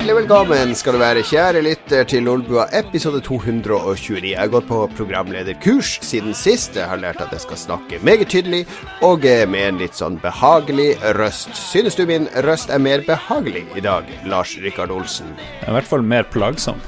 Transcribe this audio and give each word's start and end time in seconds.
Hjertelig 0.00 0.16
velkommen 0.16 0.70
skal 0.72 0.94
du 0.96 0.98
være, 1.02 1.22
kjære 1.28 1.60
lytter, 1.60 2.06
til 2.08 2.22
Lolbua 2.24 2.62
episode 2.72 3.18
229. 3.20 4.30
Jeg 4.30 4.38
har 4.40 4.48
gått 4.48 4.64
på 4.70 4.78
programlederkurs 4.96 5.90
siden 6.00 6.32
sist. 6.32 6.78
Jeg 6.80 6.88
har 6.88 7.02
lært 7.02 7.20
at 7.20 7.34
jeg 7.36 7.42
skal 7.42 7.60
snakke 7.60 7.98
meget 8.00 8.30
tydelig 8.32 8.62
og 9.04 9.28
med 9.52 9.60
en 9.66 9.82
litt 9.82 10.00
sånn 10.00 10.16
behagelig 10.22 10.94
røst. 11.20 11.52
Synes 11.52 12.00
du 12.00 12.06
min 12.08 12.30
røst 12.48 12.72
er 12.72 12.80
mer 12.80 13.04
behagelig 13.04 13.66
i 13.76 13.84
dag, 13.84 14.08
Lars 14.24 14.56
Rikard 14.64 14.88
Olsen? 14.88 15.36
Jeg 15.36 15.68
er 15.68 15.74
I 15.74 15.76
hvert 15.76 15.92
fall 15.92 16.08
mer 16.16 16.24
plagsom. 16.32 16.80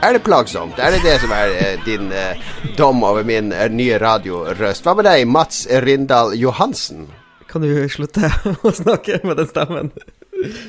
Er 0.00 0.16
det 0.16 0.24
plagsomt? 0.24 0.80
Er 0.80 0.96
det 0.96 1.04
det 1.04 1.18
som 1.20 1.36
er 1.36 1.52
eh, 1.60 1.78
din 1.84 2.08
eh, 2.08 2.52
dom 2.80 3.04
over 3.04 3.20
min 3.20 3.52
eh, 3.52 3.68
nye 3.68 4.00
radiorøst? 4.00 4.80
Hva 4.80 4.96
med 4.96 5.12
deg, 5.12 5.28
Mats 5.28 5.66
Rindal 5.84 6.32
Johansen? 6.40 7.10
Kan 7.52 7.68
du 7.68 7.84
slutte 7.92 8.32
å 8.64 8.72
snakke 8.72 9.20
med 9.28 9.42
den 9.42 9.52
stemmen? 9.52 9.98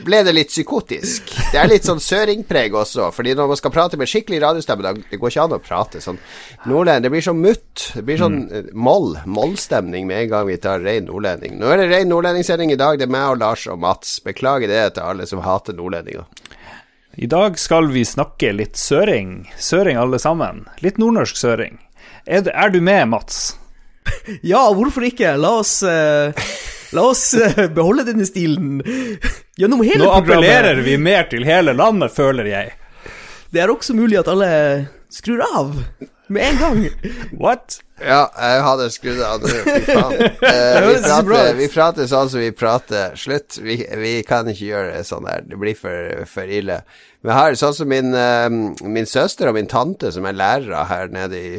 Ble 0.06 0.22
det 0.26 0.34
litt 0.34 0.50
psykotisk. 0.50 1.30
Det 1.52 1.60
er 1.60 1.70
litt 1.70 1.86
sånn 1.86 2.02
søringpreg 2.02 2.74
også, 2.78 3.10
fordi 3.14 3.36
når 3.38 3.52
man 3.52 3.60
skal 3.60 3.74
prate 3.74 4.00
med 4.00 4.10
skikkelig 4.10 4.42
radiostemme, 4.44 4.86
da 4.86 4.94
det 4.98 5.20
går 5.20 5.34
ikke 5.34 5.46
an 5.46 5.56
å 5.58 5.62
prate 5.62 6.02
sånn 6.04 6.20
nordlending. 6.70 7.06
Det 7.06 7.14
blir 7.14 7.26
sånn 7.28 7.44
mutt. 7.44 7.86
Det 7.96 8.04
blir 8.08 8.22
sånn 8.22 8.40
mm. 8.48 8.72
moll. 8.74 9.14
Mollstemning 9.30 10.10
med 10.10 10.24
en 10.24 10.32
gang 10.34 10.48
vi 10.50 10.58
tar 10.62 10.82
rein 10.86 11.06
nordlending. 11.10 11.60
Nå 11.60 11.70
er 11.70 11.84
det 11.84 11.90
rein 11.94 12.10
nordlendingssending 12.10 12.74
i 12.74 12.80
dag. 12.80 12.98
Det 13.00 13.06
er 13.06 13.14
meg 13.14 13.36
og 13.36 13.44
Lars 13.44 13.68
og 13.70 13.82
Mats. 13.84 14.18
Beklager 14.26 14.72
det 14.72 14.84
til 14.98 15.06
alle 15.06 15.30
som 15.30 15.44
hater 15.46 15.78
nordlendinger. 15.78 16.26
I 17.20 17.28
dag 17.30 17.58
skal 17.60 17.90
vi 17.94 18.06
snakke 18.08 18.54
litt 18.56 18.80
søring. 18.80 19.44
Søring 19.60 20.00
alle 20.00 20.22
sammen. 20.22 20.66
Litt 20.86 20.98
nordnorsk 21.02 21.38
søring. 21.38 21.80
Er, 22.26 22.48
er 22.50 22.74
du 22.74 22.82
med, 22.82 23.10
Mats? 23.12 23.58
ja, 24.42 24.66
hvorfor 24.74 25.06
ikke? 25.06 25.36
La 25.38 25.58
oss 25.62 25.80
uh 25.86 26.34
La 26.96 27.06
oss 27.12 27.34
uh, 27.38 27.66
beholde 27.74 28.06
denne 28.08 28.26
stilen 28.26 28.80
gjennom 29.60 29.84
hele 29.86 30.04
Nå 30.04 30.12
programmet. 30.12 30.30
Nå 30.30 30.38
appellerer 30.38 30.82
vi 30.86 30.96
mer 31.02 31.28
til 31.32 31.46
hele 31.48 31.76
landet, 31.78 32.14
føler 32.16 32.50
jeg. 32.50 32.72
Det 33.50 33.62
er 33.62 33.74
også 33.74 33.96
mulig 33.98 34.20
at 34.22 34.30
alle 34.32 34.50
skrur 35.14 35.42
av 35.46 35.76
med 36.30 36.44
en 36.50 36.58
gang. 36.58 36.82
What? 37.42 37.80
Ja, 38.00 38.30
jeg 38.32 38.62
hadde 38.64 38.88
skrudd 38.94 39.22
av 39.26 39.42
nå, 39.44 39.50
fy 39.66 39.80
faen. 39.88 40.20
Eh, 40.50 40.86
vi, 40.86 41.00
prater, 41.04 41.56
vi, 41.58 41.68
prater, 41.72 42.08
sånn 42.10 42.30
som 42.32 42.42
vi 42.42 42.52
prater. 42.56 43.16
Slutt. 43.20 43.58
Vi, 43.64 43.80
vi, 44.00 44.14
kan 44.28 44.48
ikke 44.50 44.70
gjøre 44.70 44.94
det 44.94 45.04
sånn 45.10 45.28
der. 45.28 45.44
Det 45.50 45.60
blir 45.60 45.78
for, 45.78 46.24
for 46.30 46.54
ille. 46.60 46.80
Vi 47.26 47.34
har 47.36 47.58
sånn 47.60 47.76
som 47.76 47.90
min, 47.92 48.14
uh, 48.16 48.48
min 48.86 49.10
søster 49.10 49.52
og 49.52 49.58
min 49.58 49.70
tante, 49.70 50.14
som 50.16 50.28
er 50.30 50.38
lærere 50.38 50.86
her 50.90 51.12
nede 51.14 51.42
i 51.42 51.52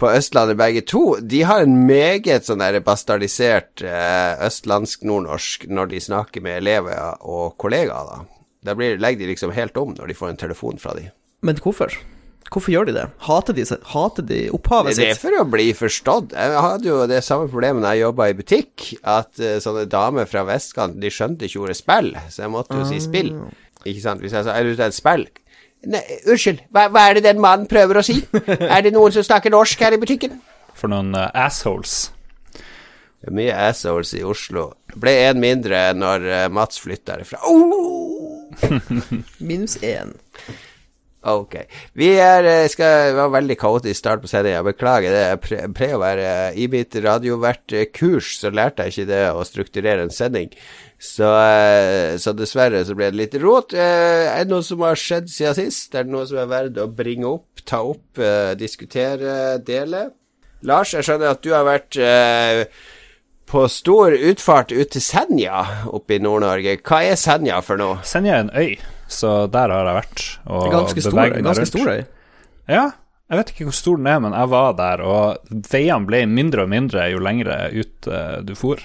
på 0.00 0.10
Østlandet 0.10 0.58
begge 0.58 0.82
to, 0.88 1.02
de 1.20 1.42
har 1.46 1.62
en 1.62 1.76
meget 1.86 2.48
sånn 2.48 2.62
der 2.62 2.80
bastardisert 2.84 3.84
eh, 3.86 4.32
østlandsk-nordnorsk 4.48 5.68
når 5.70 5.92
de 5.92 6.00
snakker 6.02 6.44
med 6.44 6.62
elever 6.62 7.20
og 7.20 7.58
kollegaer, 7.62 8.08
da. 8.08 8.40
Da 8.62 8.74
blir, 8.78 8.98
legger 9.02 9.24
de 9.24 9.32
liksom 9.32 9.52
helt 9.54 9.78
om 9.78 9.94
når 9.96 10.10
de 10.10 10.16
får 10.18 10.32
en 10.32 10.42
telefon 10.42 10.78
fra 10.82 10.94
de. 10.98 11.08
Men 11.42 11.58
hvorfor? 11.58 11.94
Hvorfor 12.52 12.72
gjør 12.74 12.88
de 12.90 12.94
det? 12.96 13.04
Hater 13.24 13.56
de, 13.56 13.64
hater 13.94 14.26
de 14.28 14.40
opphavet 14.52 14.96
sitt? 14.96 15.06
Det 15.06 15.14
er 15.14 15.20
for 15.20 15.40
å 15.40 15.46
bli 15.48 15.70
forstått. 15.76 16.34
Jeg 16.36 16.64
hadde 16.66 16.90
jo 16.90 16.98
det 17.08 17.22
samme 17.24 17.48
problemet 17.50 17.84
da 17.84 17.94
jeg 17.96 18.04
jobba 18.04 18.28
i 18.28 18.36
butikk, 18.36 18.88
at 19.08 19.40
uh, 19.40 19.56
sånne 19.62 19.86
damer 19.90 20.28
fra 20.28 20.44
vestkanten, 20.48 21.00
de 21.02 21.10
skjønte 21.12 21.48
ikke 21.48 21.62
ordet 21.64 21.78
spill, 21.80 22.12
så 22.28 22.44
jeg 22.44 22.52
måtte 22.52 22.76
jo 22.76 22.88
si 22.90 23.00
spill. 23.02 23.32
Ah. 23.38 23.54
Ikke 23.88 24.04
sant? 24.04 24.22
Hvis 24.22 24.36
jeg 24.36 24.46
sa 24.46 24.54
er 24.54 24.66
du 24.66 24.74
ute 24.76 24.90
et 24.90 24.98
spill, 24.98 25.24
Nei, 25.90 26.02
unnskyld, 26.30 26.60
hva, 26.70 26.86
hva, 26.92 27.08
er 27.08 27.18
det 27.18 27.24
den 27.26 27.40
mannen 27.42 27.66
prøver 27.70 27.98
å 27.98 28.04
si? 28.06 28.20
er 28.74 28.84
det 28.84 28.92
noen 28.94 29.14
som 29.14 29.24
snakker 29.26 29.50
norsk 29.50 29.80
her 29.82 29.96
i 29.96 30.00
butikken? 30.02 30.36
For 30.78 30.92
noen 30.92 31.10
uh, 31.16 31.28
assholes. 31.34 32.12
Det 32.52 33.30
er 33.30 33.36
mye 33.38 33.56
assholes 33.68 34.12
i 34.18 34.22
Oslo. 34.26 34.68
Ble 34.98 35.14
én 35.26 35.40
mindre 35.42 35.84
når 35.94 36.28
uh, 36.28 36.44
Mats 36.54 36.82
flytta 36.82 37.18
herfra. 37.18 37.42
Oh! 37.46 38.46
Minus 39.48 39.78
én. 39.82 40.14
Ok. 41.22 41.54
Vi 41.94 42.08
er, 42.18 42.44
eh, 42.44 42.68
skal 42.68 43.14
være 43.14 43.30
veldig 43.30 43.56
kaotisk 43.58 43.98
start 43.98 44.22
på 44.22 44.30
sendinga. 44.30 44.62
Beklager 44.66 45.12
det. 45.14 45.50
Jeg 45.50 45.74
pleier 45.74 45.94
å 45.94 46.02
være 46.02 46.56
I 46.58 46.66
mitt 46.66 46.96
radiovertkurs 46.98 48.40
så 48.40 48.50
lærte 48.50 48.82
jeg 48.82 48.92
ikke 48.92 49.10
det 49.12 49.20
å 49.30 49.44
strukturere 49.46 50.02
en 50.02 50.10
sending. 50.10 50.50
Så, 50.98 51.26
eh, 51.26 52.16
så, 52.18 52.34
dessverre 52.34 52.84
så 52.84 52.96
ble 52.98 53.10
det 53.10 53.20
litt 53.20 53.34
rot. 53.42 53.72
Eh, 53.72 54.34
er 54.34 54.42
det 54.42 54.50
noe 54.50 54.62
som 54.66 54.80
har 54.80 54.98
skjedd 54.98 55.30
siden 55.30 55.54
sist? 55.54 55.94
Er 55.94 56.04
det 56.04 56.10
noe 56.10 56.26
som 56.26 56.38
er 56.38 56.50
verdt 56.50 56.82
å 56.82 56.88
bringe 56.90 57.26
opp, 57.26 57.62
ta 57.64 57.82
opp, 57.82 58.18
diskutere, 58.58 59.62
dele? 59.62 60.10
Lars, 60.62 60.92
jeg 60.94 61.06
skjønner 61.06 61.30
at 61.30 61.42
du 61.42 61.52
har 61.54 61.64
vært 61.66 61.98
på 63.46 63.68
stor 63.68 64.14
utfart 64.14 64.72
ut 64.72 64.90
til 64.90 65.02
Senja 65.02 65.86
oppe 65.86 66.16
i 66.16 66.22
Nord-Norge. 66.22 66.78
Hva 66.82 67.02
er 67.04 67.18
Senja 67.20 67.60
for 67.62 67.76
noe? 67.76 67.98
Senja 68.06 68.38
er 68.38 68.46
en 68.46 68.54
øy, 68.56 68.78
så 69.14 69.46
der 69.52 69.72
har 69.74 69.88
jeg 69.90 69.98
vært. 70.00 70.26
Og 70.48 70.66
ganske 70.72 71.04
stor, 71.04 71.36
ganske 71.38 71.68
stor 71.70 71.92
øy. 71.92 72.02
Ja, 72.70 72.84
jeg 73.32 73.40
vet 73.40 73.50
ikke 73.54 73.66
hvor 73.70 73.76
stor 73.76 74.00
den 74.00 74.08
er, 74.12 74.18
men 74.20 74.34
jeg 74.36 74.52
var 74.52 74.72
der, 74.76 75.02
og 75.08 75.52
veiene 75.72 76.08
ble 76.08 76.24
mindre 76.28 76.66
og 76.66 76.72
mindre 76.72 77.10
jo 77.12 77.20
lengre 77.24 77.58
ut 77.72 78.08
uh, 78.12 78.40
du 78.44 78.52
for, 78.58 78.82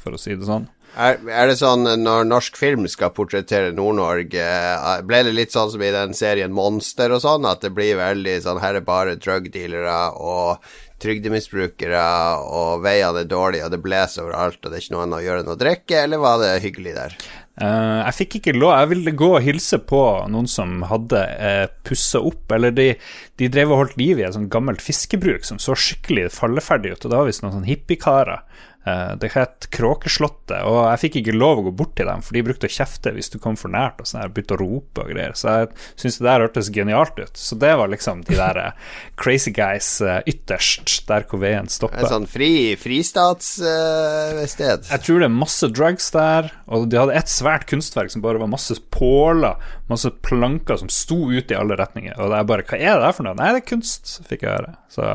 for 0.00 0.16
å 0.16 0.20
si 0.20 0.32
det 0.36 0.48
sånn. 0.48 0.70
Er, 0.90 1.20
er, 1.30 1.46
det 1.46 1.58
sånn 1.60 1.86
når 2.02 2.24
norsk 2.26 2.56
film 2.58 2.88
skal 2.90 3.12
portrettere 3.14 3.70
Nord-Norge, 3.76 4.42
eh, 4.42 5.02
ble 5.06 5.20
det 5.28 5.34
litt 5.36 5.52
sånn 5.54 5.70
som 5.70 5.84
i 5.86 5.92
den 5.94 6.16
serien 6.18 6.50
Monster 6.50 7.14
og 7.14 7.22
sånn, 7.22 7.46
at 7.46 7.62
det 7.62 7.70
blir 7.76 8.00
veldig 8.00 8.40
sånn 8.42 8.58
her 8.58 8.80
er 8.80 8.86
bare 8.86 9.14
drugdealere 9.20 9.98
og 10.18 10.64
trygdemisbrukere, 11.00 12.02
og 12.42 12.82
veiene 12.84 13.22
er 13.22 13.30
dårlige, 13.30 13.68
og 13.68 13.76
det 13.76 13.82
blåser 13.84 14.26
overalt, 14.26 14.58
og 14.64 14.66
det 14.66 14.80
er 14.80 14.84
ikke 14.84 14.96
noe 14.96 15.04
annet 15.06 15.20
å 15.20 15.24
gjøre 15.28 15.44
enn 15.44 15.54
å 15.54 15.60
drikke, 15.60 16.02
eller 16.02 16.24
var 16.24 16.42
det 16.42 16.50
hyggelig 16.64 16.96
der? 16.98 17.16
Uh, 17.60 18.06
jeg 18.06 18.16
fikk 18.16 18.36
ikke 18.38 18.54
lov. 18.56 18.72
Jeg 18.78 18.90
ville 18.92 19.12
gå 19.18 19.30
og 19.34 19.42
hilse 19.44 19.80
på 19.84 20.00
noen 20.32 20.46
som 20.48 20.84
hadde 20.88 21.18
uh, 21.18 21.66
pussa 21.84 22.22
opp, 22.22 22.46
eller 22.56 22.72
de, 22.72 22.92
de, 23.40 23.50
drev 23.52 23.74
og 23.74 23.82
holdt 23.82 23.98
liv 24.00 24.20
i 24.20 24.24
et 24.28 24.36
sånt 24.36 24.52
gammelt 24.52 24.80
fiskebruk 24.84 25.44
som 25.44 25.60
så 25.60 25.76
skikkelig 25.76 26.30
falleferdig 26.32 26.94
ut, 26.94 27.04
og 27.04 27.12
det 27.12 27.18
var 27.18 27.28
visst 27.28 27.44
noen 27.44 27.58
sånn 27.58 27.68
hippiekarer 27.68 28.44
Eh, 28.44 28.69
det 28.80 29.28
het 29.34 29.66
Kråkeslottet, 29.76 30.62
og 30.64 30.78
jeg 30.88 31.00
fikk 31.02 31.18
ikke 31.20 31.34
lov 31.36 31.60
å 31.60 31.64
gå 31.66 31.72
bort 31.82 31.92
til 31.98 32.08
dem, 32.08 32.22
for 32.24 32.36
de 32.36 32.42
brukte 32.46 32.68
å 32.68 32.72
kjefte 32.72 33.12
hvis 33.12 33.28
du 33.32 33.36
kom 33.42 33.58
for 33.60 33.72
nært 33.72 34.00
og 34.00 34.08
sånn 34.08 34.32
begynte 34.32 34.56
å 34.56 34.60
rope 34.60 35.04
og 35.04 35.12
greier. 35.12 35.34
Så 35.36 35.52
jeg 35.52 35.68
syntes 36.00 36.18
det 36.20 36.26
der 36.26 36.44
hørtes 36.46 36.70
genialt 36.72 37.20
ut. 37.20 37.36
Så 37.36 37.58
det 37.60 37.74
var 37.76 37.92
liksom 37.92 38.22
de 38.26 38.38
der 38.38 38.60
eh, 38.62 38.96
crazy 39.20 39.52
guys 39.54 39.90
eh, 40.00 40.22
ytterst, 40.30 41.04
der 41.10 41.26
hvor 41.28 41.42
veien 41.42 41.68
stopper. 41.70 42.02
Et 42.02 42.14
sånn 42.14 42.28
fri, 42.30 42.50
fristatssted? 42.80 44.88
Uh, 44.88 44.92
jeg 44.94 45.06
tror 45.06 45.22
det 45.22 45.28
er 45.28 45.36
masse 45.36 45.70
drugs 45.76 46.10
der, 46.16 46.50
og 46.70 46.88
de 46.90 47.00
hadde 47.00 47.18
et 47.20 47.32
svært 47.32 47.68
kunstverk 47.70 48.14
som 48.14 48.24
bare 48.24 48.42
var 48.42 48.50
masse 48.50 48.76
påler, 48.94 49.60
masse 49.90 50.10
planker 50.24 50.80
som 50.80 50.92
sto 50.92 51.22
ut 51.30 51.52
i 51.52 51.58
alle 51.58 51.78
retninger, 51.80 52.16
og 52.18 52.32
det 52.32 52.40
er 52.40 52.50
bare 52.50 52.68
Hva 52.70 52.78
er 52.78 52.96
det 52.96 53.06
der 53.06 53.16
for 53.16 53.26
noe? 53.26 53.38
Nei, 53.38 53.54
det 53.56 53.64
er 53.64 53.70
kunst, 53.72 54.20
fikk 54.28 54.46
jeg 54.46 54.54
høre. 54.54 54.76
Så 54.92 55.08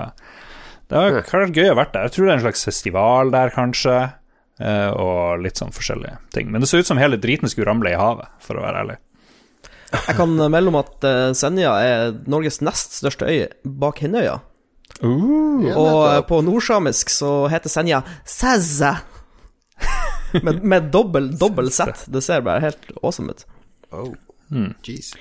det 0.90 1.00
har 1.00 1.16
vært 1.18 1.58
gøy 1.58 1.72
å 1.72 1.78
være 1.80 1.94
der. 1.94 2.08
Jeg 2.08 2.16
tror 2.16 2.28
det 2.28 2.32
er 2.32 2.38
en 2.40 2.46
slags 2.46 2.68
festival 2.68 3.34
der, 3.34 3.54
kanskje. 3.56 3.98
Eh, 4.62 4.92
og 4.96 5.42
litt 5.44 5.60
sånn 5.60 5.74
forskjellige 5.76 6.20
ting. 6.36 6.52
Men 6.52 6.64
det 6.64 6.70
så 6.72 6.80
ut 6.80 6.88
som 6.88 7.02
hele 7.02 7.20
driten 7.22 7.52
skulle 7.52 7.68
ramle 7.70 7.92
i 7.92 8.00
havet, 8.00 8.30
for 8.44 8.60
å 8.60 8.64
være 8.64 8.84
ærlig. 8.86 9.00
Jeg 9.96 10.18
kan 10.18 10.32
melde 10.52 10.72
om 10.72 10.78
at 10.80 11.06
uh, 11.08 11.32
Senja 11.38 11.72
er 11.80 12.16
Norges 12.28 12.58
nest 12.66 12.98
største 12.98 13.30
øy 13.30 13.46
bak 13.64 14.02
Hinnøya. 14.04 14.40
Uh, 15.00 15.72
og 15.76 16.26
på 16.30 16.40
nordsamisk 16.44 17.12
så 17.14 17.46
heter 17.52 17.72
Senja 17.72 18.02
Sæzæ. 18.28 18.96
med, 20.46 20.64
med 20.64 20.92
dobbel, 20.92 21.32
dobbel 21.40 21.72
Z. 21.72 22.08
Det 22.12 22.24
ser 22.26 22.44
bare 22.46 22.64
helt 22.66 22.92
awesome 23.02 23.36
ut. 23.36 23.48
Oh, 23.96 24.12
mm. 24.52 24.74
jeez 24.84 25.14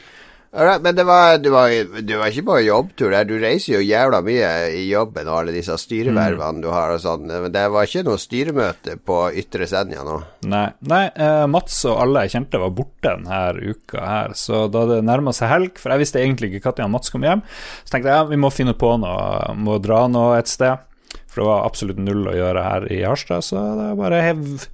Right, 0.55 0.83
men 0.83 0.95
det 0.95 1.05
var, 1.05 1.39
det, 1.39 1.51
var, 1.51 1.69
det 2.01 2.17
var, 2.17 2.31
ikke 2.31 2.47
bare 2.47 2.63
jobbtur 2.63 3.11
der. 3.11 3.27
Du 3.27 3.35
reiser 3.43 3.75
jo 3.75 3.81
jævla 3.83 4.21
mye 4.23 4.51
i 4.79 4.85
jobben 4.87 5.27
og 5.27 5.41
alle 5.41 5.55
disse 5.57 5.75
styrevervene 5.83 6.61
mm. 6.61 6.63
du 6.63 6.69
har 6.71 6.95
og 6.95 7.03
sånn. 7.03 7.27
Men 7.27 7.51
det 7.55 7.65
var 7.75 7.89
ikke 7.89 8.05
noe 8.07 8.23
styremøte 8.23 8.95
på 9.03 9.19
Ytre 9.43 9.67
Senja 9.67 10.07
nå? 10.07 10.21
Nei. 10.53 10.69
Nei 10.87 11.03
eh, 11.11 11.43
Mats 11.51 11.81
og 11.91 11.99
alle 12.05 12.23
jeg 12.25 12.37
kjente 12.37 12.63
var 12.63 12.75
borte 12.79 13.17
denne 13.17 13.75
uka 13.75 14.07
her. 14.07 14.39
Så 14.39 14.69
da 14.71 14.87
det 14.93 15.03
nærma 15.03 15.35
seg 15.35 15.51
helg, 15.51 15.83
for 15.83 15.91
jeg 15.91 16.05
visste 16.05 16.23
egentlig 16.23 16.55
ikke 16.55 16.77
når 16.79 16.95
Mats 16.95 17.11
kom 17.11 17.27
hjem, 17.27 17.43
så 17.83 17.97
tenkte 17.97 18.13
jeg 18.13 18.23
ja, 18.23 18.31
vi 18.31 18.39
må 18.47 18.55
finne 18.55 18.79
på 18.79 18.95
noe, 19.03 19.55
må 19.59 19.81
dra 19.83 20.05
nå 20.07 20.29
et 20.39 20.51
sted. 20.51 20.87
For 21.35 21.43
det 21.43 21.49
var 21.49 21.65
absolutt 21.67 21.99
null 21.99 22.29
å 22.31 22.33
gjøre 22.37 22.61
her 22.63 22.85
i 22.95 23.01
Harstad, 23.03 23.43
så 23.43 23.59
da 23.75 23.89
bare 23.99 24.21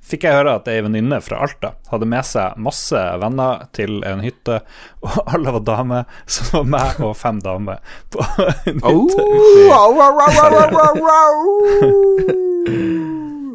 fikk 0.04 0.26
jeg 0.26 0.36
høre 0.36 0.58
at 0.58 0.68
ei 0.68 0.82
venninne 0.84 1.16
fra 1.24 1.38
Alta 1.46 1.70
hadde 1.88 2.08
med 2.12 2.26
seg 2.28 2.58
masse 2.60 3.00
venner 3.22 3.62
til 3.72 4.04
en 4.04 4.20
hytte, 4.20 4.58
og 5.00 5.16
alle 5.24 5.54
var 5.56 5.64
damer, 5.64 6.04
så 6.28 6.44
det 6.44 6.52
var 6.58 6.68
meg 6.76 7.00
og 7.08 7.16
fem 7.16 7.40
damer 7.40 7.80
på 8.12 8.20
en 8.44 8.84
hytte. 8.84 9.24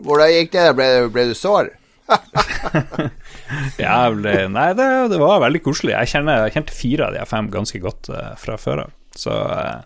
Hvordan 0.06 0.34
gikk 0.34 0.54
det? 0.58 0.68
Ble, 0.82 0.92
ble 1.14 1.30
du 1.30 1.38
sår? 1.38 1.70
ja, 3.86 3.98
ble, 4.14 4.34
nei, 4.50 4.70
det, 4.78 4.88
det, 5.14 5.22
var 5.22 5.46
veldig 5.46 5.62
koselig. 5.66 5.94
Jeg 5.94 6.10
kjente 6.58 6.74
fire 6.74 7.12
av 7.12 7.14
de 7.14 7.26
fem 7.30 7.54
ganske 7.54 7.86
godt 7.86 8.10
uh, 8.10 8.34
fra 8.42 8.58
før 8.62 8.88
av. 8.88 8.96
Så 9.14 9.30
uh, 9.30 9.86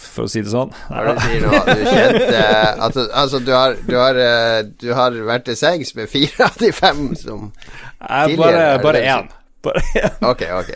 for 0.00 0.26
å 0.26 0.30
si 0.30 0.42
det 0.44 0.52
sånn. 0.52 0.72
Hva 0.88 1.14
du 1.14 1.20
sier 1.24 1.44
nå? 1.46 1.60
Du 1.66 1.82
kjente 1.84 2.44
altså, 2.86 3.04
altså, 3.22 3.40
du, 3.44 3.52
har, 3.54 3.76
du, 3.86 3.96
har, 3.98 4.20
eh, 4.20 4.62
du 4.80 4.88
har 4.96 5.18
vært 5.28 5.48
til 5.50 5.58
sengs 5.60 5.92
med 5.98 6.10
fire 6.12 6.48
av 6.48 6.56
de 6.60 6.72
fem 6.74 7.04
som 7.18 7.50
tidligere? 7.52 8.80
Bare, 8.84 9.04
én. 9.04 9.28
Bare 9.64 9.84
én. 10.00 10.16
Ok, 10.30 10.46
ok. 10.60 10.72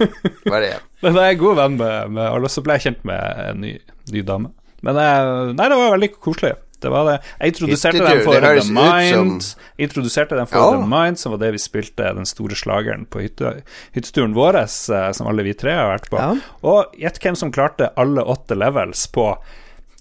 Bare 0.49 0.75
én. 0.77 0.85
Men 1.05 1.21
jeg 1.21 1.37
er 1.37 1.41
god 1.41 1.59
venn 1.61 1.81
med, 1.81 2.13
med 2.17 2.29
alle, 2.29 2.53
så 2.53 2.65
ble 2.65 2.79
jeg 2.79 2.89
kjent 2.89 3.09
med 3.09 3.43
en 3.49 3.65
ny, 3.65 3.75
ny 4.13 4.25
dame. 4.27 4.53
Men 4.85 5.01
eh, 5.01 5.33
nei, 5.57 5.69
det 5.73 5.81
var 5.81 5.95
veldig 5.97 6.13
koselig. 6.19 6.55
Det 6.81 6.91
var 6.93 7.05
det. 7.09 7.17
Jeg 7.41 7.55
introduserte 7.55 7.99
den 7.99 8.11
dem 8.11 8.25
for 8.27 8.41
The 8.41 8.65
Mind, 8.75 9.43
som-. 9.43 9.69
Introduserte 9.87 10.37
dem 10.37 10.47
for 10.51 10.59
Ja. 10.59 10.81
The 10.81 10.89
Mind, 10.91 11.19
som 11.19 11.33
var 11.33 11.39
det 11.39 11.53
vi 11.53 11.63
spilte 11.63 12.15
den 12.15 12.27
store 12.29 12.57
slageren 12.59 13.07
på 13.07 13.23
hytte, 13.25 13.63
hytteturen 13.97 14.35
vår, 14.37 14.59
eh, 14.65 15.11
som 15.13 15.27
alle 15.31 15.43
vi 15.47 15.55
tre 15.55 15.73
har 15.73 15.93
vært 15.99 16.11
på. 16.11 16.21
Ja. 16.21 16.35
Og 16.63 16.97
gjett 17.01 17.21
hvem 17.23 17.37
som 17.37 17.53
klarte 17.53 17.93
alle 17.97 18.23
åtte 18.23 18.57
levels 18.59 19.07
på 19.07 19.31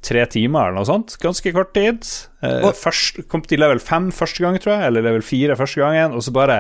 tre 0.04 0.26
timer 0.28 0.68
eller 0.68 0.82
noe 0.82 0.90
sånt. 0.90 1.16
Ganske 1.24 1.54
kort 1.56 1.74
tid. 1.74 2.04
Eh, 2.44 2.72
først, 2.76 3.24
kom 3.32 3.42
til 3.48 3.64
level 3.64 3.80
fem 3.80 4.12
første 4.12 4.44
gang, 4.44 4.60
tror 4.60 4.76
jeg, 4.76 4.90
eller 4.90 5.06
level 5.08 5.24
fire 5.26 5.56
første 5.56 5.80
gangen, 5.80 6.12
og 6.18 6.26
så 6.26 6.34
bare 6.36 6.60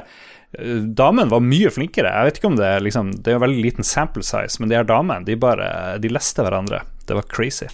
eh, 0.57 0.79
Damen 0.95 1.31
var 1.33 1.43
mye 1.43 1.71
flinkere. 1.73 2.13
Jeg 2.13 2.29
vet 2.29 2.39
ikke 2.39 2.51
om 2.53 2.55
Det 2.59 2.65
er 2.69 2.83
liksom 2.85 3.11
Det 3.19 3.31
er 3.31 3.39
jo 3.39 3.45
veldig 3.45 3.63
liten 3.65 3.83
sample 3.83 4.23
size, 4.23 4.59
men 4.61 4.69
de 4.69 4.77
her 4.77 4.87
damene, 4.87 5.25
de 5.25 5.35
bare 5.35 5.97
De 5.99 6.11
leste 6.13 6.45
hverandre. 6.45 6.83
Det 7.07 7.17
var 7.17 7.27
crazy. 7.27 7.67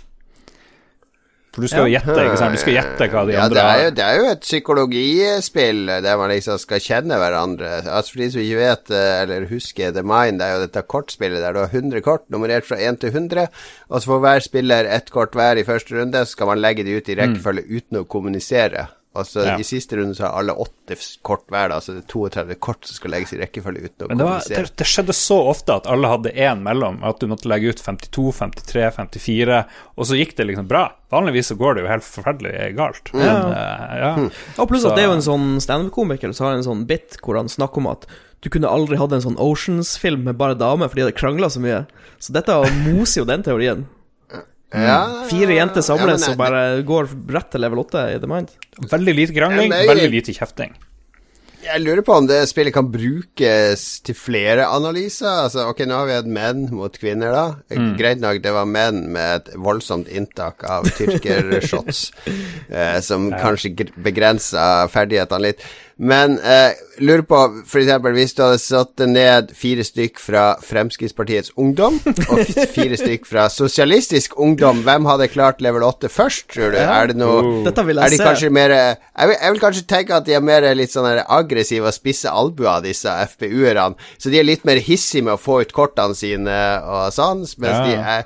For 1.50 1.66
du 1.66 1.69
skal 1.72 1.88
jo 1.88 1.94
gjette, 1.96 2.13
ikke 2.13 2.38
sant? 2.38 2.54
Du 2.54 2.62
skal 2.62 2.75
gjette 2.75 3.07
hva 3.10 3.24
de 3.25 3.34
ja, 3.34 3.46
andre 3.48 3.57
det 3.57 3.63
er, 3.63 3.80
jo, 3.80 3.86
har. 3.88 3.96
det 3.98 4.04
er 4.06 4.19
jo 4.19 4.28
et 4.30 4.44
psykologispill 4.46 5.81
der 6.06 6.19
man 6.22 6.30
liksom 6.30 6.60
skal 6.62 6.84
kjenne 6.86 7.18
hverandre. 7.18 7.72
Altså 7.88 8.13
For 8.13 8.22
de 8.22 8.28
som 8.36 8.44
ikke 8.44 8.60
vet 8.60 8.94
eh, 9.00 9.16
eller 9.24 9.50
husker 9.50 9.96
The 9.96 10.06
Mind, 10.06 10.38
det 10.42 10.46
er 10.46 10.56
jo 10.56 10.62
dette 10.68 10.86
kortspillet 10.94 11.42
der 11.42 11.57
du 11.57 11.63
har 11.63 11.74
100 11.74 12.06
kort, 12.06 12.28
nummerert 12.30 12.69
fra 12.69 12.78
1 12.78 13.01
til 13.01 13.16
100. 13.16 13.50
Og 13.90 13.98
så 13.98 14.13
får 14.13 14.24
hver 14.28 14.46
spiller 14.46 14.94
ett 15.00 15.10
kort 15.16 15.34
hver 15.38 15.57
i 15.57 15.66
første 15.66 15.98
runde, 15.98 16.22
så 16.22 16.38
skal 16.38 16.54
man 16.54 16.62
legge 16.62 16.86
de 16.86 17.00
ut 17.00 17.10
i 17.10 17.18
rekkefølge 17.18 17.66
uten 17.80 18.04
å 18.04 18.07
kommunisere. 18.10 18.86
Og 19.18 19.26
så 19.26 19.40
Mm. 19.42 19.48
Ja. 19.48 19.58
I 19.58 19.64
siste 19.66 19.98
runde 19.98 20.14
så 20.16 20.28
har 20.28 20.38
alle 20.40 20.54
åtte 20.54 20.96
kort 21.26 21.48
hver, 21.50 21.70
da, 21.70 21.80
så 21.82 21.96
det 21.96 22.04
er 22.04 22.12
32 22.30 22.56
kort 22.62 22.86
som 22.86 22.94
skal 22.96 23.12
legges 23.12 23.34
i 23.34 23.40
rekkefølge 23.42 23.82
uten 23.90 24.06
å 24.06 24.08
Men 24.12 24.18
det, 24.20 24.26
var, 24.28 24.44
det, 24.48 24.76
det 24.78 24.86
skjedde 24.86 25.16
så 25.18 25.40
ofte 25.50 25.74
at 25.80 25.88
alle 25.90 26.08
hadde 26.08 26.30
én 26.38 26.62
mellom. 26.62 27.00
At 27.04 27.20
du 27.20 27.26
måtte 27.28 27.50
legge 27.50 27.70
ut 27.74 27.82
52, 27.82 28.32
53, 28.38 28.92
54, 28.94 29.66
og 29.98 30.06
så 30.06 30.14
gikk 30.20 30.36
det 30.38 30.46
liksom 30.52 30.68
bra. 30.70 30.84
Vanligvis 31.12 31.50
så 31.50 31.58
går 31.58 31.76
det 31.76 31.82
jo 31.84 31.90
helt 31.90 32.06
forferdelig 32.06 32.76
galt. 32.78 33.12
Men, 33.14 33.52
eh, 33.52 33.98
ja. 33.98 34.14
Og 34.62 34.70
pluss 34.70 34.84
Så- 34.84 34.92
at 34.92 34.96
det 34.96 35.04
er 35.04 35.10
jo 35.10 35.18
en 35.18 35.26
sånn 35.26 35.60
standup-komiker 35.60 36.34
som 36.36 36.46
har 36.46 36.54
en 36.56 36.64
sånn 36.64 36.86
bit 36.86 37.18
hvor 37.24 37.36
han 37.36 37.48
snakker 37.50 37.78
om 37.78 37.88
at 37.88 38.06
du 38.42 38.50
kunne 38.50 38.70
aldri 38.70 38.96
hatt 38.96 39.12
en 39.12 39.22
sånn 39.26 39.40
Oceans-film 39.42 40.24
med 40.24 40.38
bare 40.38 40.54
damer 40.56 40.88
fordi 40.88 41.02
de 41.02 41.10
hadde 41.10 41.18
krangla 41.18 41.50
så 41.50 41.60
mye. 41.60 41.88
Så 42.22 42.32
dette 42.32 42.54
moser 42.86 43.22
jo 43.22 43.26
den 43.26 43.42
teorien. 43.44 43.88
Ja, 44.74 45.24
Fire 45.30 45.56
jenter 45.57 45.81
samles 45.81 46.21
ja, 46.27 46.33
og 46.36 46.38
bare 46.38 46.83
går 46.86 47.07
rett 47.33 47.50
til 47.56 47.63
level 47.63 47.80
8 47.81 48.04
i 48.13 48.19
The 48.21 48.30
Mind. 48.30 48.51
Veldig 48.92 49.16
lite 49.18 49.33
krangling, 49.33 49.71
Ja, 49.71 49.80
jeg- 49.81 49.89
veldig 49.89 50.12
lite 50.13 50.36
kjefting. 50.38 50.75
Jeg 51.60 51.81
lurer 51.83 52.01
på 52.07 52.13
om 52.16 52.25
det 52.25 52.38
spillet 52.48 52.71
kan 52.74 52.88
brukes 52.89 53.81
til 54.07 54.16
flere 54.16 54.63
analyser. 54.71 55.27
Altså, 55.44 55.66
ok, 55.69 55.81
nå 55.89 55.98
har 55.98 56.06
vi 56.07 56.13
et 56.13 56.25
menn 56.31 56.69
mot 56.71 56.94
kvinner, 56.98 57.33
da. 57.36 57.56
Greit 58.00 58.21
nok, 58.24 58.39
det 58.42 58.54
var 58.56 58.66
menn 58.66 59.12
med 59.12 59.42
et 59.42 59.56
voldsomt 59.60 60.07
inntak 60.07 60.63
av 60.63 60.88
tyrkershots, 60.95 62.12
eh, 62.71 63.00
som 63.01 63.27
kanskje 63.31 63.74
begrensa 64.00 64.88
ferdighetene 64.89 65.42
litt. 65.50 65.66
Men 66.00 66.38
eh, 66.40 66.78
lurer 67.04 67.25
på, 67.28 67.38
eksempel, 67.75 68.13
hvis 68.16 68.31
du 68.38 68.40
hadde 68.46 68.60
satt 68.63 69.01
ned 69.04 69.50
fire 69.57 69.84
stykk 69.84 70.22
fra 70.24 70.44
Fremskrittspartiets 70.63 71.51
Ungdom, 71.60 71.98
og 72.31 72.40
fire 72.78 72.96
stykk 73.00 73.28
fra 73.28 73.50
Sosialistisk 73.51 74.38
Ungdom, 74.40 74.80
hvem 74.86 75.07
hadde 75.10 75.28
klart 75.34 75.60
level 75.66 75.84
8 75.84 76.07
først, 76.13 76.46
tror 76.54 76.72
du? 76.72 76.80
Ja. 76.80 77.01
Er 77.01 77.12
det 77.12 77.18
noe 77.19 77.40
Oh. 77.40 77.63
Dette 77.68 77.84
vil 77.88 78.00
er 78.00 78.10
de 78.12 78.18
se. 78.19 78.24
kanskje 78.25 78.50
mer 78.56 78.72
jeg 78.74 79.28
vil, 79.30 79.36
jeg 79.42 79.51
vil 79.54 79.62
kanskje 79.62 79.84
tenke 79.92 80.16
at 80.16 80.25
de 80.28 80.34
er 80.38 80.44
mer 80.44 80.66
litt 80.75 80.92
sånn 80.96 81.07
aggressive 81.25 81.88
og 81.92 81.96
spisse 81.96 82.31
albuer, 82.31 82.80
disse 82.84 83.12
FPU-erne. 83.36 83.95
Så 84.18 84.31
de 84.31 84.40
er 84.40 84.48
litt 84.48 84.63
mer 84.68 84.80
hissige 84.84 85.24
med 85.28 85.36
å 85.36 85.42
få 85.42 85.60
ut 85.66 85.75
kortene 85.75 86.16
sine 86.18 86.56
og 86.84 87.12
sånn, 87.16 87.44
mens 87.60 87.75
Ja. 87.75 87.84
de 87.86 88.00
er 88.16 88.25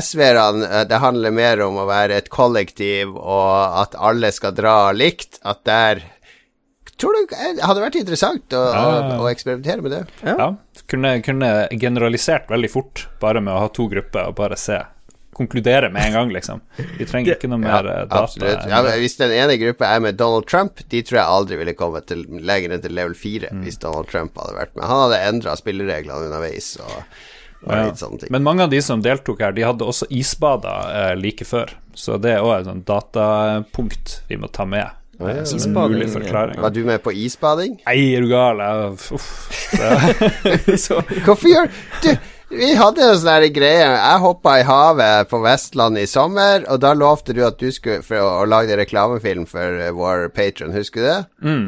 SV-erne, 0.00 0.64
eh, 0.68 0.84
det 0.88 0.98
handler 1.02 1.30
mer 1.34 1.60
om 1.66 1.76
å 1.82 1.86
være 1.88 2.16
et 2.22 2.28
kollektiv, 2.32 3.14
og 3.18 3.80
at 3.82 3.96
alle 3.98 4.30
skal 4.32 4.52
dra 4.56 4.92
likt. 4.96 5.38
At 5.44 5.64
der 5.68 6.02
Tror 7.00 7.14
eh, 7.18 7.54
det 7.56 7.64
hadde 7.64 7.80
vært 7.82 7.96
interessant 7.98 8.48
å, 8.54 8.62
Ja. 8.74 9.18
å 9.18 9.28
eksperimentere 9.30 9.82
med 9.82 9.90
det? 9.92 10.02
Ja. 10.22 10.34
Ja, 10.38 10.48
kunne, 10.86 11.20
kunne 11.24 11.52
generalisert 11.72 12.48
veldig 12.52 12.70
fort, 12.70 13.06
bare 13.20 13.40
med 13.40 13.54
å 13.54 13.58
ha 13.64 13.68
to 13.68 13.88
grupper 13.88 14.28
og 14.28 14.36
bare 14.36 14.56
se. 14.60 14.80
Konkludere 15.32 15.88
med 15.90 16.04
en 16.04 16.12
gang, 16.12 16.30
liksom. 16.34 16.60
Vi 16.98 17.06
trenger 17.08 17.34
ikke 17.38 17.48
noe 17.48 17.58
mer 17.62 17.86
eh, 17.88 18.02
data. 18.04 18.22
absolutt. 18.26 18.66
Ja, 18.68 18.82
men 18.84 18.98
hvis 19.00 19.16
den 19.16 19.32
ene 19.32 19.56
gruppa 19.56 19.88
er 19.88 20.00
med 20.04 20.18
Donald 20.20 20.44
Trump, 20.46 20.82
de 20.92 21.00
tror 21.02 21.18
jeg 21.22 21.26
aldri 21.38 21.56
ville 21.56 21.72
kommet 21.74 22.06
til, 22.10 22.26
lenger 22.28 22.74
enn 22.76 22.82
til 22.84 22.92
level 22.92 23.14
4 23.16 23.48
Mm. 23.50 23.62
hvis 23.64 23.78
Donald 23.80 24.08
Trump 24.12 24.36
hadde 24.36 24.58
vært 24.58 24.76
med. 24.76 24.84
Han 24.84 25.06
hadde 25.10 25.22
endra 25.32 25.56
spillereglene 25.56 26.28
underveis 26.28 26.76
og, 26.84 26.98
og 27.64 27.72
Ja. 27.72 27.84
litt 27.88 27.96
sånne 28.02 28.20
ting. 28.20 28.28
Men 28.30 28.44
mange 28.44 28.60
av 28.62 28.70
de 28.70 28.82
som 28.82 29.00
deltok 29.02 29.40
her, 29.40 29.52
de 29.56 29.62
hadde 29.64 29.80
også 29.88 30.04
isbader 30.10 30.92
eh, 31.00 31.14
like 31.16 31.44
før. 31.48 31.72
Så 31.94 32.20
det 32.20 32.36
er 32.36 32.44
òg 32.44 32.60
et 32.60 32.66
sånt 32.68 32.84
datapunkt 32.84 34.20
vi 34.28 34.36
må 34.36 34.52
ta 34.52 34.64
med. 34.68 34.90
Isbading, 35.30 35.96
mulig 35.96 36.10
forklaring. 36.12 36.60
Var 36.62 36.70
du 36.70 36.82
med 36.88 37.02
på 37.04 37.12
isbading? 37.14 37.78
Nei, 37.86 37.96
er 38.16 38.24
du 38.24 38.28
gal? 38.32 38.62
Uff. 38.92 39.10
Så, 40.84 41.00
Hvorfor 41.24 41.48
gjør 41.48 41.70
du 42.04 42.10
Vi 42.52 42.74
hadde 42.76 43.06
en 43.06 43.16
sånn 43.16 43.46
greie. 43.56 43.86
Jeg 43.86 44.18
hoppa 44.20 44.58
i 44.60 44.66
havet 44.68 45.30
på 45.30 45.40
Vestlandet 45.40 46.04
i 46.04 46.10
sommer, 46.10 46.66
og 46.68 46.82
da 46.84 46.92
lovte 46.92 47.32
du 47.32 47.40
at 47.46 47.56
du 47.56 47.70
skulle 47.72 48.02
for 48.04 48.20
å, 48.20 48.26
å 48.42 48.44
lage 48.44 48.76
reklamefilm 48.76 49.46
for 49.48 49.78
uh, 49.80 49.88
vår 49.96 50.28
patron, 50.36 50.74
husker 50.76 51.00
du 51.00 51.08
det? 51.08 51.22
mm. 51.48 51.64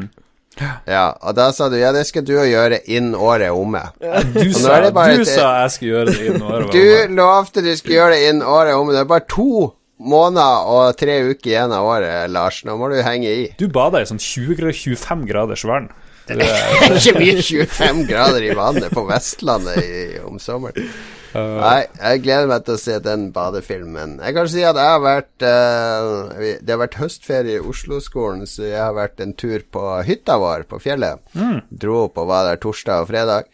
Ja, 0.87 1.09
og 1.19 1.35
da 1.35 1.49
sa 1.51 1.67
du 1.67 1.75
ja, 1.75 1.89
det 1.91 2.05
skal 2.07 2.23
du 2.23 2.31
gjøre 2.31 2.77
innen 2.87 3.15
året 3.19 3.49
er 3.49 3.57
omme. 3.57 3.81
Du 3.99 4.39
nå 4.39 4.53
sa, 4.55 4.77
du 4.87 4.99
et- 5.01 5.27
sa 5.27 5.49
jeg 5.65 5.73
skulle 5.73 5.89
gjøre 5.91 6.13
det 6.13 6.27
innen 6.29 6.45
året 6.47 6.69
var 6.69 6.71
Du 6.71 7.15
lovte 7.17 7.63
du 7.65 7.71
skulle 7.75 7.97
gjøre 7.97 8.13
det 8.15 8.29
innen 8.29 8.45
året 8.47 8.71
er 8.71 8.79
omme. 8.79 8.93
Det 8.95 9.01
er 9.01 9.09
bare 9.09 9.27
to 9.27 9.73
måneder 9.97 10.69
og 10.71 10.97
tre 10.99 11.19
uker 11.31 11.51
igjen 11.51 11.75
av 11.75 11.87
året, 11.87 12.31
Lars. 12.31 12.63
Nå 12.67 12.77
må 12.79 12.89
du 12.91 12.99
henge 13.05 13.31
i. 13.31 13.45
Du 13.59 13.67
bader 13.71 14.03
i 14.03 14.09
sånn 14.09 14.21
20-25 14.21 15.27
graders 15.29 15.65
vann. 15.67 15.91
Det 16.25 16.41
er 16.41 16.95
ikke 16.97 17.19
mye 17.19 17.41
25 17.43 17.99
grader 18.09 18.47
i 18.47 18.55
vannet 18.57 18.93
på 18.93 19.03
Vestlandet 19.05 19.77
i, 19.83 20.05
om 20.25 20.39
sommeren. 20.41 20.89
Nei, 21.35 21.81
jeg 21.99 22.21
gleder 22.23 22.47
meg 22.47 22.63
til 22.63 22.77
å 22.77 22.79
se 22.79 22.95
den 23.03 23.27
badefilmen. 23.35 24.17
Jeg 24.23 24.35
kan 24.37 24.49
si 24.49 24.63
at 24.63 24.79
jeg 24.79 24.93
har 24.93 25.01
vært 25.03 25.43
uh, 25.43 26.31
Det 26.63 26.71
har 26.71 26.79
vært 26.79 26.95
høstferie 27.01 27.59
i 27.59 27.65
Oslo-skolen, 27.73 28.45
så 28.47 28.69
jeg 28.69 28.79
har 28.79 28.95
vært 28.95 29.19
en 29.23 29.35
tur 29.35 29.65
på 29.67 29.83
hytta 30.07 30.39
vår 30.41 30.63
på 30.71 30.79
fjellet. 30.83 31.21
Dro 31.69 32.05
opp 32.05 32.21
og 32.23 32.31
var 32.31 32.47
der 32.47 32.61
torsdag 32.63 33.03
og 33.03 33.11
fredag. 33.11 33.51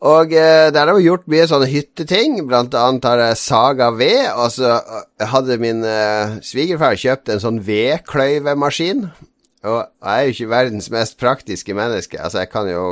Og 0.00 0.32
eh, 0.32 0.70
der 0.72 0.88
har 0.88 0.96
vi 0.96 1.04
gjort 1.04 1.26
mye 1.28 1.44
sånne 1.48 1.68
hytteting. 1.68 2.38
Blant 2.48 2.74
annet 2.78 3.04
har 3.04 3.20
jeg 3.20 3.40
saga 3.42 3.90
ved, 3.92 4.30
og 4.32 4.48
så 4.54 4.78
eh, 4.78 5.26
hadde 5.28 5.58
min 5.60 5.84
eh, 5.84 6.38
svigerfar 6.44 6.96
kjøpt 7.00 7.34
en 7.34 7.42
sånn 7.42 7.60
vedkløyvemaskin. 7.66 9.04
Og 9.68 9.80
jeg 9.84 10.08
er 10.08 10.24
jo 10.24 10.34
ikke 10.36 10.52
verdens 10.54 10.88
mest 10.92 11.18
praktiske 11.20 11.76
menneske. 11.76 12.16
Altså, 12.16 12.40
jeg 12.40 12.48
kan 12.48 12.70
jo 12.70 12.84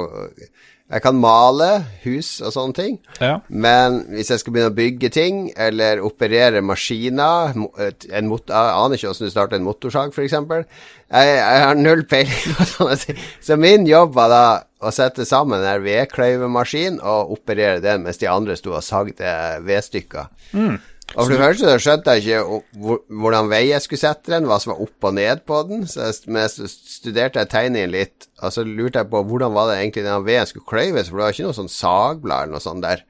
Jeg 0.88 1.02
kan 1.04 1.18
male 1.20 1.66
hus 2.04 2.38
og 2.40 2.52
sånne 2.54 2.76
ting. 2.76 2.94
ja. 3.20 3.34
Men 3.48 4.00
hvis 4.14 4.30
jeg 4.32 4.40
skal 4.40 4.54
begynne 4.54 4.72
å 4.72 4.76
bygge 4.78 5.10
ting, 5.12 5.40
eller 5.56 6.00
operere 6.00 6.62
maskiner 6.64 7.52
en 7.52 8.30
mot 8.30 8.48
Jeg 8.48 8.72
aner 8.72 8.96
ikke 8.96 9.10
hvordan 9.10 9.28
du 9.28 9.34
starter 9.34 9.58
en 9.58 9.66
motorsag, 9.66 10.14
f.eks. 10.16 10.32
Jeg, 10.32 11.34
jeg 11.36 11.60
har 11.64 11.76
null 11.76 12.06
peiling 12.08 12.56
på 12.56 12.68
sånne 12.72 12.96
ting. 13.02 13.20
Så 13.44 13.58
min 13.60 13.84
jobb 13.88 14.16
var 14.16 14.32
da 14.32 14.44
å 14.80 14.92
sette 14.94 15.26
sammen 15.28 15.60
en 15.60 15.82
vedkløyvemaskin 15.84 17.00
og 17.02 17.34
operere 17.36 17.82
den, 17.84 18.04
mens 18.06 18.20
de 18.22 18.28
andre 18.30 18.56
sto 18.56 18.72
og 18.78 18.84
sagde 18.86 19.34
vedstykker. 19.68 20.32
Og 21.16 21.24
for 21.24 21.32
det 21.32 21.40
første 21.40 21.70
så 21.70 21.80
skjønte 21.80 22.14
jeg 22.14 22.24
ikke 22.26 22.98
hvordan 23.22 23.48
vei 23.48 23.62
jeg 23.70 23.80
skulle 23.82 24.00
sette 24.02 24.32
den, 24.32 24.44
hva 24.48 24.58
som 24.60 24.74
var 24.74 24.82
opp 24.84 25.06
og 25.08 25.14
ned 25.16 25.40
på 25.48 25.62
den. 25.70 25.86
Så 25.88 26.10
jeg, 26.10 26.68
studerte 26.68 27.40
jeg 27.40 27.50
tegningen 27.54 27.94
litt, 27.94 28.28
og 28.42 28.52
så 28.54 28.64
lurte 28.66 29.00
jeg 29.00 29.10
på 29.10 29.22
hvordan 29.30 29.54
var 29.56 29.70
det 29.70 29.78
egentlig 29.80 30.04
den 30.04 30.26
veden 30.26 30.50
skulle 30.50 30.68
kløyves, 30.68 31.08
for 31.08 31.18
det 31.18 31.24
var 31.24 31.36
ikke 31.36 31.48
noe 31.48 31.56
sånn 31.56 31.72
sagblad 31.72 32.44
eller 32.44 32.58
noe 32.58 32.64
sånt 32.64 32.84
der. 32.84 33.06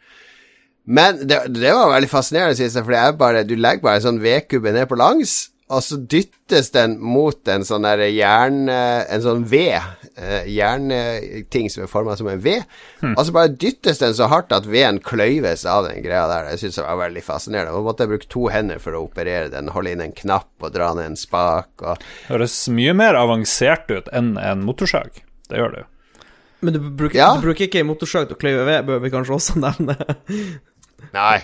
Men 0.88 1.18
det, 1.20 1.42
det 1.52 1.74
var 1.74 1.90
veldig 1.92 2.08
fascinerende, 2.08 2.56
synes 2.56 2.78
jeg, 2.78 2.86
for 2.86 3.42
du 3.44 3.56
legger 3.58 3.84
bare 3.84 4.00
en 4.00 4.06
sånn 4.06 4.22
vedkubbe 4.22 4.72
ned 4.72 4.88
på 4.88 4.96
langs, 4.96 5.34
og 5.68 5.82
så 5.84 5.98
dyttes 6.00 6.70
den 6.72 6.94
mot 7.00 7.48
en 7.52 7.64
sånn 7.68 7.84
der 7.84 8.00
jern... 8.08 8.68
eh, 8.72 9.04
En 9.14 9.20
sånn 9.24 9.42
ved. 9.50 9.76
eh, 10.16 10.46
Jernting 10.50 11.68
som 11.70 11.84
er 11.84 11.90
forma 11.92 12.16
som 12.16 12.28
en 12.32 12.40
ved. 12.42 12.64
Og 13.14 13.20
så 13.28 13.34
bare 13.36 13.52
dyttes 13.52 14.00
den 14.00 14.14
så 14.16 14.26
hardt 14.32 14.50
at 14.56 14.66
veden 14.66 14.98
kløyves 15.04 15.66
av 15.68 15.84
den 15.90 16.00
greia 16.02 16.24
der. 16.30 16.48
Det 16.50 16.58
syns 16.62 16.78
jeg 16.80 16.86
var 16.88 16.98
veldig 17.04 17.22
fascinerende. 17.26 17.74
Og 17.76 17.84
måtte 17.86 18.06
jeg 18.06 18.12
bruke 18.14 18.30
to 18.32 18.46
hender 18.52 18.80
for 18.82 18.96
å 18.96 19.04
operere 19.06 19.50
den. 19.52 19.68
Holde 19.74 19.92
inn 19.92 20.00
en 20.06 20.16
knapp 20.16 20.48
og 20.64 20.72
dra 20.74 20.90
ned 20.96 21.12
en 21.12 21.20
spak. 21.20 21.70
Og 21.84 22.02
Høres 22.30 22.56
mye 22.72 22.96
mer 22.96 23.14
avansert 23.20 23.90
ut 23.92 24.08
enn 24.12 24.34
en 24.40 24.64
motorsag. 24.66 25.20
Det 25.48 25.60
gjør 25.60 25.76
det 25.76 25.84
jo. 25.84 25.90
Men 26.66 26.74
du 26.74 26.80
bruker, 26.90 27.14
Ja. 27.20 27.28
du 27.36 27.44
bruker 27.44 27.68
ikke 27.68 27.84
motorsag 27.86 28.26
til 28.26 28.34
å 28.34 28.40
kløyve 28.40 28.64
ved, 28.66 28.86
bør 28.88 28.98
vi 29.04 29.10
kanskje 29.14 29.36
også 29.36 29.60
nevne. 29.62 29.94
Nei. 31.14 31.38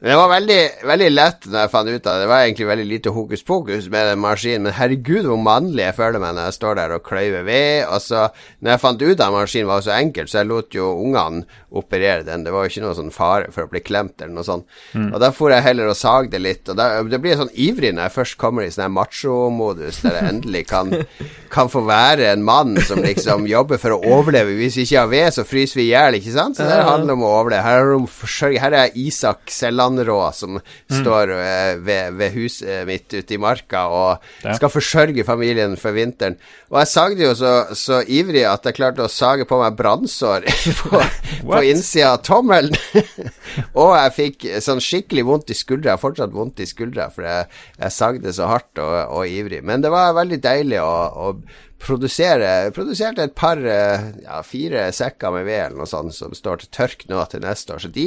Men 0.00 0.10
det 0.10 0.16
var 0.20 0.28
veldig, 0.28 0.58
veldig 0.90 1.06
lett 1.08 1.46
når 1.48 1.62
jeg 1.62 1.70
fant 1.72 1.88
ut 1.88 2.06
av 2.06 2.16
det. 2.16 2.20
Det 2.20 2.28
var 2.28 2.42
egentlig 2.44 2.66
veldig 2.68 2.84
lite 2.86 3.12
hokus 3.16 3.42
pokus 3.48 3.86
med 3.88 4.10
den 4.10 4.20
maskinen, 4.20 4.66
men 4.66 4.74
herregud 4.76 5.24
hvor 5.24 5.40
mannlig 5.40 5.86
jeg 5.86 5.96
føler 5.96 6.20
meg 6.20 6.34
når 6.36 6.50
jeg 6.50 6.56
står 6.58 6.76
der 6.76 6.92
og 6.98 7.04
kløyver 7.06 7.46
ved. 7.46 7.86
Og 7.88 8.02
så, 8.04 8.26
når 8.60 8.74
jeg 8.74 8.82
fant 8.82 9.04
ut 9.06 9.22
at 9.24 9.32
maskinen 9.32 9.70
var 9.70 9.86
så 9.86 9.94
enkel, 9.96 10.28
så 10.28 10.42
jeg 10.42 10.50
lot 10.50 10.76
jo 10.76 10.90
ungene 11.00 11.46
operere 11.76 12.26
den. 12.26 12.44
Det 12.44 12.52
var 12.52 12.66
jo 12.66 12.72
ikke 12.72 12.84
noe 12.84 12.96
sånn 12.98 13.12
fare 13.14 13.48
for 13.54 13.64
å 13.64 13.72
bli 13.72 13.80
klemt 13.84 14.20
eller 14.20 14.34
noe 14.36 14.44
sånt. 14.44 14.68
Mm. 14.92 15.08
Og 15.14 15.16
da 15.22 15.32
får 15.32 15.54
jeg 15.56 15.66
heller 15.70 15.90
og 15.92 15.98
sagde 15.98 16.42
litt. 16.44 16.68
Og 16.68 16.76
da, 16.76 16.90
det 17.00 17.22
blir 17.24 17.40
sånn 17.40 17.52
ivrig 17.52 17.94
når 17.96 18.10
jeg 18.10 18.16
først 18.18 18.38
kommer 18.40 18.66
i 18.66 18.74
sånn 18.74 18.92
macho-modus, 18.92 20.02
der 20.04 20.20
jeg 20.20 20.34
endelig 20.34 20.66
kan, 20.68 20.92
kan, 21.56 21.72
få 21.72 21.86
være 21.88 22.28
en 22.34 22.44
mann 22.44 22.76
som 22.84 23.00
liksom 23.00 23.48
jobber 23.48 23.80
for 23.80 23.96
å 23.96 24.00
overleve. 24.18 24.58
Hvis 24.60 24.76
vi 24.76 24.86
ikke 24.90 25.06
har 25.06 25.10
ved, 25.12 25.32
så 25.38 25.48
fryser 25.48 25.80
vi 25.80 25.88
i 25.88 25.94
hjel, 25.94 26.20
ikke 26.20 26.36
sant? 26.36 26.60
Så 26.60 26.68
det 26.68 26.84
handler 26.84 27.16
om 27.16 27.24
å 27.24 27.32
overleve. 27.40 27.64
Her 27.64 27.96
er, 27.96 28.52
det 28.52 28.62
her 28.62 28.80
er 28.84 29.00
Isak 29.00 29.48
Selland 29.52 29.85
Sandrå 29.86 30.32
som 30.32 30.58
mm. 30.58 31.00
står 31.00 31.30
eh, 31.30 31.76
ved, 31.78 32.16
ved, 32.18 32.32
huset 32.34 32.86
mitt 32.86 33.12
ute 33.12 33.34
i 33.34 33.38
marka 33.38 33.86
og 33.92 34.24
ja. 34.42 34.54
skal 34.56 34.72
forsørge 34.72 35.24
familien 35.26 35.76
for 35.80 35.96
vinteren. 35.96 36.36
Og 36.72 36.80
jeg 36.82 36.90
sagde 36.90 37.22
jo 37.24 37.34
så, 37.38 37.52
så, 37.76 38.02
ivrig 38.02 38.44
at 38.48 38.66
jeg 38.66 38.76
klarte 38.78 39.04
å 39.04 39.10
sage 39.12 39.46
på 39.48 39.58
meg 39.60 39.76
brannsår 39.78 40.46
på, 40.82 41.02
på 41.46 41.62
innsida 41.70 42.14
av 42.16 42.24
tommelen. 42.26 42.74
og 43.80 43.94
jeg 43.94 44.14
fikk 44.16 44.48
sånn 44.64 44.82
skikkelig 44.82 45.26
vondt 45.28 45.54
i 45.54 45.58
skuldra. 45.58 45.98
Fortsatt 46.00 46.34
vondt 46.34 46.62
i 46.64 46.68
skuldra, 46.68 47.08
for 47.14 47.26
jeg, 47.28 47.46
jeg 47.78 47.94
sagde 47.94 48.34
så 48.34 48.50
hardt 48.50 48.82
og, 48.82 48.96
og, 49.06 49.22
ivrig. 49.30 49.62
Men 49.66 49.84
det 49.84 49.92
var 49.94 50.16
veldig 50.18 50.40
deilig 50.42 50.82
å, 50.82 50.90
å 51.26 51.32
produsere 51.82 52.70
Produserte 52.74 53.24
et 53.26 53.34
par, 53.34 53.58
eh, 53.58 54.06
ja, 54.24 54.40
fire 54.42 54.86
sekker 54.92 55.32
med 55.34 55.46
ved 55.46 55.60
eller 55.60 55.80
noe 55.80 55.90
sånt 55.90 56.14
som 56.14 56.34
står 56.34 56.62
til 56.62 56.70
tørk 56.74 57.04
nå 57.10 57.22
til 57.30 57.42
neste 57.44 57.74
år. 57.74 57.82
Så 57.84 57.90
de, 57.92 58.06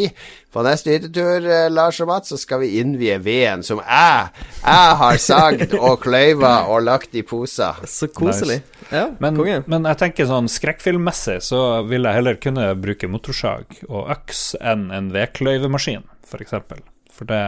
på 0.54 0.64
neste 0.66 0.94
hyttetur, 0.96 1.46
eh, 1.46 1.70
Lars 1.72 2.00
og 2.02 2.10
Mats, 2.10 2.34
så 2.34 2.40
skal 2.40 2.64
vi 2.64 2.80
innvie 2.82 3.20
veden 3.24 3.64
som 3.66 3.82
jeg, 3.84 4.46
jeg 4.64 5.00
har 5.04 5.18
sagd 5.22 5.76
og 5.78 6.00
kløyva 6.06 6.54
og 6.72 6.84
lagt 6.88 7.16
i 7.16 7.24
poser. 7.24 7.80
Så 7.90 8.10
koselig. 8.14 8.62
Nice. 8.62 8.76
Ja, 8.90 9.06
men, 9.22 9.38
men, 9.70 9.86
jeg 9.86 10.00
tenker 10.02 10.30
sånn 10.30 10.50
skrekkfilmmessig 10.50 11.38
så 11.46 11.84
vil 11.86 12.08
jeg 12.08 12.18
heller 12.18 12.40
kunne 12.42 12.72
bruke 12.80 13.10
motorsag 13.12 13.84
og 13.90 14.10
øks 14.16 14.56
enn 14.60 14.90
en 14.96 15.12
vedkløyvemaskin, 15.14 16.08
f.eks. 16.26 16.32
For, 16.32 16.46
eksempel. 16.46 16.82
for 17.14 17.30
det, 17.30 17.44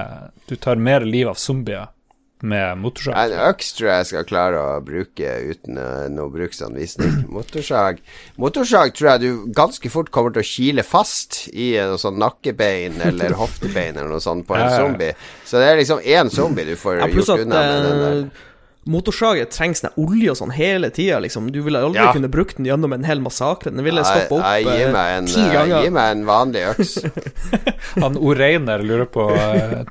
du 0.49 0.55
tar 0.61 0.81
mer 0.81 1.05
liv 1.05 1.29
av 1.31 1.39
zombier 1.41 1.89
med 2.41 2.77
motorsag. 2.81 3.15
En 3.31 3.49
øks 3.49 3.71
tror 3.77 3.89
jeg 3.91 4.09
skal 4.09 4.27
klare 4.29 4.59
å 4.61 4.81
bruke 4.85 5.33
uten 5.51 5.79
uh, 5.79 6.07
noe 6.11 6.31
bruksanvisning. 6.33 7.23
Motorsag 7.35 8.01
Motorsag 8.41 8.95
tror 8.97 9.13
jeg 9.13 9.23
du 9.23 9.53
ganske 9.55 9.91
fort 9.93 10.11
kommer 10.13 10.33
til 10.35 10.43
å 10.43 10.47
kile 10.47 10.85
fast 10.87 11.45
i 11.53 11.73
noe 11.77 11.99
sånn 12.01 12.19
nakkebein 12.21 13.01
eller 13.09 13.37
hoftebein 13.39 13.97
eller 13.97 14.11
noe 14.15 14.23
sånt 14.23 14.47
på 14.47 14.57
en 14.57 14.71
zombie. 14.73 15.13
Så 15.45 15.61
det 15.61 15.71
er 15.71 15.81
liksom 15.81 16.01
én 16.03 16.31
zombie 16.33 16.67
du 16.67 16.77
får 16.79 17.03
ja, 17.03 17.11
gjort 17.11 17.35
unna 17.37 17.65
med 17.67 17.85
den 17.89 18.01
der. 18.05 18.47
Eh, 18.81 18.89
Motorsaget 18.91 19.51
trenger 19.53 19.77
sånn 19.77 19.97
olje 20.01 20.31
og 20.31 20.37
sånn 20.39 20.53
hele 20.55 20.89
tida, 20.89 21.19
liksom. 21.21 21.51
Du 21.53 21.61
ville 21.61 21.79
aldri 21.79 22.01
ja. 22.01 22.11
kunne 22.13 22.29
brukt 22.31 22.57
den 22.57 22.65
gjennom 22.65 22.93
en 22.93 23.05
hel 23.05 23.21
massakre. 23.21 23.71
Den 23.71 23.85
ville 23.85 24.03
stoppe 24.05 24.39
opp 24.39 24.45
jeg, 24.45 24.65
jeg, 24.65 24.89
eh, 24.89 25.15
en, 25.17 25.29
ti 25.29 25.45
ganger. 25.53 25.85
Gi 25.85 25.93
meg 25.93 26.17
en 26.17 26.25
vanlig 26.25 26.65
øks. 26.73 26.97
Han 28.03 28.17
Oreiner 28.17 28.81
lurer 28.85 29.05
på 29.05 29.29
uh, 29.31 29.81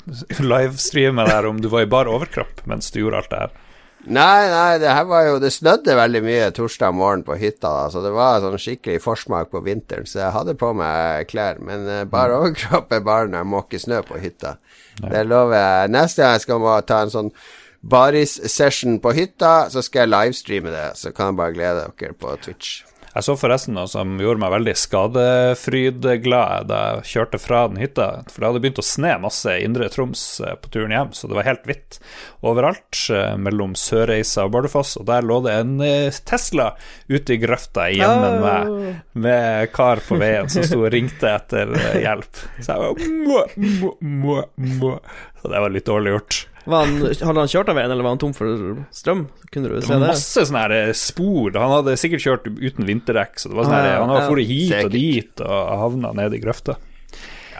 livestreamet 0.43 1.31
der 1.31 1.47
om 1.47 1.61
du 1.63 1.71
var 1.71 1.87
i 1.87 1.91
bar 1.91 2.11
overkropp 2.11 2.65
mens 2.71 2.91
du 2.91 3.03
gjorde 3.05 3.23
alt 3.23 3.31
det 3.31 3.43
her. 3.45 3.59
Nei, 4.01 4.49
nei, 4.49 4.79
det 4.81 4.95
her 4.97 5.05
var 5.05 5.27
jo 5.27 5.35
Det 5.43 5.51
snødde 5.53 5.93
veldig 5.93 6.23
mye 6.25 6.47
torsdag 6.57 6.95
morgen 6.97 7.21
på 7.21 7.37
hytta, 7.37 7.69
da, 7.69 7.83
så 7.93 8.01
det 8.01 8.15
var 8.17 8.41
sånn 8.41 8.57
skikkelig 8.57 9.03
forsmak 9.05 9.51
på 9.53 9.61
vinteren, 9.67 10.09
så 10.09 10.23
jeg 10.23 10.33
hadde 10.39 10.57
på 10.59 10.73
meg 10.75 11.29
klær. 11.31 11.61
Men 11.63 11.87
uh, 11.87 12.03
bare 12.11 12.35
mm. 12.35 12.41
overkropp 12.41 12.97
er 12.97 13.07
bare 13.07 13.31
når 13.31 13.45
jeg 13.45 13.53
måker 13.55 13.87
snø 13.87 14.03
på 14.09 14.19
hytta. 14.19 14.57
Nei. 15.01 15.15
Det 15.15 15.25
lover 15.29 15.61
jeg. 15.61 15.95
Neste 15.95 16.25
gang 16.25 16.39
jeg 16.39 16.47
skal 16.49 16.71
ta 16.89 17.03
en 17.05 17.13
sånn 17.15 17.35
baris-session 17.81 19.01
på 19.01 19.15
hytta, 19.17 19.71
så 19.73 19.83
skal 19.83 20.05
jeg 20.05 20.15
livestreame 20.15 20.73
det. 20.75 20.87
Så 21.01 21.15
kan 21.17 21.33
jeg 21.33 21.41
bare 21.41 21.57
glede 21.57 21.91
dere 21.97 22.17
på 22.17 22.37
Twitch. 22.45 22.81
Jeg 23.11 23.27
så 23.27 23.35
forresten 23.35 23.75
noe 23.75 23.91
som 23.91 24.13
gjorde 24.23 24.39
meg 24.39 24.53
veldig 24.55 24.73
skadefrydglad 24.79 26.69
da 26.71 26.79
jeg 26.79 27.09
kjørte 27.11 27.41
fra 27.43 27.65
den 27.67 27.81
hytta. 27.83 28.07
For 28.31 28.39
det 28.39 28.51
hadde 28.51 28.61
begynt 28.63 28.83
å 28.83 28.87
sne 28.87 29.17
masse 29.25 29.51
i 29.57 29.65
Indre 29.67 29.89
Troms 29.91 30.23
eh, 30.45 30.55
på 30.55 30.71
turen 30.71 30.95
hjem, 30.95 31.11
så 31.17 31.27
det 31.27 31.35
var 31.41 31.49
helt 31.49 31.67
hvitt 31.67 31.99
overalt 32.47 33.01
eh, 33.11 33.35
mellom 33.43 33.75
Sørreisa 33.79 34.47
og 34.47 34.55
Bardufoss. 34.55 34.95
Og 35.01 35.09
der 35.11 35.27
lå 35.27 35.41
det 35.43 35.57
en 35.59 35.75
eh, 35.83 36.21
Tesla 36.31 36.69
ute 37.11 37.35
i 37.35 37.41
grøfta 37.43 37.89
igjen 37.91 38.23
med 38.45 39.01
med 39.21 39.73
kar 39.75 39.99
på 40.07 40.21
veien 40.21 40.47
som 40.53 40.63
sto 40.65 40.79
og 40.85 40.93
ringte 40.95 41.35
etter 41.35 41.75
hjelp. 42.05 42.45
Så 42.61 42.77
jeg 42.77 42.85
var 42.85 43.11
må, 43.27 43.43
må, 43.59 43.91
må, 43.99 44.39
må. 44.79 44.95
Så 45.41 45.51
det 45.53 45.61
var 45.65 45.73
litt 45.73 45.89
dårlig 45.89 46.15
gjort. 46.15 46.39
Han, 46.71 46.99
hadde 47.01 47.41
han 47.41 47.49
kjørt 47.51 47.71
av 47.73 47.79
veien, 47.79 47.91
eller 47.91 48.05
var 48.05 48.15
han 48.15 48.21
tom 48.21 48.35
for 48.37 48.83
strøm? 48.95 49.25
Kunne 49.51 49.71
du 49.73 49.81
se 49.81 49.97
det? 49.97 50.01
Masse 50.05 50.45
sånne 50.47 50.65
her 50.67 50.75
eh, 50.77 50.93
spor. 50.99 51.57
Han 51.57 51.75
hadde 51.79 51.97
sikkert 51.99 52.25
kjørt 52.27 52.47
uten 52.51 52.87
vinterdekk, 52.89 53.41
så 53.41 53.51
det 53.51 53.59
var 53.59 53.69
sånn 53.69 53.77
her, 53.79 53.91
han 53.97 54.13
hadde 54.13 54.29
dratt 54.29 54.51
hit 54.53 54.77
og 54.77 54.93
dit 54.95 55.45
og 55.47 55.73
havna 55.85 56.13
nede 56.21 56.37
i 56.39 56.43
grøfta. 56.45 56.77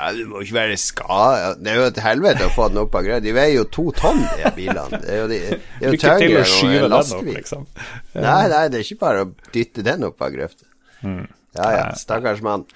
Ja, 0.01 0.13
Du 0.17 0.23
må 0.31 0.41
ikke 0.41 0.55
være 0.57 0.77
skada 0.81 1.51
Det 1.61 1.69
er 1.69 1.75
jo 1.77 1.83
et 1.91 1.99
helvete 2.01 2.47
å 2.47 2.53
få 2.55 2.71
den 2.71 2.81
opp 2.81 2.95
av 2.97 3.05
grøfta. 3.05 3.25
De 3.25 3.35
veier 3.37 3.57
jo 3.59 3.67
to 3.73 3.87
tonn, 3.97 4.23
de 4.37 4.53
bilene. 4.57 5.01
Det 5.03 5.11
er 5.13 5.19
jo, 5.19 5.27
de, 5.33 5.41
det 5.51 5.89
er 5.91 5.97
jo 5.97 6.01
tyngre 6.05 6.45
enn 6.47 6.77
en 6.79 6.95
lastebil. 6.95 7.37
Liksom. 7.41 7.67
Nei, 8.15 8.43
nei, 8.53 8.63
det 8.73 8.81
er 8.81 8.87
ikke 8.87 9.03
bare 9.03 9.27
å 9.27 9.31
dytte 9.53 9.85
den 9.87 10.09
opp 10.09 10.25
av 10.25 10.33
grøfta. 10.37 10.69
Mm. 11.05 11.25
Ja 11.59 11.71
ja, 11.75 11.85
stakkars 11.99 12.45
mann. 12.47 12.69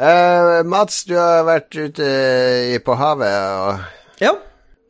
Uh, 0.00 0.60
Mats, 0.68 1.02
du 1.08 1.16
har 1.18 1.42
vært 1.48 1.74
ute 1.76 2.06
på 2.86 2.96
havet 3.00 3.34
og 3.64 4.22
Ja. 4.22 4.36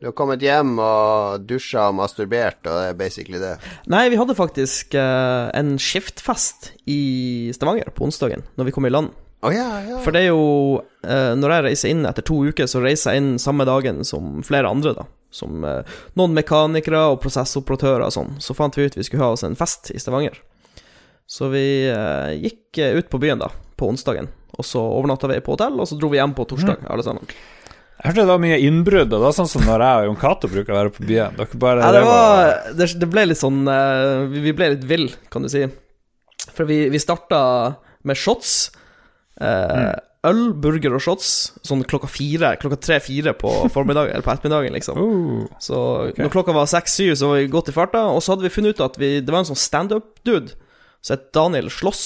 Du 0.01 0.07
har 0.07 0.15
kommet 0.17 0.41
hjem 0.41 0.79
og 0.81 1.43
dusja 1.45 1.83
og 1.91 1.99
masturbert, 1.99 2.57
og 2.65 2.73
det 2.73 2.85
er 2.89 2.95
basically 2.97 3.37
det. 3.37 3.51
Nei, 3.93 4.07
vi 4.09 4.17
hadde 4.17 4.33
faktisk 4.33 4.95
uh, 4.97 5.53
en 5.53 5.75
skiftfest 5.77 6.71
i 6.89 7.51
Stavanger 7.53 7.91
på 7.93 8.07
onsdagen, 8.07 8.41
når 8.57 8.71
vi 8.71 8.73
kom 8.73 8.89
i 8.89 8.91
land. 8.91 9.11
Oh, 9.45 9.53
ja, 9.53 9.67
ja. 9.85 9.99
For 10.01 10.13
det 10.13 10.23
er 10.23 10.27
jo 10.31 10.41
uh, 10.81 11.33
Når 11.37 11.53
jeg 11.53 11.65
reiser 11.65 11.93
inn 11.93 12.09
etter 12.09 12.25
to 12.25 12.39
uker, 12.49 12.65
så 12.69 12.81
reiser 12.81 13.13
jeg 13.13 13.21
inn 13.21 13.29
samme 13.41 13.65
dagen 13.69 14.01
som 14.05 14.41
flere 14.45 14.73
andre, 14.73 14.95
da. 14.97 15.05
Som 15.29 15.61
uh, 15.61 15.85
noen 16.17 16.33
mekanikere 16.33 17.05
og 17.13 17.21
prosessoperatører 17.21 18.07
og 18.07 18.17
sånn. 18.17 18.35
Så 18.41 18.57
fant 18.57 18.81
vi 18.81 18.89
ut 18.89 18.97
vi 18.97 19.05
skulle 19.05 19.21
ha 19.21 19.37
oss 19.37 19.45
en 19.45 19.59
fest 19.59 19.93
i 19.93 20.01
Stavanger. 20.01 20.41
Så 21.29 21.53
vi 21.53 21.63
gikk 22.41 22.81
ut 22.97 23.13
på 23.13 23.21
byen, 23.21 23.39
da, 23.39 23.53
på 23.77 23.93
onsdagen. 23.93 24.33
Og 24.57 24.65
så 24.65 24.81
overnatta 24.81 25.29
vi 25.29 25.43
på 25.45 25.53
hotell, 25.53 25.77
og 25.77 25.87
så 25.87 25.95
dro 26.01 26.09
vi 26.09 26.17
hjem 26.17 26.33
på 26.35 26.49
torsdag, 26.49 26.81
mm. 26.81 26.89
alle 26.91 27.05
sammen. 27.05 27.29
Jeg 28.01 28.09
hørte 28.09 28.23
det 28.23 28.31
var 28.31 28.41
mye 28.41 28.57
innbrudd, 28.65 29.11
og 29.11 29.19
det 29.19 29.25
var 29.27 29.33
sånn 29.37 29.49
som 29.49 29.61
når 29.61 29.83
jeg 29.85 29.97
og 30.01 30.07
Jon 30.07 30.19
Cato 30.23 30.49
bruker 30.49 30.73
å 30.73 30.77
være 30.79 30.91
på 30.95 31.03
byen. 31.05 31.35
Bare 31.61 31.83
ja, 31.83 31.89
det, 31.93 31.99
var, 32.07 32.53
det, 32.73 32.87
det, 32.97 33.09
ble 33.13 33.25
litt 33.27 33.37
sånn 33.37 33.59
uh, 33.69 34.25
Vi 34.33 34.53
ble 34.57 34.71
litt 34.73 34.87
vill, 34.89 35.11
kan 35.29 35.45
du 35.45 35.49
si. 35.53 35.67
For 36.49 36.65
vi, 36.65 36.87
vi 36.89 37.01
starta 37.01 37.41
med 38.09 38.17
shots. 38.17 38.71
Uh, 39.37 39.45
mm. 39.45 39.99
Øl, 40.31 40.41
burger 40.63 40.97
og 40.97 41.03
shots 41.05 41.29
sånn 41.65 41.83
klokka 41.89 42.09
fire, 42.09 42.55
klokka 42.61 42.79
tre-fire 42.81 43.35
på 43.37 43.53
formiddagen, 43.75 44.15
eller 44.15 44.25
på 44.25 44.33
ettermiddagen, 44.33 44.73
liksom. 44.79 44.97
Uh, 44.97 45.45
så 45.61 45.83
okay. 46.07 46.23
når 46.23 46.33
klokka 46.33 46.57
var 46.57 46.73
seks-syv, 46.73 47.13
så 47.21 47.29
var 47.29 47.43
vi 47.43 47.53
godt 47.53 47.69
i 47.69 47.77
farta, 47.77 48.07
og 48.09 48.25
så 48.25 48.33
hadde 48.33 48.47
vi 48.47 48.53
funnet 48.57 48.79
ut 48.79 48.83
at 48.87 48.97
vi, 49.01 49.11
det 49.21 49.29
var 49.29 49.43
en 49.43 49.51
sånn 49.51 49.61
standup-dude 49.61 50.57
som 51.05 51.19
het 51.19 51.29
Daniel 51.37 51.69
Slåss. 51.69 52.03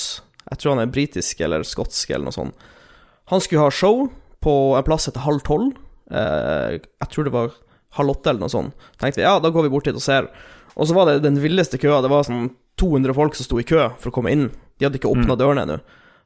Jeg 0.52 0.60
tror 0.60 0.76
han 0.76 0.84
er 0.84 0.92
britisk 0.92 1.40
eller 1.40 1.64
skotsk 1.64 2.12
eller 2.12 2.28
noe 2.28 2.36
sånt. 2.36 2.70
Han 3.32 3.42
skulle 3.42 3.64
ha 3.64 3.72
show 3.74 4.10
på 4.44 4.54
en 4.78 4.86
plass 4.86 5.08
etter 5.10 5.24
halv 5.24 5.42
tolv. 5.48 5.72
Eh, 6.12 6.76
jeg 6.78 7.12
tror 7.12 7.28
det 7.28 7.34
var 7.34 7.56
halv 7.96 8.16
åtte 8.16 8.32
eller 8.32 8.46
noe 8.46 8.52
sånt. 8.54 8.88
Tenkte 9.02 9.22
vi 9.22 9.28
ja, 9.28 9.38
da 9.42 9.52
går 9.54 9.68
vi 9.68 9.74
bort 9.74 9.88
dit 9.88 9.98
og 9.98 10.04
ser. 10.04 10.30
Og 10.76 10.90
så 10.90 10.98
var 10.98 11.10
det 11.10 11.24
den 11.24 11.40
villeste 11.42 11.80
køa. 11.82 12.02
Det 12.04 12.12
var 12.12 12.28
sånn 12.28 12.50
200 12.82 13.16
folk 13.16 13.38
som 13.38 13.48
sto 13.48 13.62
i 13.62 13.68
kø 13.68 13.88
for 14.02 14.12
å 14.12 14.16
komme 14.18 14.34
inn. 14.36 14.50
De 14.76 14.88
hadde 14.88 15.00
ikke 15.00 15.12
åpna 15.12 15.34
mm. 15.36 15.40
dørene 15.40 15.64
ennå. 15.66 15.80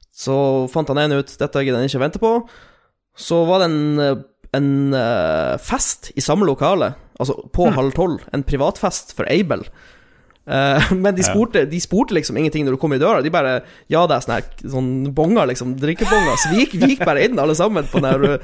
Så 0.10 0.36
fant 0.74 0.90
han 0.90 1.00
en 1.04 1.20
ut 1.20 1.36
dette 1.38 1.64
gidder 1.64 1.80
han 1.80 1.90
ikke 1.90 2.02
vente 2.02 2.22
på. 2.22 2.34
Så 3.20 3.44
var 3.46 3.62
det 3.62 3.70
en, 3.70 4.24
en 4.58 4.72
uh, 4.96 5.56
fest 5.62 6.10
i 6.18 6.24
samme 6.24 6.48
lokale, 6.50 6.94
altså 7.20 7.36
på 7.54 7.68
mm. 7.70 7.78
halv 7.78 7.96
tolv. 7.98 8.26
En 8.34 8.46
privatfest 8.48 9.14
for 9.18 9.30
Abel. 9.30 9.68
Uh, 10.50 10.94
men 11.04 11.14
de 11.14 11.22
spurte, 11.22 11.62
de 11.70 11.80
spurte, 11.82 12.16
liksom 12.18 12.38
ingenting 12.42 12.66
når 12.66 12.76
du 12.76 12.82
kom 12.82 12.94
i 12.96 13.02
døra. 13.02 13.22
De 13.22 13.32
bare 13.34 13.60
Ja, 13.92 14.06
det 14.10 14.18
er 14.18 14.26
sånne, 14.26 14.40
her, 14.40 14.70
sånne 14.74 15.12
bonger, 15.16 15.50
liksom. 15.52 15.76
Drikkebonger. 15.78 16.40
Så 16.42 16.54
vi 16.54 16.64
gikk, 16.64 16.78
vi 16.82 16.94
gikk, 16.96 17.06
bare 17.06 17.28
inn, 17.28 17.38
alle 17.42 17.56
sammen, 17.58 17.86
på 17.90 18.02
den 18.02 18.10
her 18.10 18.40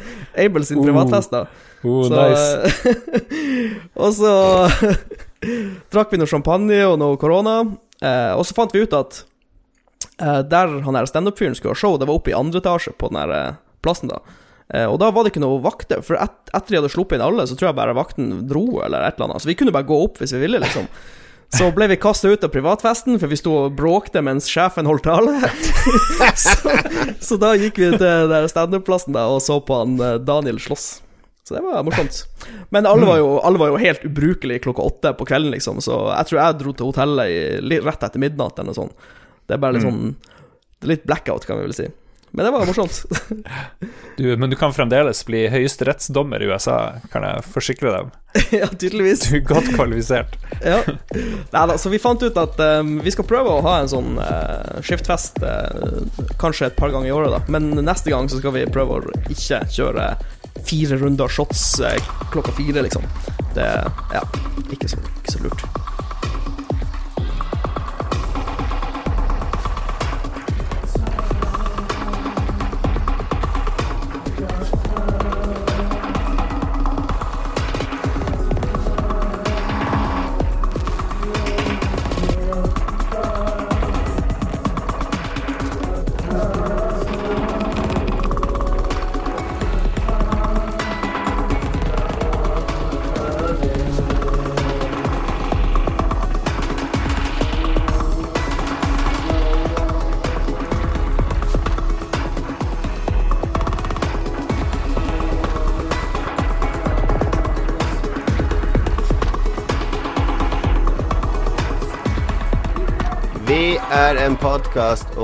Abel 0.45 0.67
sin 0.67 0.83
privatfest, 0.85 1.33
da. 1.33 1.47
Uh, 1.81 2.03
så, 2.05 2.19
nice. 2.19 3.23
og 4.05 4.13
så 4.17 4.35
drakk 5.93 6.13
vi 6.13 6.21
noe 6.21 6.29
champagne 6.29 6.83
og 6.85 6.99
noe 7.01 7.17
korona. 7.21 7.63
Uh, 8.03 8.33
og 8.37 8.45
så 8.45 8.57
fant 8.57 8.75
vi 8.75 8.85
ut 8.85 8.97
at 8.97 9.23
der 10.15 10.77
han 10.85 10.95
her 10.95 11.07
standup-fyren 11.09 11.57
skulle 11.57 11.73
ha 11.73 11.79
show, 11.79 11.97
det 11.99 12.05
var 12.07 12.15
oppe 12.15 12.31
i 12.31 12.35
andre 12.37 12.61
etasje 12.61 12.93
på 12.95 13.09
den 13.11 13.17
her 13.19 13.57
plassen, 13.83 14.07
da. 14.07 14.21
og 14.87 14.95
da 15.01 15.09
var 15.11 15.25
det 15.25 15.33
ikke 15.33 15.41
noe 15.43 15.57
vakter, 15.59 15.99
for 16.07 16.15
et, 16.15 16.37
etter 16.55 16.71
de 16.71 16.79
hadde 16.79 16.91
sluppet 16.93 17.17
inn 17.17 17.25
alle, 17.25 17.43
så 17.43 17.57
tror 17.59 17.67
jeg 17.67 17.77
bare 17.81 17.97
vakten 17.97 18.29
dro, 18.47 18.63
eller 18.85 19.03
et 19.03 19.19
eller 19.19 19.33
annet. 19.33 19.43
Så 19.43 19.49
vi 19.49 19.57
kunne 19.59 19.73
bare 19.75 19.89
gå 19.89 19.97
opp 20.05 20.21
hvis 20.21 20.31
vi 20.37 20.39
ville, 20.45 20.61
liksom. 20.63 20.87
Så 21.53 21.69
ble 21.75 21.87
vi 21.87 21.97
kasta 22.01 22.31
ut 22.31 22.43
av 22.43 22.51
privatfesten, 22.51 23.19
for 23.21 23.31
vi 23.31 23.37
sto 23.39 23.53
og 23.65 23.75
bråkte 23.77 24.23
mens 24.25 24.47
sjefen 24.51 24.89
holdt 24.89 25.05
tale. 25.07 25.37
så, 26.35 26.73
så, 27.21 27.37
da 27.41 27.53
gikk 27.59 27.79
vi 27.79 27.91
til 27.99 28.35
standup-plassen 28.51 29.17
og 29.21 29.41
så 29.43 29.59
på 29.63 29.81
han 29.83 29.99
eh, 30.01 30.17
Daniel 30.25 30.59
slåss. 30.61 30.87
Så 31.45 31.53
det 31.53 31.61
var 31.61 31.83
morsomt. 31.85 32.23
Men 32.73 32.87
alle 32.89 33.05
var, 33.05 33.19
jo, 33.21 33.35
alle 33.45 33.59
var 33.61 33.69
jo 33.69 33.77
helt 33.77 34.05
ubrukelige 34.07 34.63
klokka 34.65 34.81
åtte 34.81 35.11
på 35.13 35.27
kvelden, 35.29 35.53
liksom, 35.53 35.77
så 35.85 35.99
jeg 36.09 36.31
tror 36.31 36.39
jeg 36.41 36.57
dro 36.61 36.73
til 36.73 36.89
hotellet 36.89 37.29
i, 37.29 37.77
rett 37.85 38.07
etter 38.07 38.23
midnatt 38.23 38.57
eller 38.57 38.73
noe 38.73 38.79
sånt. 38.79 39.11
Det 39.45 39.53
er 39.53 39.61
bare 39.61 39.77
litt 39.77 39.85
sånn 39.85 40.15
Det 40.15 40.87
er 40.87 40.91
litt 40.95 41.05
blackout, 41.05 41.45
kan 41.45 41.59
vi 41.59 41.67
vel 41.67 41.75
si. 41.77 41.85
Men 42.35 42.45
det 42.45 42.51
var 42.51 42.65
morsomt. 42.65 43.05
Du, 44.17 44.37
men 44.37 44.49
du 44.49 44.55
kan 44.59 44.73
fremdeles 44.73 45.21
bli 45.25 45.45
høyesterettsdommer 45.47 46.43
i 46.43 46.49
USA, 46.51 46.97
kan 47.11 47.23
jeg 47.23 47.45
forsikre 47.47 47.93
deg 47.93 48.05
om. 48.07 48.09
ja, 48.59 48.67
tydeligvis. 48.67 49.23
Du 49.29 49.37
er 49.37 49.45
godt 49.47 49.71
kvalifisert. 49.75 50.35
Ja. 50.65 50.79
Neida, 51.51 51.75
så 51.77 51.91
vi 51.91 51.99
fant 52.01 52.23
ut 52.23 52.37
at 52.39 52.59
um, 52.79 52.95
vi 53.03 53.11
skal 53.13 53.27
prøve 53.27 53.51
å 53.51 53.63
ha 53.65 53.75
en 53.81 53.89
sånn 53.91 54.15
uh, 54.17 54.79
skiftfest 54.83 55.39
uh, 55.43 55.99
kanskje 56.41 56.71
et 56.71 56.77
par 56.79 56.91
ganger 56.95 57.11
i 57.11 57.15
året, 57.15 57.35
da. 57.35 57.41
Men 57.51 57.71
neste 57.85 58.11
gang 58.11 58.27
så 58.31 58.39
skal 58.39 58.55
vi 58.55 58.65
prøve 58.71 58.97
å 58.97 59.17
ikke 59.29 59.61
kjøre 59.75 60.09
fire 60.65 60.99
runder 61.03 61.31
shots 61.31 61.67
uh, 61.83 61.91
klokka 62.33 62.55
fire, 62.57 62.83
liksom. 62.87 63.05
Det 63.55 63.67
ja, 64.15 64.23
ikke 64.71 64.91
så, 64.91 64.99
ikke 65.21 65.37
så 65.37 65.45
lurt. 65.45 65.67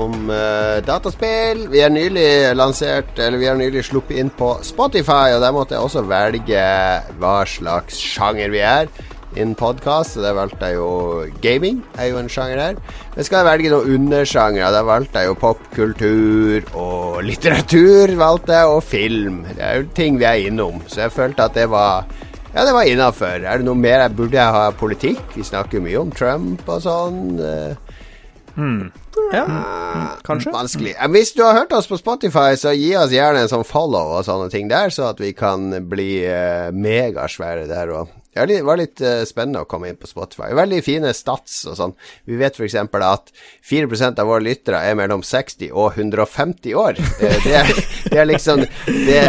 Om 0.02 0.28
uh, 0.30 0.82
dataspill. 0.84 1.66
Vi 1.72 1.80
er 1.84 1.92
nylig 1.92 2.26
lansert 2.58 3.18
Eller 3.18 3.40
vi 3.40 3.48
har 3.50 3.58
nylig 3.58 3.84
sluppet 3.86 4.18
inn 4.20 4.32
på 4.34 4.54
Spotify, 4.66 5.34
og 5.36 5.42
der 5.44 5.54
måtte 5.54 5.76
jeg 5.76 5.86
også 5.86 6.04
velge 6.10 6.66
hva 7.22 7.36
slags 7.48 7.98
sjanger 7.98 8.52
vi 8.52 8.62
er 8.66 8.90
innen 9.32 9.54
podkast, 9.56 10.18
der 10.20 10.34
valgte 10.36 10.68
jeg 10.68 10.76
jo 10.76 10.88
gaming, 11.44 11.78
er 11.96 12.10
jo 12.10 12.18
en 12.20 12.28
sjanger 12.28 12.60
her. 12.60 12.80
Men 13.14 13.26
skal 13.26 13.40
jeg 13.40 13.48
velge 13.48 13.70
noen 13.72 13.94
undersjangere, 13.96 14.72
der 14.74 14.84
valgte 14.88 15.22
jeg 15.22 15.30
jo 15.30 15.38
popkultur 15.40 16.66
og 16.76 17.22
litteratur, 17.24 18.12
valgte 18.20 18.58
jeg, 18.58 18.74
og 18.74 18.82
film. 18.84 19.42
Det 19.48 19.64
er 19.64 19.80
jo 19.80 19.88
ting 19.96 20.20
vi 20.20 20.28
er 20.28 20.48
innom, 20.50 20.82
så 20.86 21.06
jeg 21.06 21.16
følte 21.16 21.48
at 21.48 21.56
det 21.56 21.68
var 21.72 22.04
ja, 22.52 22.66
det 22.68 22.74
var 22.76 22.84
innafor. 22.84 23.46
Er 23.48 23.62
det 23.62 23.64
noe 23.64 23.80
mer 23.80 24.02
jeg 24.04 24.16
burde 24.18 24.36
jeg 24.36 24.56
ha 24.58 24.66
politikk? 24.76 25.22
Vi 25.38 25.46
snakker 25.48 25.80
mye 25.80 26.02
om 26.02 26.10
Trump 26.12 26.68
og 26.68 26.82
sånn. 26.84 27.22
eh, 27.40 27.96
Ja, 29.32 29.44
kanskje. 30.26 30.52
Vanskelig. 30.54 30.94
Eh, 30.96 31.10
Hvis 31.14 31.34
du 31.36 31.44
har 31.44 31.54
hørt 31.60 31.72
oss 31.76 31.88
på 31.90 31.98
Spotify, 32.00 32.56
så 32.58 32.74
gi 32.76 32.90
oss 32.98 33.14
gjerne 33.14 33.44
en 33.44 33.52
sånn 33.52 33.66
follow 33.66 34.16
og 34.18 34.26
sånne 34.26 34.50
ting 34.52 34.68
der, 34.72 34.92
så 34.92 35.10
at 35.12 35.22
vi 35.22 35.32
kan 35.36 35.70
bli 35.88 36.24
uh, 36.26 36.72
megasvære 36.74 37.68
der 37.70 37.94
òg. 38.00 38.18
Det 38.32 38.62
var 38.64 38.78
litt 38.80 39.00
eh, 39.04 39.26
spennende 39.28 39.60
å 39.60 39.68
komme 39.68 39.90
inn 39.90 39.98
på 40.00 40.08
Spotify. 40.08 40.54
Veldig 40.56 40.78
fine 40.84 41.10
stats 41.12 41.66
og 41.68 41.76
sånn. 41.76 41.92
Vi 42.24 42.38
vet 42.40 42.56
f.eks. 42.56 42.78
at 42.80 43.32
4% 43.68 44.22
av 44.22 44.30
våre 44.30 44.46
lyttere 44.46 44.80
er 44.88 44.96
mellom 44.96 45.20
60 45.20 45.68
og 45.76 45.98
150 46.00 46.72
år. 46.80 46.96
Eh, 47.20 47.36
det, 47.44 47.52
er, 47.60 47.72
det 48.12 48.20
er 48.20 48.28
liksom 48.28 48.62
det, 49.08 49.20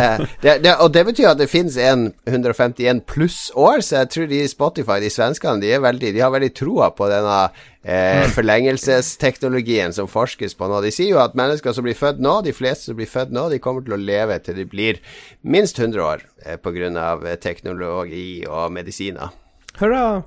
det, 0.44 0.58
det, 0.64 0.76
Og 0.84 0.92
det 0.94 1.06
betyr 1.08 1.32
at 1.32 1.40
det 1.40 1.50
finnes 1.52 1.78
en 1.80 2.10
151 2.30 3.04
pluss 3.10 3.48
år, 3.56 3.82
så 3.82 4.04
jeg 4.04 4.12
tror 4.14 4.32
de 4.32 4.42
i 4.44 4.50
Spotify, 4.52 5.00
de 5.04 5.12
svenskene, 5.14 5.62
de, 5.64 5.72
er 5.74 5.84
veldig, 5.84 6.12
de 6.16 6.24
har 6.24 6.34
veldig 6.34 6.52
troa 6.58 6.90
på 6.96 7.08
denne 7.12 7.38
eh, 7.84 8.26
forlengelsesteknologien 8.36 9.96
som 9.96 10.10
forskes 10.12 10.58
på 10.60 10.70
nå. 10.70 10.82
De 10.84 10.92
sier 10.94 11.14
jo 11.14 11.22
at 11.24 11.38
mennesker 11.40 11.76
som 11.76 11.88
blir 11.88 11.98
født 11.98 12.22
nå, 12.24 12.40
de 12.46 12.56
fleste 12.56 12.92
som 12.92 13.00
blir 13.00 13.10
født 13.10 13.34
nå, 13.36 13.48
de 13.54 13.62
kommer 13.64 13.86
til 13.86 13.98
å 13.98 14.02
leve 14.02 14.40
til 14.44 14.60
de 14.60 14.68
blir 14.70 15.02
minst 15.42 15.80
100 15.80 16.04
år 16.04 16.28
eh, 16.46 16.60
pga. 16.60 16.92
Eh, 17.24 17.40
teknologi 17.42 18.44
og 18.50 18.72
medisiner. 18.76 19.34
Hurra. 19.80 20.24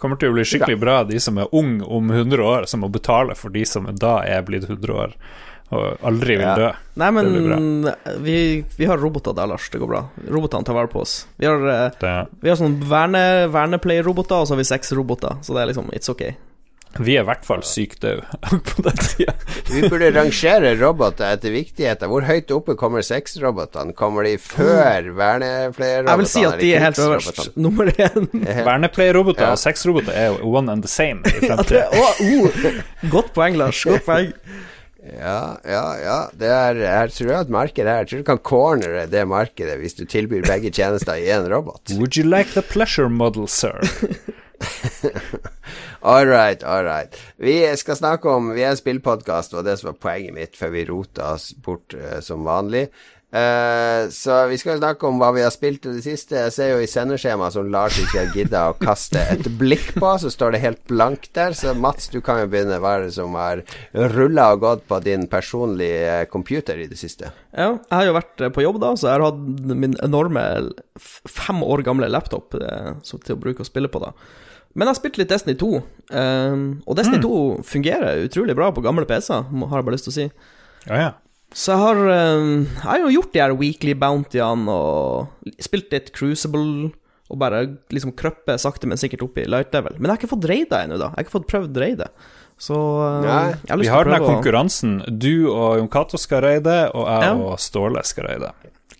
Kommer 0.00 0.18
til 0.18 0.32
å 0.32 0.34
bli 0.34 0.44
skikkelig 0.48 0.78
bra, 0.82 0.96
de 1.06 1.20
som 1.22 1.38
er 1.38 1.52
unge 1.54 1.86
om 1.86 2.10
100 2.10 2.42
år, 2.42 2.66
som 2.66 2.82
må 2.82 2.90
betale 2.90 3.36
for 3.38 3.54
de 3.54 3.62
som 3.68 3.86
da 3.94 4.18
er 4.26 4.42
blitt 4.46 4.66
100 4.66 4.90
år 4.90 5.14
og 5.72 5.98
aldri 6.06 6.36
vil 6.36 6.44
Ja. 6.46 6.54
dø. 6.56 6.70
Nei, 6.96 7.10
men 7.10 7.88
vi, 8.22 8.64
vi 8.76 8.84
har 8.86 8.98
roboter 8.98 9.34
der, 9.34 9.46
Lars. 9.50 9.68
Det 9.70 9.80
går 9.80 9.88
bra. 9.90 10.02
Robotene 10.30 10.64
tar 10.64 10.74
vare 10.76 10.86
på 10.92 11.00
oss. 11.02 11.26
Vi 11.40 11.46
har, 11.46 11.58
eh, 11.66 12.24
vi 12.40 12.48
har 12.52 12.56
sånn 12.60 12.76
verne, 12.86 13.48
vernepleierroboter, 13.50 14.42
og 14.44 14.46
så 14.46 14.54
har 14.54 14.62
vi 14.62 14.68
seks 14.68 14.92
roboter. 14.92 15.40
Så 15.42 15.54
det 15.56 15.62
er 15.64 15.72
liksom 15.72 15.90
It's 15.92 16.08
ok. 16.12 16.34
vi 17.00 17.16
er 17.16 17.24
i 17.24 17.26
hvert 17.26 17.42
fall 17.44 17.58
sykt 17.66 17.98
døde 18.04 18.22
på 18.68 18.82
den 18.86 18.96
tida. 19.02 19.32
Vi 19.66 19.80
burde 19.90 20.12
rangere 20.14 20.76
roboter 20.78 21.32
etter 21.34 21.50
viktigheter. 21.50 22.06
Hvor 22.06 22.22
høyt 22.22 22.52
oppe 22.54 22.76
kommer 22.78 23.02
sexrobotene? 23.02 23.92
Kommer 23.98 24.22
de 24.22 24.36
før 24.38 25.08
vernepleierrobotene? 25.18 26.12
Jeg 26.12 26.18
vil 26.22 26.30
si 26.30 26.44
at 26.46 26.60
de 26.60 26.70
er 26.76 26.84
helt 26.86 27.00
øverst. 27.02 27.48
Nummer 27.56 27.90
én. 27.90 28.28
Er 28.46 28.62
Vernepleierroboter 28.70 29.48
Ja. 29.48 29.50
og 29.56 29.58
sexroboter 29.58 30.14
er 30.14 30.38
one 30.46 30.70
and 30.70 30.82
the 30.86 30.88
same 30.88 31.26
i 31.26 31.46
Ja, 31.50 31.56
det, 31.66 31.82
å, 31.90 32.06
oh, 32.22 33.10
godt 33.10 33.34
poeng, 33.34 33.58
Lars. 33.58 33.82
Godt 33.82 34.06
poeng. 34.06 34.30
Ja, 35.04 35.56
ja, 35.68 35.84
ja. 36.00 36.18
Det 36.32 36.48
er, 36.48 36.78
jeg 36.80 37.12
tror 37.12 37.28
jeg 37.28 37.40
at 37.44 37.50
markedet 37.52 37.90
her 37.90 37.98
Jeg 38.04 38.08
tror 38.08 38.22
du 38.22 38.28
kan 38.30 38.38
cornere 38.50 39.04
det 39.12 39.26
markedet 39.28 39.76
hvis 39.82 39.98
du 39.98 40.06
tilbyr 40.08 40.46
begge 40.48 40.72
tjenester 40.72 41.20
i 41.20 41.28
én 41.28 41.44
robot. 41.52 41.92
Would 41.98 42.16
you 42.16 42.24
like 42.24 42.56
the 42.56 42.64
pleasure 42.64 43.10
model, 43.12 43.48
sir? 43.48 43.76
All 46.04 46.26
right, 46.26 46.62
all 46.62 46.84
right. 46.84 47.16
Vi 47.40 47.76
skal 47.80 47.96
snakke 47.96 48.28
om 48.28 48.50
Vi 48.52 48.60
er 48.60 48.74
en 48.74 48.76
spillpodkast, 48.76 49.54
og 49.56 49.64
det 49.64 49.78
som 49.80 49.88
var 49.88 50.00
poenget 50.02 50.36
mitt 50.36 50.58
før 50.58 50.74
vi 50.74 50.84
rota 50.90 51.30
oss 51.32 51.54
bort 51.64 51.96
uh, 51.96 52.18
som 52.20 52.44
vanlig. 52.44 52.90
Eh, 53.34 54.08
så 54.14 54.34
vi 54.46 54.56
skal 54.60 54.78
snakke 54.78 55.08
om 55.08 55.16
hva 55.18 55.32
vi 55.34 55.42
har 55.42 55.50
spilt 55.50 55.88
i 55.88 55.94
det 55.96 56.04
siste. 56.04 56.36
Jeg 56.38 56.54
ser 56.54 56.68
jo 56.70 56.82
i 56.84 56.90
sendeskjemaet 56.90 57.56
som 57.56 57.70
Lars 57.72 57.96
ikke 57.98 58.20
har 58.20 58.36
gidda 58.36 58.60
å 58.70 58.76
kaste 58.78 59.18
et 59.32 59.48
blikk 59.58 59.90
på, 59.96 60.12
så 60.22 60.30
står 60.30 60.54
det 60.54 60.62
helt 60.62 60.82
blankt 60.90 61.32
der. 61.34 61.56
Så 61.58 61.74
Mats, 61.74 62.06
du 62.12 62.20
kan 62.22 62.44
jo 62.44 62.50
begynne. 62.52 62.78
Hva 62.82 62.94
er 62.98 63.08
det 63.08 63.16
som 63.16 63.34
har 63.38 63.64
rulla 64.14 64.52
og 64.54 64.62
gått 64.62 64.86
på 64.90 65.00
din 65.02 65.26
personlige 65.30 66.20
computer 66.30 66.78
i 66.78 66.86
det 66.90 67.00
siste? 67.00 67.32
Ja, 67.50 67.72
jeg 67.74 67.96
har 67.96 68.06
jo 68.06 68.16
vært 68.20 68.46
eh, 68.46 68.54
på 68.54 68.66
jobb, 68.66 68.78
da, 68.84 68.94
så 68.94 69.10
jeg 69.10 69.18
har 69.18 69.26
hatt 69.26 69.74
min 69.82 69.98
enorme 70.04 70.46
fem 71.26 71.66
år 71.66 71.82
gamle 71.86 72.10
laptop 72.12 72.54
eh, 72.60 72.94
så 73.02 73.18
til 73.18 73.34
å 73.34 73.42
bruke 73.42 73.66
og 73.66 73.70
spille 73.70 73.90
på, 73.90 74.02
da. 74.04 74.14
Men 74.74 74.86
jeg 74.86 74.94
har 74.94 74.98
spilt 74.98 75.18
litt 75.20 75.30
Destiny 75.30 75.54
2, 75.58 75.66
um, 76.18 76.62
og 76.82 76.96
Destiny 76.98 77.20
2 77.22 77.34
fungerer 77.66 78.24
utrolig 78.24 78.56
bra 78.58 78.72
på 78.74 78.82
gamle 78.82 79.06
PC-er, 79.06 79.46
har 79.46 79.78
jeg 79.78 79.86
bare 79.86 79.94
lyst 79.94 80.08
til 80.08 80.14
å 80.14 80.16
si. 80.16 80.24
Ja, 80.88 80.96
ja. 80.98 81.12
Så 81.54 81.70
jeg 81.72 81.78
har, 81.84 82.00
eh, 82.10 82.66
jeg 82.74 82.82
har 82.82 82.98
jo 83.04 83.12
gjort 83.20 83.32
de 83.32 83.40
her 83.44 83.54
weekly 83.54 83.94
bountyene 83.94 84.68
og 84.68 85.52
spilt 85.62 85.92
litt 85.94 86.12
Crucible 86.16 86.90
og 87.30 87.38
bare 87.40 87.62
liksom 87.94 88.12
krøppe 88.18 88.56
sakte, 88.60 88.86
men 88.90 88.98
sikkert 89.00 89.22
opp 89.24 89.38
i 89.38 89.46
light 89.48 89.72
level. 89.72 89.94
Men 89.96 90.10
jeg 90.10 90.16
har 90.16 90.18
ikke 90.22 90.32
fått 90.34 90.48
raida 90.50 90.82
ennå, 90.84 90.98
da. 91.00 91.08
Jeg 91.14 91.16
har 91.16 91.24
ikke 91.24 91.36
fått 91.38 91.48
prøvd 91.48 91.78
raidet. 91.80 92.10
Så 92.60 92.74
eh, 92.76 93.22
Nei, 93.24 93.46
jeg 93.54 93.70
har 93.70 93.78
Vi 93.78 93.82
lyst 93.82 93.88
til 93.88 93.94
har 93.94 94.04
å 94.04 94.04
den 94.04 94.12
Vi 94.12 94.14
har 94.14 94.20
den 94.26 94.34
konkurransen. 94.34 94.92
Du 95.18 95.32
og 95.54 95.78
Jon 95.78 95.88
Cato 95.94 96.18
skal 96.20 96.42
raide, 96.44 96.76
og 96.94 97.06
jeg 97.08 97.22
Ja. 97.30 97.34
og 97.34 97.58
Ståle 97.58 98.02
skal 98.04 98.24
raide. 98.28 98.50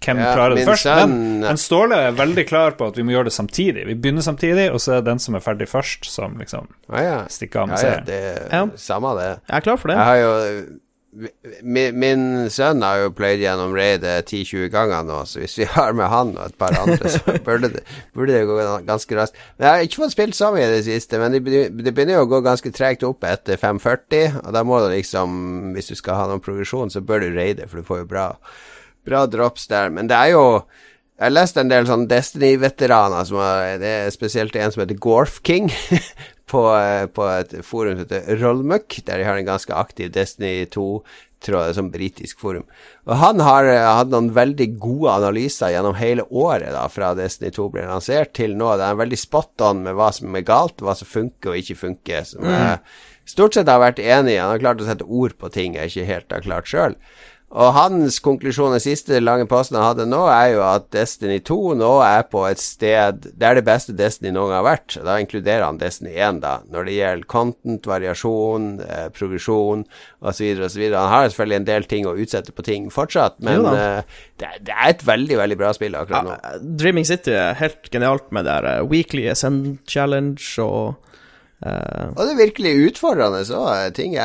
Hvem 0.05 0.19
Ja, 0.21 0.35
klarer 0.37 0.55
det 0.57 0.67
først? 0.69 0.85
sønn- 0.87 1.09
Men, 1.09 1.41
men 1.41 1.57
Ståle 1.57 1.97
er 1.97 2.13
veldig 2.13 2.47
klar 2.49 2.75
på 2.77 2.87
at 2.89 2.95
vi 2.97 3.03
må 3.03 3.13
gjøre 3.15 3.25
det 3.31 3.33
samtidig. 3.33 3.87
Vi 3.87 3.95
begynner 3.95 4.23
samtidig, 4.23 4.71
og 4.73 4.79
så 4.81 4.93
er 4.93 5.01
det 5.01 5.07
den 5.13 5.19
som 5.19 5.35
er 5.35 5.41
ferdig 5.41 5.69
først, 5.69 6.05
som 6.05 6.35
liksom 6.39 6.67
Å 6.91 7.03
ja. 7.03 7.25
stikker 7.29 7.63
av 7.63 7.69
med 7.69 7.79
Ja, 7.79 7.83
ja, 7.85 7.95
seieren. 7.95 8.05
det 8.07 8.49
Ja. 8.53 8.67
Samme 8.77 9.15
det. 9.21 9.31
Jeg 9.49 9.57
er 9.57 9.61
klar 9.61 9.77
for 9.79 9.89
det. 9.89 9.97
Jeg 9.97 10.05
har 10.05 10.17
jo 10.17 10.65
min, 11.63 11.99
min 11.99 12.23
sønn 12.51 12.83
har 12.83 13.05
jo 13.05 13.13
pløyd 13.15 13.43
gjennom 13.43 13.75
raidet 13.77 14.27
10-20 14.27 14.71
ganger 14.73 15.07
nå, 15.07 15.21
så 15.29 15.43
hvis 15.43 15.57
vi 15.61 15.69
har 15.71 15.95
med 15.97 16.11
han 16.11 16.33
og 16.35 16.49
et 16.49 16.57
par 16.59 16.75
andre, 16.81 17.11
så 17.13 17.37
burde 17.47 17.71
det, 17.77 17.85
burde 18.17 18.35
det 18.35 18.47
gå 18.49 18.59
ganske 18.89 19.19
raskt. 19.19 19.39
Men 19.57 19.69
Jeg 19.69 19.73
har 19.73 19.87
ikke 19.87 20.03
fått 20.03 20.17
spilt 20.17 20.39
så 20.39 20.51
mye 20.55 20.67
i 20.67 20.73
det 20.75 20.85
siste, 20.89 21.21
men 21.23 21.37
det 21.37 21.43
begynner, 21.45 22.17
jo 22.17 22.25
å 22.27 22.31
gå 22.31 22.41
ganske 22.45 22.73
tregt 22.75 23.07
opp 23.07 23.27
etter 23.29 23.61
540, 23.61 24.41
og 24.43 24.57
da 24.57 24.65
må 24.67 24.81
du 24.83 24.89
liksom, 24.95 25.37
hvis 25.77 25.93
du 25.93 25.99
skal 25.99 26.19
ha 26.19 26.31
noen 26.31 26.43
progresjon, 26.45 26.91
så 26.91 27.05
bør 27.05 27.27
du 27.27 27.39
raide, 27.39 27.69
for 27.71 27.81
du 27.81 27.87
får 27.87 28.03
jo 28.03 28.11
bra, 28.11 28.27
bra 29.07 29.25
drops 29.31 29.69
der. 29.71 29.95
Men 29.95 30.11
det 30.11 30.19
er 30.19 30.35
jo 30.35 30.45
jeg 31.15 31.29
har 31.29 31.31
lest 31.31 31.59
en 31.61 31.69
del 31.71 31.85
sånn 31.87 32.09
Destiny-veteraner, 32.11 33.29
det 33.79 33.91
er 34.01 34.09
spesielt 34.11 34.57
en 34.59 34.73
som 34.75 34.83
heter 34.83 34.99
Gorf 34.99 35.37
King, 35.47 35.69
på, 36.55 36.65
eh, 36.79 37.05
på, 37.11 37.29
et 37.35 37.55
forum 37.67 37.99
som 37.99 38.05
heter 38.05 38.41
Rollmuck, 38.41 39.01
der 39.07 39.21
de 39.21 39.27
har 39.27 39.39
en 39.39 39.49
ganske 39.49 39.75
aktiv 39.75 40.13
Destiny 40.15 40.67
2 40.71 40.89
tror 41.45 41.67
jeg, 41.67 41.77
som 41.77 41.91
britisk 41.93 42.41
forum. 42.41 42.65
Og 43.05 43.19
Han 43.21 43.43
har 43.45 43.67
uh, 43.69 43.91
hatt 43.99 44.13
noen 44.13 44.31
veldig 44.33 44.69
gode 44.81 45.13
analyser 45.13 45.75
gjennom 45.75 45.97
hele 45.99 46.25
året 46.31 46.73
da, 46.73 46.87
fra 46.89 47.13
Destiny 47.19 47.53
2 47.55 47.69
ble 47.75 47.85
lansert 47.89 48.33
til 48.39 48.57
nå. 48.57 48.71
Det 48.81 48.87
er 48.87 49.03
veldig 49.03 49.21
spot 49.21 49.67
on 49.67 49.83
med 49.85 49.99
hva 49.99 50.09
som 50.15 50.35
er 50.39 50.47
galt, 50.47 50.81
hva 50.81 50.97
som 50.97 51.11
funker 51.11 51.53
og 51.53 51.61
ikke 51.61 51.77
funker. 51.83 52.25
Som 52.31 52.47
mm. 52.47 52.55
jeg 52.55 53.35
stort 53.35 53.59
sett 53.59 53.71
har 53.71 53.83
vært 53.83 54.01
enig 54.01 54.39
i. 54.39 54.41
Han 54.41 54.55
har 54.55 54.65
klart 54.65 54.81
å 54.81 54.89
sette 54.89 55.05
ord 55.05 55.37
på 55.41 55.53
ting 55.53 55.77
jeg 55.77 55.93
ikke 55.93 56.09
helt 56.15 56.37
har 56.37 56.49
klart 56.49 56.71
sjøl. 56.71 56.97
Og 57.55 57.71
hans 57.77 58.17
konklusjon, 58.23 58.73
den 58.75 58.83
siste 58.83 59.21
lange 59.23 59.47
posten 59.47 59.77
han 59.79 59.87
hadde 59.87 60.09
nå, 60.11 60.25
er 60.27 60.49
jo 60.57 60.63
at 60.67 60.89
Destiny 60.95 61.39
2 61.47 61.59
nå 61.79 61.91
er 62.03 62.25
på 62.27 62.43
et 62.49 62.59
sted 62.59 63.29
Det 63.31 63.47
er 63.47 63.59
det 63.59 63.67
beste 63.67 63.95
Destiny 63.95 64.33
noen 64.35 64.51
gang 64.51 64.59
har 64.59 64.67
vært. 64.67 64.97
Da 65.07 65.21
inkluderer 65.23 65.63
han 65.69 65.79
Destiny 65.79 66.17
1, 66.17 66.41
da, 66.43 66.57
når 66.75 66.89
det 66.89 66.97
gjelder 66.97 67.31
content, 67.31 67.87
variasjon, 67.87 68.67
eh, 68.83 69.07
progresjon 69.15 69.87
osv. 70.19 70.65
osv. 70.67 70.85
Han 70.89 71.13
har 71.13 71.29
selvfølgelig 71.29 71.61
en 71.61 71.71
del 71.71 71.89
ting 71.91 72.11
å 72.11 72.17
utsette 72.19 72.55
på 72.55 72.67
ting 72.67 72.91
fortsatt, 72.95 73.39
men 73.47 73.71
eh, 73.71 74.19
det, 74.43 74.51
det, 74.67 74.75
er 74.75 74.91
et 74.91 75.07
veldig, 75.07 75.39
veldig 75.45 75.61
bra 75.61 75.71
spill 75.77 75.95
akkurat 75.99 76.27
nå. 76.27 76.35
Ja, 76.35 76.59
Dreaming 76.83 77.07
City 77.07 77.37
er 77.39 77.55
helt 77.63 77.87
genialt 77.95 78.35
med 78.35 78.49
det 78.49 78.55
der 78.55 78.83
uh, 78.83 78.91
Weekly 78.91 79.29
Ascend 79.31 79.79
Challenge 79.91 80.43
og 80.63 81.14
Uh, 81.65 82.11
og 82.13 82.19
det 82.19 82.33
er 82.33 82.41
virkelig 82.41 82.73
utfordrende 82.91 83.45
òg. 83.57 83.95
Ting, 83.97 84.17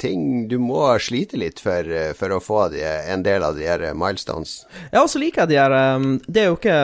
ting 0.00 0.24
du 0.50 0.56
må 0.62 0.82
slite 1.02 1.38
litt 1.38 1.60
for, 1.62 1.86
for 2.18 2.34
å 2.34 2.40
få 2.42 2.64
de, 2.72 2.82
en 2.82 3.22
del 3.26 3.44
av 3.46 3.58
de 3.58 3.68
her 3.68 3.84
milestones. 3.98 4.62
Ja, 4.90 5.04
og 5.04 5.12
så 5.12 5.22
liker 5.22 5.44
jeg 5.44 5.52
de 5.52 5.60
her 5.60 5.76
um, 5.98 6.16
Det 6.26 6.42
er 6.42 6.50
jo 6.50 6.58
ikke 6.58 6.80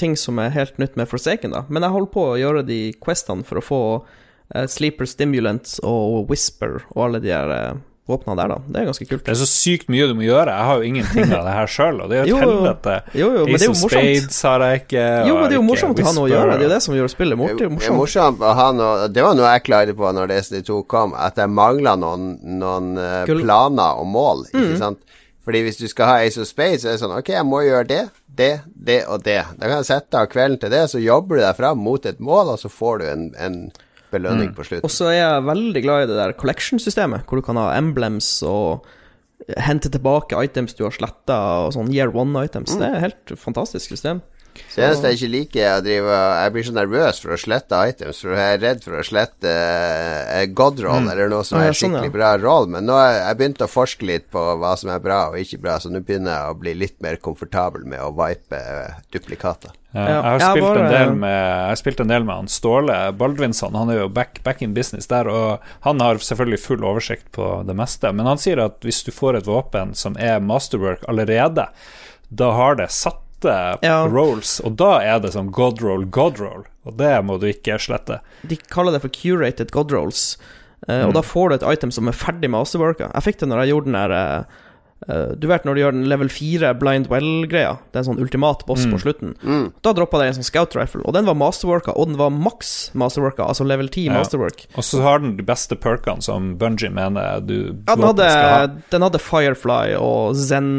ting 0.00 0.16
som 0.18 0.40
er 0.42 0.54
helt 0.54 0.78
nytt 0.82 0.96
med 0.98 1.06
Forsaken, 1.10 1.54
da, 1.54 1.64
men 1.70 1.86
jeg 1.86 1.94
holder 1.94 2.14
på 2.16 2.28
å 2.32 2.38
gjøre 2.40 2.64
de 2.66 2.80
questene 3.04 3.46
for 3.46 3.60
å 3.60 3.64
få 3.64 3.82
uh, 4.02 4.64
Sleeper 4.70 5.06
Stimulants 5.06 5.78
og 5.86 6.32
Whisper 6.32 6.80
og 6.94 7.04
alle 7.08 7.22
de 7.22 7.30
her 7.34 7.52
uh, 7.54 7.82
våpna 8.06 8.34
der, 8.36 8.50
da. 8.52 8.56
Det 8.68 8.80
er 8.80 8.88
ganske 8.90 9.06
kult. 9.08 9.22
Det 9.24 9.32
er 9.32 9.38
så 9.40 9.46
sykt 9.48 9.88
mye 9.92 10.06
du 10.10 10.12
må 10.18 10.26
gjøre. 10.26 10.52
Jeg 10.52 10.68
har 10.68 10.80
jo 10.80 10.88
ingenting 10.90 11.30
av 11.32 11.46
det 11.46 11.54
her 11.56 11.70
sjøl, 11.72 12.02
og 12.04 12.10
det 12.12 12.18
er 12.20 12.26
jo 12.30 12.36
et 12.36 12.44
helvete. 12.44 12.96
Jo, 13.16 13.28
jo, 13.32 13.44
men 13.48 13.54
det 13.54 13.64
er 13.64 13.70
jo 13.70 13.76
morsomt. 13.78 13.94
Spades 13.94 14.40
har 14.48 14.64
jeg 14.66 14.82
ikke. 14.82 15.04
Jo, 15.28 15.36
men 15.38 15.46
det 15.46 15.56
er 15.56 15.58
jo 15.58 15.64
morsomt 15.64 16.02
å 16.02 16.06
ha 16.08 16.12
noe 16.18 16.26
å 16.26 16.32
gjøre. 16.32 16.50
Det 16.50 16.58
er 16.58 16.68
jo 16.68 16.72
det 16.74 16.80
som 16.84 16.98
gjør 16.98 17.12
spillet 17.14 17.40
morsomt. 17.40 17.62
Det 17.62 17.88
er 17.88 17.96
morsomt 17.96 18.44
å 18.44 18.52
ha 18.60 18.68
noe 18.76 19.08
Det 19.14 19.24
var 19.24 19.38
noe 19.38 19.54
jeg 19.54 19.64
klarte 19.70 19.96
på 19.96 20.12
når 20.18 20.34
DS2 20.34 20.82
kom, 20.94 21.16
at 21.16 21.40
jeg 21.40 21.52
mangla 21.60 21.94
noen, 22.00 22.34
noen 22.60 22.92
uh, 23.00 23.24
planer 23.30 24.02
og 24.02 24.10
mål, 24.12 24.44
ikke 24.52 24.66
mm. 24.74 24.76
sant. 24.82 25.00
Fordi 25.44 25.64
hvis 25.64 25.80
du 25.80 25.86
skal 25.88 26.08
ha 26.08 26.20
Ace 26.24 26.40
of 26.40 26.48
Spades, 26.48 26.84
så 26.84 26.90
er 26.90 26.96
det 26.96 27.02
sånn 27.02 27.16
Ok, 27.18 27.32
jeg 27.34 27.44
må 27.48 27.60
gjøre 27.64 27.88
det, 27.88 28.04
det, 28.28 28.52
det 28.74 29.00
og 29.12 29.24
det. 29.24 29.40
Da 29.56 29.68
kan 29.68 29.78
jeg 29.80 29.88
sette 29.90 30.20
av 30.20 30.28
kvelden 30.32 30.60
til 30.60 30.72
det, 30.72 30.84
så 30.92 31.00
jobber 31.00 31.40
du 31.40 31.44
deg 31.44 31.56
fram 31.58 31.80
mot 31.84 32.08
et 32.08 32.20
mål, 32.20 32.54
og 32.54 32.60
så 32.60 32.72
får 32.72 33.00
du 33.00 33.08
en, 33.10 33.26
en 33.40 33.58
belønning 34.14 34.52
mm. 34.52 34.56
på 34.56 34.66
slutten. 34.66 34.86
Og 34.86 34.92
så 34.94 35.10
er 35.12 35.18
jeg 35.20 35.48
veldig 35.50 35.82
glad 35.84 36.04
i 36.04 36.10
det 36.10 36.20
der 36.20 36.36
collection-systemet, 36.40 37.26
hvor 37.28 37.40
du 37.40 37.46
kan 37.46 37.60
ha 37.60 37.72
emblems 37.76 38.30
og 38.48 38.86
hente 39.60 39.90
tilbake 39.92 40.38
items 40.40 40.76
du 40.78 40.86
har 40.86 40.94
sletta, 40.94 41.40
og 41.66 41.74
sånn 41.76 41.92
year 41.92 42.14
one-items. 42.14 42.74
Mm. 42.74 42.80
Det 42.80 42.86
er 42.86 42.94
et 42.94 43.04
helt 43.08 43.34
fantastisk 43.40 43.92
system. 43.92 44.22
Så 44.70 44.82
eneste 44.86 45.10
jeg 45.10 45.18
ikke 45.18 45.30
liker, 45.32 45.62
er 45.64 45.80
å 45.80 45.82
drive 45.82 46.16
Jeg 46.38 46.52
blir 46.54 46.66
så 46.66 46.74
nervøs 46.76 47.20
for 47.22 47.34
å 47.34 47.38
slette 47.42 47.80
items, 47.90 48.20
for 48.22 48.38
jeg 48.38 48.56
er 48.56 48.60
redd 48.62 48.84
for 48.86 48.98
å 49.00 49.06
slette 49.06 49.50
uh, 49.50 50.42
Godroll 50.54 51.06
mm. 51.06 51.10
eller 51.10 51.32
noe 51.32 51.46
som 51.46 51.58
er 51.58 51.72
sånn, 51.72 51.96
skikkelig 51.96 52.14
bra 52.14 52.34
roll. 52.38 52.68
Men 52.70 52.86
nå 52.86 52.98
har 52.98 53.16
jeg 53.16 53.40
begynt 53.40 53.64
å 53.66 53.70
forske 53.70 54.06
litt 54.06 54.28
på 54.34 54.44
hva 54.60 54.74
som 54.78 54.92
er 54.94 55.02
bra 55.02 55.24
og 55.32 55.40
ikke 55.42 55.58
bra, 55.64 55.80
så 55.82 55.90
nå 55.90 56.04
begynner 56.06 56.36
jeg 56.36 56.54
å 56.54 56.60
bli 56.60 56.76
litt 56.84 57.00
mer 57.04 57.18
komfortabel 57.22 57.86
med 57.88 58.02
å 58.02 58.12
vipe 58.14 58.60
uh, 58.62 59.00
duplikater. 59.14 59.74
Ja, 59.94 60.04
jeg, 60.10 60.22
har 60.26 60.40
spilt 60.42 60.64
bare, 60.66 60.80
en 60.82 60.90
del 60.92 61.12
med, 61.22 61.34
jeg 61.38 61.66
har 61.70 61.78
spilt 61.78 62.00
en 62.02 62.10
del 62.10 62.24
med 62.26 62.34
han 62.40 62.48
Ståle 62.50 62.96
Baldvinsson. 63.14 63.76
Han 63.78 63.92
er 63.92 64.00
jo 64.00 64.08
back, 64.10 64.40
back, 64.42 64.62
in 64.66 64.72
business 64.74 65.06
der, 65.06 65.30
og 65.30 65.62
han 65.86 66.02
har 66.02 66.18
selvfølgelig 66.18 66.58
full 66.64 66.82
oversikt 66.82 67.28
på 67.36 67.50
det 67.68 67.76
meste. 67.78 68.10
Men 68.10 68.26
han 68.26 68.40
sier 68.42 68.58
at 68.64 68.80
hvis 68.82 69.04
du 69.06 69.12
får 69.14 69.38
et 69.38 69.46
våpen 69.50 69.94
som 69.94 70.18
er 70.18 70.42
masterwork 70.42 71.06
allerede, 71.10 71.68
da 72.34 72.50
har 72.58 72.80
det 72.80 72.88
satte 72.90 73.54
ja. 73.84 74.00
rolls, 74.10 74.56
og 74.66 74.74
da 74.82 74.96
er 75.04 75.22
det 75.22 75.30
som 75.36 75.52
godroll, 75.54 76.08
godroll, 76.10 76.66
og 76.88 76.98
det 76.98 77.14
må 77.22 77.38
du 77.38 77.46
ikke 77.52 77.78
slette. 77.78 78.18
De 78.42 78.58
kaller 78.58 78.96
det 78.96 79.04
for 79.04 79.14
curated 79.14 79.70
godrolls, 79.70 80.34
og 80.88 80.90
mm. 80.90 81.06
og 81.06 81.14
da 81.16 81.22
får 81.22 81.48
du 81.48 81.54
et 81.60 81.70
item 81.76 81.94
som 81.94 82.10
er 82.10 82.18
ferdig 82.18 82.50
masterworka. 82.50 83.12
Jeg 83.14 83.28
fikk 83.28 83.44
det 83.44 83.52
når 83.52 83.62
jeg 83.62 83.76
gjorde 83.76 83.92
den 83.92 84.00
der 84.02 84.18
Uh, 84.18 84.63
du 85.06 85.46
vet 85.50 85.66
når 85.66 85.76
du 85.76 85.80
gjør 85.82 85.96
den 85.96 86.06
level 86.08 86.30
4 86.32 86.70
blind 86.80 87.10
well-greia, 87.12 87.76
det 87.92 87.98
er 87.98 88.04
en 88.04 88.08
sånn 88.12 88.22
ultimat 88.22 88.64
boss 88.68 88.86
mm. 88.86 88.94
på 88.94 89.00
slutten, 89.02 89.34
mm. 89.42 89.66
da 89.84 89.92
droppa 89.96 90.20
det 90.20 90.30
en 90.30 90.38
sånn 90.38 90.48
scout 90.48 90.76
rifle, 90.78 91.02
og 91.04 91.16
den 91.16 91.28
var 91.28 91.36
masterworka, 91.38 91.92
og 91.92 92.08
den 92.08 92.18
var 92.20 92.32
maks 92.32 92.72
masterworka, 92.96 93.44
altså 93.44 93.66
level 93.68 93.90
10 93.90 94.08
ja. 94.08 94.16
masterwork. 94.16 94.64
Og 94.74 94.86
så 94.86 95.02
har 95.04 95.20
den 95.20 95.36
de 95.38 95.46
beste 95.46 95.76
perkene 95.80 96.24
som 96.24 96.54
Bungie 96.60 96.92
mener 96.94 97.42
du 97.44 97.56
ja, 97.56 97.94
den 97.94 98.06
hadde, 98.06 98.30
skal 98.30 98.50
ha. 98.54 98.70
Den 98.94 99.06
hadde 99.06 99.20
Firefly 99.22 99.94
og 99.98 100.38
Zen 100.38 100.72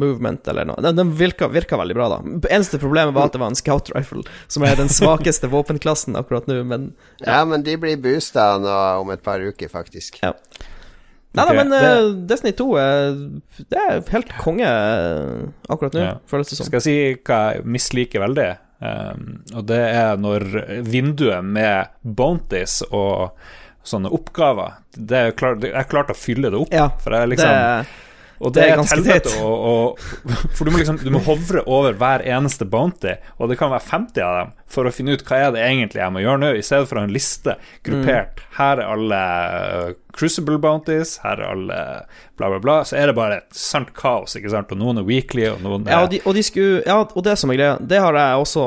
movement 0.00 0.48
eller 0.50 0.66
noe. 0.68 0.82
Den, 0.84 0.98
den 0.98 1.14
virka, 1.18 1.48
virka, 1.52 1.78
veldig 1.80 1.98
bra, 1.98 2.08
da. 2.16 2.20
Eneste 2.50 2.80
problemet 2.82 3.14
var 3.16 3.30
at 3.30 3.36
det 3.36 3.42
var 3.42 3.52
en 3.52 3.58
scout 3.58 3.92
rifle, 3.94 4.24
som 4.50 4.66
er 4.66 4.78
den 4.80 4.90
svakeste 5.00 5.50
våpenklassen 5.52 6.18
akkurat 6.18 6.50
nå, 6.50 6.62
men 6.66 6.92
ja. 7.22 7.38
ja. 7.38 7.40
men 7.48 7.64
de 7.66 7.78
blir 7.80 8.00
boosta 8.02 8.52
om 8.98 9.14
et 9.14 9.22
par 9.24 9.42
uker, 9.42 9.70
faktisk. 9.70 10.18
Ja. 10.22 10.34
Nei 11.32 11.46
okay, 11.46 11.56
da, 11.56 11.62
men 11.62 11.72
det... 11.72 11.80
uh, 11.88 12.10
Destiny 12.28 12.52
2 12.58 12.66
er, 12.76 13.14
Det 13.72 13.80
er 13.80 14.02
helt 14.12 14.34
konge 14.42 14.68
uh, 14.68 15.46
akkurat 15.72 15.96
nå, 15.96 16.04
ja. 16.04 16.12
føles 16.28 16.52
det 16.52 16.58
som. 16.58 16.68
Skal 16.68 16.82
jeg 16.82 16.86
si 16.86 17.24
hva 17.24 17.40
jeg 17.56 17.66
misliker 17.78 18.24
veldig? 18.26 18.50
Um, 18.82 19.26
og 19.54 19.66
det 19.70 19.80
er 19.94 20.16
når 20.20 20.46
vinduet 20.84 21.46
med 21.46 21.92
bounties 22.02 22.80
og 22.90 23.30
sånne 23.86 24.10
oppgaver 24.14 24.80
det 24.92 25.18
er 25.18 25.36
klart, 25.38 25.62
Jeg 25.64 25.88
klarte 25.90 26.14
å 26.14 26.18
fylle 26.18 26.50
det 26.52 26.58
opp. 26.58 26.74
Ja, 26.74 26.88
for 27.00 27.16
jeg 27.16 27.32
liksom 27.32 27.48
det 27.48 27.86
og 28.42 28.50
det, 28.50 28.64
det 28.64 28.72
er, 28.72 28.80
ganske 28.80 29.02
teit. 29.06 29.28
For 30.56 30.66
du 30.66 30.72
må 30.74 30.80
liksom 30.80 30.98
Du 31.02 31.12
må 31.14 31.20
hovre 31.22 31.62
over 31.70 31.94
hver 31.98 32.24
eneste 32.26 32.66
bounty, 32.66 33.14
og 33.38 33.52
det 33.52 33.58
kan 33.60 33.70
være 33.70 33.86
50 33.86 34.24
av 34.26 34.38
dem, 34.40 34.52
for 34.72 34.88
å 34.88 34.92
finne 34.94 35.14
ut 35.14 35.22
hva 35.28 35.38
er 35.38 35.54
det 35.54 35.62
egentlig 35.62 36.02
jeg 36.02 36.14
må 36.14 36.24
gjøre 36.24 36.42
nå, 36.42 36.50
i 36.58 36.64
stedet 36.66 36.88
for 36.90 36.98
å 36.98 37.04
ha 37.04 37.08
en 37.08 37.14
liste 37.14 37.54
gruppert. 37.86 38.42
Mm. 38.42 38.50
Her 38.58 38.82
er 38.82 38.92
alle 38.96 39.22
uh, 39.22 39.92
Crucible 40.12 40.58
bounties, 40.60 41.14
her 41.22 41.38
er 41.38 41.52
alle 41.52 41.80
bla, 42.40 42.50
bla, 42.50 42.58
bla. 42.58 42.78
Så 42.88 42.98
er 42.98 43.10
det 43.12 43.16
bare 43.16 43.40
et 43.42 43.58
sant 43.62 43.92
kaos, 43.96 44.34
ikke 44.38 44.52
sant. 44.52 44.74
Og 44.74 44.82
noen 44.82 45.02
er 45.02 45.06
weekly, 45.08 45.46
og 45.52 45.62
noen 45.64 45.86
er 45.86 45.94
Ja, 45.94 46.02
og, 46.06 46.10
de, 46.12 46.22
og, 46.26 46.34
de 46.36 46.46
skulle, 46.46 46.82
ja, 46.82 46.98
og 47.04 47.28
det 47.28 47.38
som 47.40 47.52
er 47.52 47.60
greia, 47.60 47.76
det 47.78 48.02
har 48.02 48.18
jeg 48.18 48.46
også 48.46 48.64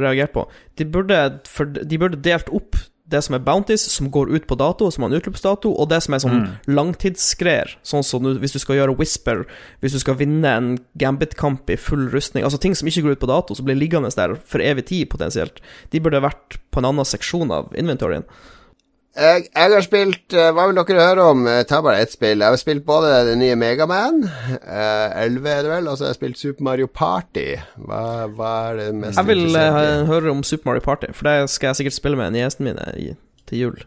reagert 0.00 0.34
på. 0.34 0.48
De 0.80 0.88
burde, 0.88 1.24
for, 1.50 1.68
de 1.68 2.00
burde 2.00 2.22
delt 2.24 2.48
opp 2.54 2.80
det 3.08 3.22
som 3.24 3.36
er 3.36 3.44
bounties, 3.44 3.86
som 3.88 4.10
går 4.12 4.30
ut 4.34 4.46
på 4.48 4.56
dato, 4.60 4.90
som 4.92 5.04
har 5.04 5.12
en 5.12 5.18
utløpsdato, 5.18 5.70
og 5.72 5.88
det 5.88 6.00
som 6.04 6.14
er 6.14 6.22
sånn 6.24 6.36
mm. 6.42 6.50
langtidsgreier. 6.76 7.72
Sånn 7.86 8.04
som 8.04 8.26
du, 8.26 8.34
hvis 8.42 8.56
du 8.56 8.60
skal 8.60 8.80
gjøre 8.80 8.96
Whisper, 8.98 9.46
hvis 9.80 9.96
du 9.96 10.02
skal 10.02 10.18
vinne 10.20 10.52
en 10.52 10.70
Gambit-kamp 11.00 11.70
i 11.72 11.78
full 11.80 12.08
rustning 12.12 12.44
Altså 12.44 12.60
ting 12.60 12.74
som 12.76 12.88
ikke 12.90 13.06
går 13.06 13.16
ut 13.16 13.22
på 13.24 13.30
dato, 13.30 13.56
som 13.56 13.68
blir 13.68 13.78
liggende 13.78 14.12
der 14.12 14.36
for 14.48 14.64
evig 14.64 14.88
tid, 14.90 15.08
potensielt. 15.12 15.62
De 15.92 16.02
burde 16.04 16.24
vært 16.24 16.60
på 16.72 16.82
en 16.82 16.90
annen 16.90 17.08
seksjon 17.08 17.52
av 17.54 17.72
inventoryen. 17.78 18.26
Jeg, 19.16 19.44
jeg, 19.54 19.72
har 19.72 19.82
spilt 19.82 20.34
uh, 20.36 20.50
Hva 20.54 20.68
vil 20.68 20.78
dere 20.78 21.06
høre 21.08 21.24
om? 21.32 21.46
Jeg 21.50 21.66
tar 21.70 21.82
bare 21.82 22.04
ett 22.04 22.12
spill. 22.12 22.42
Jeg 22.44 22.54
har 22.54 22.60
spilt 22.60 22.84
både 22.86 23.10
det 23.26 23.34
nye 23.40 23.56
Megaman, 23.58 24.22
uh, 24.28 25.24
11 25.24 25.50
er 25.50 25.62
det 25.64 25.72
vel, 25.72 25.88
og 25.90 25.98
så 25.98 26.06
har 26.06 26.12
jeg 26.12 26.20
spilt 26.20 26.38
Super 26.38 26.68
Mario 26.68 26.86
Party. 26.86 27.48
Hva, 27.82 28.02
hva 28.30 28.54
er 28.70 28.82
det 28.82 28.88
mest 29.00 29.18
Jeg 29.18 29.30
vil 29.32 29.46
uh, 29.56 30.06
høre 30.10 30.30
om 30.30 30.44
Super 30.46 30.70
Mario 30.70 30.86
Party, 30.86 31.10
for 31.16 31.30
det 31.30 31.50
skal 31.50 31.72
jeg 31.72 31.82
sikkert 31.82 31.98
spille 31.98 32.20
med 32.20 32.36
niesene 32.36 32.70
mine 32.70 32.90
i, 33.00 33.12
til 33.50 33.64
jul. 33.66 33.86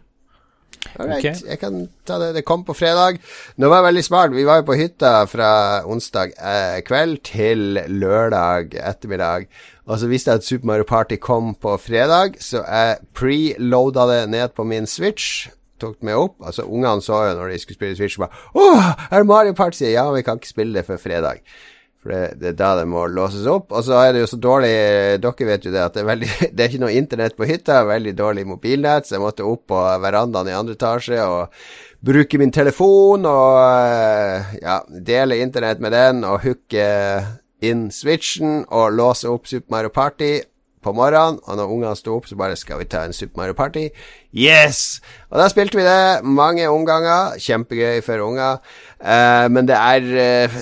Okay. 0.91 1.35
jeg 1.47 1.59
kan 1.61 1.85
ta 2.07 2.17
det. 2.19 2.31
Det 2.35 2.45
kom 2.45 2.65
på 2.65 2.73
fredag. 2.75 3.19
Nå 3.61 3.69
var 3.71 3.85
veldig 3.85 4.03
smart. 4.03 4.33
Vi 4.35 4.45
var 4.47 4.61
jo 4.61 4.67
på 4.71 4.77
hytta 4.79 5.25
fra 5.29 5.51
onsdag 5.87 6.33
eh, 6.35 6.79
kveld 6.87 7.21
til 7.27 7.79
lørdag 7.87 8.75
ettermiddag. 8.75 9.47
Og 9.89 9.97
så 9.99 10.09
visste 10.11 10.31
jeg 10.31 10.41
at 10.41 10.45
Super 10.45 10.69
Mario 10.69 10.85
Party 10.87 11.17
kom 11.21 11.55
på 11.57 11.73
fredag, 11.81 12.37
så 12.43 12.61
jeg 12.61 13.01
preloada 13.17 14.05
det 14.11 14.21
ned 14.29 14.53
på 14.55 14.65
min 14.67 14.87
Switch. 14.87 15.49
Tok 15.81 15.97
det 15.97 16.05
med 16.11 16.19
opp. 16.19 16.37
Altså 16.45 16.67
Ungene 16.69 17.01
så 17.01 17.23
jo 17.25 17.35
når 17.39 17.53
de 17.53 17.59
skulle 17.59 17.79
spille 17.79 17.97
Switch, 17.97 18.19
bare 18.21 18.29
Åh, 18.53 18.93
er 19.09 19.17
det 19.17 19.27
Mario 19.27 19.53
Party?' 19.57 19.89
Ja, 19.89 20.11
vi 20.11 20.21
kan 20.21 20.37
ikke 20.37 20.53
spille 20.53 20.77
det 20.77 20.85
før 20.85 21.01
fredag. 21.01 21.41
For 22.01 22.09
det, 22.09 22.39
det, 22.41 22.47
er 22.49 22.57
da 22.57 22.69
det 22.79 22.87
må 22.89 23.03
låses 23.05 23.45
opp. 23.49 23.69
Og 23.73 23.83
så 23.85 23.99
er 24.01 24.13
det 24.13 24.23
jo 24.23 24.29
så 24.31 24.39
dårlig 24.41 24.71
Dere 25.21 25.47
vet 25.51 25.65
jo 25.67 25.73
det 25.73 25.83
at 25.83 25.93
det 25.93 26.01
er, 26.01 26.07
veldig, 26.09 26.29
det 26.55 26.63
er 26.63 26.71
ikke 26.71 26.83
noe 26.85 26.95
internett 26.97 27.37
på 27.37 27.49
hytta. 27.49 27.83
Veldig 27.89 28.15
dårlig 28.17 28.45
mobilnett, 28.49 29.05
så 29.05 29.17
jeg 29.17 29.25
måtte 29.25 29.45
opp 29.45 29.67
på 29.69 29.81
verandaen 30.05 30.49
i 30.49 30.57
andre 30.57 30.77
etasje 30.77 31.21
og 31.21 31.61
bruke 32.01 32.39
min 32.41 32.53
telefon 32.53 33.27
og 33.29 34.57
ja, 34.61 34.79
dele 34.89 35.41
internett 35.43 35.81
med 35.83 35.93
den 35.93 36.25
og 36.25 36.41
hooke 36.41 36.87
inn 37.61 37.89
switchen 37.93 38.65
og 38.69 38.93
låse 38.97 39.29
opp 39.29 39.47
Super 39.47 39.75
Mario 39.75 39.93
Party 39.93 40.39
på 40.81 40.93
morgenen, 40.97 41.39
og 41.45 41.57
når 41.57 41.73
ungene 41.73 41.95
sto 41.95 42.15
opp, 42.17 42.27
så 42.27 42.35
bare 42.35 42.55
'Skal 42.55 42.79
vi 42.79 42.85
ta 42.85 43.03
en 43.05 43.13
Super 43.13 43.37
Mario 43.37 43.53
Party?' 43.53 43.89
Yes! 44.33 45.01
Og 45.29 45.39
da 45.39 45.47
spilte 45.47 45.77
vi 45.77 45.83
det 45.83 46.23
mange 46.23 46.69
omganger. 46.69 47.37
Kjempegøy 47.37 48.01
for 48.01 48.19
unger. 48.19 48.57
Uh, 48.99 49.51
men 49.51 49.67
det 49.67 49.75
er 49.75 50.45
uh, 50.47 50.55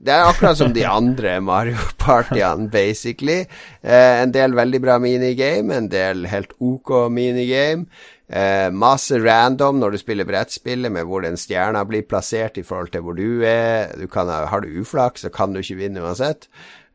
Det 0.00 0.12
er 0.14 0.24
akkurat 0.24 0.56
som 0.56 0.72
de 0.72 0.86
andre 1.00 1.34
Mario 1.44 1.80
Partyene, 2.00 2.70
basically. 2.72 3.42
Eh, 3.82 4.22
en 4.22 4.32
del 4.32 4.56
veldig 4.56 4.80
bra 4.80 4.96
minigame, 5.02 5.76
en 5.76 5.90
del 5.92 6.24
helt 6.30 6.56
OK 6.58 6.94
minigame. 7.12 7.84
Eh, 8.30 8.70
masse 8.70 9.18
random 9.18 9.80
når 9.82 9.92
du 9.92 10.00
spiller 10.00 10.28
brettspillet, 10.28 10.92
med 10.92 11.04
hvor 11.04 11.26
den 11.26 11.36
stjerna 11.36 11.82
blir 11.84 12.06
plassert 12.08 12.56
i 12.56 12.64
forhold 12.64 12.94
til 12.94 13.04
hvor 13.04 13.18
du 13.18 13.42
er. 13.44 13.92
Du 14.00 14.06
kan, 14.08 14.30
har 14.30 14.64
du 14.64 14.80
uflaks, 14.80 15.26
så 15.26 15.32
kan 15.34 15.52
du 15.52 15.60
ikke 15.60 15.82
vinne 15.82 16.04
uansett. 16.04 16.48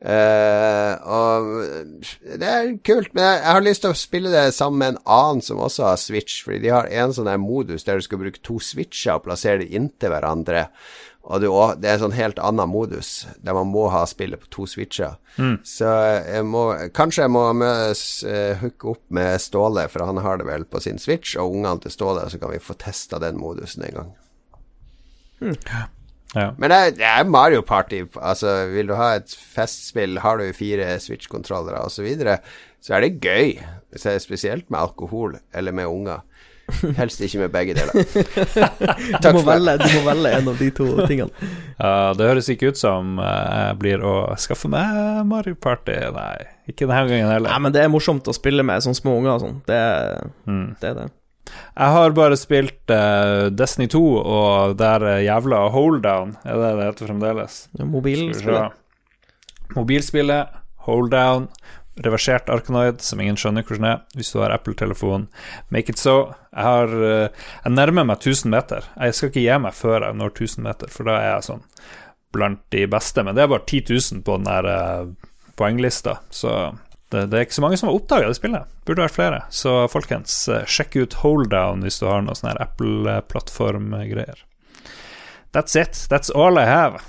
Uh, 0.06 0.92
og 1.08 1.46
det 2.38 2.46
er 2.46 2.68
kult, 2.86 3.08
men 3.16 3.24
jeg, 3.24 3.38
jeg, 3.40 3.54
har 3.56 3.64
lyst 3.64 3.82
til 3.86 3.94
å 3.96 3.98
spille 3.98 4.30
det 4.30 4.44
sammen 4.54 4.82
med 4.82 4.92
en 4.92 5.00
annen 5.16 5.42
som 5.42 5.62
også 5.66 5.88
har 5.88 5.98
Switch, 5.98 6.44
fordi 6.46 6.60
de 6.66 6.74
har 6.76 6.90
en 6.92 7.16
sånn 7.16 7.32
modus 7.42 7.88
der 7.88 7.98
du 7.98 8.06
skal 8.06 8.20
bruke 8.22 8.44
to 8.46 8.60
switcher 8.62 9.16
og 9.16 9.24
plassere 9.26 9.64
dem 9.64 9.72
inntil 9.80 10.14
hverandre. 10.14 10.68
Og 11.26 11.42
det, 11.42 11.50
det 11.82 11.90
er 11.90 11.96
en 11.98 12.04
sånn 12.04 12.18
helt 12.20 12.38
annen 12.38 12.70
modus, 12.70 13.26
der 13.42 13.56
man 13.58 13.72
må 13.74 13.88
ha 13.90 14.04
spillet 14.06 14.44
på 14.44 14.52
to 14.54 14.68
switcher. 14.70 15.16
Mm. 15.42 15.56
Så 15.66 15.90
jeg 16.22 16.46
må 16.46 16.68
Kanskje 16.96 17.26
jeg 17.26 17.34
må 17.34 17.48
uh, 17.50 18.62
hooke 18.62 18.94
opp 18.94 19.02
med 19.18 19.42
Ståle, 19.42 19.88
for 19.90 20.06
han 20.06 20.22
har 20.22 20.38
det 20.40 20.46
vel 20.48 20.68
på 20.70 20.84
sin 20.86 21.02
Switch, 21.02 21.34
og 21.42 21.58
ungene 21.58 21.82
til 21.82 21.96
Ståle, 21.96 22.28
så 22.30 22.42
kan 22.42 22.54
vi 22.54 22.62
få 22.62 22.78
testa 22.78 23.20
den 23.24 23.42
modusen 23.42 23.88
en 23.88 23.98
gang. 23.98 24.14
Mm. 25.42 25.58
Ja. 26.36 26.50
Men 26.60 26.70
det 26.70 26.78
er, 26.78 26.94
det 27.00 27.08
er, 27.08 27.26
Mario 27.32 27.64
Party. 27.66 28.04
Altså, 28.20 28.54
vil 28.74 28.92
du 28.92 28.96
ha 29.00 29.16
et 29.18 29.34
festspill, 29.56 30.20
har 30.22 30.38
du 30.38 30.46
fire 30.54 30.94
Switch-kontrollere 31.02 31.82
osv., 31.88 31.96
så, 31.96 32.06
videre, 32.06 32.38
så 32.84 32.98
er 32.98 33.06
det 33.06 33.18
gøy. 33.24 33.58
Spesielt 33.96 34.70
med 34.70 34.82
alkohol 34.82 35.38
eller 35.56 35.74
med 35.74 35.88
unger. 35.88 36.26
Helst 37.00 37.22
ikke 37.22 37.44
med 37.44 37.52
begge 37.54 37.76
deler. 37.78 37.94
du, 39.24 39.28
må 39.36 39.42
velge, 39.46 39.76
du 39.82 39.88
må 39.98 40.04
velge 40.08 40.32
en 40.40 40.50
av 40.52 40.62
de 40.62 40.70
to 40.76 40.88
tingene. 41.10 41.50
Ja, 41.78 42.14
det 42.18 42.30
høres 42.30 42.50
ikke 42.52 42.72
ut 42.74 42.80
som 42.80 43.20
jeg 43.22 43.76
blir 43.82 44.06
å 44.06 44.16
skaffe 44.42 44.72
meg 44.72 45.22
Mario 45.30 45.58
Party. 45.60 45.98
Nei, 46.16 46.48
ikke 46.72 46.88
denne 46.88 47.06
gangen 47.12 47.30
heller. 47.30 47.52
Nei, 47.52 47.62
Men 47.68 47.76
det 47.76 47.84
er 47.84 47.94
morsomt 47.94 48.28
å 48.30 48.36
spille 48.36 48.66
med 48.66 48.86
sånne 48.86 49.02
små 49.02 49.20
unger 49.20 49.36
og 49.36 49.46
sånn. 49.46 49.62
Det, 49.70 49.84
mm. 50.50 50.66
det 50.82 50.92
er 50.92 51.00
det. 51.04 51.08
Jeg 51.56 51.94
har 51.94 52.16
bare 52.18 52.38
spilt 52.40 52.92
uh, 52.92 53.48
Destiny 53.54 53.86
2 53.92 54.02
og 54.18 54.76
der 54.80 55.06
jævla 55.22 55.68
Holdown, 55.72 56.34
er 56.44 56.58
det 56.60 56.72
det 56.80 56.88
heter 56.90 57.12
fremdeles? 57.12 57.60
Ja, 57.78 57.86
mobilspillet. 57.88 58.82
Mobilspillet, 59.76 60.58
Holdown, 60.88 61.48
reversert 62.04 62.50
Arkanoid, 62.52 63.02
som 63.02 63.22
ingen 63.24 63.38
skjønner 63.40 63.64
hvordan 63.64 63.88
er, 63.88 64.02
hvis 64.18 64.34
du 64.34 64.42
har 64.42 64.54
Apple-telefon. 64.56 65.30
Make 65.72 65.94
it 65.94 66.02
so. 66.02 66.34
Jeg 66.52 66.68
har 66.68 66.96
uh, 66.96 67.46
Jeg 67.64 67.76
nærmer 67.76 68.08
meg 68.08 68.20
1000 68.20 68.52
meter. 68.52 68.90
Jeg 69.00 69.16
skal 69.16 69.32
ikke 69.32 69.46
gi 69.46 69.60
meg 69.64 69.78
før 69.78 70.08
jeg 70.08 70.20
når 70.20 70.34
1000 70.34 70.68
meter, 70.68 70.92
for 70.92 71.08
da 71.08 71.20
er 71.22 71.30
jeg 71.34 71.48
sånn 71.52 71.64
blant 72.36 72.60
de 72.76 72.84
beste. 72.92 73.24
Men 73.24 73.38
det 73.38 73.46
er 73.46 73.54
bare 73.54 73.68
10 73.68 73.86
000 73.94 74.26
på 74.28 74.40
den 74.40 74.50
der 74.50 74.68
uh, 74.68 75.32
poenglista, 75.56 76.20
så 76.36 76.74
det, 77.14 77.28
det, 77.32 77.38
er 77.38 77.46
ikke 77.46 77.56
så 77.60 77.64
mange 77.64 77.78
som 77.80 77.90
har 77.90 77.96
oppdaga 77.96 78.28
det 78.28 78.38
spillet. 78.40 78.72
Burde 78.88 79.06
vært 79.06 79.16
flere. 79.16 79.42
Så 79.54 79.76
folkens, 79.94 80.34
eh, 80.52 80.66
sjekk 80.68 80.98
ut 80.98 81.18
Holdown 81.22 81.86
hvis 81.86 82.02
du 82.02 82.08
har 82.10 82.26
noe 82.26 82.36
sånn 82.36 82.50
her 82.52 82.62
Apple-plattform-greier. 82.66 84.42
That's 85.56 85.78
it. 85.80 86.02
That's 86.12 86.34
all 86.34 86.60
I 86.60 86.66
have. 86.68 87.00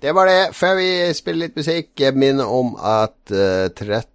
Det 0.00 0.14
var 0.16 0.30
det. 0.30 0.54
Før 0.56 0.78
vi 0.78 0.88
spiller 1.12 1.46
litt 1.46 1.58
musikk, 1.60 1.90
jeg 2.00 2.16
minner 2.16 2.48
om 2.48 2.72
at 2.80 3.32
uh, 3.34 3.68
eh, 3.68 4.06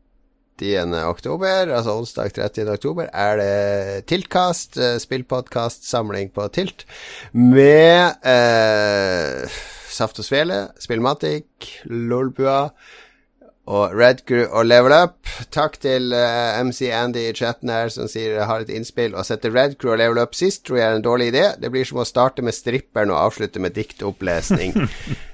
30. 0.57 0.95
oktober, 1.05 1.69
altså 1.69 1.93
onsdag 1.99 2.33
30. 2.33 2.71
oktober, 2.73 3.11
er 3.13 3.37
det 3.37 4.05
Tiltkast, 4.09 4.79
uh, 4.81 4.95
spillpodkast-samling 5.03 6.31
på 6.33 6.47
Tilt, 6.55 6.87
med 7.37 8.17
uh, 8.25 9.45
Saft 9.93 10.23
og 10.23 10.25
Svele, 10.25 10.63
Spillmatic, 10.81 11.75
Lolbua 11.85 12.71
og 13.65 13.95
Red 13.97 14.21
Crew 14.29 14.45
og 14.45 14.67
Level 14.67 14.93
Up. 14.93 15.29
Takk 15.53 15.79
til 15.81 16.13
uh, 16.13 16.21
eh, 16.21 16.59
MC 16.67 16.85
Andy 16.93 17.23
i 17.25 17.33
chatten 17.35 17.71
her 17.73 17.89
som 17.93 18.09
sier 18.09 18.35
jeg 18.37 18.47
har 18.49 18.61
et 18.61 18.71
innspill. 18.73 19.15
Å 19.17 19.25
sette 19.25 19.49
Red 19.49 19.77
Crew 19.81 19.95
og 19.95 19.99
Level 20.01 20.21
Up 20.21 20.35
sist 20.37 20.65
tror 20.67 20.79
jeg 20.79 20.85
er 20.85 20.99
en 20.99 21.05
dårlig 21.05 21.31
idé. 21.31 21.45
Det 21.61 21.71
blir 21.73 21.87
som 21.87 22.01
å 22.03 22.05
starte 22.07 22.45
med 22.45 22.53
stripperen 22.55 23.13
og 23.13 23.23
avslutte 23.23 23.61
med 23.63 23.73
diktopplesning. 23.77 24.75
uh, 24.77 24.87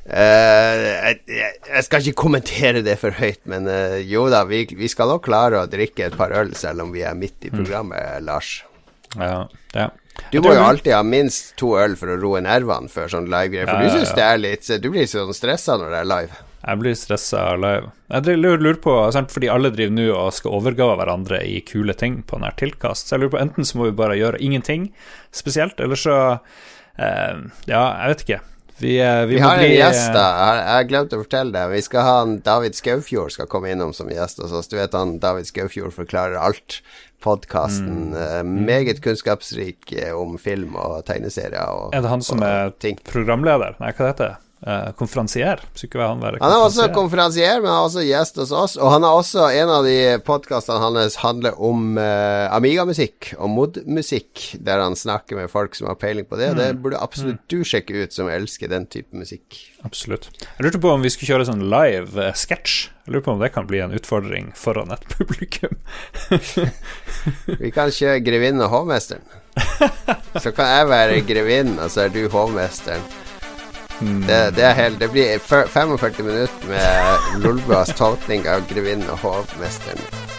jeg, 0.15 1.20
jeg, 1.28 1.86
skal 1.88 2.06
ikke 2.06 2.24
kommentere 2.24 2.84
det 2.86 2.96
for 3.02 3.15
høyt, 3.20 3.44
men 3.52 3.67
uh, 3.67 4.00
jo 4.00 4.30
da, 4.32 4.46
vi, 4.48 4.63
vi 4.80 4.91
skal 4.91 5.12
nok 5.12 5.26
klare 5.28 5.63
å 5.65 5.72
drikke 5.72 6.08
et 6.08 6.20
par 6.20 6.32
øl 6.38 6.54
selv 6.56 6.86
om 6.86 6.94
vi 6.96 7.04
er 7.08 7.17
midt 7.17 7.50
i 7.50 7.52
programmet, 7.52 8.00
mm. 8.00 8.30
Lars. 8.30 8.62
Ja, 9.20 9.44
ja. 9.76 9.89
Du 10.32 10.39
må 10.44 10.54
jo 10.54 10.63
alltid 10.63 10.94
ha 10.94 11.02
minst 11.08 11.54
to 11.60 11.74
øl 11.80 11.98
for 12.00 12.13
å 12.13 12.17
roe 12.20 12.39
nervene 12.44 12.91
før 12.91 13.12
sånn 13.12 13.28
live-greier, 13.32 13.67
for 13.67 13.84
ja, 13.84 13.89
du 13.91 14.00
syns 14.00 14.15
det 14.15 14.24
er 14.24 14.39
litt 14.39 14.67
Du 14.84 14.89
blir 14.91 15.08
sånn 15.10 15.34
stressa 15.36 15.76
når 15.80 15.91
det 15.96 16.02
er 16.04 16.10
live. 16.12 16.41
Jeg 16.62 16.78
blir 16.82 16.97
stressa 16.97 17.56
live. 17.58 17.89
Jeg 18.12 18.38
lurer 18.38 18.78
på, 18.84 18.93
fordi 19.34 19.50
alle 19.50 19.71
driver 19.74 19.95
nå 19.97 20.08
og 20.13 20.30
skal 20.38 20.60
overgå 20.60 20.91
hverandre 21.00 21.41
i 21.47 21.58
kule 21.65 21.95
ting 21.97 22.21
på 22.28 22.38
nær 22.41 22.54
tilkast, 22.60 23.08
så 23.08 23.15
jeg 23.15 23.24
lurer 23.24 23.36
på 23.38 23.41
enten 23.41 23.67
så 23.67 23.80
må 23.80 23.89
vi 23.89 23.97
bare 23.97 24.19
gjøre 24.19 24.41
ingenting 24.43 24.91
spesielt, 25.34 25.80
eller 25.82 25.97
så 26.00 26.15
eh, 27.02 27.41
Ja, 27.71 27.84
jeg 28.04 28.13
vet 28.13 28.26
ikke. 28.28 28.41
Vi, 28.82 29.02
eh, 29.02 29.26
vi, 29.26 29.36
vi 29.36 29.41
har 29.41 29.58
bli, 29.58 29.65
en 29.65 29.78
gjest, 29.78 30.10
da. 30.15 30.26
Jeg 30.58 30.74
har 30.74 30.88
glemt 30.89 31.13
å 31.13 31.21
fortelle 31.21 31.54
det. 31.54 31.65
Vi 31.76 31.82
skal 31.86 32.06
ha 32.08 32.15
en 32.26 32.38
David 32.45 32.78
Skaufjord 32.78 33.34
skal 33.36 33.50
komme 33.50 33.69
innom 33.69 33.93
som 33.93 34.10
gjest 34.10 34.41
hos 34.41 34.54
oss. 34.58 34.69
Du 34.71 34.78
vet 34.80 34.95
han 34.97 35.19
David 35.21 35.50
Skaufjord 35.50 35.93
forklarer 35.93 36.39
alt. 36.41 36.82
Podkasten. 37.21 38.10
Mm. 38.10 38.15
Uh, 38.17 38.65
meget 38.65 39.04
kunnskapsrik 39.06 39.91
eh, 39.93 40.10
om 40.17 40.39
film 40.41 40.74
og 40.82 41.04
tegneserier. 41.06 41.62
Og, 41.69 41.91
er 41.93 42.02
det 42.02 42.10
han 42.10 42.26
som 42.26 42.41
er 42.41 42.74
ting. 42.82 42.97
programleder? 43.06 43.78
Nei, 43.78 43.91
hva 43.93 44.10
heter 44.10 44.32
det? 44.32 44.39
Uh, 44.62 44.91
konferansier. 44.93 45.58
Han, 45.97 46.19
han 46.21 46.52
er 46.54 46.60
også 46.62 46.86
konferansier, 46.93 47.63
men 47.63 47.71
han 47.71 47.80
er 47.80 47.86
også 47.88 48.04
gjest 48.06 48.36
hos 48.43 48.52
oss. 48.54 48.76
Og 48.78 48.91
han 48.93 49.02
er 49.02 49.15
også 49.17 49.47
en 49.58 49.71
av 49.74 49.88
de 49.88 49.95
podkastene 50.21 50.78
hans 50.84 51.17
handler 51.24 51.58
om 51.58 51.95
uh, 51.97 52.45
Amiga-musikk 52.54 53.32
og 53.39 53.50
mod-musikk, 53.56 54.43
der 54.62 54.84
han 54.84 54.93
snakker 54.93 55.39
med 55.39 55.50
folk 55.50 55.74
som 55.74 55.89
har 55.89 55.97
peiling 55.97 56.28
på 56.30 56.38
det. 56.38 56.52
Mm. 56.52 56.60
Det 56.60 56.67
burde 56.84 57.02
absolutt 57.02 57.39
mm. 57.41 57.47
du 57.50 57.65
sjekke 57.65 58.04
ut, 58.04 58.13
som 58.13 58.30
elsker 58.30 58.69
den 58.69 58.86
type 58.86 59.17
musikk. 59.17 59.58
Absolutt. 59.82 60.30
Jeg 60.43 60.67
lurte 60.67 60.84
på 60.84 60.93
om 60.93 61.02
vi 61.02 61.10
skulle 61.10 61.34
kjøre 61.34 61.50
sånn 61.50 61.65
live 61.65 62.13
uh, 62.21 62.30
sketsj. 62.38 62.78
Jeg 63.08 63.15
lurer 63.15 63.26
på 63.26 63.34
om 63.34 63.41
det 63.41 63.50
kan 63.58 63.65
bli 63.65 63.82
en 63.82 63.97
utfordring 63.97 64.54
foran 64.54 64.93
et 64.93 65.10
publikum. 65.15 65.74
vi 67.50 67.74
kan 67.74 67.89
kjøre 67.89 68.21
Grevinnen 68.21 68.62
og 68.67 68.76
hovmesteren. 68.78 69.26
Så 70.38 70.54
kan 70.54 70.69
jeg 70.69 70.88
være 70.88 71.19
grevinnen, 71.28 71.82
og 71.82 71.89
så 71.91 72.06
er 72.06 72.13
du 72.13 72.24
hovmesteren. 72.32 73.04
Det, 74.02 74.52
det, 74.56 74.74
helt, 74.74 75.00
det, 75.00 75.08
blir 75.14 75.40
45 75.40 76.26
minutter 76.26 76.68
med 76.68 77.44
Lolbuas 77.44 77.94
tolkning 77.98 78.48
av 78.50 78.66
grevinnen 78.70 79.10
og 79.14 79.22
hovmesteren. 79.26 80.31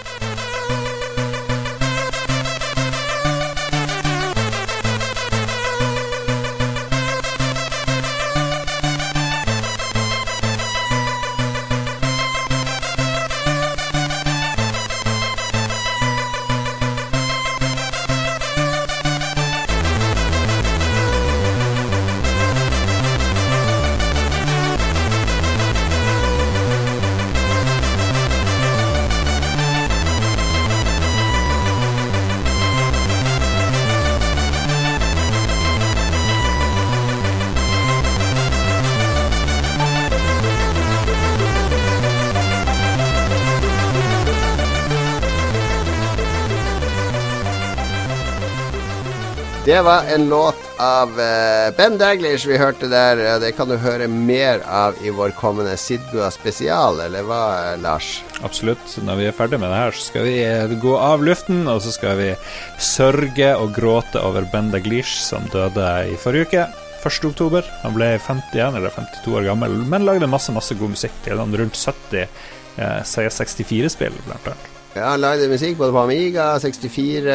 Det 49.73 49.83
var 49.83 50.05
en 50.05 50.29
låt 50.29 50.57
av 50.77 51.09
uh, 51.09 51.77
Ben 51.77 51.95
Daglish 51.99 52.45
vi 52.47 52.59
hørte 52.61 52.91
der. 52.93 53.17
Det 53.41 53.55
kan 53.57 53.71
du 53.71 53.79
høre 53.81 54.05
mer 54.05 54.61
av 54.69 54.99
i 55.01 55.09
vår 55.09 55.33
kommende 55.39 55.79
Sidbua 55.81 56.27
spesial, 56.35 57.01
eller 57.01 57.25
hva, 57.25 57.39
Lars? 57.81 58.19
Absolutt. 58.45 58.99
Når 59.01 59.17
vi 59.17 59.29
er 59.31 59.39
ferdig 59.39 59.57
med 59.63 59.73
det 59.73 59.79
her, 59.81 59.97
så 59.97 60.05
skal 60.11 60.27
vi 60.29 60.35
eh, 60.45 60.75
gå 60.83 60.93
av 61.01 61.25
luften, 61.25 61.63
og 61.73 61.81
så 61.87 61.95
skal 61.95 62.21
vi 62.21 62.29
sørge 62.77 63.49
og 63.63 63.73
gråte 63.79 64.21
over 64.21 64.45
Ben 64.53 64.69
Daglish, 64.75 65.23
som 65.25 65.49
døde 65.57 65.89
i 66.13 66.21
forrige 66.21 66.51
uke. 66.51 66.67
1. 67.01 67.31
oktober. 67.31 67.73
Han 67.87 67.97
ble 67.97 68.11
51 68.19 68.77
eller 68.77 68.93
52 68.93 69.39
år 69.41 69.49
gammel, 69.49 69.79
men 69.89 70.05
lagde 70.05 70.29
masse 70.29 70.53
masse 70.53 70.77
god 70.77 70.93
musikk 70.99 71.17
til 71.25 71.41
han 71.41 71.57
rundt 71.63 71.81
70 71.81 72.21
eh, 72.21 73.01
64-spill, 73.09 74.21
blant 74.29 74.53
annet. 74.53 74.72
Ja, 74.93 75.07
han 75.15 75.23
lagde 75.23 75.47
musikk 75.49 75.79
både 75.79 75.93
på 75.95 76.03
Amiga, 76.05 76.51
64, 76.61 77.33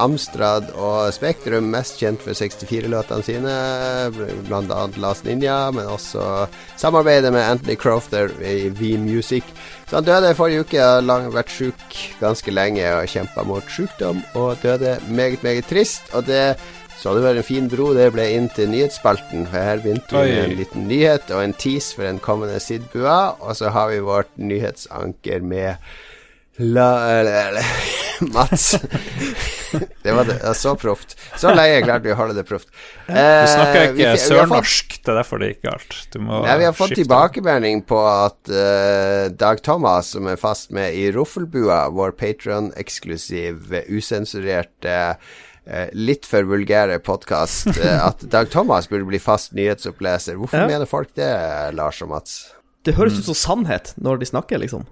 Amstrad 0.00 0.70
og 0.80 1.10
Spektrum. 1.12 1.66
Mest 1.68 2.00
kjent 2.00 2.22
for 2.24 2.32
64-låtene 2.32 3.26
sine, 3.26 3.56
annet 4.48 4.96
Last 4.96 5.28
Ninja, 5.28 5.58
men 5.76 5.90
også 5.92 6.46
samarbeidet 6.80 7.34
med 7.36 7.44
Anthony 7.44 7.76
Crofter 7.76 8.32
i 8.40 8.70
V-Music. 8.72 9.44
Så 9.90 9.98
han 9.98 10.08
døde 10.08 10.32
forrige 10.38 10.64
uke, 10.64 10.80
har 10.80 11.28
vært 11.36 11.52
sjuk 11.52 12.00
ganske 12.22 12.56
lenge 12.56 12.88
og 12.96 13.12
kjempa 13.12 13.44
mot 13.44 13.68
sjukdom, 13.68 14.24
og 14.32 14.56
døde 14.64 14.96
meget, 15.12 15.44
meget 15.44 15.68
trist. 15.68 16.08
Og 16.16 16.24
det 16.32 16.54
så 16.96 17.12
hadde 17.12 17.28
vært 17.28 17.44
en 17.44 17.50
fin 17.52 17.68
bro 17.68 17.92
det 17.96 18.08
ble 18.16 18.24
inn 18.38 18.48
til 18.56 18.72
nyhetsspalten, 18.72 19.50
for 19.52 19.68
her 19.68 19.84
begynte 19.84 20.16
vi 20.16 20.32
med 20.32 20.46
en 20.48 20.60
liten 20.64 20.88
nyhet 20.88 21.28
og 21.28 21.44
en 21.44 21.58
tease 21.60 21.92
for 21.96 22.08
en 22.08 22.24
kommende 22.24 22.56
Sidbua, 22.60 23.34
og 23.36 23.52
så 23.60 23.68
har 23.68 23.92
vi 23.92 24.00
vårt 24.04 24.32
nyhetsanker 24.40 25.44
med 25.44 25.76
La, 26.60 27.22
la, 27.24 27.50
la 27.56 27.64
Mats. 28.34 28.76
det 30.02 30.12
var, 30.12 30.24
det, 30.24 30.54
så 30.54 30.74
proft. 30.76 31.16
Så 31.40 31.54
lenge 31.54 31.78
klarte 31.86 32.04
vi 32.04 32.12
å 32.12 32.18
holde 32.18 32.36
det 32.36 32.44
proft. 32.44 32.68
du 33.06 33.14
snakker 33.14 33.86
ikke 33.86 34.10
eh, 34.10 34.18
sørnorsk, 34.20 34.98
det 35.00 35.12
er 35.12 35.20
derfor 35.22 35.40
det 35.40 35.52
gikk 35.54 35.62
galt. 35.64 35.96
Nei, 36.20 36.56
vi 36.60 36.66
har 36.68 36.76
fått 36.76 36.96
tilbakemelding 37.00 37.80
på 37.88 38.02
at 38.04 38.52
uh, 38.52 39.30
Dag 39.32 39.64
Thomas, 39.64 40.12
som 40.12 40.28
er 40.28 40.40
fast 40.40 40.74
med 40.76 40.98
i 40.98 41.08
Roffelbua, 41.16 41.86
vår 41.96 42.12
Patron-eksklusiv, 42.20 43.72
usensurerte 43.88 45.00
uh, 45.16 45.88
litt 45.96 46.28
for 46.28 46.44
vulgære 46.50 47.00
podkast, 47.08 47.72
uh, 47.80 47.98
at 48.10 48.28
Dag 48.28 48.52
Thomas 48.52 48.92
burde 48.92 49.08
bli 49.08 49.22
fast 49.22 49.56
nyhetsoppleser. 49.56 50.36
Hvorfor 50.36 50.66
ja. 50.66 50.68
mener 50.68 50.90
folk 50.90 51.16
det, 51.16 51.32
Lars 51.78 52.04
og 52.04 52.12
Mats? 52.12 52.40
Det 52.84 53.00
høres 53.00 53.16
ut 53.16 53.32
som 53.32 53.36
sannhet 53.48 53.94
når 53.96 54.20
de 54.20 54.34
snakker, 54.34 54.60
liksom. 54.60 54.84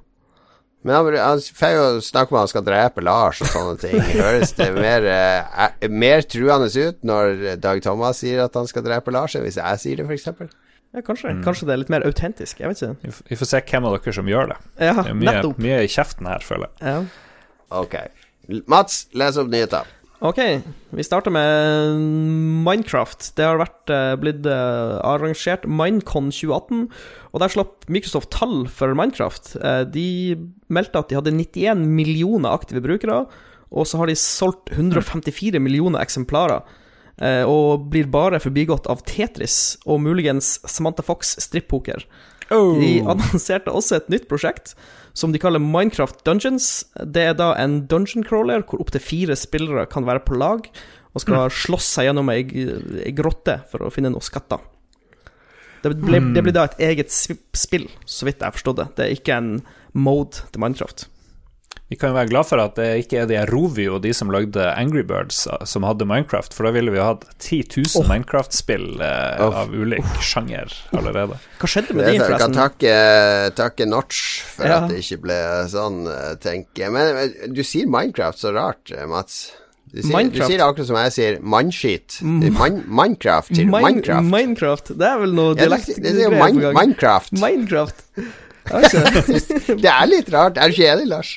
Men 0.86 0.94
han, 1.18 1.40
får 1.58 1.72
jo 1.74 1.86
snakke 2.04 2.32
om 2.32 2.38
at 2.38 2.46
han 2.46 2.52
skal 2.52 2.64
drepe 2.66 3.02
Lars 3.02 3.40
og 3.42 3.50
sånne 3.50 3.74
ting. 3.82 3.98
Høres 4.20 4.54
det 4.56 4.68
mer, 4.76 5.04
uh, 5.10 5.88
mer 5.90 6.22
truende 6.22 6.70
ut 6.70 7.02
når 7.06 7.58
Dag 7.62 7.82
Thomas 7.84 8.22
sier 8.22 8.44
at 8.46 8.56
han 8.56 8.70
skal 8.70 8.86
drepe 8.86 9.14
Lars, 9.14 9.34
enn 9.34 9.44
hvis 9.46 9.58
jeg 9.58 9.82
sier 9.82 10.00
det, 10.00 10.06
f.eks.? 10.06 10.54
Ja, 10.94 11.02
kanskje. 11.04 11.34
Mm. 11.34 11.42
kanskje 11.44 11.66
det 11.68 11.74
er 11.74 11.80
litt 11.82 11.90
mer 11.92 12.06
autentisk. 12.08 12.62
Jeg 12.62 12.70
vet 12.70 12.80
ikke. 12.86 13.12
Vi 13.28 13.36
får 13.36 13.50
se 13.50 13.60
hvem 13.72 13.88
av 13.90 13.98
dere 13.98 14.14
som 14.16 14.30
gjør 14.30 14.54
det. 14.54 14.58
Ja, 14.78 14.94
det 15.02 15.10
er 15.10 15.18
mye, 15.20 15.42
mye 15.60 15.82
i 15.84 15.90
kjeften 15.92 16.30
her, 16.30 16.44
føler 16.46 16.70
jeg. 16.70 16.94
Ja. 16.94 17.02
Ok. 17.82 17.98
Mats, 18.70 19.02
les 19.18 19.36
opp 19.36 19.50
nyheter. 19.52 19.90
Ok, 20.18 20.38
vi 20.90 21.04
starter 21.07 21.31
med 21.31 22.00
Minecraft. 22.66 23.28
Det 23.38 23.44
har 23.46 23.61
vært 23.61 23.90
uh, 23.92 24.16
blitt 24.18 24.46
uh, 24.50 24.98
arrangert 25.07 25.62
Minecon 25.70 26.33
2018, 26.35 26.88
og 27.31 27.42
der 27.42 27.52
slapp 27.52 27.87
Microsoft 27.87 28.33
tall 28.35 28.64
for 28.66 28.96
Minecraft. 28.98 29.52
Uh, 29.62 29.85
de 29.87 30.35
meldte 30.74 30.98
at 30.98 31.12
de 31.12 31.20
hadde 31.20 31.37
91 31.37 31.87
millioner 31.87 32.50
aktive 32.50 32.83
brukere, 32.83 33.20
og 33.70 33.87
så 33.87 34.00
har 34.00 34.11
de 34.11 34.18
solgt 34.18 34.72
154 34.74 35.62
millioner 35.62 36.02
eksemplarer. 36.02 36.66
og 37.50 37.90
blir 37.90 38.07
bare 38.07 38.38
forbigått 38.38 38.87
av 38.87 39.00
Tetris 39.02 39.76
og 39.85 39.98
muligens 40.00 40.61
Samantha 40.70 41.02
Fox 41.02 41.35
strippoker. 41.42 42.07
Oh. 42.50 42.78
De 42.78 43.00
annonserte 43.02 43.74
også 43.74 43.98
et 43.98 44.09
nytt 44.09 44.28
prosjekt 44.31 44.76
som 45.18 45.35
de 45.35 45.40
kaller 45.42 45.62
Minecraft 45.62 46.22
Dungeons. 46.26 46.87
Det 47.02 47.24
er 47.31 47.37
da 47.38 47.50
en 47.59 47.81
dungeon 47.90 48.26
crawler 48.26 48.62
hvor 48.62 48.83
opptil 48.85 49.02
fire 49.02 49.37
spillere 49.38 49.88
kan 49.90 50.07
være 50.07 50.22
på 50.26 50.38
lag 50.38 50.68
og 51.14 51.24
skal 51.24 51.48
mm. 51.48 51.57
slåss 51.59 51.92
seg 51.96 52.09
gjennom 52.09 52.31
ei, 52.31 52.42
ei 53.02 53.14
grotte 53.16 53.59
for 53.70 53.87
å 53.87 53.92
finne 53.92 54.12
noen 54.14 54.24
skatter. 54.24 54.62
Det, 55.83 55.94
det 55.94 56.42
blir 56.42 56.54
da 56.54 56.66
et 56.66 56.81
eget 56.83 57.12
spill, 57.14 57.87
så 58.07 58.26
vidt 58.26 58.42
jeg 58.42 58.57
forstod 58.57 58.81
det. 58.81 58.88
Det 58.98 59.07
er 59.07 59.14
ikke 59.14 59.38
en 59.38 59.52
mode 59.94 60.42
til 60.50 60.62
Minecraft. 60.62 61.07
Vi 61.88 61.96
kan 61.96 62.11
jo 62.12 62.18
være 62.18 62.29
glad 62.29 62.44
for 62.44 62.61
at 62.61 62.74
det 62.77 62.88
ikke 63.01 63.22
er 63.22 63.29
de 63.31 63.38
Rovio 63.48 63.94
og 63.96 64.03
de 64.05 64.11
som 64.12 64.29
lagde 64.33 64.61
Angry 64.77 65.01
Birds, 65.09 65.46
som 65.64 65.87
hadde 65.88 66.05
Minecraft, 66.09 66.53
for 66.53 66.68
da 66.68 66.72
ville 66.74 66.92
vi 66.92 67.01
hatt 67.01 67.22
10 67.40 67.62
000 67.79 68.03
oh. 68.03 68.09
Minecraft-spill 68.11 69.01
eh, 69.01 69.40
oh. 69.40 69.62
av 69.62 69.72
ulik 69.72 70.05
oh. 70.05 70.18
sjanger 70.20 70.74
allerede. 70.92 71.38
Hva 71.57 71.70
skjedde 71.72 71.96
med 71.96 72.11
de, 72.11 72.18
forresten? 72.20 72.35
Jeg 72.35 72.42
kan 72.42 72.59
takke, 72.59 72.90
takke 73.57 73.87
Notch 73.88 74.42
for 74.53 74.68
ja. 74.68 74.83
at 74.83 74.92
det 74.92 75.01
ikke 75.01 75.22
ble 75.22 75.38
sånn, 75.72 76.03
eh, 76.12 76.35
tenker 76.42 76.85
jeg. 76.85 76.92
Men 76.92 77.55
du 77.57 77.62
sier 77.64 77.88
Minecraft 77.88 78.42
så 78.42 78.53
rart, 78.53 78.92
eh, 78.92 79.07
Mats. 79.09 79.46
Du 79.88 80.03
sier, 80.05 80.29
du 80.29 80.42
sier, 80.42 80.61
akkurat 80.61 80.90
som 80.90 80.98
jeg 81.01 81.14
sier 81.14 81.38
mannskit. 81.40 82.18
Man, 82.20 82.83
Minecraft, 82.85 83.55
sier 83.55 83.64
du. 83.64 83.72
Minecraft. 83.72 84.29
Minecraft. 84.29 84.92
Det 85.01 85.09
er 85.09 85.24
vel 85.24 85.33
noe 85.40 85.57
dialekt? 85.57 85.88
Ja, 85.94 86.03
det, 86.05 86.12
det, 86.18 86.29
det 86.37 86.74
Minecraft. 86.77 87.33
Minecraft. 87.40 88.05
det 89.83 89.90
er 89.90 90.09
litt 90.11 90.31
rart. 90.33 90.59
Er 90.59 90.70
du 90.70 90.76
ikke 90.76 90.90
enig, 90.92 91.07
Lars? 91.11 91.35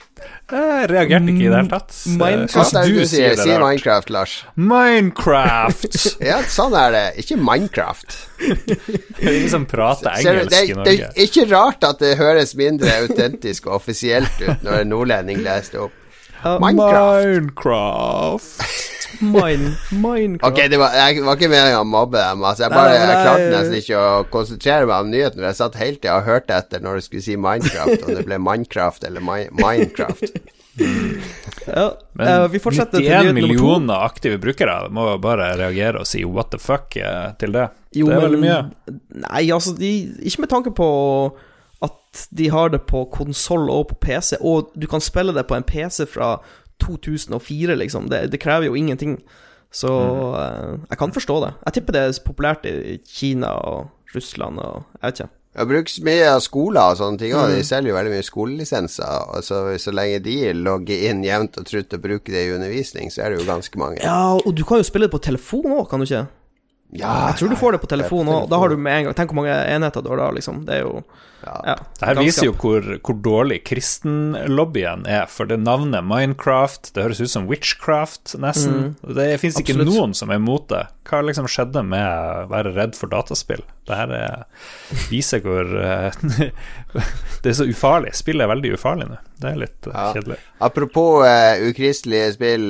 Jeg 0.51 0.87
reagerte 0.91 1.31
ikke 1.31 1.45
i 1.45 1.47
det 1.47 1.55
hele 1.55 1.71
tatt. 1.71 1.95
Minecraft. 2.19 2.55
Hva 2.55 2.81
er 2.81 2.89
det 2.89 2.95
du 2.97 3.07
sier? 3.09 3.35
Si 3.39 3.49
Minecraft, 3.49 4.11
Lars. 4.13 4.33
Minecraft! 4.59 5.97
ja, 6.31 6.41
sånn 6.51 6.75
er 6.77 6.95
det. 6.95 7.05
Ikke 7.23 7.39
Minecraft. 7.39 8.17
det 8.41 8.77
er 9.21 9.31
ingen 9.37 9.53
som 9.53 9.67
prater 9.69 10.11
engelsk 10.17 10.51
det, 10.51 10.61
i 10.67 10.75
Norge. 10.75 10.85
Det 10.91 11.07
er 11.07 11.25
ikke 11.27 11.47
rart 11.53 11.87
at 11.87 12.03
det 12.03 12.13
høres 12.19 12.55
mindre 12.59 12.93
autentisk 13.05 13.71
og 13.71 13.79
offisielt 13.79 14.43
ut 14.43 14.65
når 14.65 14.83
en 14.83 14.91
nordlending 14.91 15.43
leser 15.45 15.77
det 15.77 15.83
opp. 15.87 15.99
Minecraft. 16.41 17.37
Minecraft. 17.37 18.90
Mine, 19.21 19.75
Minecraft. 19.91 20.51
Ok, 20.51 20.69
det 20.71 20.79
var, 20.81 20.95
jeg 20.97 21.23
var 21.25 21.37
ikke 21.37 21.49
meningen 21.51 21.81
å 21.81 21.87
mobbe 21.87 22.17
dem. 22.17 22.43
Altså, 22.43 22.65
jeg, 22.65 22.73
bare, 22.73 22.95
jeg 22.97 23.19
klarte 23.21 23.49
nesten 23.53 23.77
ikke 23.77 23.99
å 23.99 24.23
konsentrere 24.33 24.87
meg 24.89 25.05
om 25.05 25.11
nyheten. 25.13 25.45
Jeg 25.45 25.59
satt 25.59 25.77
hele 25.81 25.99
tida 25.99 26.17
og 26.17 26.29
hørte 26.29 26.57
etter 26.57 26.81
når 26.83 26.97
du 26.97 27.05
skulle 27.07 27.25
si 27.25 27.37
Minecraft, 27.37 28.07
om 28.07 28.17
det 28.17 28.25
ble 28.27 28.41
Minecraft 28.41 29.05
eller 29.09 29.25
My 29.25 29.45
Minecraft. 29.61 30.41
ja, 31.65 31.85
Men 32.13 32.27
uh, 32.27 32.47
vi 32.51 32.59
fortsetter 32.63 33.03
91 33.03 33.33
millioner 33.35 34.05
aktive 34.05 34.39
brukere 34.41 34.75
må 34.93 35.09
bare 35.21 35.51
reagere 35.59 35.99
og 36.01 36.07
si 36.07 36.23
what 36.23 36.51
the 36.53 36.59
fuck 36.61 36.95
eh, 36.95 37.33
til 37.41 37.55
det. 37.57 37.67
Jo, 37.95 38.07
det 38.07 38.15
er 38.15 38.19
men, 38.19 38.25
veldig 38.27 38.41
mye. 38.41 38.97
Nei, 39.27 39.45
altså, 39.51 39.75
de, 39.77 39.91
ikke 40.23 40.45
med 40.45 40.53
tanke 40.53 40.73
på 40.75 40.89
at 41.81 42.25
de 42.29 42.49
har 42.53 42.69
det 42.69 42.83
på 42.89 43.03
konsoll 43.13 43.69
og 43.73 43.87
på 43.91 43.95
PC, 44.05 44.35
og 44.39 44.69
du 44.77 44.85
kan 44.89 45.01
spille 45.03 45.33
det 45.33 45.47
på 45.49 45.57
en 45.57 45.65
PC 45.65 46.05
fra 46.09 46.35
2004, 46.81 47.77
liksom. 47.79 48.09
Det, 48.11 48.25
det 48.33 48.41
krever 48.41 48.69
jo 48.69 48.77
ingenting. 48.77 49.19
Så 49.71 49.91
mm. 49.91 50.87
jeg 50.89 50.99
kan 50.99 51.13
forstå 51.15 51.37
det. 51.45 51.51
Jeg 51.65 51.77
tipper 51.77 51.95
det 51.95 52.01
er 52.07 52.17
populært 52.25 52.65
i 52.67 52.97
Kina 53.07 53.53
og 53.55 54.15
Russland 54.15 54.59
og 54.59 54.83
Jeg 54.99 55.05
vet 55.05 55.21
ikke. 55.21 55.31
Det 55.51 55.65
brukes 55.67 55.97
mye 56.07 56.27
av 56.31 56.41
skoler 56.43 56.93
og 56.93 56.99
sånne 56.99 57.19
ting, 57.19 57.33
og 57.35 57.49
mm. 57.49 57.53
de 57.57 57.63
selger 57.67 57.91
jo 57.91 57.95
veldig 57.97 58.11
mye 58.13 58.23
skolelisenser. 58.23 59.31
Og 59.35 59.43
så, 59.43 59.57
så 59.83 59.91
lenge 59.91 60.21
de 60.23 60.35
logger 60.55 61.07
inn 61.09 61.25
jevnt 61.27 61.59
og 61.59 61.65
trutt 61.67 61.95
og 61.97 62.03
bruker 62.03 62.35
det 62.35 62.45
i 62.45 62.53
undervisning, 62.55 63.11
så 63.11 63.25
er 63.25 63.33
det 63.33 63.41
jo 63.41 63.49
ganske 63.49 63.81
mange. 63.81 63.99
Ja, 63.99 64.37
og 64.39 64.55
du 64.55 64.63
kan 64.67 64.79
jo 64.79 64.87
spille 64.87 65.09
det 65.09 65.15
på 65.15 65.23
telefon 65.23 65.73
òg, 65.75 65.89
kan 65.91 65.99
du 65.99 66.07
ikke? 66.07 66.23
Ja, 66.95 67.11
jeg 67.31 67.39
tror 67.39 67.51
du 67.51 67.59
får 67.59 67.75
det 67.75 67.81
på 67.83 67.91
telefon 67.91 68.31
òg. 68.31 68.47
Da 68.51 68.59
har 68.59 68.71
du 68.71 68.79
med 68.79 68.95
en 68.95 69.09
gang 69.09 69.15
Tenk 69.15 69.31
hvor 69.31 69.41
mange 69.41 69.55
enheter 69.75 70.03
du 70.03 70.09
har 70.11 70.23
da, 70.23 70.31
liksom. 70.35 70.63
Det 70.67 70.79
er 70.79 70.87
jo 70.87 71.03
ja. 71.43 71.55
ja 71.71 71.75
det 71.99 72.07
her 72.07 72.19
viser 72.21 72.47
jo 72.49 72.55
hvor, 72.61 72.85
hvor 73.01 73.17
dårlig 73.25 73.61
kristenlobbyen 73.67 75.05
er, 75.09 75.27
for 75.31 75.49
det 75.49 75.59
navnet 75.61 76.05
Minecraft 76.05 76.91
Det 76.95 77.05
høres 77.05 77.21
ut 77.21 77.33
som 77.33 77.47
witchcraft, 77.49 78.35
nesten. 78.41 78.93
Mm. 79.01 79.13
Det 79.17 79.27
fins 79.41 79.59
ikke 79.61 79.77
noen 79.81 80.15
som 80.17 80.33
er 80.33 80.41
imot 80.41 80.69
det. 80.71 80.85
Hva 81.07 81.23
liksom 81.25 81.47
skjedde 81.49 81.81
med 81.83 82.05
å 82.05 82.47
være 82.51 82.75
redd 82.75 82.97
for 82.97 83.11
dataspill? 83.11 83.63
Det 83.89 83.97
her 83.97 84.11
er, 84.13 84.43
viser 85.09 85.41
hvor 85.41 85.65
uh, 85.65 86.13
Det 87.41 87.49
er 87.49 87.55
så 87.57 87.65
ufarlig. 87.65 88.13
Spillet 88.15 88.45
er 88.45 88.51
veldig 88.51 88.75
ufarlig 88.77 89.07
nå. 89.09 89.17
Det 89.41 89.49
er 89.49 89.57
litt 89.63 89.89
uh, 89.89 89.95
ja. 89.95 90.03
kjedelig. 90.13 90.37
Apropos 90.61 91.25
uh, 91.25 91.57
ukristelige 91.65 92.35
spill, 92.35 92.67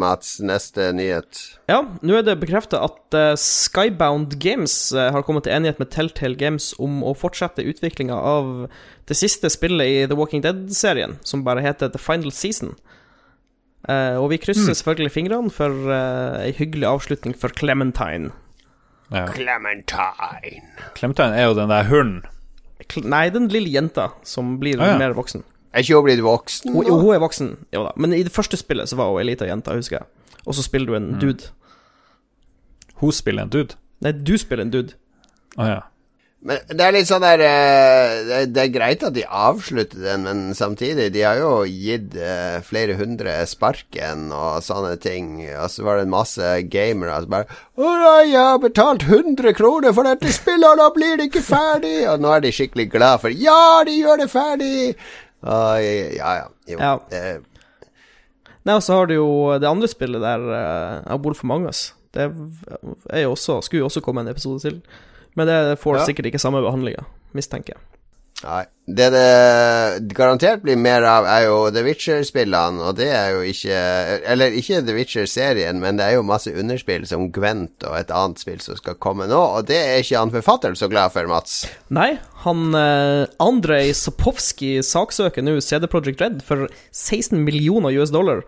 Mats. 0.00 0.38
Neste 0.44 0.88
nyhet. 0.96 1.42
Ja, 1.70 1.82
nå 2.00 2.16
er 2.18 2.24
det 2.26 2.38
bekrefta 2.40 2.80
at 2.86 3.16
Skybound 3.40 4.34
Games 4.42 4.74
har 4.94 5.22
kommet 5.24 5.46
til 5.46 5.54
enighet 5.54 5.78
med 5.80 5.92
Telltale 5.92 6.36
Games 6.40 6.72
om 6.82 7.02
å 7.06 7.14
fortsette 7.16 7.64
utviklinga 7.64 8.13
av 8.16 8.66
det 9.08 9.16
siste 9.18 9.50
spillet 9.52 9.90
i 9.90 10.06
The 10.08 10.16
Walking 10.18 10.42
Dead-serien, 10.44 11.18
som 11.26 11.44
bare 11.46 11.64
heter 11.64 11.92
The 11.92 12.00
Final 12.00 12.32
Season. 12.32 12.74
Uh, 13.84 14.16
og 14.16 14.30
vi 14.32 14.40
krysser 14.40 14.72
mm. 14.72 14.78
selvfølgelig 14.80 15.12
fingrene 15.12 15.52
for 15.52 15.90
uh, 15.90 16.40
ei 16.40 16.54
hyggelig 16.56 16.88
avslutning 16.88 17.34
for 17.36 17.52
Clementine. 17.52 18.32
Ja. 19.12 19.26
Clementine. 19.28 20.62
Clementine 20.96 21.36
er 21.36 21.50
jo 21.50 21.58
den 21.58 21.68
der 21.68 21.90
hunden. 21.90 22.22
Nei, 23.04 23.28
den 23.32 23.50
lille 23.52 23.70
jenta 23.72 24.10
som 24.26 24.56
blir 24.60 24.80
ah, 24.80 24.94
ja. 24.94 25.00
mer 25.00 25.14
voksen. 25.16 25.44
Er 25.74 25.84
ikke 25.84 25.98
hun 25.98 26.06
blitt 26.06 26.22
voksen? 26.24 26.72
Hun, 26.72 26.86
jo, 26.86 26.96
hun 27.02 27.14
er 27.14 27.20
voksen, 27.22 27.48
jo 27.74 27.84
da. 27.86 27.92
Men 28.00 28.14
i 28.14 28.22
det 28.24 28.32
første 28.32 28.56
spillet 28.56 28.90
så 28.90 28.98
var 28.98 29.10
hun 29.10 29.20
ei 29.20 29.28
lita 29.32 29.48
jente, 29.48 29.74
husker 29.74 30.00
jeg. 30.00 30.36
Og 30.44 30.56
så 30.56 30.64
spiller 30.64 30.90
du 30.90 30.96
en 30.96 31.08
mm. 31.14 31.20
dude. 31.22 31.50
Hun 33.02 33.12
spiller 33.12 33.44
en 33.44 33.52
dude? 33.52 33.76
Nei, 34.04 34.12
du 34.14 34.36
spiller 34.38 34.64
en 34.64 34.72
dude. 34.72 34.96
Å 35.56 35.60
ah, 35.60 35.70
ja. 35.72 35.80
Men 36.44 36.60
det 36.68 36.84
er 36.84 36.92
litt 36.92 37.08
sånn 37.08 37.24
der 37.24 37.40
eh, 37.40 38.42
Det 38.52 38.60
er 38.66 38.72
greit 38.72 39.04
at 39.06 39.14
de 39.16 39.22
avslutter 39.24 40.02
den, 40.04 40.26
men 40.26 40.56
samtidig 40.56 41.06
De 41.14 41.22
har 41.24 41.38
jo 41.40 41.62
gitt 41.64 42.18
eh, 42.20 42.58
flere 42.66 42.98
hundre 42.98 43.38
sparken 43.48 44.26
og 44.28 44.60
sånne 44.64 44.98
ting. 45.00 45.38
Og 45.54 45.72
så 45.72 45.86
var 45.86 45.98
det 45.98 46.04
en 46.04 46.12
masse 46.12 46.50
gamere 46.72 47.16
som 47.24 47.32
bare 47.32 47.60
'Å 47.74 47.94
jeg 48.28 48.36
har 48.36 48.60
betalt 48.60 49.06
100 49.08 49.56
kroner 49.56 49.96
for 49.96 50.04
dette 50.04 50.32
spillet, 50.32 50.68
og 50.68 50.78
da 50.78 50.90
blir 50.92 51.16
det 51.16 51.30
ikke 51.30 51.44
ferdig!' 51.48 52.04
Og 52.12 52.20
nå 52.20 52.34
er 52.34 52.44
de 52.44 52.52
skikkelig 52.52 52.90
glad 52.92 53.24
for 53.24 53.32
'Ja, 53.32 53.82
de 53.88 53.96
gjør 54.02 54.20
det 54.20 54.30
ferdig!' 54.30 54.94
Og 55.44 55.80
ja, 56.16 56.30
ja. 56.40 56.46
Jo. 56.68 56.78
Ja. 56.78 56.94
Eh. 57.12 57.40
Nei, 58.64 58.76
og 58.76 58.84
så 58.84 59.00
har 59.00 59.08
du 59.08 59.14
jo 59.16 59.28
det 59.60 59.68
andre 59.68 59.88
spillet 59.88 60.22
der, 60.24 60.44
uh, 61.04 61.16
Wolf 61.20 61.42
Among 61.44 61.66
Us. 61.68 61.92
Det 62.14 62.30
er 63.10 63.26
jo 63.26 63.34
også, 63.34 63.60
skulle 63.60 63.82
jo 63.82 63.90
også 63.90 64.00
komme 64.00 64.22
en 64.24 64.30
episode 64.32 64.60
til. 64.64 64.80
Men 65.34 65.46
det 65.50 65.78
får 65.82 65.98
Ja. 65.98 66.06
sikkert 66.06 66.26
ikke 66.30 66.42
samme 66.42 66.62
behandlinga, 66.62 67.04
mistenker 67.34 67.74
jeg. 67.74 67.82
Nei. 68.44 68.64
Det 68.84 69.06
det 69.14 70.08
garantert 70.12 70.60
blir 70.62 70.76
mer 70.76 71.02
av, 71.08 71.24
er 71.24 71.46
jo 71.46 71.70
The 71.72 71.80
Witcher-spillene, 71.86 72.82
og 72.84 72.96
det 72.98 73.06
er 73.08 73.30
jo 73.32 73.40
ikke 73.48 73.78
Eller 74.28 74.52
ikke 74.58 74.82
The 74.84 74.92
Witcher-serien, 74.92 75.78
men 75.80 75.96
det 75.96 76.04
er 76.04 76.16
jo 76.18 76.22
masse 76.26 76.52
underspill 76.52 77.06
som 77.08 77.30
Gwent 77.32 77.86
og 77.88 77.96
et 77.96 78.10
annet 78.12 78.42
spill 78.42 78.60
som 78.60 78.76
skal 78.76 78.98
komme 79.00 79.24
nå, 79.30 79.38
og 79.38 79.64
det 79.70 79.78
er 79.78 80.02
ikke 80.02 80.18
han 80.20 80.34
forfatteren 80.34 80.76
så 80.76 80.90
glad 80.92 81.14
for, 81.14 81.26
Mats. 81.30 81.62
Nei, 81.88 82.18
han 82.44 82.74
eh, 82.76 83.24
Andrej 83.40 83.94
Sopovskij 84.02 84.82
saksøker 84.84 85.42
nå 85.46 85.56
CD 85.64 85.88
Projekt 85.88 86.20
Red 86.20 86.42
for 86.44 86.68
16 86.92 87.40
millioner 87.46 87.96
US 88.02 88.12
dollar. 88.12 88.44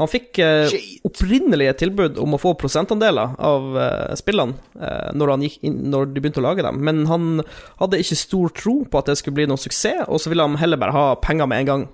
Han 0.00 0.08
fikk 0.08 0.40
eh, 0.40 0.66
Shit. 0.72 1.04
opprinnelig 1.04 1.66
et 1.68 1.80
tilbud 1.82 2.18
om 2.22 2.34
å 2.34 2.40
få 2.40 2.54
prosentandeler 2.60 3.34
av 3.36 3.76
eh, 3.76 4.14
spillene 4.16 4.56
eh, 4.80 5.10
når, 5.12 5.34
inn, 5.60 5.76
når 5.92 6.14
de 6.14 6.22
begynte 6.22 6.40
å 6.40 6.46
lage 6.46 6.64
dem, 6.64 6.80
men 6.86 7.04
han 7.10 7.42
hadde 7.82 8.00
ikke 8.00 8.18
stor 8.18 8.54
tro 8.56 8.78
på 8.88 9.02
at 9.02 9.12
det 9.12 9.18
skulle 9.20 9.36
bli 9.42 9.48
noen 9.50 9.60
suksess, 9.60 10.06
og 10.08 10.22
så 10.22 10.32
ville 10.32 10.46
han 10.46 10.56
heller 10.60 10.80
bare 10.80 10.96
ha 10.96 11.06
penger 11.20 11.50
med 11.50 11.64
en 11.64 11.70
gang. 11.70 11.88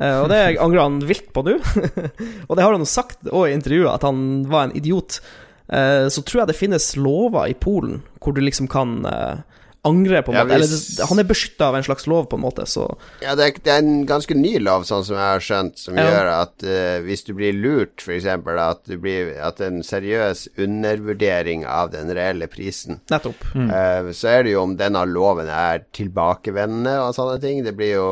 Eh, 0.00 0.18
og 0.22 0.28
det 0.32 0.40
angrer 0.64 0.84
han 0.84 1.00
vilt 1.08 1.30
på 1.34 1.44
nå. 1.46 1.56
og 2.48 2.56
det 2.56 2.64
har 2.64 2.76
han 2.76 2.88
sagt 2.88 3.24
òg 3.30 3.48
i 3.48 3.54
intervjuet, 3.56 3.92
at 3.94 4.06
han 4.06 4.44
var 4.50 4.68
en 4.68 4.76
idiot. 4.76 5.20
Eh, 5.68 6.06
så 6.12 6.24
tror 6.26 6.42
jeg 6.42 6.52
det 6.52 6.60
finnes 6.60 6.92
lover 6.98 7.50
i 7.50 7.56
Polen 7.58 8.00
hvor 8.20 8.34
du 8.34 8.42
liksom 8.42 8.68
kan 8.70 9.00
eh, 9.06 9.40
angre, 9.88 10.20
på 10.22 10.32
en 10.32 10.36
Ja, 10.36 10.44
måte. 10.44 10.54
Eller 10.58 10.66
hvis- 10.68 10.96
det, 10.98 11.06
han 11.08 11.18
er 11.18 11.24
beskytta 11.24 11.68
av 11.70 11.74
en 11.78 11.82
slags 11.86 12.06
lov, 12.06 12.28
på 12.28 12.36
en 12.36 12.42
måte, 12.44 12.66
så 12.68 12.84
Ja, 13.22 13.34
det 13.34 13.44
er, 13.46 13.60
det 13.64 13.72
er 13.72 13.78
en 13.78 14.06
ganske 14.06 14.34
ny 14.36 14.58
lov, 14.58 14.82
sånn 14.84 15.04
som 15.04 15.16
jeg 15.16 15.24
har 15.24 15.40
skjønt, 15.40 15.78
som 15.78 15.96
Ja. 15.96 16.04
gjør 16.04 16.30
at 16.42 16.64
uh, 16.64 17.00
hvis 17.06 17.24
du 17.24 17.32
blir 17.34 17.52
lurt, 17.56 17.96
f.eks., 18.04 18.26
at, 18.26 18.84
du 18.84 18.98
blir- 18.98 19.38
at 19.40 19.60
en 19.60 19.80
seriøs 19.82 20.48
undervurdering 20.58 21.64
av 21.66 21.90
den 21.94 22.08
reelle 22.12 22.46
prisen 22.50 23.00
nettopp. 23.10 23.40
Eh, 23.56 24.10
så 24.12 24.28
er 24.28 24.42
det 24.44 24.52
jo 24.52 24.62
om 24.64 24.76
denne 24.76 25.04
loven 25.08 25.48
er 25.48 25.84
tilbakevendende 25.96 26.98
og 27.06 27.14
sånne 27.16 27.40
ting. 27.42 27.62
Det 27.64 27.74
blir 27.76 27.94
jo 27.96 28.06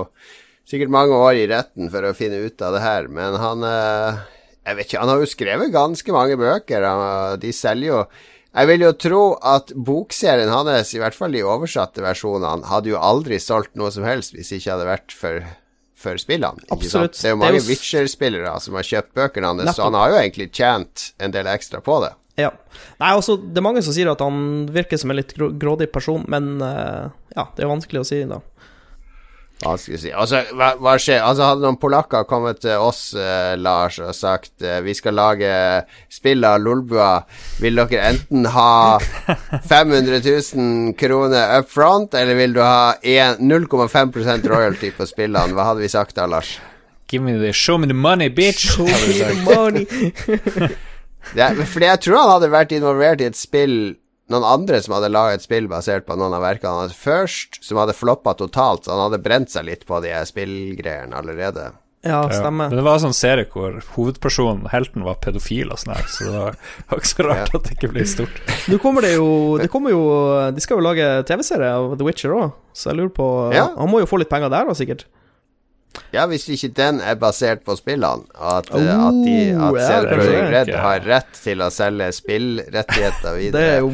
sikkert 0.68 0.90
mange 0.92 1.12
år 1.16 1.34
i 1.40 1.46
retten 1.50 1.90
for 1.92 2.04
å 2.04 2.14
finne 2.16 2.40
ut 2.44 2.60
av 2.62 2.74
det 2.76 2.82
her, 2.84 3.08
men 3.08 3.36
han 3.40 3.62
uh, 3.64 4.18
Jeg 4.68 4.76
vet 4.76 4.86
ikke, 4.90 5.00
han 5.00 5.08
har 5.08 5.20
jo 5.22 5.28
skrevet 5.30 5.72
ganske 5.72 6.12
mange 6.12 6.36
bøker, 6.36 6.84
han, 6.84 7.38
de 7.40 7.52
selger 7.56 7.88
jo 7.88 8.00
Jeg 8.56 8.68
vil 8.70 8.82
jo 8.82 8.92
tro 8.96 9.22
at 9.44 9.70
bokserien 9.74 10.50
hans, 10.50 10.94
i 10.96 11.00
hvert 11.02 11.14
fall 11.14 11.34
de 11.36 11.44
oversatte 11.44 12.02
versjonene, 12.02 12.66
hadde 12.70 12.94
jo 12.94 13.00
aldri 13.00 13.38
solgt 13.42 13.76
noe 13.78 13.92
som 13.94 14.06
helst 14.08 14.34
hvis 14.34 14.50
det 14.50 14.62
ikke 14.62 14.76
hadde 14.76 14.88
vært 14.88 15.14
for 15.14 15.48
for 15.98 16.18
spillene. 16.20 16.62
Absolutt. 16.70 17.18
Det 17.18 17.26
er 17.26 17.34
jo 17.34 17.40
mange 17.40 17.58
jo 17.58 17.66
Witcher-spillere 17.72 18.54
som 18.62 18.76
har 18.78 18.86
kjøpt 18.86 19.16
bøkene 19.18 19.50
hans, 19.50 19.74
så 19.74 19.88
han 19.88 19.98
har 19.98 20.12
jo 20.12 20.20
egentlig 20.20 20.52
tjent 20.54 21.08
en 21.18 21.34
del 21.34 21.48
ekstra 21.50 21.80
på 21.84 21.98
det. 22.04 22.12
Ja. 22.38 22.52
Nei, 23.00 23.10
altså, 23.10 23.34
det 23.34 23.58
er 23.58 23.66
mange 23.66 23.82
som 23.82 23.94
sier 23.96 24.10
at 24.12 24.22
han 24.22 24.68
virker 24.70 25.00
som 25.00 25.10
en 25.10 25.18
litt 25.18 25.34
grådig 25.34 25.88
person, 25.90 26.22
men 26.30 26.60
eh, 26.62 27.08
ja, 27.34 27.48
det 27.56 27.64
er 27.64 27.72
vanskelig 27.72 28.04
å 28.04 28.06
si, 28.06 28.20
da. 28.30 28.38
Hva 29.58 29.72
å 29.74 29.78
si 29.80 30.12
Altså, 30.14 30.44
hva, 30.54 30.68
hva 30.78 30.92
skjer? 31.02 31.18
Altså, 31.26 31.42
hadde 31.48 31.64
noen 31.66 31.78
polakker 31.82 32.26
kommet 32.30 32.60
til 32.62 32.78
oss, 32.78 33.08
eh, 33.18 33.56
Lars, 33.58 33.98
og 33.98 34.14
sagt 34.14 34.62
eh, 34.62 34.78
vi 34.86 34.94
skal 34.94 35.16
lage 35.18 35.50
spill 36.14 36.46
av 36.46 36.60
Lolbua, 36.62 37.24
vil 37.58 37.80
dere 37.82 38.04
enten 38.12 38.46
ha 38.54 38.98
500 39.66 40.20
000 40.22 40.94
kroner 41.00 41.58
up 41.58 41.70
front, 41.74 42.14
eller 42.14 42.38
vil 42.38 42.54
du 42.54 42.62
ha 42.62 42.94
en- 43.02 43.40
0,5 43.50 44.46
royalty 44.46 44.92
på 44.94 45.06
spillene? 45.10 45.54
Hva 45.58 45.72
hadde 45.72 45.82
vi 45.82 45.88
sagt 45.90 46.14
da, 46.14 46.26
Lars? 46.30 46.58
Give 47.08 47.22
me 47.24 47.34
the 47.40 47.52
show 47.52 47.78
me 47.78 47.86
the 47.88 47.94
money, 47.94 48.28
bitch. 48.28 48.68
Show 48.76 48.84
me 48.84 49.18
the 49.18 49.34
Money. 49.42 49.86
Det, 51.34 51.66
fordi 51.68 51.84
jeg 51.84 52.00
tror 52.00 52.18
han 52.22 52.30
hadde 52.30 52.48
vært 52.52 52.70
involvert 52.72 53.20
i 53.20 53.26
et 53.28 53.36
spill 53.36 53.74
noen 54.28 54.44
andre 54.44 54.80
som 54.84 54.94
hadde 54.96 55.08
laget 55.12 55.40
et 55.40 55.46
spill 55.48 55.68
basert 55.70 56.06
på 56.08 56.16
noen 56.18 56.34
av 56.36 56.42
verkene 56.44 56.82
hans 56.84 56.96
først, 56.96 57.60
som 57.64 57.78
hadde 57.80 57.96
floppa 57.96 58.34
totalt, 58.38 58.84
så 58.84 58.92
han 58.94 59.06
hadde 59.10 59.22
brent 59.24 59.50
seg 59.52 59.64
litt 59.68 59.86
på 59.88 60.00
de 60.04 60.12
spillgreiene 60.28 61.16
allerede. 61.16 61.70
Ja, 62.06 62.20
Ja. 62.22 62.28
stemmer. 62.30 62.68
Men 62.70 62.76
det 62.78 62.84
var 62.84 62.94
en 62.94 63.08
sånn 63.10 63.16
serie 63.16 63.44
hvor 63.50 63.74
hovedpersonen, 63.96 64.68
helten, 64.70 65.02
var 65.02 65.16
pedofil 65.18 65.72
og 65.72 65.78
sånn 65.82 65.96
her, 65.96 66.04
så 66.06 66.24
det 66.30 66.38
var 66.38 67.00
ikke 67.00 67.10
så 67.10 67.24
rart 67.26 67.54
at 67.58 67.64
det 67.66 67.74
ikke 67.74 67.90
ble 67.90 68.04
stort. 68.06 68.38
Nå 68.70 68.78
kommer 68.78 69.02
det 69.02 69.16
jo 69.16 69.58
Det 69.62 69.68
kommer 69.72 69.90
jo 69.90 70.04
De 70.54 70.60
skal 70.62 70.78
jo 70.78 70.84
lage 70.86 71.08
TV-serie 71.26 71.72
av 71.74 71.96
The 71.98 72.04
Witcher 72.06 72.30
òg, 72.36 72.52
så 72.72 72.92
jeg 72.92 73.00
lurer 73.00 73.14
på 73.18 73.28
Ja. 73.52 73.66
Han 73.76 73.90
må 73.90 73.98
jo 74.00 74.06
få 74.06 74.20
litt 74.22 74.30
penger 74.30 74.48
der, 74.48 74.64
da, 74.70 74.74
sikkert. 74.78 75.04
Ja, 76.12 76.24
hvis 76.30 76.46
ikke 76.48 76.70
den 76.76 77.00
er 77.04 77.16
basert 77.20 77.64
på 77.66 77.74
spillene, 77.76 78.24
og 78.38 78.52
at, 78.58 78.70
oh, 78.72 78.80
at, 78.80 79.18
de, 79.24 79.36
at 79.52 79.78
ja, 79.82 79.98
Red 80.52 80.70
har 80.72 81.04
rett 81.04 81.40
til 81.42 81.60
å 81.64 81.68
selge 81.74 82.08
spillrettigheter 82.16 83.36
videre. 83.36 83.52
Det 83.58 83.66
er 83.74 83.78
jo 83.82 83.90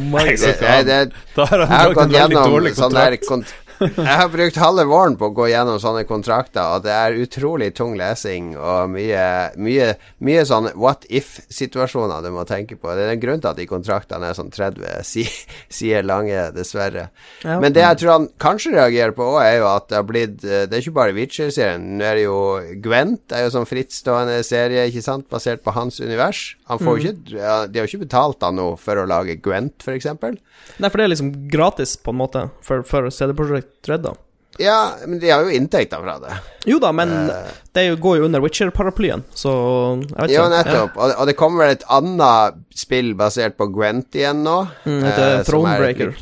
det, 0.87 1.01
Da 1.35 1.47
har 1.51 1.65
Jeg 1.65 1.69
han 1.71 1.81
har 1.81 1.95
gått 1.95 2.05
en 2.05 2.13
veldig 2.13 2.19
gjennom 2.21 2.55
dårlig 2.55 2.75
sånn 2.79 2.95
der 2.95 3.19
kontrakt. 3.25 3.64
Jeg 3.97 4.17
har 4.19 4.29
brukt 4.31 4.59
halve 4.61 4.85
våren 4.89 5.17
på 5.19 5.29
å 5.29 5.35
gå 5.35 5.49
gjennom 5.51 5.81
sånne 5.83 6.05
kontrakter, 6.09 6.77
og 6.77 6.85
det 6.87 6.93
er 6.95 7.19
utrolig 7.25 7.73
tung 7.77 7.97
lesing 7.99 8.53
og 8.55 8.93
mye, 8.95 9.25
mye, 9.61 9.89
mye 10.25 10.45
sånn 10.47 10.71
what 10.81 11.07
if-situasjoner 11.11 12.25
du 12.25 12.31
må 12.35 12.45
tenke 12.49 12.79
på. 12.79 12.93
Det 12.95 13.07
er 13.07 13.15
en 13.15 13.23
grunn 13.23 13.43
til 13.43 13.51
at 13.51 13.61
de 13.61 13.67
kontraktene 13.71 14.31
er 14.31 14.39
sånn 14.39 14.53
30 14.55 15.03
si- 15.07 15.27
sider 15.69 16.07
lange, 16.07 16.47
dessverre. 16.55 17.09
Ja. 17.43 17.59
Men 17.63 17.75
det 17.75 17.85
jeg 17.85 18.03
tror 18.03 18.15
han 18.15 18.29
kanskje 18.43 18.75
reagerer 18.77 19.17
på 19.17 19.27
òg, 19.35 19.41
er 19.43 19.59
jo 19.59 19.69
at 19.73 19.91
det 19.91 19.99
har 19.99 20.09
blitt 20.09 20.45
eh, 20.47 20.65
Det 20.69 20.79
er 20.79 20.85
ikke 20.85 20.97
bare 20.97 21.17
Witcher-serien. 21.17 21.85
Nå 21.99 22.07
er 22.07 22.21
det 22.21 22.25
jo 22.27 22.39
Gwent, 22.85 23.25
det 23.31 23.39
er 23.39 23.47
jo 23.47 23.55
sånn 23.57 23.69
frittstående 23.69 24.39
serie, 24.47 24.87
ikke 24.91 25.05
sant, 25.05 25.29
basert 25.33 25.65
på 25.65 25.75
hans 25.77 26.01
univers. 26.03 26.45
Han 26.71 26.81
får 26.81 26.95
mm. 26.95 27.01
ikke 27.01 27.15
De 27.35 27.81
har 27.81 27.83
jo 27.83 27.91
ikke 27.91 28.05
betalt 28.07 28.45
han 28.47 28.59
noe 28.61 28.79
for 28.81 29.01
å 29.01 29.07
lage 29.09 29.39
Gwent, 29.45 29.87
eksempel. 29.95 30.39
Nei, 30.79 30.91
for 30.91 31.01
det 31.01 31.07
er 31.07 31.13
liksom 31.13 31.33
gratis, 31.51 31.97
på 32.01 32.15
en 32.15 32.21
måte, 32.21 32.49
for, 32.65 32.85
for 32.87 33.11
CD 33.15 33.35
Projekt 33.37 33.64
Red, 33.89 34.03
da. 34.07 34.15
Ja, 34.63 34.93
men 35.07 35.19
de 35.19 35.31
har 35.33 35.43
jo 35.43 35.51
inntekter 35.51 35.99
fra 35.99 36.13
det. 36.23 36.37
Jo 36.71 36.77
da, 36.79 36.93
men 36.95 37.11
uh, 37.27 37.49
det 37.75 37.89
går 37.99 38.21
jo 38.21 38.27
under 38.29 38.41
Witcher-paraplyen, 38.45 39.25
så 39.35 39.51
jeg 39.51 40.13
vet 40.15 40.31
ikke. 40.31 40.37
Jo, 40.37 40.45
nettopp. 40.53 40.97
Og, 41.03 41.15
og 41.19 41.27
det 41.27 41.35
kommer 41.41 41.65
vel 41.65 41.73
et 41.75 41.83
annet 41.91 42.61
spill 42.79 43.15
basert 43.19 43.57
på 43.59 43.67
Gwent 43.75 44.15
igjen 44.15 44.45
nå. 44.47 44.61
Mm, 44.87 44.93
eh, 45.01 45.09
heter 45.09 45.25
som 45.25 45.35
er 45.41 45.49
Thronebreaker. 45.51 46.15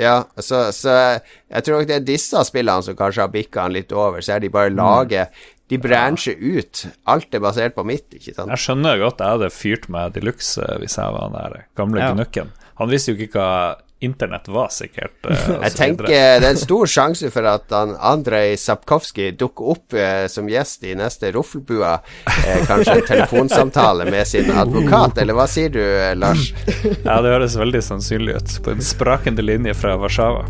Ja, 0.00 0.14
så, 0.40 0.62
så 0.72 0.94
jeg 1.50 1.64
tror 1.66 1.80
nok 1.82 1.88
det 1.90 1.96
er 1.98 2.06
disse 2.06 2.40
spillene 2.48 2.86
som 2.86 2.96
kanskje 2.96 3.26
har 3.26 3.32
bikka 3.34 3.66
han 3.66 3.74
litt 3.74 3.90
over. 3.92 4.22
Så 4.24 4.36
er 4.38 4.40
de 4.46 4.48
Mm. 4.48 4.54
bare 4.54 4.70
lager 4.72 5.26
De 5.70 5.78
bransjer 5.78 6.38
ut. 6.40 6.86
Alt 7.06 7.34
er 7.34 7.42
basert 7.44 7.74
på 7.76 7.84
mitt, 7.86 8.06
ikke 8.16 8.32
sant. 8.34 8.48
Jeg 8.50 8.58
skjønner 8.58 8.96
godt 8.98 9.20
jeg 9.22 9.34
hadde 9.36 9.50
fyrt 9.54 9.84
meg 9.92 10.14
de 10.16 10.22
luxe 10.26 10.64
hvis 10.80 10.96
jeg 10.98 11.12
var 11.14 11.28
den 11.28 11.36
der 11.36 11.66
gamle 11.78 12.00
Ja. 12.00 12.08
gnukken. 12.14 12.48
Han 12.80 12.88
visste 12.90 13.12
jo 13.12 13.20
ikke 13.26 13.38
hva 13.38 13.76
internett 14.00 14.48
var, 14.48 14.68
sikkert. 14.72 15.18
eh, 15.28 15.50
Jeg 15.66 15.74
tenker 15.76 16.06
videre. 16.08 16.40
det 16.40 16.48
er 16.48 16.54
en 16.54 16.60
stor 16.60 16.86
sjanse 16.90 17.30
for 17.34 17.48
at 17.50 17.70
han 17.74 17.94
Andrej 18.00 18.56
Sapkowski 18.62 19.30
dukker 19.36 19.72
opp 19.74 19.96
eh, 19.96 20.26
som 20.32 20.48
gjest 20.48 20.84
i 20.88 20.94
neste 20.98 21.32
Roffelbua. 21.36 21.98
Eh, 22.46 22.64
kanskje 22.66 22.98
en 23.00 23.06
telefonsamtale 23.08 24.08
med 24.10 24.26
sin 24.28 24.50
advokat, 24.50 25.18
eller 25.20 25.36
hva 25.36 25.46
sier 25.50 25.72
du, 25.74 25.82
eh, 25.84 26.14
Lars? 26.16 26.50
Ja, 27.04 27.20
det 27.20 27.34
høres 27.36 27.56
veldig 27.60 27.82
sannsynlig 27.84 28.40
ut. 28.40 28.56
På 28.64 28.74
en 28.74 28.82
sprakende 28.84 29.42
linje 29.44 29.74
fra 29.76 29.96
Warszawa. 30.00 30.46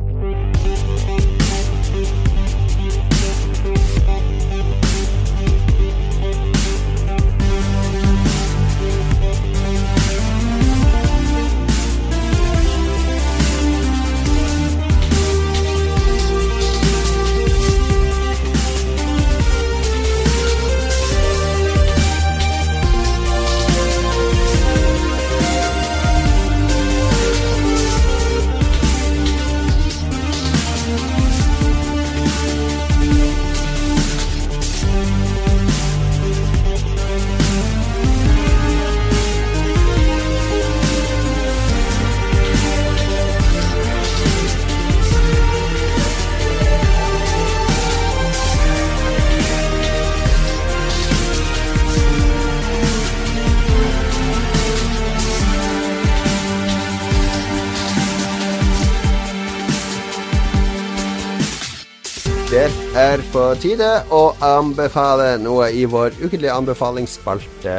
På 63.50 63.56
tide 63.58 63.86
å 64.14 64.30
anbefale 64.46 65.32
noe 65.42 65.72
i 65.74 65.80
vår 65.90 66.14
ukentlige 66.20 66.54
anbefalingsspalte. 66.54 67.72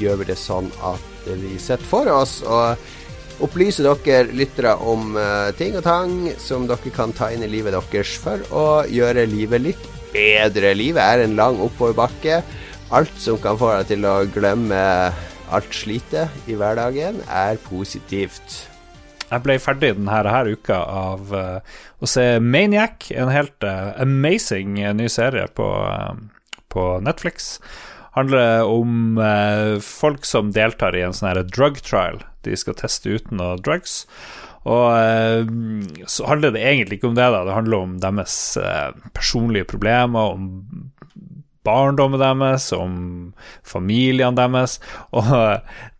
Gjør 0.00 0.16
vi 0.18 0.26
det 0.32 0.36
sånn 0.40 0.66
at 0.82 1.28
vi 1.28 1.52
setter 1.62 1.86
for 1.86 2.10
oss 2.10 2.40
å 2.42 2.56
opplyse 3.46 3.84
dere 3.86 4.34
lyttere 4.34 4.72
om 4.82 5.14
uh, 5.14 5.52
ting 5.54 5.76
og 5.78 5.84
tang 5.86 6.16
som 6.42 6.66
dere 6.66 6.94
kan 6.96 7.14
ta 7.14 7.28
inn 7.30 7.44
i 7.46 7.52
livet 7.52 7.76
deres 7.76 8.16
for 8.18 8.42
å 8.50 8.64
gjøre 8.90 9.28
livet 9.30 9.62
litt 9.68 9.86
bedre. 10.10 10.74
Livet 10.74 11.04
er 11.04 11.22
en 11.22 11.38
lang 11.38 11.62
oppoverbakke. 11.62 12.40
Alt 12.90 13.14
som 13.22 13.38
kan 13.38 13.60
få 13.60 13.70
deg 13.76 13.92
til 13.92 14.10
å 14.10 14.16
glemme 14.26 14.82
alt 15.54 15.70
slitet 15.70 16.50
i 16.50 16.58
hverdagen, 16.58 17.22
er 17.30 17.62
positivt. 17.70 18.69
Jeg 19.30 19.44
ble 19.46 19.58
ferdig 19.62 19.94
denne 19.96 20.10
her 20.10 20.50
uka 20.50 20.80
av 20.82 21.30
uh, 21.30 21.78
å 22.02 22.08
se 22.10 22.24
Maniac, 22.42 23.10
en 23.14 23.30
helt 23.30 23.62
uh, 23.62 23.94
amazing 24.02 24.74
ny 24.98 25.06
serie 25.12 25.46
på, 25.54 25.70
på 26.74 26.90
Netflix 27.06 27.56
handler 28.10 28.62
om 28.66 29.18
eh, 29.18 29.80
folk 29.80 30.24
som 30.26 30.52
deltar 30.54 30.96
i 30.96 31.04
en 31.06 31.14
sånn 31.16 31.30
her 31.30 31.42
drug 31.46 31.80
trial. 31.86 32.20
De 32.46 32.56
skal 32.58 32.78
teste 32.78 33.12
ut 33.12 33.30
noe 33.34 33.58
drugs. 33.62 34.04
Og 34.68 34.86
eh, 34.98 35.46
så 36.10 36.28
handler 36.28 36.54
det 36.56 36.64
egentlig 36.64 37.00
ikke 37.00 37.12
om 37.12 37.18
det, 37.18 37.28
da. 37.32 37.44
Det 37.46 37.56
handler 37.56 37.86
om 37.86 37.98
deres 38.02 38.38
eh, 38.60 38.90
personlige 39.16 39.70
problemer, 39.70 40.34
om 40.34 40.90
barndommen 41.66 42.20
deres, 42.20 42.70
om 42.72 42.94
familiene 43.66 44.36
deres. 44.38 44.78
Og 45.16 45.28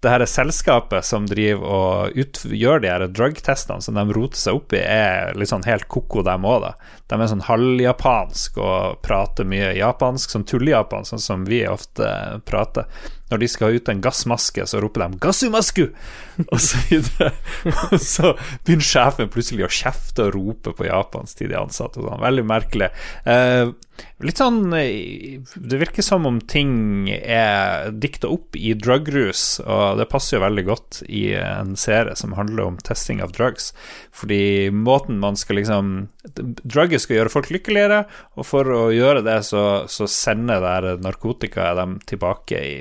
det 0.01 0.13
her 0.13 0.25
selskapet 0.29 1.05
som 1.05 1.29
driver 1.29 1.67
og 1.67 2.19
gjør 2.45 2.83
de 2.83 2.91
her 2.93 3.07
drug-testene 3.13 3.85
som 3.85 3.99
de 3.99 4.07
roter 4.17 4.41
seg 4.41 4.61
opp 4.61 4.75
i, 4.77 4.81
er 4.81 5.37
litt 5.37 5.53
sånn 5.53 5.67
helt 5.69 5.89
ko-ko, 5.93 6.25
dem 6.27 6.47
òg, 6.49 6.65
da. 6.65 6.73
De 7.11 7.19
er 7.19 7.33
sånn 7.33 7.47
halvjapansk 7.49 8.61
og 8.63 9.01
prater 9.05 9.49
mye 9.49 9.75
japansk, 9.77 10.33
sånn 10.33 10.49
tullejapansk, 10.49 11.15
sånn 11.15 11.27
som 11.27 11.49
vi 11.49 11.65
ofte 11.69 12.09
prater. 12.49 12.89
Når 13.31 13.43
de 13.43 13.51
skal 13.51 13.71
ha 13.71 13.79
ut 13.79 13.93
en 13.93 14.03
gassmaske, 14.05 14.67
så 14.67 14.81
roper 14.83 15.07
de 15.07 15.21
'gassumasku!' 15.23 15.91
og 16.49 16.61
så 16.61 16.81
videre. 16.89 17.33
Og 17.91 18.01
så 18.01 18.35
begynner 18.65 18.87
sjefen 18.87 19.31
plutselig 19.33 19.67
å 19.67 19.75
kjefte 19.81 20.29
og 20.29 20.35
rope 20.37 20.75
på 20.77 20.89
japansk 20.89 21.41
til 21.41 21.53
de 21.53 21.61
ansatte. 21.61 22.01
Sånn. 22.01 22.23
Veldig 22.23 22.45
merkelig. 22.49 22.91
Eh, 23.29 23.73
litt 24.25 24.41
sånn 24.41 24.73
eh, 24.77 25.41
Det 25.55 25.81
virker 25.81 26.05
som 26.05 26.25
om 26.29 26.39
ting 26.41 27.11
er 27.11 27.91
dikta 27.93 28.31
opp 28.33 28.57
i 28.57 28.73
drugrus, 28.79 29.61
og 29.65 30.01
det 30.01 30.09
passer 30.13 30.39
jo 30.39 30.45
veldig 30.47 30.67
godt 30.69 31.03
i 31.09 31.31
en 31.37 31.77
serie 31.81 32.17
som 32.19 32.37
handler 32.39 32.71
om 32.71 32.81
testing 32.85 33.21
av 33.25 33.35
drugs. 33.37 33.73
Fordi 34.17 34.71
måten 34.75 35.21
man 35.23 35.39
skal 35.41 35.61
liksom 35.61 36.09
Drugget 36.41 37.03
skal 37.03 37.17
gjøre 37.17 37.33
folk 37.33 37.51
lykkeligere, 37.53 38.05
og 38.39 38.47
for 38.47 38.69
å 38.75 38.81
gjøre 38.95 39.25
det, 39.27 39.39
så, 39.49 39.85
så 39.91 40.09
sender 40.11 40.63
det 40.85 40.99
narkotika 41.05 41.73
dem 41.79 41.99
tilbake 42.09 42.61
i 42.61 42.75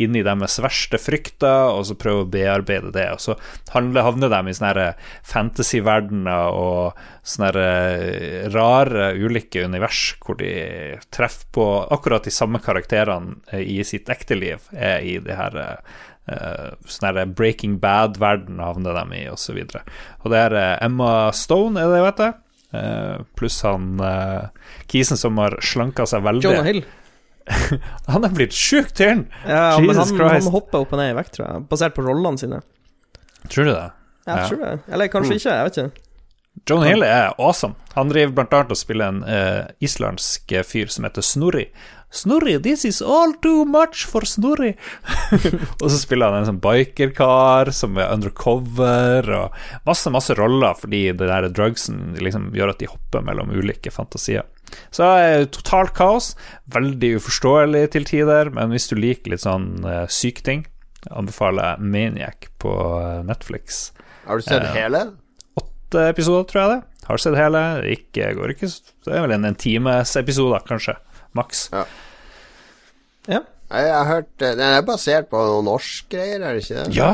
inn 0.00 0.16
i 0.16 0.24
deres 0.24 0.58
verste 0.62 1.00
frykter, 1.00 1.72
og 1.72 1.86
så 1.88 1.96
prøve 1.98 2.24
å 2.24 2.30
bearbeide 2.32 2.92
det. 2.94 3.08
Og 3.14 3.22
så 3.22 3.36
havner 3.72 4.32
de 4.32 4.40
i 4.50 4.56
sånne 4.56 4.86
fantasyverdener 5.28 6.56
og 6.58 7.02
sånne 7.22 7.66
rare, 8.54 9.10
ulike 9.18 9.64
univers 9.66 10.14
hvor 10.22 10.38
de 10.40 10.52
treffer 11.14 11.50
på 11.54 11.66
akkurat 11.94 12.24
de 12.26 12.34
samme 12.34 12.62
karakterene 12.62 13.60
i 13.60 13.82
sitt 13.86 14.10
ekte 14.12 14.38
liv, 14.38 14.72
er 14.72 15.04
i 15.04 15.18
det 15.22 15.38
her 15.38 15.60
Uh, 16.22 16.78
sånn 16.86 17.32
Breaking 17.34 17.80
Bad-verden 17.82 18.60
havner 18.62 18.94
de 18.94 19.16
i, 19.18 19.22
osv. 19.26 19.56
Og, 19.58 19.72
så 19.74 19.80
og 20.22 20.30
det 20.30 20.38
er 20.38 20.54
Emma 20.78 21.32
Stone, 21.34 21.82
er 21.82 21.90
det 21.90 22.04
vet? 22.04 22.22
Uh, 22.70 23.24
pluss 23.34 23.58
han 23.66 23.98
kisen 24.86 25.18
som 25.18 25.40
har 25.42 25.58
slanka 25.66 26.06
seg 26.06 26.22
veldig. 26.22 26.46
Jonah 26.46 26.68
Hill. 26.68 26.84
han 28.14 28.26
er 28.26 28.36
blitt 28.36 28.54
sjuk, 28.56 28.92
tynn! 28.98 29.26
Ja, 29.46 29.78
men 29.82 29.96
han, 29.98 30.14
han, 30.20 30.52
hopper 30.54 30.84
opp 30.84 30.94
og 30.94 31.02
ned 31.02 31.12
i 31.12 31.18
vekt, 31.18 31.36
tror 31.38 31.48
jeg. 31.48 31.66
Basert 31.70 31.96
på 31.96 32.04
rollene 32.06 32.40
sine. 32.40 32.62
Tror 33.48 33.68
du 33.68 33.72
det? 33.72 33.90
Jeg 34.28 34.38
ja. 34.38 34.48
tror 34.48 34.62
det. 34.62 34.72
Eller 34.92 35.12
kanskje 35.12 35.34
mm. 35.34 35.40
ikke, 35.40 35.56
jeg 35.56 35.68
vet 35.68 35.80
ikke. 35.82 36.08
John 36.68 36.84
Hill 36.84 37.02
er 37.02 37.32
awesome. 37.40 37.74
Han 37.96 38.12
driver 38.12 38.36
blant 38.36 38.54
annet 38.54 38.74
og 38.74 38.78
spiller 38.78 39.08
en 39.08 39.22
uh, 39.24 39.72
islandsk 39.82 40.52
fyr 40.68 40.92
som 40.92 41.08
heter 41.08 41.24
Snorri. 41.24 41.66
Snorri, 42.12 42.58
this 42.60 42.84
is 42.84 43.00
all 43.00 43.32
too 43.40 43.64
much 43.64 44.04
for 44.06 44.26
Snorri. 44.28 44.74
og 45.82 45.86
så 45.88 45.96
spiller 45.96 46.28
han 46.28 46.42
en 46.42 46.50
sånn 46.50 46.60
bikerkar 46.62 47.72
som 47.72 47.96
er 47.96 48.12
undercover, 48.12 49.30
og 49.32 49.86
masse, 49.88 50.12
masse 50.12 50.36
roller 50.36 50.76
fordi 50.76 51.06
det 51.16 51.30
der 51.30 51.48
drugsen 51.48 52.12
liksom 52.20 52.50
gjør 52.56 52.74
at 52.74 52.84
de 52.84 52.90
hopper 52.92 53.24
mellom 53.24 53.54
ulike 53.56 53.90
fantasier. 53.94 54.44
Så 54.94 55.06
er 55.06 55.48
totalt 55.52 55.94
kaos. 55.96 56.32
Veldig 56.72 57.16
uforståelig 57.20 57.86
til 57.94 58.06
tider, 58.08 58.52
men 58.54 58.72
hvis 58.72 58.88
du 58.90 58.96
liker 58.98 59.34
litt 59.34 59.44
sånn 59.44 59.84
uh, 59.86 60.04
syke 60.10 60.44
ting, 60.46 60.66
anbefaler 61.10 61.72
jeg 61.72 61.90
Maniac 61.94 62.48
på 62.62 62.72
uh, 62.72 63.20
Netflix. 63.26 63.90
Har 64.26 64.38
du 64.38 64.46
sett 64.46 64.64
uh, 64.64 64.72
hele? 64.76 65.04
Åtte 65.58 66.06
episoder, 66.12 66.46
tror 66.50 66.62
jeg 66.62 66.74
det. 66.76 66.80
Har 67.08 67.22
sett 67.22 67.38
hele. 67.38 67.64
Ikke, 67.96 68.30
går 68.38 68.54
ikke 68.54 68.70
Det 68.70 69.10
er 69.10 69.24
vel 69.24 69.34
en, 69.34 69.48
en 69.48 69.58
times 69.58 70.14
episode, 70.20 70.62
kanskje. 70.68 70.96
Maks. 71.36 71.66
Ja. 71.72 71.84
ja. 73.28 73.44
Jeg 73.72 73.92
har 73.96 74.04
hørt 74.04 74.28
Den 74.36 74.60
er 74.60 74.82
basert 74.84 75.30
på 75.30 75.40
noen 75.48 75.64
norske 75.64 76.12
greier, 76.12 76.42
er 76.44 76.58
det 76.58 76.66
ikke 76.66 76.82
det? 76.82 76.96
Ja, 76.96 77.12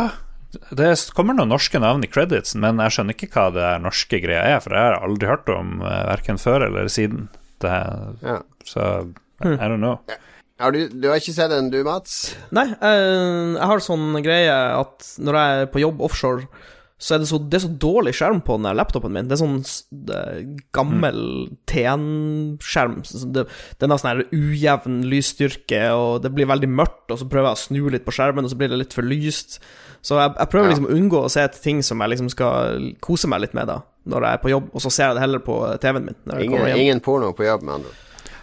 det 0.75 0.89
kommer 1.15 1.37
noen 1.37 1.53
norske 1.53 1.79
navn 1.79 2.03
i 2.03 2.11
credits, 2.11 2.57
men 2.59 2.81
jeg 2.83 2.97
skjønner 2.97 3.15
ikke 3.15 3.29
hva 3.31 3.45
det 3.55 3.69
norske 3.85 4.19
greia 4.25 4.57
er, 4.57 4.63
for 4.65 4.75
jeg 4.75 4.89
har 4.89 5.05
aldri 5.07 5.29
hørt 5.31 5.53
om 5.55 5.79
verken 5.85 6.41
før 6.43 6.67
eller 6.67 6.91
siden. 6.91 7.29
Det, 7.63 7.75
ja. 8.23 8.41
Så 8.67 8.89
I 9.45 9.69
don't 9.69 9.83
know. 9.83 9.99
Har 10.59 10.75
du, 10.75 10.81
du, 10.91 11.07
har 11.07 11.21
ikke 11.21 11.37
sett 11.37 11.53
den, 11.53 11.71
du, 11.71 11.83
Mats? 11.87 12.35
Nei, 12.55 12.67
jeg, 12.73 13.05
jeg 13.55 13.69
har 13.71 13.85
sånn 13.85 14.19
greie 14.25 14.57
at 14.75 15.07
når 15.23 15.39
jeg 15.39 15.63
er 15.63 15.71
på 15.71 15.83
jobb 15.85 16.03
offshore, 16.09 16.49
så 16.99 17.15
er 17.15 17.23
det 17.23 17.29
så, 17.31 17.39
det 17.39 17.61
er 17.61 17.63
så 17.63 17.71
dårlig 17.79 18.13
skjerm 18.19 18.41
på 18.43 18.57
den 18.59 18.75
laptopen 18.75 19.13
min. 19.15 19.29
Det 19.31 19.37
er 19.37 19.41
sånn 19.45 19.61
det 20.09 20.23
gammel 20.75 21.21
mm. 21.47 21.53
TN-skjerm. 21.71 22.97
Den 23.79 23.95
har 23.95 24.01
sånn 24.03 24.11
her 24.11 24.25
ujevn 24.35 25.05
lysstyrke, 25.07 25.85
og 25.95 26.25
det 26.25 26.33
blir 26.35 26.51
veldig 26.51 26.71
mørkt, 26.73 27.07
og 27.15 27.21
så 27.21 27.29
prøver 27.31 27.53
jeg 27.53 27.61
å 27.61 27.63
snu 27.63 27.93
litt 27.95 28.07
på 28.07 28.17
skjermen, 28.19 28.49
og 28.49 28.51
så 28.51 28.59
blir 28.59 28.75
det 28.75 28.81
litt 28.83 28.99
for 28.99 29.07
lyst. 29.07 29.61
Så 30.03 30.19
jeg, 30.19 30.35
jeg 30.39 30.51
prøver 30.53 30.73
liksom 30.73 30.89
å 30.89 30.97
unngå 30.97 31.23
å 31.27 31.31
se 31.33 31.43
etter 31.45 31.63
ting 31.63 31.83
som 31.85 32.01
jeg 32.05 32.15
liksom 32.15 32.29
skal 32.33 32.91
kose 33.05 33.31
meg 33.31 33.43
litt 33.45 33.57
med, 33.59 33.71
da 33.71 33.81
når 34.09 34.25
jeg 34.25 34.39
er 34.39 34.43
på 34.43 34.53
jobb, 34.53 34.69
og 34.73 34.85
så 34.85 34.91
ser 34.93 35.11
jeg 35.11 35.19
det 35.19 35.25
heller 35.25 35.41
på 35.45 35.57
TV-en 35.83 36.07
min. 36.07 36.19
Ingen, 36.41 36.69
ingen, 36.77 37.01
porno 37.05 37.33
på 37.37 37.45
jobb, 37.45 37.65
med 37.67 37.75
andre 37.79 37.91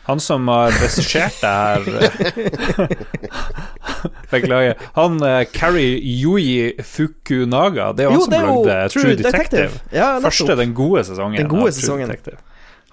Han 0.06 0.20
som 0.22 0.48
har 0.52 0.76
regissert 0.78 1.40
det 1.42 1.50
her 1.50 1.80
Beklager. 4.32 4.82
Han 4.98 5.18
uh, 5.24 5.42
Carrie 5.54 5.98
Yui 5.98 6.76
Fukunaga, 6.86 7.92
det 7.98 8.06
er 8.06 8.12
jo 8.12 8.20
han 8.20 8.26
som 8.28 8.36
lagde 8.36 8.76
True 8.94 9.16
Detective. 9.16 9.32
Detective. 9.32 9.72
Ja, 9.96 10.20
Første, 10.22 10.58
den 10.60 10.76
gode 10.78 11.06
sesongen. 11.08 11.42
Den 11.42 11.50
gode 11.50 11.74
sesongen. 11.74 12.14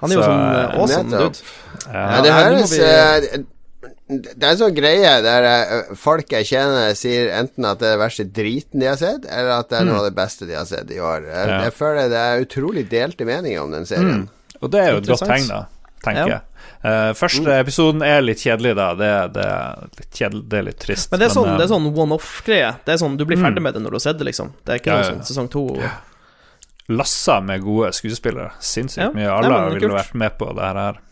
Han 0.03 0.11
er 0.11 0.17
jo 0.17 0.23
så, 0.23 0.31
sånn 0.31 0.41
uh, 0.41 0.79
awesome 0.81 1.11
dude. 1.13 1.45
Ja, 1.85 2.01
ja, 2.01 2.23
det 2.25 2.33
høres 2.39 2.73
uh, 2.81 3.43
det 3.83 4.45
er 4.45 4.53
en 4.53 4.61
sånn 4.61 4.77
greie 4.77 5.11
der 5.25 5.47
uh, 5.49 5.93
folk 5.99 6.31
jeg 6.35 6.47
kjenner, 6.53 6.93
sier 6.99 7.33
enten 7.35 7.67
at 7.67 7.81
det 7.81 7.89
er 7.89 7.97
det 7.97 8.03
verste 8.03 8.27
driten 8.29 8.83
de 8.83 8.89
har 8.91 9.01
sett, 9.01 9.27
eller 9.27 9.57
at 9.57 9.73
det 9.73 9.81
er 9.81 9.89
noe 9.89 10.03
av 10.03 10.07
det 10.07 10.15
beste 10.19 10.47
de 10.47 10.55
har 10.59 10.69
sett 10.69 10.91
i 10.95 11.01
år. 11.03 11.27
Jeg, 11.27 11.51
ja. 11.51 11.59
jeg 11.67 11.75
føler 11.75 12.13
det 12.13 12.23
er 12.23 12.47
utrolig 12.47 12.85
delte 12.93 13.27
meninger 13.27 13.63
om 13.63 13.75
den 13.75 13.89
serien. 13.89 14.25
Mm. 14.25 14.57
Og 14.63 14.73
det 14.73 14.83
er 14.83 14.93
jo 14.93 15.03
et 15.03 15.11
godt 15.11 15.25
tegn, 15.27 15.49
da, 15.51 15.61
tenker 16.05 16.35
jeg. 16.37 16.41
Uh, 16.83 17.11
første 17.15 17.47
mm. 17.47 17.57
episoden 17.63 18.05
er 18.07 18.23
litt 18.23 18.43
kjedelig, 18.43 18.75
da. 18.79 18.89
Det, 18.99 19.11
det, 19.35 19.49
er, 19.55 19.91
litt 19.99 20.21
kjedelig, 20.21 20.45
det 20.51 20.61
er 20.61 20.67
litt 20.69 20.81
trist. 20.83 21.11
Men 21.11 21.23
det 21.23 21.29
er 21.29 21.35
sånn, 21.35 21.67
sånn 21.73 21.91
one-off-greie. 21.91 22.73
Det 22.87 22.95
er 22.95 23.03
sånn 23.03 23.19
Du 23.19 23.27
blir 23.27 23.39
mm. 23.39 23.47
ferdig 23.49 23.65
med 23.67 23.77
det 23.77 23.83
når 23.83 23.95
du 23.95 23.99
har 23.99 24.07
sett 24.07 24.21
det, 24.21 24.29
liksom. 24.31 24.55
Det 24.63 24.77
er 24.77 24.83
ikke 24.83 24.99
noe 24.99 25.09
sånn 25.11 25.27
sesong 25.31 25.51
to. 25.51 25.67
Lassa 26.93 27.41
med 27.43 27.63
gode 27.65 27.91
skuespillere. 27.97 28.53
Sinnssykt 28.63 29.17
mye. 29.17 29.31
Alle 29.31 29.65
ville 29.75 29.95
vært 29.95 30.15
med 30.19 30.39
på 30.39 30.51
det 30.59 30.71
her. 30.71 31.03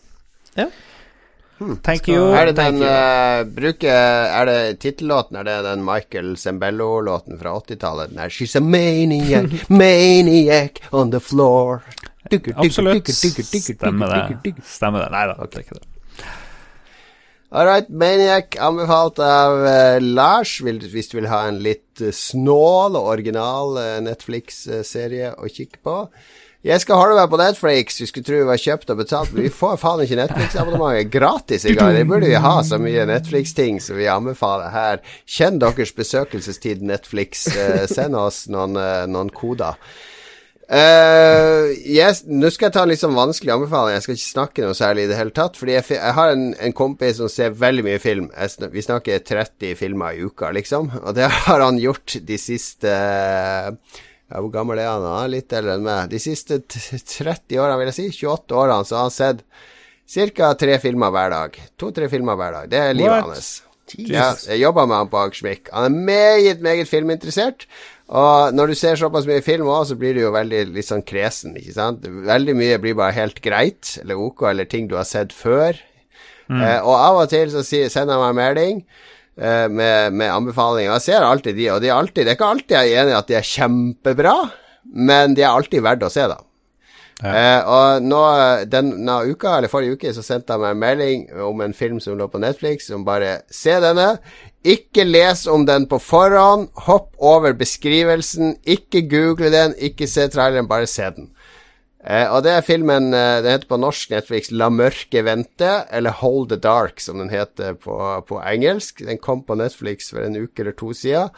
Ja. 0.59 0.67
Hmm. 1.61 1.77
Thank 1.85 2.07
you. 2.09 2.31
Er 2.33 2.49
det 2.49 2.55
den 2.57 2.81
uh, 2.81 3.43
bruker 3.45 3.93
Er 3.93 4.47
det 4.49 4.79
tittellåten? 4.81 5.37
Er 5.37 5.45
det 5.45 5.59
den 5.67 5.83
Michael 5.85 6.33
Zembello-låten 6.37 7.37
fra 7.37 7.53
80-tallet? 7.59 8.09
Den 8.09 8.23
er 8.23 8.33
She's 8.33 8.57
a 8.57 8.61
maniac, 8.65 9.53
maniac 9.69 10.81
on 10.91 11.11
the 11.11 11.19
floor. 11.21 11.83
Dugger, 12.31 12.57
Absolutt. 12.57 13.09
Stemmer 13.13 14.09
det. 14.09 14.55
Stemmer 14.65 15.05
det. 15.05 15.11
Nei 15.13 15.27
da, 15.29 15.37
det 15.37 15.61
er 15.61 15.67
ikke 15.67 15.77
det. 15.77 15.87
All 17.51 17.67
right, 17.67 17.89
Maniac 17.89 18.55
anbefalt 18.63 19.19
av 19.19 19.57
uh, 19.61 19.97
Lars, 20.01 20.61
hvis 20.63 21.11
du 21.11 21.17
vil 21.17 21.27
ha 21.27 21.43
en 21.49 21.57
litt 21.61 21.99
uh, 21.99 22.13
snål 22.15 22.95
og 22.95 23.09
original 23.11 23.75
uh, 23.75 23.97
Netflix-serie 24.05 25.33
å 25.35 25.49
kikke 25.51 25.81
på. 25.83 25.97
Jeg 26.61 26.77
skal 26.83 26.99
holde 26.99 27.15
meg 27.17 27.29
på 27.31 27.39
Netflix. 27.41 27.95
Du 27.97 28.05
skulle 28.05 28.27
tro 28.27 28.37
vi 28.37 28.45
var 28.45 28.59
kjøpt 28.61 28.91
og 28.93 28.99
betalt, 28.99 29.31
men 29.33 29.47
vi 29.47 29.53
får 29.53 29.79
faen 29.81 30.03
ikke 30.03 30.19
Netflix-abonnementet 30.19 31.09
gratis 31.09 31.65
engang. 31.65 31.95
Det 31.97 32.03
burde 32.05 32.29
vi 32.29 32.37
ha 32.43 32.53
så 32.61 32.77
mye 32.77 33.07
Netflix-ting 33.09 33.79
som 33.81 33.97
vi 33.97 34.05
anbefaler 34.11 34.69
her. 34.69 35.01
Kjenn 35.25 35.57
deres 35.63 35.93
besøkelsestid, 35.97 36.83
Netflix. 36.85 37.47
Eh, 37.49 37.87
send 37.89 38.13
oss 38.19 38.43
noen, 38.53 38.77
eh, 38.77 39.07
noen 39.09 39.33
koder. 39.33 39.79
Uh, 40.71 41.73
yes, 41.83 42.21
Nå 42.29 42.47
skal 42.53 42.69
jeg 42.69 42.75
ta 42.77 42.85
en 42.85 42.93
litt 42.93 43.01
sånn 43.01 43.17
vanskelig 43.17 43.51
anbefaling. 43.57 43.97
Jeg 43.97 44.05
skal 44.05 44.15
ikke 44.15 44.27
snakke 44.27 44.63
noe 44.63 44.77
særlig 44.77 45.07
i 45.07 45.09
det 45.09 45.17
hele 45.17 45.33
tatt. 45.35 45.57
Fordi 45.57 45.75
jeg, 45.79 45.87
jeg 45.97 46.15
har 46.19 46.35
en, 46.35 46.45
en, 46.53 46.77
kompis 46.77 47.17
som 47.17 47.33
ser 47.33 47.57
veldig 47.57 47.87
mye 47.89 47.97
film. 47.99 48.29
Sn 48.37 48.69
vi 48.69 48.85
snakker 48.85 49.25
30 49.25 49.73
filmer 49.81 50.13
i 50.13 50.29
uka, 50.29 50.53
liksom. 50.53 50.93
Og 51.01 51.17
det 51.17 51.25
har 51.49 51.65
han 51.65 51.81
gjort 51.81 52.21
de 52.29 52.39
siste 52.39 52.93
ja, 52.93 53.73
Hvor 54.31 54.51
gammel 54.53 54.79
er 54.79 54.89
han? 54.89 55.05
Han 55.05 55.25
er 55.25 55.33
litt 55.35 55.53
eldre 55.57 55.75
enn 55.77 55.85
meg. 55.85 56.11
De 56.11 56.19
siste 56.21 56.61
30 56.67 57.59
årene, 57.59 57.77
vil 57.81 57.91
jeg 57.91 57.97
si. 57.97 58.07
28 58.23 58.57
årene, 58.63 58.87
så 58.87 58.99
har 58.99 59.09
han 59.09 59.15
sett 59.15 59.43
ca. 60.37 60.53
tre 60.59 60.77
filmer 60.83 61.11
hver 61.13 61.33
dag. 61.33 61.59
To-tre 61.79 62.09
filmer 62.11 62.39
hver 62.39 62.57
dag. 62.59 62.71
Det 62.71 62.79
er 62.79 62.97
livet 62.97 63.17
What? 63.17 63.29
hans. 63.35 63.51
Ja, 63.99 64.29
jeg 64.47 64.61
jobba 64.61 64.85
med 64.87 65.01
han 65.01 65.09
på 65.11 65.19
Akersmik. 65.19 65.71
Han 65.75 65.89
er 65.89 66.05
meget, 66.11 66.61
meget 66.63 66.87
filminteressert. 66.87 67.65
Og 68.11 68.55
når 68.55 68.71
du 68.71 68.75
ser 68.75 68.99
såpass 68.99 69.27
mye 69.27 69.43
film 69.43 69.67
òg, 69.71 69.85
så 69.87 69.95
blir 69.99 70.15
du 70.15 70.21
jo 70.25 70.33
veldig 70.35 70.65
litt 70.75 70.87
sånn 70.87 71.03
kresen, 71.07 71.55
ikke 71.59 71.75
sant. 71.75 72.03
Veldig 72.03 72.55
mye 72.59 72.79
blir 72.83 72.97
bare 72.99 73.15
helt 73.15 73.39
greit, 73.43 73.97
eller 74.01 74.19
ok, 74.19 74.49
eller 74.51 74.67
ting 74.67 74.89
du 74.91 74.97
har 74.99 75.07
sett 75.07 75.31
før. 75.35 75.79
Mm. 76.51 76.59
Eh, 76.59 76.79
og 76.83 76.95
av 76.97 77.21
og 77.21 77.29
til 77.31 77.51
så 77.53 77.63
sender 77.63 78.17
han 78.19 78.35
meg 78.35 78.39
melding 78.41 78.81
med, 79.39 80.13
med, 80.13 80.27
anbefalinger. 80.27 80.91
Jeg 80.91 81.03
ser 81.05 81.23
alltid 81.25 81.55
de, 81.57 81.67
og 81.73 81.81
de 81.81 81.87
er 81.89 81.95
alltid, 81.95 82.25
det 82.25 82.33
er 82.33 82.37
ikke 82.37 82.49
alltid 82.51 82.75
jeg 82.75 82.91
er 82.91 83.01
enig 83.01 83.13
i 83.13 83.17
at 83.17 83.29
de 83.29 83.37
er 83.39 83.47
kjempebra, 83.47 84.33
men 85.09 85.37
de 85.37 85.45
er 85.45 85.53
alltid 85.53 85.85
verdt 85.85 86.03
å 86.05 86.11
se, 86.11 86.25
da. 86.29 86.41
Ja. 87.21 87.31
Eh, 87.37 87.67
og 87.69 88.05
nå, 88.05 88.19
denne 88.71 89.17
uka, 89.29 89.57
eller 89.57 89.69
forrige 89.69 89.97
uke, 89.97 90.13
så 90.15 90.23
sendte 90.25 90.55
han 90.55 90.63
meg 90.63 90.73
en 90.73 90.81
melding 90.81 91.25
om 91.45 91.61
en 91.61 91.75
film 91.77 91.99
som 92.01 92.17
lå 92.17 92.25
på 92.31 92.41
Netflix, 92.41 92.89
som 92.89 93.05
bare 93.05 93.41
Se 93.53 93.75
denne. 93.83 94.15
Ikke 94.65 95.05
les 95.05 95.45
om 95.49 95.65
den 95.65 95.87
på 95.89 95.99
forhånd. 96.01 96.69
Hopp 96.87 97.13
over 97.17 97.53
beskrivelsen. 97.57 98.55
Ikke 98.65 99.03
google 99.09 99.51
den, 99.53 99.75
ikke 99.77 100.09
se 100.09 100.27
traileren, 100.33 100.69
bare 100.69 100.89
se 100.89 101.09
den. 101.15 101.29
Eh, 102.01 102.25
og 102.33 102.41
det 102.41 102.55
er 102.55 102.63
filmen 102.65 103.11
eh, 103.13 103.43
Den 103.45 103.53
heter 103.53 103.69
på 103.69 103.77
norsk 103.77 104.09
Netflix 104.09 104.49
La 104.49 104.71
mørke 104.73 105.21
vente, 105.25 105.73
eller 105.93 106.17
Hold 106.21 106.49
the 106.49 106.57
Dark, 106.57 106.99
som 107.03 107.21
den 107.21 107.29
heter 107.29 107.77
på, 107.77 107.97
på 108.27 108.41
engelsk. 108.41 109.03
Den 109.05 109.21
kom 109.21 109.43
på 109.45 109.57
Netflix 109.59 110.09
for 110.09 110.25
en 110.25 110.39
uke 110.39 110.63
eller 110.63 110.77
to 110.77 110.93
siden. 110.97 111.29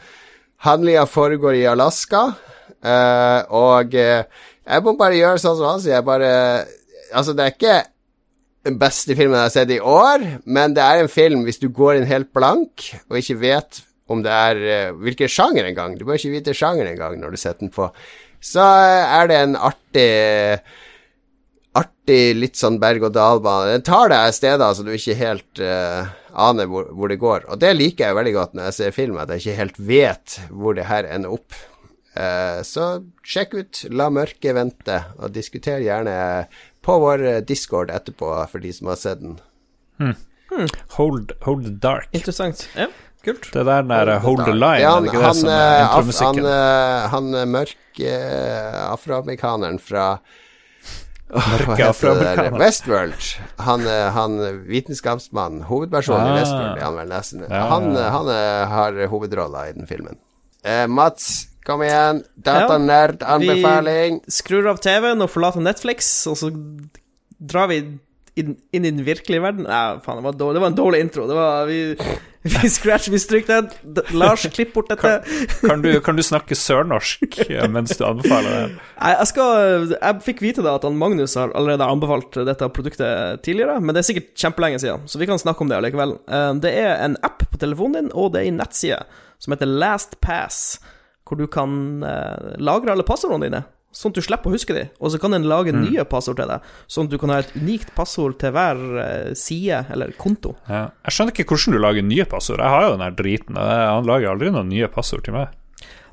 Handlinga 0.63 1.03
foregår 1.11 1.57
i 1.59 1.65
Alaska, 1.67 2.29
eh, 2.79 3.39
og 3.51 3.95
eh, 3.99 4.23
jeg 4.63 4.85
må 4.85 4.93
bare 4.95 5.19
gjøre 5.19 5.41
sånn 5.43 5.57
som 5.59 5.73
han 5.73 5.83
sier. 5.83 5.99
Jeg 5.99 6.07
bare 6.07 6.31
Altså, 7.13 7.35
det 7.37 7.43
er 7.43 7.51
ikke 7.51 7.81
den 8.65 8.77
beste 8.81 9.13
filmen 9.13 9.35
jeg 9.37 9.45
har 9.45 9.51
sett 9.53 9.71
i 9.75 9.81
år, 9.83 10.23
men 10.49 10.73
det 10.73 10.81
er 10.81 11.03
en 11.03 11.11
film 11.11 11.43
hvis 11.45 11.59
du 11.61 11.67
går 11.69 11.99
inn 11.99 12.07
helt 12.09 12.31
blank 12.33 12.87
og 13.11 13.19
ikke 13.19 13.35
vet 13.41 13.83
om 14.09 14.23
det 14.23 14.33
er 14.33 14.61
uh, 14.63 14.95
hvilken 15.03 15.29
sjanger 15.29 15.67
engang. 15.67 15.93
Du 15.99 16.07
bør 16.07 16.17
ikke 16.17 16.31
vite 16.33 16.55
sjanger 16.57 16.89
engang 16.89 17.19
når 17.21 17.35
du 17.35 17.39
setter 17.39 17.67
den 17.67 17.73
på. 17.75 17.89
Så 18.43 18.63
uh, 18.63 19.19
er 19.19 19.29
det 19.31 19.43
en 19.43 19.59
artig 19.59 20.09
Artig, 21.73 22.35
litt 22.37 22.59
sånn 22.59 22.75
berg-og-dal-bane. 22.77 23.71
Den 23.71 23.85
tar 23.87 24.11
deg 24.11 24.35
steder 24.35 24.75
så 24.77 24.83
du 24.85 24.91
ikke 24.93 25.15
helt 25.17 25.61
uh, 25.63 26.11
aner 26.37 26.67
hvor, 26.69 26.91
hvor, 26.93 27.09
det 27.09 27.17
går. 27.17 27.47
Og 27.49 27.57
det 27.63 27.71
liker 27.73 28.11
jeg 28.11 28.17
veldig 28.19 28.33
godt 28.35 28.53
når 28.53 28.67
jeg 28.67 28.75
ser 28.77 28.93
film, 28.93 29.17
at 29.17 29.31
jeg 29.33 29.41
ikke 29.41 29.55
helt 29.57 29.79
vet 29.87 30.35
hvor 30.51 30.77
det 30.77 30.85
her 30.85 31.07
ender 31.09 31.33
opp. 31.33 31.57
så 32.61 32.83
sjekk 33.25 33.55
ut 33.57 33.79
La 33.89 34.11
mørket 34.13 34.53
vente, 34.53 34.99
og 35.17 35.33
diskuter 35.33 35.81
gjerne 35.81 36.13
på 36.83 36.99
vår 36.99 37.25
eh, 37.25 37.41
discord 37.47 37.91
etterpå, 37.93 38.29
for 38.51 38.63
de 38.63 38.73
som 38.75 38.91
har 38.91 38.99
sett 38.99 39.23
den. 39.23 39.39
Hmm. 40.01 40.15
Hmm. 40.51 40.67
Hold, 40.97 41.31
hold, 41.47 41.65
the 41.65 41.73
dark. 41.81 42.09
Interessant. 42.13 42.67
Ja, 42.75 42.89
kult. 43.25 43.49
Det 43.53 43.65
der 43.67 43.85
der 43.89 44.13
Hold, 44.23 44.45
the 44.45 44.55
line, 44.55 44.81
ja, 44.83 44.93
han, 44.95 45.03
er 45.03 45.09
det 45.09 45.13
ikke 45.13 45.25
det 45.25 45.35
som 45.39 45.51
er 45.51 45.65
eh, 45.73 45.83
intromusikken? 45.83 46.47
Han, 46.47 47.09
han, 47.13 47.29
han 47.39 47.53
mørke 47.53 48.15
uh, 48.15 48.79
afroamerikaneren 48.91 49.79
fra 49.81 50.07
Mørke 51.33 51.87
afroamerikaneren. 51.87 52.59
Westworld. 52.61 53.31
Han, 53.65 53.87
han 54.17 54.35
vitenskapsmannen, 54.67 55.63
hovedpersonen 55.69 56.27
ah. 56.27 56.35
i 56.35 56.41
Westworld, 56.41 56.75
er 56.77 56.85
han 56.85 56.99
vel 56.99 57.09
nesten. 57.09 57.47
Ja, 57.47 57.63
han, 57.71 57.89
han 57.95 58.29
har 58.75 59.01
hovedrolla 59.09 59.65
i 59.71 59.73
den 59.79 59.89
filmen. 59.89 60.19
Uh, 60.61 60.85
Mats, 60.91 61.47
Kom 61.63 61.83
igjen. 61.83 62.23
Datanerd-anbefaling. 62.35 64.19
Vi 64.25 64.31
skrur 64.35 64.67
av 64.67 64.81
TV-en 64.83 65.23
og 65.23 65.31
forlater 65.31 65.63
Netflix, 65.63 66.09
og 66.27 66.35
så 66.39 66.49
drar 67.39 67.69
vi 67.71 67.79
inn, 68.39 68.57
inn 68.75 68.83
i 68.83 68.91
den 68.91 69.03
virkelige 69.07 69.43
verden. 69.43 69.67
Nei, 69.69 69.83
faen, 70.03 70.19
det 70.19 70.27
var, 70.27 70.37
dårlig, 70.39 70.57
det 70.57 70.63
var 70.65 70.73
en 70.73 70.79
dårlig 70.79 71.01
intro. 71.05 71.27
Det 71.29 71.37
var 71.37 71.69
Vi, 71.69 71.79
vi 72.43 72.69
scratch, 72.69 73.07
vi 73.07 73.19
stryker 73.19 73.61
den. 73.61 74.03
Lars, 74.17 74.45
klipp 74.53 74.73
bort 74.73 74.89
dette. 74.91 75.13
Kan, 75.23 75.69
kan, 75.69 75.83
du, 75.83 75.89
kan 76.03 76.17
du, 76.19 76.23
snakke 76.23 76.55
sørnorsk 76.57 77.39
mens 77.71 77.95
du 77.97 78.03
anbefaler 78.07 78.55
det? 78.55 78.87
Jeg 78.99 79.27
skal 79.31 79.93
Jeg 79.93 80.23
fikk 80.25 80.43
vite 80.43 80.65
da 80.65 80.75
at 80.75 80.87
Magnus 80.91 81.37
har 81.39 81.53
allerede 81.55 81.87
anbefalt 81.87 82.35
dette 82.47 82.69
produktet 82.75 83.43
tidligere, 83.47 83.79
men 83.79 83.95
det 83.95 84.03
er 84.03 84.09
sikkert 84.11 84.33
kjempelenge 84.45 84.81
siden, 84.83 85.07
så 85.07 85.21
vi 85.21 85.29
kan 85.29 85.39
snakke 85.39 85.63
om 85.63 85.71
det 85.71 85.79
allikevel. 85.79 86.17
Eh, 86.27 86.49
det 86.63 86.73
er 86.83 86.97
en 87.05 87.15
app 87.23 87.45
på 87.47 87.61
telefonen 87.61 88.01
din, 88.01 88.11
og 88.11 88.33
det 88.33 88.43
er 88.43 88.51
en 88.51 88.59
nettside 88.63 88.99
som 89.43 89.55
heter 89.55 89.69
LastPass 89.69 90.59
hvor 91.23 91.39
du 91.39 91.47
kan 91.47 92.03
eh, 92.03 92.55
lagre 92.59 92.93
alle 92.93 93.05
passordene 93.07 93.47
dine, 93.47 93.63
sånn 93.93 94.13
at 94.13 94.17
du 94.17 94.25
slipper 94.25 94.49
å 94.49 94.55
huske 94.55 94.75
dem. 94.75 94.91
Og 94.99 95.13
så 95.13 95.19
kan 95.21 95.35
den 95.35 95.47
lage 95.49 95.73
mm. 95.73 95.81
nye 95.85 96.05
passord 96.09 96.39
til 96.41 96.49
deg, 96.49 96.69
sånn 96.91 97.07
at 97.07 97.13
du 97.13 97.19
kan 97.21 97.33
ha 97.33 97.39
et 97.43 97.55
unikt 97.55 97.93
passord 97.97 98.37
til 98.41 98.53
hver 98.55 98.81
eh, 99.03 99.33
side 99.37 99.83
eller 99.93 100.13
konto. 100.19 100.55
Ja. 100.67 100.87
Jeg 101.05 101.17
skjønner 101.17 101.35
ikke 101.35 101.47
hvordan 101.53 101.77
du 101.77 101.81
lager 101.81 102.07
nye 102.07 102.27
passord. 102.29 102.63
Jeg 102.63 102.75
har 102.75 102.87
jo 102.87 102.95
den 102.95 103.05
her 103.05 103.17
driten, 103.19 103.59
han 103.59 104.09
lager 104.09 104.33
aldri 104.33 104.53
noen 104.53 104.71
nye 104.73 104.89
passord 104.91 105.25
til 105.27 105.37
meg. 105.37 105.53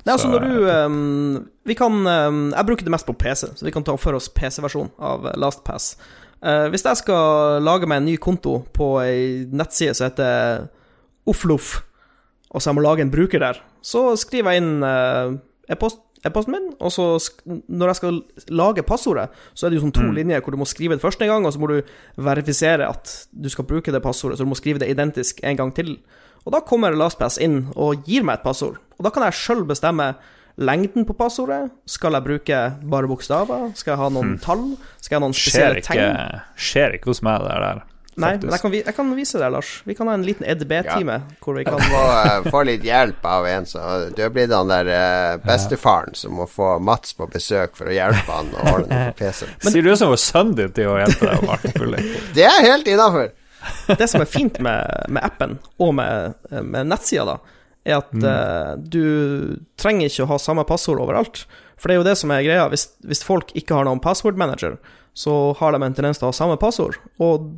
Nei, 0.01 0.15
altså 0.15 0.31
når 0.31 0.45
du 0.47 0.53
um, 0.65 1.35
Vi 1.67 1.75
kan 1.77 1.93
um, 1.93 2.39
Jeg 2.49 2.65
bruker 2.65 2.87
det 2.87 2.93
mest 2.93 3.05
på 3.05 3.13
PC, 3.13 3.51
så 3.53 3.65
vi 3.67 3.73
kan 3.73 3.85
ta 3.85 3.93
for 4.01 4.17
oss 4.17 4.31
PC-versjonen 4.33 4.89
av 4.97 5.27
LastPass. 5.37 5.93
Uh, 6.41 6.65
hvis 6.73 6.85
jeg 6.87 7.03
skal 7.03 7.61
lage 7.61 7.85
meg 7.89 8.01
en 8.01 8.07
ny 8.09 8.15
konto 8.17 8.63
på 8.73 8.95
ei 9.03 9.45
nettside 9.53 9.93
som 9.97 10.09
heter 10.09 10.65
Offloff, 11.29 11.83
og 12.49 12.57
så 12.57 12.71
jeg 12.71 12.79
må 12.79 12.85
lage 12.85 13.05
en 13.05 13.13
bruker 13.13 13.43
der, 13.43 13.61
så 13.85 14.15
skriver 14.17 14.55
jeg 14.55 14.63
inn 14.63 14.81
uh, 14.81 15.37
e-posten 16.27 16.53
min, 16.53 16.67
og 16.79 16.91
så 16.93 17.05
når 17.67 17.91
jeg 17.91 17.99
skal 17.99 18.19
lage 18.53 18.85
passordet, 18.85 19.29
så 19.53 19.65
er 19.65 19.71
det 19.71 19.79
jo 19.79 19.85
sånn 19.87 19.95
to 19.95 20.05
mm. 20.05 20.15
linjer 20.19 20.43
hvor 20.43 20.53
du 20.53 20.59
må 20.61 20.67
skrive 20.69 20.97
det 20.97 21.03
første 21.03 21.27
gang, 21.29 21.45
og 21.47 21.55
så 21.55 21.61
må 21.61 21.71
du 21.71 21.79
verifisere 22.21 22.89
at 22.89 23.13
du 23.31 23.49
skal 23.51 23.67
bruke 23.69 23.93
det 23.93 24.03
passordet, 24.03 24.37
så 24.37 24.45
du 24.45 24.51
må 24.51 24.59
skrive 24.59 24.83
det 24.83 24.91
identisk 24.93 25.41
en 25.47 25.57
gang 25.59 25.73
til. 25.77 25.95
Og 26.45 26.53
da 26.55 26.61
kommer 26.65 26.93
LastPass 26.97 27.39
inn 27.41 27.63
og 27.73 28.05
gir 28.09 28.25
meg 28.27 28.39
et 28.39 28.45
passord, 28.45 28.77
og 28.97 29.07
da 29.07 29.13
kan 29.13 29.25
jeg 29.27 29.39
sjøl 29.39 29.65
bestemme 29.69 30.13
lengden 30.61 31.07
på 31.07 31.15
passordet. 31.17 31.71
Skal 31.89 32.17
jeg 32.17 32.27
bruke 32.27 32.59
bare 32.91 33.09
bokstaver? 33.09 33.71
Skal 33.77 33.95
jeg 33.95 34.01
ha 34.03 34.09
noen 34.13 34.35
mm. 34.35 34.41
tall? 34.43 34.67
Skal 34.99 35.15
jeg 35.15 35.21
ha 35.21 35.25
noen 35.25 35.37
spesielle 35.37 35.85
tegn? 35.85 36.43
Skjer 36.59 36.97
ikke 36.99 37.13
hos 37.13 37.23
meg, 37.25 37.45
det 37.47 37.61
der. 37.65 37.87
Nei, 38.19 38.33
men 38.41 38.51
jeg 38.51 38.59
kan, 38.59 38.73
jeg 38.75 38.95
kan, 38.95 39.11
vise 39.15 39.39
deg, 39.39 39.53
Lars. 39.53 39.69
Vi 39.87 39.95
kan 39.95 40.09
ha 40.11 40.17
en 40.17 40.25
liten 40.27 40.43
EDB-time. 40.43 41.13
Ja. 41.15 41.35
Hvor 41.39 41.55
vi 41.55 41.63
kan 41.67 41.79
må 41.79 42.01
uh, 42.01 42.49
få 42.51 42.63
litt 42.67 42.83
hjelp 42.83 43.23
av 43.27 43.47
en 43.47 43.67
som 43.69 44.09
Du 44.17 44.19
er 44.25 44.33
blitt 44.35 44.51
han 44.51 44.71
der 44.71 44.89
uh, 44.91 45.37
bestefaren 45.45 46.17
som 46.17 46.35
må 46.41 46.47
få 46.51 46.73
Mats 46.83 47.15
på 47.15 47.29
besøk 47.31 47.77
for 47.79 47.87
å 47.87 47.95
hjelpe 47.95 48.27
han 48.27 48.51
å 48.51 48.65
ordne 48.73 48.99
på 49.11 49.15
PC-en. 49.23 49.55
Sier 49.63 49.87
du 49.87 49.93
som 49.95 50.11
var 50.11 50.19
sønnen 50.19 50.57
din 50.59 50.75
til 50.75 50.91
å 50.91 50.99
hjelpe 50.99 51.29
deg 51.29 51.45
med 51.45 51.55
alt 51.55 51.79
mulig? 51.79 52.03
Det 52.35 52.45
er 52.49 52.67
helt 52.67 52.91
innafor. 52.91 53.31
Det 53.87 54.07
som 54.09 54.23
er 54.23 54.29
fint 54.29 54.59
med, 54.63 55.07
med 55.07 55.23
appen 55.23 55.59
og 55.79 55.93
med, 55.95 56.39
med 56.49 56.89
nettsida, 56.89 57.35
da, 57.37 57.59
er 57.87 57.99
at 58.01 58.11
mm. 58.11 58.25
uh, 58.27 58.71
du 58.75 59.03
trenger 59.79 60.09
ikke 60.09 60.25
å 60.25 60.33
ha 60.33 60.41
samme 60.41 60.65
passord 60.67 60.99
overalt. 60.99 61.45
For 61.79 61.89
det 61.89 61.95
er 61.95 62.01
jo 62.01 62.09
det 62.11 62.17
som 62.19 62.33
er 62.33 62.43
greia. 62.45 62.67
Hvis, 62.69 62.89
hvis 63.07 63.23
folk 63.25 63.55
ikke 63.57 63.77
har 63.77 63.87
noen 63.87 64.03
password 64.03 64.37
manager, 64.37 64.75
så 65.17 65.55
har 65.59 65.73
de 65.73 65.81
en 65.81 65.95
tendens 65.95 66.19
til 66.19 66.27
å 66.27 66.31
ha 66.31 66.37
samme 66.37 66.59
passord. 66.61 66.99
Og 67.23 67.49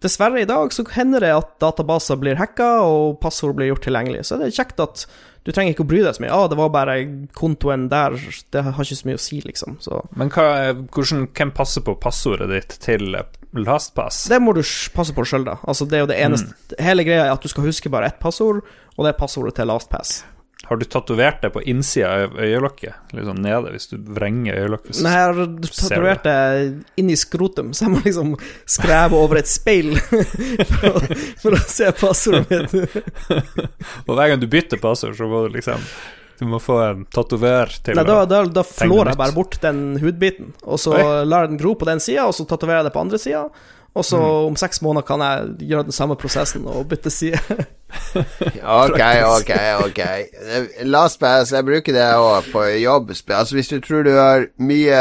Dessverre 0.00 0.40
i 0.40 0.48
dag 0.48 0.72
så 0.72 0.84
hender 0.94 1.20
det 1.20 1.32
at 1.36 1.50
databaser 1.60 2.16
blir 2.16 2.38
hacka, 2.40 2.68
og 2.88 3.18
passord 3.20 3.58
blir 3.58 3.68
gjort 3.68 3.84
tilgjengelig. 3.84 4.22
Så 4.30 4.38
det 4.40 4.48
er 4.48 4.56
kjekt 4.56 4.80
at 4.80 5.04
du 5.44 5.50
trenger 5.52 5.74
ikke 5.74 5.84
å 5.84 5.90
bry 5.90 6.00
deg 6.04 6.16
så 6.16 6.24
mye. 6.24 6.32
Ah, 6.32 6.46
det 6.48 6.56
var 6.56 6.72
bare 6.72 6.96
kontoen 7.36 7.86
der, 7.92 8.16
det 8.52 8.62
har 8.64 8.80
ikke 8.80 8.96
så 8.96 9.08
mye 9.10 9.20
å 9.20 9.20
si, 9.20 9.42
liksom. 9.44 9.76
Så. 9.84 10.00
Men 10.16 10.32
hva, 10.32 10.46
hvordan, 10.92 11.26
hvem 11.36 11.52
passer 11.56 11.84
på 11.84 11.98
passordet 12.00 12.48
ditt 12.52 12.76
til 12.80 13.12
LastPass? 13.56 14.24
Det 14.32 14.40
må 14.40 14.56
du 14.56 14.62
passe 14.96 15.16
på 15.16 15.24
sjøl, 15.28 15.44
da. 15.48 15.58
Altså, 15.68 15.88
det 15.88 16.00
er 16.00 16.06
jo 16.06 16.10
det 16.12 16.20
eneste 16.20 16.52
mm. 16.52 16.76
Hele 16.86 17.04
greia 17.08 17.26
er 17.26 17.34
at 17.34 17.44
du 17.44 17.52
skal 17.52 17.68
huske 17.68 17.92
bare 17.92 18.08
ett 18.08 18.20
passord, 18.24 18.64
og 18.96 19.04
det 19.04 19.12
er 19.12 19.20
passordet 19.20 19.56
til 19.60 19.68
LastPass. 19.68 20.22
Har 20.70 20.76
du 20.76 20.84
tatovert 20.84 21.40
det 21.42 21.48
på 21.50 21.62
innsida 21.66 22.10
av 22.14 22.36
øyelokket? 22.38 23.10
Sånn 23.10 23.40
nede, 23.42 23.72
hvis 23.74 23.88
du 23.90 23.96
vrenger 24.14 24.54
øyelokket? 24.54 25.00
Nei, 25.02 25.14
jeg 25.16 25.24
har 25.26 25.40
tatovert 25.66 26.28
det 26.28 26.34
inni 27.02 27.16
skrotum, 27.18 27.72
så 27.74 27.88
jeg 27.88 27.94
må 27.96 28.02
liksom 28.04 28.36
skreve 28.70 29.18
over 29.18 29.40
et 29.40 29.50
speil 29.50 29.96
for, 30.70 30.86
å, 30.92 31.02
for 31.42 31.58
å 31.58 31.60
se 31.64 31.90
passordet 31.98 32.70
mitt. 32.70 32.94
og 34.06 34.14
hver 34.14 34.30
gang 34.30 34.38
du 34.38 34.46
bytter 34.52 34.78
passord, 34.78 35.18
så 35.18 35.26
må 35.26 35.42
du 35.48 35.58
liksom 35.58 35.82
du 36.38 36.46
må 36.48 36.62
få 36.62 36.78
en 36.84 37.02
tatover 37.12 37.74
til 37.84 37.98
Nei, 37.98 38.06
da, 38.06 38.22
da, 38.30 38.44
da 38.48 38.62
flår 38.64 39.10
jeg 39.10 39.18
bare 39.20 39.34
bort 39.36 39.58
den 39.66 39.82
hudbiten, 40.00 40.54
og 40.62 40.78
så 40.80 40.94
Oi. 40.94 41.02
lar 41.26 41.48
jeg 41.48 41.56
den 41.56 41.60
gro 41.60 41.74
på 41.82 41.90
den 41.90 41.98
sida, 42.00 42.30
og 42.30 42.38
så 42.38 42.46
tatoverer 42.46 42.84
jeg 42.84 42.92
det 42.92 42.94
på 42.94 43.02
andre 43.02 43.20
sida, 43.20 43.42
Og 43.94 44.04
så 44.06 44.18
om 44.46 44.54
seks 44.58 44.82
måneder 44.84 45.06
kan 45.06 45.22
jeg 45.24 45.70
gjøre 45.72 45.88
den 45.88 45.94
samme 45.94 46.14
prosessen 46.18 46.66
og 46.70 46.88
bytte 46.90 47.10
side. 47.10 47.40
Ok, 48.62 49.00
ok, 49.26 49.50
ok. 49.82 49.98
LastPass, 50.86 51.50
jeg 51.50 51.66
bruker 51.66 51.96
det 51.96 52.04
òg 52.14 52.46
på 52.52 52.62
jobb. 52.78 53.10
Altså 53.10 53.56
Hvis 53.56 53.70
du 53.72 53.80
tror 53.82 54.06
du 54.06 54.12
har 54.14 54.46
mye 54.62 55.00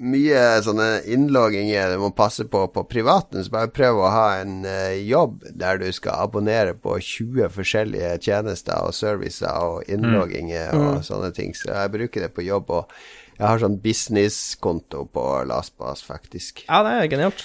mye 0.00 0.40
sånne 0.64 1.02
innlogginger 1.12 1.92
du 1.92 1.98
må 2.00 2.10
passe 2.16 2.46
på 2.48 2.62
på 2.72 2.84
privaten, 2.88 3.44
så 3.44 3.52
bare 3.52 3.72
prøv 3.74 4.00
å 4.00 4.12
ha 4.14 4.26
en 4.40 4.62
uh, 4.64 4.96
jobb 4.96 5.44
der 5.52 5.80
du 5.82 5.90
skal 5.92 6.24
abonnere 6.24 6.72
på 6.72 6.96
20 6.96 7.52
forskjellige 7.52 8.14
tjenester 8.24 8.80
og 8.80 8.96
servicer 8.96 9.52
og 9.60 9.90
innlogginger 9.92 10.72
mm. 10.72 10.80
og 10.80 10.92
mm. 11.00 11.06
sånne 11.10 11.32
ting. 11.36 11.52
Så 11.56 11.72
jeg 11.74 11.94
bruker 11.96 12.24
det 12.24 12.32
på 12.32 12.46
jobb, 12.48 12.72
og 12.80 13.36
jeg 13.36 13.46
har 13.46 13.60
sånn 13.60 13.80
businesskonto 13.84 15.04
på 15.12 15.26
LastPass, 15.48 16.04
faktisk. 16.08 16.64
Ja, 16.66 16.80
det 16.86 16.96
er 16.96 17.12
genialt. 17.12 17.44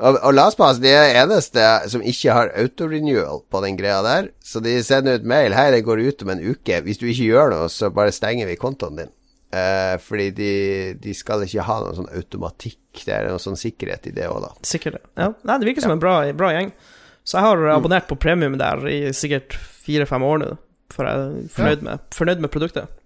Og, 0.00 0.16
og 0.24 0.32
LastPass 0.32 0.80
de 0.80 0.88
er 0.88 1.18
eneste 1.20 1.64
som 1.92 2.04
ikke 2.04 2.32
har 2.32 2.52
autorenewal 2.58 3.42
på 3.52 3.60
den 3.64 3.76
greia 3.76 4.00
der. 4.04 4.30
Så 4.40 4.62
de 4.64 4.78
sender 4.84 5.20
ut 5.20 5.26
mail 5.28 5.52
'Hei, 5.52 5.70
det 5.74 5.84
går 5.84 6.00
ut 6.00 6.22
om 6.24 6.32
en 6.32 6.44
uke. 6.52 6.80
Hvis 6.80 6.98
du 6.98 7.06
ikke 7.06 7.28
gjør 7.28 7.52
noe, 7.52 7.68
så 7.68 7.92
bare 7.92 8.14
stenger 8.14 8.48
vi 8.48 8.56
kontoen 8.56 8.96
din'. 8.98 9.12
Eh, 9.52 9.98
fordi 10.00 10.30
de, 10.30 10.52
de, 10.96 11.12
skal 11.12 11.44
ikke 11.44 11.66
ha 11.66 11.76
noen 11.82 11.98
sånn 11.98 12.12
automatikk. 12.16 12.80
Det 13.04 13.12
er 13.12 13.28
noe 13.28 13.42
sånn 13.42 13.58
sikkerhet 13.60 14.08
i 14.08 14.14
det 14.16 14.24
òg, 14.30 14.40
da. 14.46 14.52
Sikkert, 14.64 15.02
ja. 15.20 15.28
Nei, 15.44 15.58
det 15.60 15.68
virker 15.68 15.84
som 15.84 15.92
ja. 15.92 15.98
en 15.98 16.04
bra, 16.04 16.14
bra, 16.32 16.54
gjeng. 16.56 16.72
Så 17.20 17.36
jeg 17.36 17.46
har 17.50 17.60
mm. 17.60 17.72
abonnert 17.74 18.08
på 18.08 18.16
premium 18.16 18.56
der 18.60 18.80
i 18.88 18.98
sikkert 19.12 19.58
fire-fem 19.84 20.24
år 20.24 20.40
nå, 20.40 20.50
for 20.92 21.08
jeg 21.08 21.20
er 21.20 21.52
fornøyd, 21.52 21.82
ja. 21.82 21.84
med, 21.90 22.06
fornøyd 22.16 22.44
med 22.46 22.52
produktet. 22.54 23.01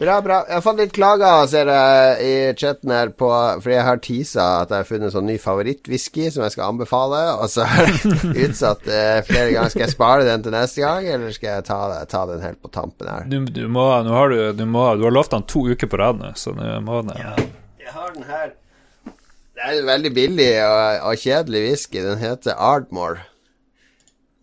Bra, 0.00 0.14
bra. 0.24 0.36
Jeg 0.48 0.56
har 0.56 0.62
fått 0.64 0.78
litt 0.80 0.92
klager, 0.96 1.42
ser 1.50 1.68
jeg, 1.68 2.12
i 2.24 2.36
chatten 2.56 2.92
her 2.94 3.10
på 3.12 3.28
Fordi 3.60 3.74
jeg 3.74 3.84
har 3.84 3.98
teasa 4.00 4.44
at 4.62 4.70
jeg 4.72 4.80
har 4.80 4.86
funnet 4.88 5.08
en 5.10 5.12
sånn 5.12 5.26
ny 5.28 5.34
favorittwhisky 5.42 6.30
som 6.32 6.46
jeg 6.46 6.54
skal 6.54 6.70
anbefale. 6.72 7.18
Og 7.36 7.50
så 7.52 7.66
har 7.68 7.90
jeg 7.90 8.14
utsatt 8.46 8.88
eh, 8.88 9.18
flere 9.28 9.50
ganger. 9.52 9.74
Skal 9.74 9.84
jeg 9.84 9.92
spare 9.92 10.24
den 10.24 10.46
til 10.46 10.54
neste 10.56 10.80
gang, 10.80 11.04
eller 11.04 11.34
skal 11.36 11.58
jeg 11.58 11.66
ta, 11.68 11.80
ta 12.08 12.22
den 12.30 12.40
helt 12.46 12.62
på 12.64 12.72
tampen 12.72 13.10
her? 13.12 13.26
Du, 13.28 13.42
du 13.44 13.66
må, 13.68 13.84
nå 14.06 14.14
har 14.16 14.32
du, 14.32 14.38
du, 14.56 14.64
må, 14.64 14.86
du 14.96 15.04
har 15.04 15.12
lovt 15.12 15.36
den 15.36 15.44
to 15.52 15.66
uker 15.68 15.90
på 15.92 16.00
rad 16.00 16.22
nå, 16.22 16.32
så 16.32 16.54
nå 16.56 16.70
må 16.86 17.02
den 17.04 17.20
ja, 17.20 17.34
Jeg 17.84 17.92
har 17.98 18.14
den 18.16 18.24
her. 18.30 18.54
Det 19.04 19.66
er 19.66 19.82
en 19.82 19.90
veldig 19.90 20.14
billig 20.16 20.48
og, 20.64 21.10
og 21.10 21.26
kjedelig 21.26 21.62
whisky. 21.66 22.00
Den 22.06 22.24
heter 22.24 22.56
Ardmore. 22.56 23.26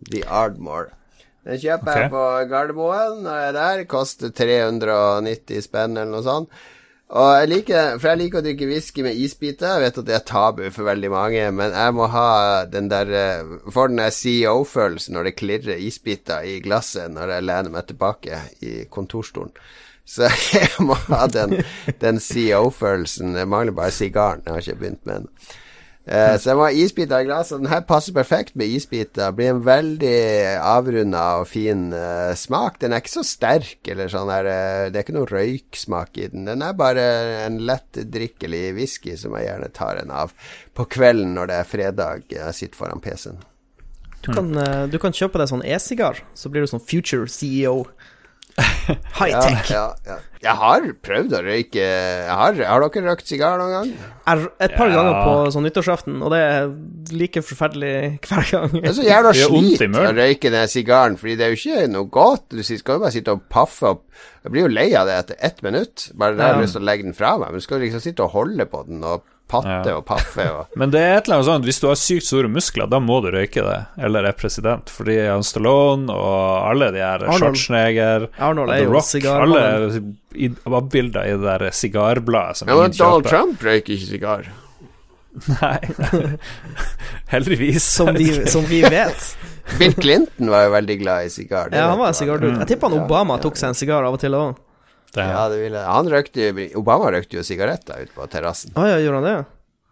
The 0.06 0.22
Ardmore. 0.22 0.92
Den 1.48 1.60
kjøper 1.62 1.88
okay. 1.90 2.02
jeg 2.02 2.12
på 2.12 2.24
Gardermoen 2.50 3.22
når 3.24 3.38
jeg 3.38 3.52
er 3.52 3.54
der. 3.56 3.86
Koster 3.88 4.32
390 4.36 5.64
spenn 5.64 5.96
eller 5.96 6.12
noe 6.12 6.26
sånt. 6.26 6.58
Og 7.08 7.28
jeg 7.40 7.48
liker, 7.48 7.94
For 7.96 8.10
jeg 8.10 8.20
liker 8.20 8.40
å 8.40 8.44
drikke 8.44 8.66
whisky 8.68 9.04
med 9.06 9.16
isbiter. 9.16 9.78
Jeg 9.78 9.86
vet 9.86 10.00
at 10.02 10.08
det 10.10 10.16
er 10.18 10.26
tabu 10.28 10.66
for 10.74 10.90
veldig 10.90 11.10
mange, 11.12 11.46
men 11.56 11.72
jeg 11.72 11.94
må 11.96 12.08
ha 12.12 12.30
den 12.68 12.90
der 12.92 13.12
eh, 13.16 13.54
Får 13.72 13.88
den 13.88 14.02
der 14.02 14.12
CEO-følelsen 14.12 15.16
når 15.16 15.30
det 15.30 15.36
klirrer 15.38 15.80
isbiter 15.88 16.44
i 16.44 16.58
glasset 16.64 17.08
når 17.14 17.32
jeg 17.32 17.46
lener 17.48 17.72
meg 17.72 17.88
tilbake 17.88 18.42
i 18.60 18.74
kontorstolen. 18.92 19.54
Så 20.08 20.28
jeg 20.52 20.84
må 20.84 20.98
ha 21.08 21.24
den, 21.32 21.62
den 22.04 22.20
CEO-følelsen. 22.20 23.40
Jeg 23.40 23.48
mangler 23.48 23.76
bare 23.76 23.96
sigaren. 23.96 24.44
Jeg 24.44 24.52
har 24.52 24.66
ikke 24.66 24.82
begynt 24.84 25.08
med 25.08 25.22
den. 25.22 25.32
Uh, 26.08 26.38
så 26.40 26.50
jeg 26.50 26.56
må 26.56 26.64
ha 26.64 26.72
isbiter 26.72 27.20
i 27.20 27.26
glasset. 27.28 27.58
den 27.60 27.68
her 27.68 27.82
passer 27.84 28.14
perfekt 28.16 28.54
med 28.56 28.72
isbiter. 28.72 29.34
Blir 29.36 29.50
en 29.52 29.60
veldig 29.66 30.20
avrunda 30.64 31.24
og 31.42 31.50
fin 31.50 31.90
eh, 31.92 32.32
smak. 32.38 32.78
Den 32.80 32.94
er 32.96 33.02
ikke 33.02 33.18
så 33.18 33.24
sterk, 33.28 33.82
eller 33.84 34.08
sånn 34.08 34.32
her 34.32 34.48
uh, 34.48 34.86
Det 34.88 34.96
er 34.96 35.04
ikke 35.04 35.16
noe 35.18 35.28
røyksmak 35.28 36.16
i 36.16 36.30
den. 36.32 36.48
Den 36.48 36.64
er 36.64 36.78
bare 36.78 37.04
en 37.44 37.60
lettdrikkelig 37.68 38.64
whisky 38.78 39.18
som 39.20 39.36
jeg 39.36 39.50
gjerne 39.50 39.70
tar 39.76 40.00
en 40.00 40.14
av 40.24 40.32
på 40.72 40.88
kvelden 40.96 41.36
når 41.36 41.52
det 41.52 41.60
er 41.60 41.72
fredag. 41.76 42.28
Jeg 42.32 42.56
sitter 42.56 42.80
foran 42.80 43.04
PC-en. 43.04 43.44
Du 44.24 44.32
kan, 44.34 44.48
du 44.90 44.96
kan 44.98 45.14
kjøpe 45.14 45.38
deg 45.38 45.46
sånn 45.46 45.62
e-sigar, 45.62 46.18
så 46.34 46.50
blir 46.50 46.64
du 46.64 46.70
sånn 46.72 46.82
future 46.82 47.28
CEO. 47.30 47.84
High-tech. 49.18 49.70
Ja, 49.70 49.84
ja, 50.06 50.14
ja. 50.14 50.18
Jeg 50.38 50.54
har 50.54 50.84
prøvd 51.02 51.32
å 51.34 51.40
røyke 51.42 51.84
Har, 52.30 52.58
har 52.62 52.84
dere 52.84 53.02
røykt 53.08 53.26
sigar 53.26 53.56
noen 53.58 53.72
gang? 53.74 53.88
Er, 54.30 54.44
et 54.62 54.74
par 54.78 54.92
ganger 54.92 55.16
på 55.24 55.32
sånn 55.54 55.66
nyttårsaften, 55.66 56.20
og 56.22 56.30
det 56.34 56.40
er 56.44 56.68
like 57.18 57.42
forferdelig 57.42 57.92
hver 58.28 58.52
gang. 58.52 58.76
Det 58.76 58.92
er 58.92 58.96
så 58.98 59.06
jævla 59.06 59.32
slit 59.34 59.82
å 59.88 60.04
røyke 60.14 60.52
den 60.54 60.70
sigaren, 60.70 61.18
fordi 61.20 61.38
det 61.38 61.46
er 61.46 61.54
jo 61.54 61.60
ikke 61.62 61.88
noe 61.90 62.10
godt. 62.12 62.46
Du 62.54 62.62
skal 62.62 62.98
jo 62.98 63.02
bare 63.02 63.14
sitte 63.14 63.34
og 63.34 63.48
paffe 63.50 63.94
opp. 63.94 64.04
Jeg 64.44 64.54
blir 64.54 64.66
jo 64.66 64.74
lei 64.76 64.86
av 64.98 65.08
det 65.10 65.16
etter 65.24 65.42
ett 65.50 65.64
minutt. 65.66 66.10
Bare 66.18 66.38
der 66.38 66.54
ja. 66.54 66.60
lyst 66.62 66.78
til 66.78 66.84
å 66.84 66.88
legge 66.88 67.08
den 67.08 67.18
fra 67.18 67.34
meg. 67.40 67.50
Men 67.50 67.62
du 67.62 67.66
skal 67.66 67.82
liksom 67.82 68.04
sitte 68.04 68.26
og 68.26 68.36
holde 68.36 68.68
på 68.70 68.84
den 68.86 69.02
og 69.02 69.26
patte 69.48 69.94
og 69.96 70.04
paffe 70.08 70.44
og 70.52 70.76
Men 70.80 70.92
det 70.92 71.00
er 71.02 71.16
et 71.16 71.28
eller 71.28 71.38
annet 71.38 71.48
sånt 71.48 71.68
Hvis 71.68 71.80
du 71.82 71.88
har 71.88 71.98
sykt 71.98 72.26
store 72.28 72.50
muskler, 72.52 72.88
da 72.90 73.00
må 73.02 73.18
du 73.24 73.30
røyke 73.34 73.64
det, 73.64 73.78
eller 74.04 74.28
er 74.28 74.36
president. 74.38 74.92
Fordi 74.92 75.18
Jan 75.18 75.46
Stallone 75.46 76.12
og 76.12 76.68
alle 76.68 76.92
de 76.94 77.02
her 77.02 77.26
Schwarzenegger, 77.32 78.28
Arnold 78.38 78.74
er 78.74 78.84
jo 78.84 79.34
Alle 79.34 79.66
var 80.68 80.88
bilder 80.92 81.26
i 81.26 81.34
det 81.34 81.44
der 81.44 81.68
sigarbladet 81.74 82.60
som 82.60 82.70
ja, 82.70 82.76
men 82.78 82.94
Donald 82.94 83.26
Trump 83.26 83.62
røyker 83.64 83.96
ikke 83.96 84.10
sigar. 84.12 84.50
Nei. 85.62 85.78
Heldigvis. 87.32 87.84
Som 87.84 88.14
vi, 88.14 88.30
som 88.46 88.64
vi 88.68 88.82
vet. 88.82 89.36
Bill 89.78 89.94
Clinton 89.94 90.50
var 90.50 90.64
jo 90.66 90.70
veldig 90.72 90.96
glad 91.00 91.26
i 91.26 91.30
sigar. 91.30 91.68
Ja, 91.72 91.88
han 91.90 91.98
var 91.98 92.12
en 92.12 92.16
sigardude. 92.16 92.54
Mm. 92.54 92.62
Jeg 92.64 92.72
tipper 92.72 92.96
Obama 92.96 93.36
tok 93.42 93.58
seg 93.60 93.72
en 93.72 93.78
sigar 93.78 94.06
av 94.06 94.16
og 94.16 94.22
til 94.22 94.36
òg. 94.38 94.56
Ja, 95.16 95.46
det 95.48 95.60
ville 95.62 95.84
Han 95.88 96.08
røykte 96.12 96.50
Obama 96.76 97.12
røykte 97.14 97.38
jo 97.38 97.44
sigaretter 97.46 98.04
ute 98.04 98.12
på 98.16 98.26
terrassen. 98.30 98.74
Å 98.76 98.82
oh, 98.82 98.88
ja, 98.88 98.98
gjorde 99.02 99.22
han 99.22 99.28
det? 99.28 99.36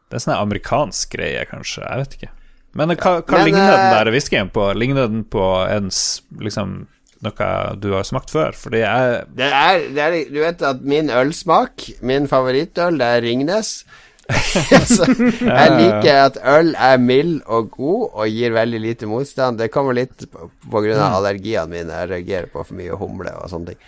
Det 0.07 0.19
er 0.19 0.23
sånn 0.23 0.37
amerikansk 0.37 1.17
greie, 1.17 1.47
kanskje. 1.51 1.83
Jeg 1.83 2.03
vet 2.03 2.19
ikke. 2.19 2.33
Men 2.77 2.93
hva, 2.93 3.15
hva 3.25 3.39
Men, 3.41 3.49
ligner 3.49 3.73
den 3.73 3.87
eh, 3.87 3.95
der 3.97 4.13
whiskyen 4.15 4.53
på? 4.53 4.69
Ligner 4.77 5.09
den 5.11 5.25
på 5.33 5.45
ens 5.73 6.03
liksom 6.43 6.83
noe 7.25 7.51
du 7.81 7.89
har 7.95 8.05
smakt 8.07 8.33
før? 8.35 8.57
Fordi 8.57 8.83
jeg 8.83 9.21
det 9.39 9.47
er, 9.49 9.87
det 9.97 10.03
er, 10.05 10.17
Du 10.33 10.41
vet 10.43 10.65
at 10.69 10.83
min 10.85 11.11
ølsmak, 11.11 11.89
min 12.05 12.29
favorittøl, 12.31 13.01
det 13.01 13.13
er 13.17 13.25
Ringnes. 13.25 13.79
så 14.91 15.07
jeg 15.07 15.75
liker 15.79 16.25
at 16.25 16.39
øl 16.51 16.73
er 16.83 16.97
mild 16.99 17.45
og 17.47 17.69
god 17.77 18.01
og 18.09 18.33
gir 18.33 18.57
veldig 18.57 18.81
lite 18.83 19.09
motstand. 19.11 19.61
Det 19.63 19.71
kommer 19.75 19.97
litt 19.97 20.27
på, 20.27 20.51
på 20.67 20.83
grunn 20.83 20.99
av 20.99 21.13
mm. 21.13 21.19
allergiene 21.21 21.71
mine. 21.71 22.01
Jeg 22.03 22.13
reagerer 22.13 22.51
på 22.51 22.65
for 22.67 22.79
mye 22.79 22.99
humle 22.99 23.33
og 23.39 23.51
sånne 23.53 23.73
ting. 23.73 23.85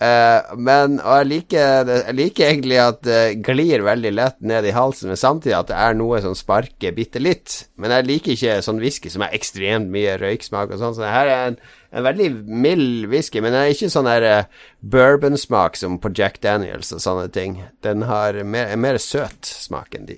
Uh, 0.00 0.54
men 0.56 0.94
og 1.02 1.18
jeg 1.18 1.26
liker, 1.28 1.90
jeg 1.90 2.16
liker, 2.16 2.46
egentlig 2.46 2.78
at 2.80 3.02
det 3.04 3.42
glir 3.44 3.82
veldig 3.84 4.12
lett 4.16 4.38
ned 4.40 4.64
i 4.64 4.72
halsen, 4.72 5.10
men 5.12 5.20
samtidig 5.20 5.58
at 5.58 5.68
det 5.68 5.76
er 5.76 5.98
noe 5.98 6.22
som 6.24 6.36
sparker 6.38 6.94
bitte 6.96 7.20
litt. 7.20 7.58
Men 7.76 7.92
jeg 7.92 8.06
liker 8.08 8.32
ikke 8.32 8.54
sånn 8.64 8.80
whisky 8.80 9.12
som 9.12 9.26
er 9.26 9.36
ekstremt 9.36 9.92
mye 9.92 10.16
røyksmak 10.22 10.72
og 10.72 10.80
sånn. 10.80 10.96
Så 10.96 11.04
det 11.04 11.12
her 11.12 11.28
er 11.28 11.50
en, 11.50 11.60
en 11.92 12.08
veldig 12.08 12.30
mild 12.48 13.10
whisky, 13.12 13.44
men 13.44 13.52
det 13.52 13.60
er 13.60 13.76
ikke 13.76 13.92
sånn 13.92 14.08
der 14.08 14.28
uh, 14.30 14.66
bourbonsmak 14.80 15.76
som 15.76 16.00
på 16.00 16.14
Jack 16.16 16.40
Daniels 16.46 16.94
og 16.96 17.04
sånne 17.04 17.28
ting. 17.36 17.60
Den 17.84 18.08
har 18.08 18.40
mer, 18.40 18.72
mer 18.80 19.00
søt 19.04 19.52
smak 19.52 20.00
enn 20.00 20.08
de. 20.08 20.16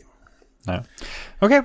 Ja. 0.68 0.78
Ok, 1.42 1.58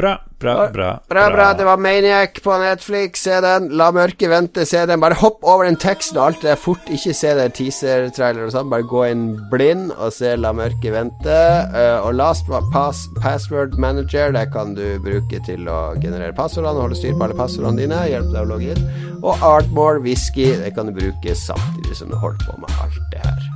Bra, 0.00 0.14
bra, 0.38 0.70
bra. 0.72 1.02
Bra, 1.08 1.30
bra. 1.30 1.54
Det 1.54 1.64
var 1.64 1.76
Maniac 1.76 2.40
på 2.42 2.58
Netflix. 2.58 3.20
Se 3.20 3.40
den. 3.44 3.66
La 3.76 3.90
mørket 3.92 4.30
vente. 4.32 4.64
Se 4.64 4.80
den. 4.88 5.02
Bare 5.02 5.18
hopp 5.20 5.44
over 5.44 5.66
den 5.68 5.76
teksten 5.76 6.16
og 6.16 6.30
alt 6.30 6.40
det 6.46 6.54
er 6.54 6.62
fort. 6.62 6.88
Ikke 6.88 7.12
se 7.18 7.34
det 7.36 7.50
teaser-trailer 7.58 8.46
og 8.46 8.54
sånn. 8.54 8.70
Bare 8.72 8.88
gå 8.88 9.04
inn 9.10 9.26
blind 9.52 9.92
og 9.98 10.14
se 10.16 10.32
La 10.40 10.54
mørket 10.56 10.96
vente. 10.96 11.36
Uh, 11.76 12.00
og 12.06 12.16
Last 12.16 12.48
pass, 12.72 13.04
Password 13.20 13.76
Manager, 13.76 14.32
det 14.32 14.46
kan 14.56 14.72
du 14.78 14.86
bruke 15.04 15.44
til 15.44 15.68
å 15.68 15.92
generere 16.00 16.32
passordene, 16.32 16.80
holde 16.80 16.96
styr 16.96 17.12
på 17.12 17.28
alle 17.28 17.36
passordene 17.36 17.84
dine, 17.84 18.00
hjelpe 18.08 18.32
deg 18.32 18.42
å 18.46 18.52
logge 18.54 18.72
inn. 18.72 18.90
Og 19.20 19.44
Artmore 19.44 20.00
Whisky, 20.00 20.54
det 20.64 20.72
kan 20.78 20.88
du 20.88 20.96
bruke 20.96 21.36
samtidig 21.36 22.00
som 22.00 22.08
du 22.08 22.16
holder 22.16 22.48
på 22.48 22.56
med 22.64 22.78
alt 22.80 23.02
det 23.12 23.26
her. 23.28 23.49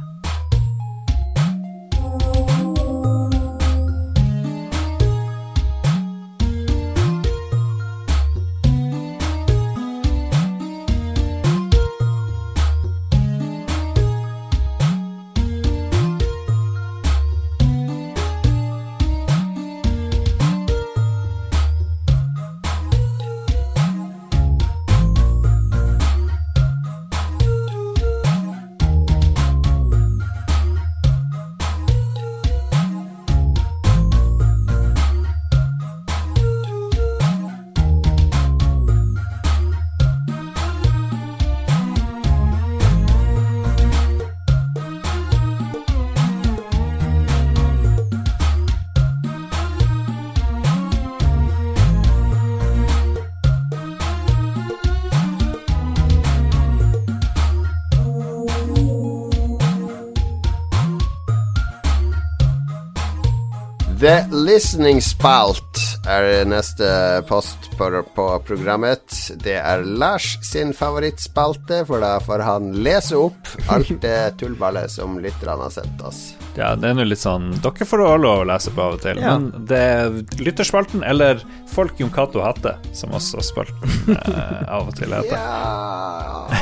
The 64.05 64.26
Listening 64.36 64.98
Spalt 65.00 65.78
er 66.05 66.42
neste 66.44 66.84
post 67.24 67.70
på, 67.78 67.86
på 68.12 68.24
programmet. 68.44 69.14
Det 69.40 69.55
er 69.57 69.80
Lars 69.96 70.34
sin 70.44 70.74
favorittspalte, 70.76 71.78
for 71.88 72.02
da 72.05 72.18
får 72.20 72.42
han 72.44 72.66
lese 72.84 73.16
opp 73.16 73.48
alt 73.72 73.88
det 74.05 74.34
tullballet 74.42 74.92
som 74.92 75.14
lytterne 75.24 75.57
har 75.64 75.72
sendt 75.72 76.02
oss. 76.05 76.18
Ja, 76.59 76.74
det 76.76 76.90
er 76.90 76.98
nå 76.98 77.07
litt 77.09 77.22
sånn 77.22 77.48
Dere 77.64 77.86
får 77.88 78.02
også 78.05 78.18
lov 78.26 78.42
å 78.42 78.48
lese 78.52 78.72
på 78.76 78.82
av 78.84 78.98
og 78.98 79.00
til, 79.07 79.20
Ja. 79.24 79.38
men 79.38 79.64
det 79.70 79.80
er 79.80 80.18
lytterspalten, 80.50 81.00
eller 81.09 81.40
Folk 81.72 81.96
Jon 82.02 82.12
Cato 82.14 82.42
Hatte, 82.44 82.74
som 82.92 83.14
også 83.16 83.40
spalten 83.46 84.18
eh, 84.18 84.66
av 84.68 84.90
og 84.90 84.98
til 85.00 85.14
heter. 85.16 85.38
Ja 85.38 86.61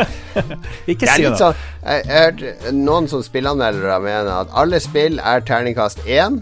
Ikke 0.88 1.10
si 1.10 1.26
noe. 1.26 1.36
sånn 1.36 1.58
Jeg 1.82 2.06
hørte 2.08 2.72
noen 2.72 3.08
som 3.10 3.20
spillanmeldere 3.26 3.98
mener 4.00 4.32
at 4.46 4.56
alle 4.56 4.78
spill 4.80 5.18
er 5.20 5.42
terningkast 5.44 6.00
én. 6.08 6.38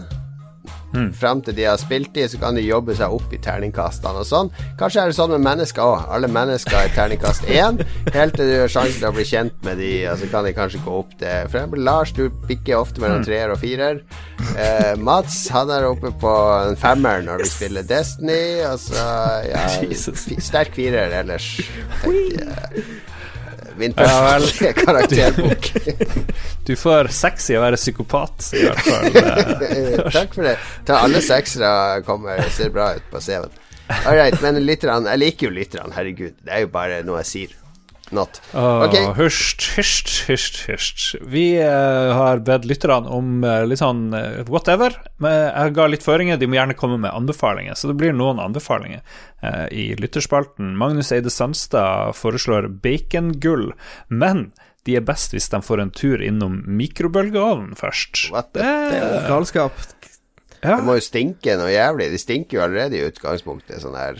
Hmm. 0.93 1.11
Fram 1.13 1.41
til 1.45 1.53
de 1.57 1.67
har 1.69 1.77
spilt 1.77 2.15
i, 2.17 2.25
så 2.29 2.39
kan 2.41 2.57
de 2.57 2.63
jobbe 2.65 2.95
seg 2.97 3.13
opp 3.13 3.33
i 3.35 3.39
terningkastene 3.43 4.23
og 4.23 4.27
sånn. 4.27 4.49
Kanskje 4.79 5.03
er 5.03 5.11
det 5.11 5.17
sånn 5.19 5.33
med 5.35 5.43
mennesker 5.45 5.85
òg. 5.85 6.07
Alle 6.15 6.29
mennesker 6.31 6.77
er 6.79 6.93
terningkast 6.95 7.45
én. 7.49 7.77
Helt 8.15 8.37
til 8.37 8.49
du 8.49 8.55
har 8.63 8.73
sjansen 8.73 8.97
til 8.97 9.09
å 9.11 9.13
bli 9.15 9.25
kjent 9.29 9.59
med 9.67 9.77
de, 9.81 9.91
og 10.09 10.17
så 10.21 10.31
kan 10.31 10.47
de 10.47 10.55
kanskje 10.57 10.81
gå 10.85 10.95
opp 11.03 11.13
til 11.19 11.49
For 11.49 11.59
eksempel 11.59 11.85
Lars, 11.85 12.13
du 12.17 12.25
bikker 12.49 12.79
ofte 12.79 13.03
mellom 13.03 13.23
treer 13.27 13.53
og 13.53 13.61
firer. 13.61 14.01
Eh, 14.55 14.95
Mats, 14.97 15.43
han 15.53 15.69
er 15.73 15.85
oppe 15.89 16.13
på 16.21 16.33
en 16.63 16.79
femmer 16.79 17.21
når 17.27 17.43
vi 17.43 17.51
spiller 17.51 17.85
Destiny, 17.89 18.41
og 18.69 18.79
så 18.81 19.05
ja, 19.49 19.67
sterk 20.49 20.73
firer 20.77 21.13
ellers. 21.21 21.51
tenker 22.01 22.49
jeg. 22.49 22.87
Min 23.79 23.95
Ja 23.97 24.07
første 24.35 24.73
karakterbok. 24.77 25.69
Du 26.69 26.75
får 26.77 27.07
seks 27.15 27.47
i 27.49 27.55
å 27.57 27.63
være 27.63 27.79
psykopat, 27.79 28.51
i 28.53 28.65
hvert 28.67 28.83
fall. 28.85 30.11
Takk 30.19 30.35
for 30.35 30.45
det. 30.45 30.57
Ta 30.85 30.99
alle 31.05 31.21
seksere 31.25 32.03
kommer 32.05 32.43
ser 32.53 32.69
bra 32.75 32.91
ut 32.99 33.07
på 33.09 33.21
CV-en. 33.25 33.55
All 34.03 34.13
right, 34.19 34.35
men 34.43 34.59
lytterne 34.61 35.09
Jeg 35.09 35.21
liker 35.23 35.49
jo 35.49 35.55
lytterne, 35.55 35.95
herregud. 35.95 36.35
Det 36.45 36.53
er 36.53 36.67
jo 36.67 36.69
bare 36.75 36.99
noe 37.07 37.23
jeg 37.23 37.29
sier. 37.31 37.55
Not. 38.11 38.39
Okay. 38.53 39.03
Oh, 39.05 39.13
Hysj, 39.13 39.67
hysj, 39.77 40.13
hysj, 40.29 40.55
hysj. 40.71 41.03
Vi 41.29 41.43
uh, 41.61 42.13
har 42.17 42.39
bedt 42.45 42.65
lytterne 42.65 43.05
om 43.13 43.43
uh, 43.45 43.61
litt 43.69 43.81
sånn 43.83 44.07
uh, 44.15 44.39
whatever. 44.49 44.95
Men 45.21 45.35
jeg 45.53 45.75
ga 45.77 45.85
litt 45.91 46.05
føringer, 46.05 46.39
de 46.41 46.47
må 46.49 46.57
gjerne 46.57 46.77
komme 46.79 46.97
med 47.03 47.13
anbefalinger. 47.13 47.77
Så 47.77 47.91
det 47.91 47.97
blir 48.01 48.15
noen 48.17 48.41
anbefalinger 48.41 49.03
i 49.71 49.93
lytterspalten. 49.95 50.73
Magnus 50.75 51.13
Eide 51.15 51.31
Sandstad 51.31 52.11
foreslår 52.17 52.65
bacongull, 52.83 53.69
men 54.11 54.49
de 54.87 54.97
er 54.99 55.05
best 55.05 55.31
hvis 55.35 55.47
de 55.53 55.61
får 55.63 55.79
en 55.85 55.91
tur 55.95 56.19
innom 56.25 56.57
mikrobølgeovnen 56.79 57.77
først. 57.79 58.25
What 58.33 58.49
the- 58.53 58.63
Det 58.65 58.99
er 58.99 59.29
galskap. 59.29 59.71
ja, 60.63 60.75
Det 60.75 60.83
må 60.83 60.97
jo 60.97 61.05
stinke 61.05 61.55
noe 61.59 61.71
jævlig. 61.71 62.09
De 62.11 62.17
stinker 62.19 62.57
jo 62.57 62.63
allerede 62.65 62.97
i 62.99 63.05
utgangspunktet. 63.07 63.79
Sånn 63.83 63.95
her 63.95 64.19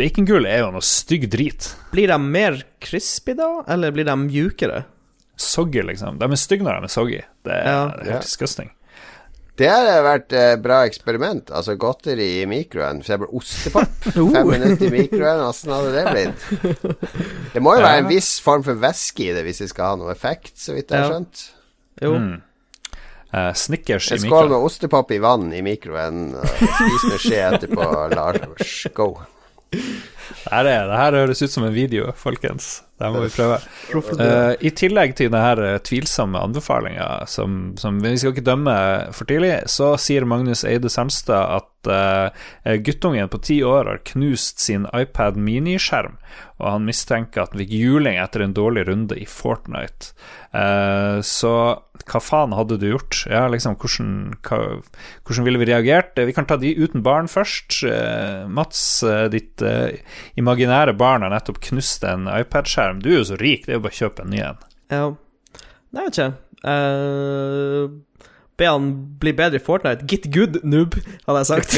Bacongull 0.00 0.46
er 0.48 0.62
jo 0.64 0.70
noe 0.72 0.84
stygg 0.86 1.28
drit. 1.32 1.70
Blir 1.92 2.08
de 2.08 2.16
mer 2.24 2.62
crispy 2.80 3.34
da, 3.38 3.50
eller 3.68 3.92
blir 3.92 4.08
de 4.08 4.16
mjukere? 4.24 4.82
Soggy, 5.40 5.82
liksom. 5.84 6.18
De 6.20 6.26
er 6.28 6.40
stygge 6.40 6.64
når 6.66 6.80
de 6.82 6.88
er 6.88 6.92
soggy. 6.96 7.22
Det 7.44 7.52
er, 7.56 7.64
Ja. 7.68 7.80
det 7.94 8.00
er 8.00 8.06
Ja. 8.06 8.12
helt 8.18 8.26
disgusting. 8.28 8.70
Det 9.60 9.68
har 9.68 10.00
vært 10.06 10.32
eh, 10.32 10.54
bra 10.56 10.78
eksperiment. 10.88 11.50
Altså 11.52 11.74
godteri 11.76 12.40
i 12.40 12.46
mikroen. 12.48 13.02
For 13.02 13.12
eksempel 13.12 13.34
ostepop. 13.36 14.06
Fem 14.32 14.48
minutter 14.48 14.86
i 14.86 14.90
mikroen, 14.94 15.42
åssen 15.44 15.72
hadde 15.74 15.90
det 15.92 16.04
blitt? 16.14 16.94
Det 17.54 17.60
må 17.60 17.74
jo 17.76 17.82
være 17.84 17.98
en 18.06 18.08
viss 18.08 18.38
form 18.40 18.62
for 18.64 18.78
væske 18.80 19.26
i 19.26 19.34
det 19.36 19.42
hvis 19.44 19.60
det 19.60 19.68
skal 19.74 19.84
ha 19.92 19.98
noe 20.00 20.14
effekt, 20.14 20.54
så 20.56 20.72
vidt 20.78 20.88
jeg 20.88 20.96
har 21.02 21.10
Ja. 21.10 21.18
skjønt. 21.18 21.42
Jo. 22.00 22.14
Mm. 22.16 22.38
Uh, 23.34 23.52
Snickers 23.52 24.08
i 24.10 24.14
mikroen. 24.16 24.24
En 24.24 24.30
skål 24.30 24.48
med 24.48 24.64
ostepop 24.70 25.12
i 25.12 25.18
vann 25.22 25.52
i 25.52 25.60
mikroen, 25.62 26.22
og 26.40 26.46
spis 26.48 27.04
med 27.10 27.20
skje 27.20 27.42
etterpå. 27.50 27.90
Lars, 28.16 28.86
go. 28.96 29.10
Det 29.70 30.52
her, 30.52 30.66
er, 30.66 31.16
høres 31.18 31.42
ut 31.42 31.52
som 31.52 31.64
en 31.66 31.74
video, 31.74 32.10
folkens. 32.16 32.80
Det 33.00 33.08
må 33.12 33.22
vi 33.24 33.30
prøve. 33.32 33.58
Uh, 33.94 34.52
I 34.60 34.72
tillegg 34.76 35.14
til 35.18 35.30
denne 35.32 35.78
tvilsomme 35.86 36.40
anbefalinga, 36.40 37.26
som, 37.30 37.74
som 37.80 37.98
vi 38.02 38.16
skal 38.20 38.34
ikke 38.34 38.46
dømme 38.46 38.74
for 39.16 39.28
tidlig, 39.30 39.54
så 39.72 39.94
sier 40.00 40.26
Magnus 40.28 40.64
Eide 40.68 40.92
Sandstad 40.92 41.56
at 41.58 41.79
eh, 41.88 42.76
guttungen 42.84 43.30
på 43.32 43.40
ti 43.46 43.60
år 43.64 43.88
har 43.88 44.02
knust 44.12 44.60
sin 44.60 44.84
iPad 44.96 45.38
miniskjerm, 45.40 46.18
og 46.60 46.66
han 46.66 46.84
mistenker 46.88 47.44
at 47.44 47.54
han 47.54 47.62
fikk 47.62 47.72
juling 47.72 48.18
etter 48.20 48.44
en 48.44 48.56
dårlig 48.56 48.84
runde 48.90 49.16
i 49.16 49.24
Fortnite. 49.24 50.12
Uh, 50.52 51.22
så 51.24 51.52
hva 52.10 52.20
faen 52.24 52.56
hadde 52.58 52.80
du 52.82 52.88
gjort? 52.90 53.22
Ja, 53.30 53.44
liksom, 53.52 53.76
hvordan, 53.78 54.12
hva, 54.44 54.58
hvordan 55.28 55.46
ville 55.46 55.60
vi 55.62 55.70
reagert? 55.70 56.18
Eh, 56.18 56.26
Vi 56.26 56.34
kan 56.34 56.48
ta 56.48 56.58
de 56.58 56.74
uten 56.74 57.04
barn 57.06 57.30
først. 57.30 57.80
Uh, 57.86 58.48
Mats, 58.50 58.82
ditt 59.30 59.62
imaginære 60.40 60.96
barn 60.98 61.22
har 61.22 61.32
nettopp 61.32 61.62
knust 61.70 62.04
en 62.04 62.26
iPad-skjerm. 62.26 63.00
Du 63.04 63.12
er 63.12 63.20
jo 63.20 63.26
så 63.30 63.40
rik, 63.40 63.66
det 63.66 63.76
er 63.76 63.80
jo 63.80 63.86
bare 63.86 63.96
å 63.96 64.00
kjøpe 64.02 64.26
en 64.26 64.32
ny 64.34 64.44
en. 64.50 64.62
Ja. 64.90 65.04
Jeg 65.90 66.06
vet 66.06 66.18
ikke. 66.18 66.32
Eh, 66.70 67.88
be 68.60 68.68
han 68.68 68.92
bli 69.20 69.32
bedre 69.36 69.60
i 69.60 69.64
Fortnite. 69.64 70.06
Get 70.10 70.28
good, 70.34 70.60
noob, 70.62 70.98
hadde 71.26 71.42
jeg 71.42 71.50
sagt. 71.50 71.76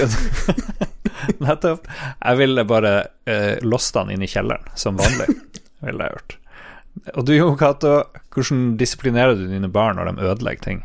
Nettopp. 1.44 1.86
Jeg 2.18 2.40
ville 2.40 2.66
bare 2.66 2.94
uh, 3.30 3.56
lost 3.66 3.96
han 3.98 4.10
inn 4.10 4.24
i 4.24 4.30
kjelleren, 4.30 4.66
som 4.78 4.98
vanlig. 4.98 5.30
ville 5.86 6.08
jeg 6.08 6.18
gjort. 6.18 6.38
Og 7.16 7.26
du, 7.26 7.36
Jo 7.36 7.52
Cato, 7.58 8.00
hvordan 8.34 8.74
disiplinerer 8.80 9.38
du 9.38 9.46
dine 9.48 9.70
barn 9.72 9.98
når 9.98 10.10
de 10.10 10.26
ødelegger 10.32 10.66
ting? 10.66 10.82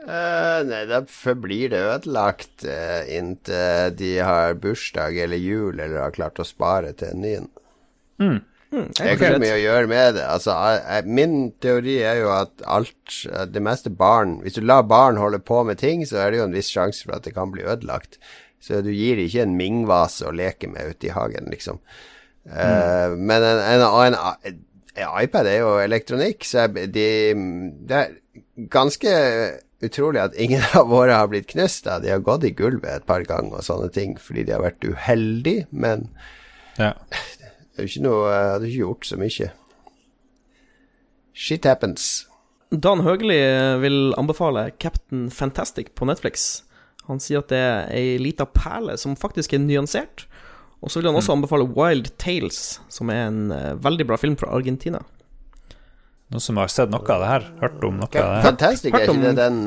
Uh, 0.00 0.60
nei, 0.66 0.82
da 0.88 1.02
forblir 1.06 1.70
det 1.72 1.80
ødelagt 1.86 2.64
uh, 2.66 3.02
inntil 3.06 3.94
de 3.94 4.14
har 4.24 4.56
bursdag 4.58 5.18
eller 5.26 5.38
jul 5.40 5.76
eller 5.76 6.00
har 6.02 6.14
klart 6.16 6.40
å 6.40 6.46
spare 6.48 6.92
til 6.98 7.14
en 7.14 7.22
ny 7.22 7.34
en. 7.38 7.50
Mm, 8.20 8.38
Det 8.70 9.02
er 9.02 9.16
ikke 9.16 9.32
så 9.34 9.40
mye 9.42 9.54
å 9.56 9.62
gjøre 9.64 9.88
med 9.90 10.14
det. 10.14 10.26
Altså, 10.30 10.54
jeg, 10.78 11.06
min 11.18 11.32
teori 11.62 11.96
er 12.06 12.20
jo 12.20 12.28
at 12.30 12.62
alt 12.70 13.16
eh, 13.26 13.46
Det 13.50 13.62
meste 13.66 13.90
barn 13.90 14.36
Hvis 14.44 14.54
du 14.54 14.62
lar 14.62 14.84
barn 14.86 15.18
holde 15.18 15.40
på 15.42 15.64
med 15.66 15.80
ting, 15.82 16.04
så 16.06 16.20
er 16.22 16.30
det 16.30 16.38
jo 16.38 16.46
en 16.46 16.54
viss 16.54 16.70
sjanse 16.70 17.02
for 17.02 17.16
at 17.16 17.26
det 17.26 17.34
kan 17.34 17.50
bli 17.50 17.66
ødelagt. 17.66 18.20
Så 18.62 18.82
du 18.84 18.92
gir 18.92 19.18
ikke 19.18 19.42
en 19.42 19.56
Ming-vase 19.58 20.28
å 20.28 20.34
leke 20.36 20.68
med 20.70 20.94
ute 20.94 21.08
i 21.08 21.14
hagen, 21.16 21.48
liksom. 21.50 21.80
Eh, 22.46 23.16
men 23.16 23.42
en, 23.42 23.62
en, 23.64 23.86
en, 23.88 24.18
en 24.46 25.24
iPad 25.24 25.48
er 25.50 25.62
jo 25.62 25.74
elektronikk, 25.82 26.44
så 26.46 26.66
jeg, 26.66 26.90
de, 26.94 27.08
det 27.88 27.98
er 27.98 28.14
ganske 28.70 29.14
utrolig 29.80 30.20
at 30.22 30.36
ingen 30.36 30.62
av 30.76 30.90
våre 30.92 31.16
har 31.16 31.30
blitt 31.32 31.48
knust. 31.50 31.86
Da. 31.88 31.98
De 32.04 32.12
har 32.12 32.22
gått 32.24 32.44
i 32.46 32.52
gulvet 32.56 33.00
et 33.00 33.08
par 33.08 33.24
ganger 33.28 33.60
og 33.60 33.66
sånne 33.66 33.90
ting 33.96 34.14
fordi 34.20 34.44
de 34.46 34.54
har 34.56 34.64
vært 34.66 34.86
uheldige, 34.86 35.66
men 35.72 36.10
Ja. 36.78 36.94
Det 37.80 37.86
er 37.86 37.88
jo 37.88 37.94
ikke 37.94 38.04
noe 38.04 38.24
Jeg 38.28 38.48
hadde 38.52 38.66
ikke 38.68 38.82
gjort 38.84 39.06
så 39.08 39.16
mye. 39.16 39.46
Shit 41.40 41.64
happens. 41.64 42.08
Dan 42.70 43.00
Høgli 43.06 43.38
vil 43.80 44.12
anbefale 44.20 44.66
Captain 44.82 45.30
Fantastic 45.32 45.94
på 45.96 46.04
Netflix. 46.04 46.62
Han 47.08 47.22
sier 47.22 47.40
at 47.40 47.48
det 47.48 47.60
er 47.60 47.88
ei 47.96 48.18
lita 48.20 48.44
perle 48.44 48.98
som 49.00 49.16
faktisk 49.16 49.56
er 49.56 49.64
nyansert. 49.64 50.26
Og 50.84 50.92
så 50.92 51.00
vil 51.00 51.08
han 51.08 51.16
også 51.16 51.38
anbefale 51.38 51.64
Wild 51.72 52.12
Tales, 52.20 52.80
som 52.92 53.08
er 53.12 53.24
en 53.30 53.40
eh, 53.52 53.72
veldig 53.80 54.06
bra 54.12 54.20
film 54.20 54.36
fra 54.40 54.52
Argentina. 54.52 55.00
Noen 56.30 56.44
som 56.44 56.60
har 56.60 56.68
sett 56.72 56.92
noe 56.92 57.00
av 57.00 57.24
det 57.24 57.32
her? 57.32 57.50
Hørt 57.64 57.84
om 57.88 57.96
noe 57.96 58.12
av 58.12 58.14
det 58.14 58.28
her? 58.28 58.46
Fantastic, 58.50 58.92
er 58.92 59.08
ikke 59.08 59.24
det 59.24 59.36
den 59.40 59.60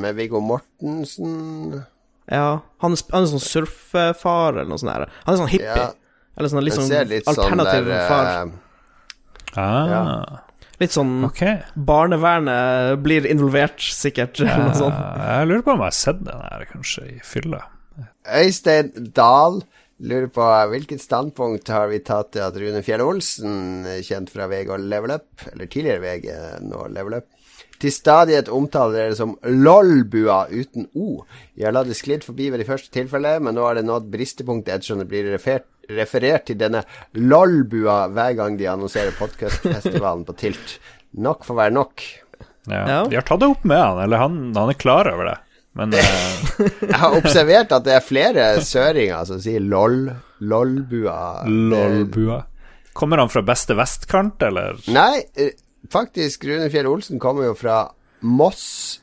med 0.00 0.16
Viggo 0.16 0.40
Mortensen? 0.44 1.82
Ja, 2.30 2.60
han 2.80 2.96
er, 2.96 3.04
han 3.12 3.24
er 3.28 3.32
sånn 3.36 3.44
surfefar 3.44 4.56
eller 4.56 4.72
noe 4.72 4.80
sånt. 4.80 4.96
Der. 4.96 5.20
Han 5.28 5.36
er 5.36 5.44
sånn 5.44 5.52
hippie. 5.52 5.76
Ja, 5.76 5.90
Eller 6.40 6.52
sånn 6.52 6.64
litt 6.64 6.74
den 6.78 6.88
sånn 6.88 7.08
sånn 7.28 7.34
alternativ 7.36 7.90
der 7.90 8.06
far. 8.08 8.30
eh, 9.56 9.90
Ja. 9.92 10.02
Litt 10.80 10.94
sånn 10.96 11.24
okay. 11.26 11.58
Barnevernet 11.76 13.02
blir 13.04 13.26
involvert, 13.28 13.82
sikkert, 13.84 14.40
eller 14.40 14.70
noe 14.70 14.78
sånt. 14.78 14.96
Jeg 14.96 15.48
lurer 15.50 15.64
på 15.66 15.74
om 15.74 15.82
jeg 15.84 15.90
har 15.90 15.98
sett 15.98 16.22
den 16.24 16.40
her, 16.46 16.64
kanskje, 16.70 17.04
i 17.10 17.18
fylla. 17.20 17.60
Øystein 18.40 18.88
Dahl 19.16 19.60
lurer 20.00 20.30
på 20.32 20.46
hvilket 20.72 21.02
standpunkt 21.04 21.68
har 21.68 21.90
vi 21.90 21.98
tatt 22.00 22.30
til 22.32 22.40
at 22.46 22.56
Rune 22.56 22.80
Fjell 22.86 23.02
Olsen, 23.04 23.84
kjent 24.06 24.32
fra 24.32 24.46
VG 24.48 24.70
og 24.72 24.86
Level 24.88 25.12
Up, 25.18 25.28
eller 25.52 25.68
tidligere 25.68 26.00
VG, 26.00 26.30
nå 26.64 26.86
Level 26.94 27.18
Up, 27.20 27.26
til 27.80 27.92
stadighet 27.92 28.48
omtaler 28.52 28.96
dere 28.96 29.16
som 29.16 29.36
LOL-bua 29.44 30.46
uten 30.52 30.88
O. 30.96 31.24
Jeg 31.56 31.68
har 31.68 31.76
latt 31.76 31.88
det 31.88 31.96
sklidd 32.00 32.24
forbi 32.24 32.48
ved 32.52 32.60
de 32.60 32.68
første 32.68 32.88
tilfellene, 32.92 33.40
men 33.44 33.56
nå 33.56 33.64
har 33.68 33.76
det 33.76 33.84
nådd 33.88 34.08
bristepunktet 34.12 34.74
ettersom 34.78 35.00
det 35.04 35.08
blir 35.12 35.28
referert, 35.32 35.68
referert 35.96 36.46
til 36.48 36.58
denne 36.60 36.82
LOL-bua 37.18 38.04
hver 38.14 38.34
gang 38.38 38.58
de 38.60 38.68
annonserer 38.70 39.14
podcastfestivalen 39.18 40.26
på 40.28 40.36
Tilt. 40.40 40.78
Nok 41.20 41.46
får 41.46 41.58
være 41.64 41.74
nok. 41.74 42.04
Ja. 42.70 42.82
Ja. 42.86 42.98
De 43.10 43.18
har 43.18 43.26
tatt 43.26 43.42
det 43.42 43.50
opp 43.50 43.64
med 43.66 43.80
han, 43.80 44.02
eller 44.04 44.22
han, 44.22 44.42
han 44.56 44.72
er 44.72 44.78
klar 44.78 45.10
over 45.10 45.32
det. 45.32 45.38
Men 45.78 45.94
uh... 45.94 46.60
Jeg 46.90 46.98
har 46.98 47.16
observert 47.16 47.74
at 47.74 47.86
det 47.86 47.96
er 47.96 48.04
flere 48.04 48.46
søringer 48.66 49.26
som 49.28 49.40
sier 49.42 49.62
LOL. 49.62 50.10
lolbua. 50.40 51.46
Lolbua. 51.46 52.42
Kommer 52.96 53.22
han 53.22 53.30
fra 53.30 53.42
beste 53.46 53.76
vestkant, 53.78 54.42
eller? 54.42 54.80
Nei, 54.90 55.22
eh, 55.38 55.54
faktisk, 55.92 56.44
Rune 56.48 56.66
Fjell 56.72 56.88
Olsen 56.90 57.22
kommer 57.22 57.46
jo 57.48 57.54
fra 57.58 57.84
Moss 58.26 59.00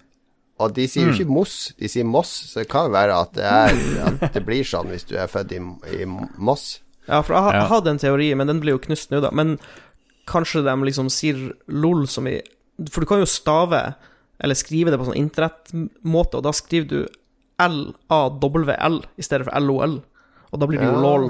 Og 0.59 0.71
de 0.73 0.87
sier 0.89 1.05
jo 1.05 1.13
ikke 1.13 1.29
Moss, 1.29 1.55
de 1.77 1.87
sier 1.91 2.05
Moss, 2.07 2.31
så 2.49 2.63
det 2.63 2.69
kan 2.71 2.87
jo 2.87 2.93
være 2.95 3.13
at 3.21 3.33
det, 3.37 3.43
er, 3.45 3.81
at 4.07 4.33
det 4.33 4.41
blir 4.47 4.63
sånn 4.65 4.87
hvis 4.89 5.03
du 5.05 5.13
er 5.21 5.27
født 5.29 5.51
i, 5.53 5.59
i 6.01 6.05
Moss. 6.09 6.79
Ja, 7.07 7.21
for 7.21 7.35
jeg, 7.37 7.43
har- 7.45 7.53
jeg 7.59 7.69
hadde 7.69 7.91
en 7.93 8.01
teori, 8.01 8.31
men 8.35 8.47
den 8.49 8.59
blir 8.63 8.73
jo 8.73 8.79
knust 8.87 9.11
nå, 9.13 9.19
da. 9.21 9.29
Men 9.31 9.59
kanskje 10.27 10.63
de 10.65 10.73
liksom 10.89 11.11
sier 11.13 11.37
LOL 11.69 12.07
som 12.09 12.25
i 12.27 12.39
For 12.91 13.01
du 13.01 13.07
kan 13.09 13.21
jo 13.21 13.25
stave, 13.29 13.83
eller 14.43 14.57
skrive 14.57 14.91
det 14.91 14.97
på 14.99 15.05
sånn 15.07 15.17
internettmåte, 15.21 16.37
og 16.41 16.43
da 16.45 16.51
skriver 16.53 16.89
du 16.89 16.99
L-A-W-L 17.63 18.97
i 19.17 19.25
stedet 19.25 19.47
for 19.47 19.59
LOL. 19.63 19.99
Og 20.51 20.59
da 20.61 20.67
blir 20.69 20.79
det 20.81 20.87
jo 20.89 20.93
Ja. 20.97 21.01
LOL. 21.01 21.29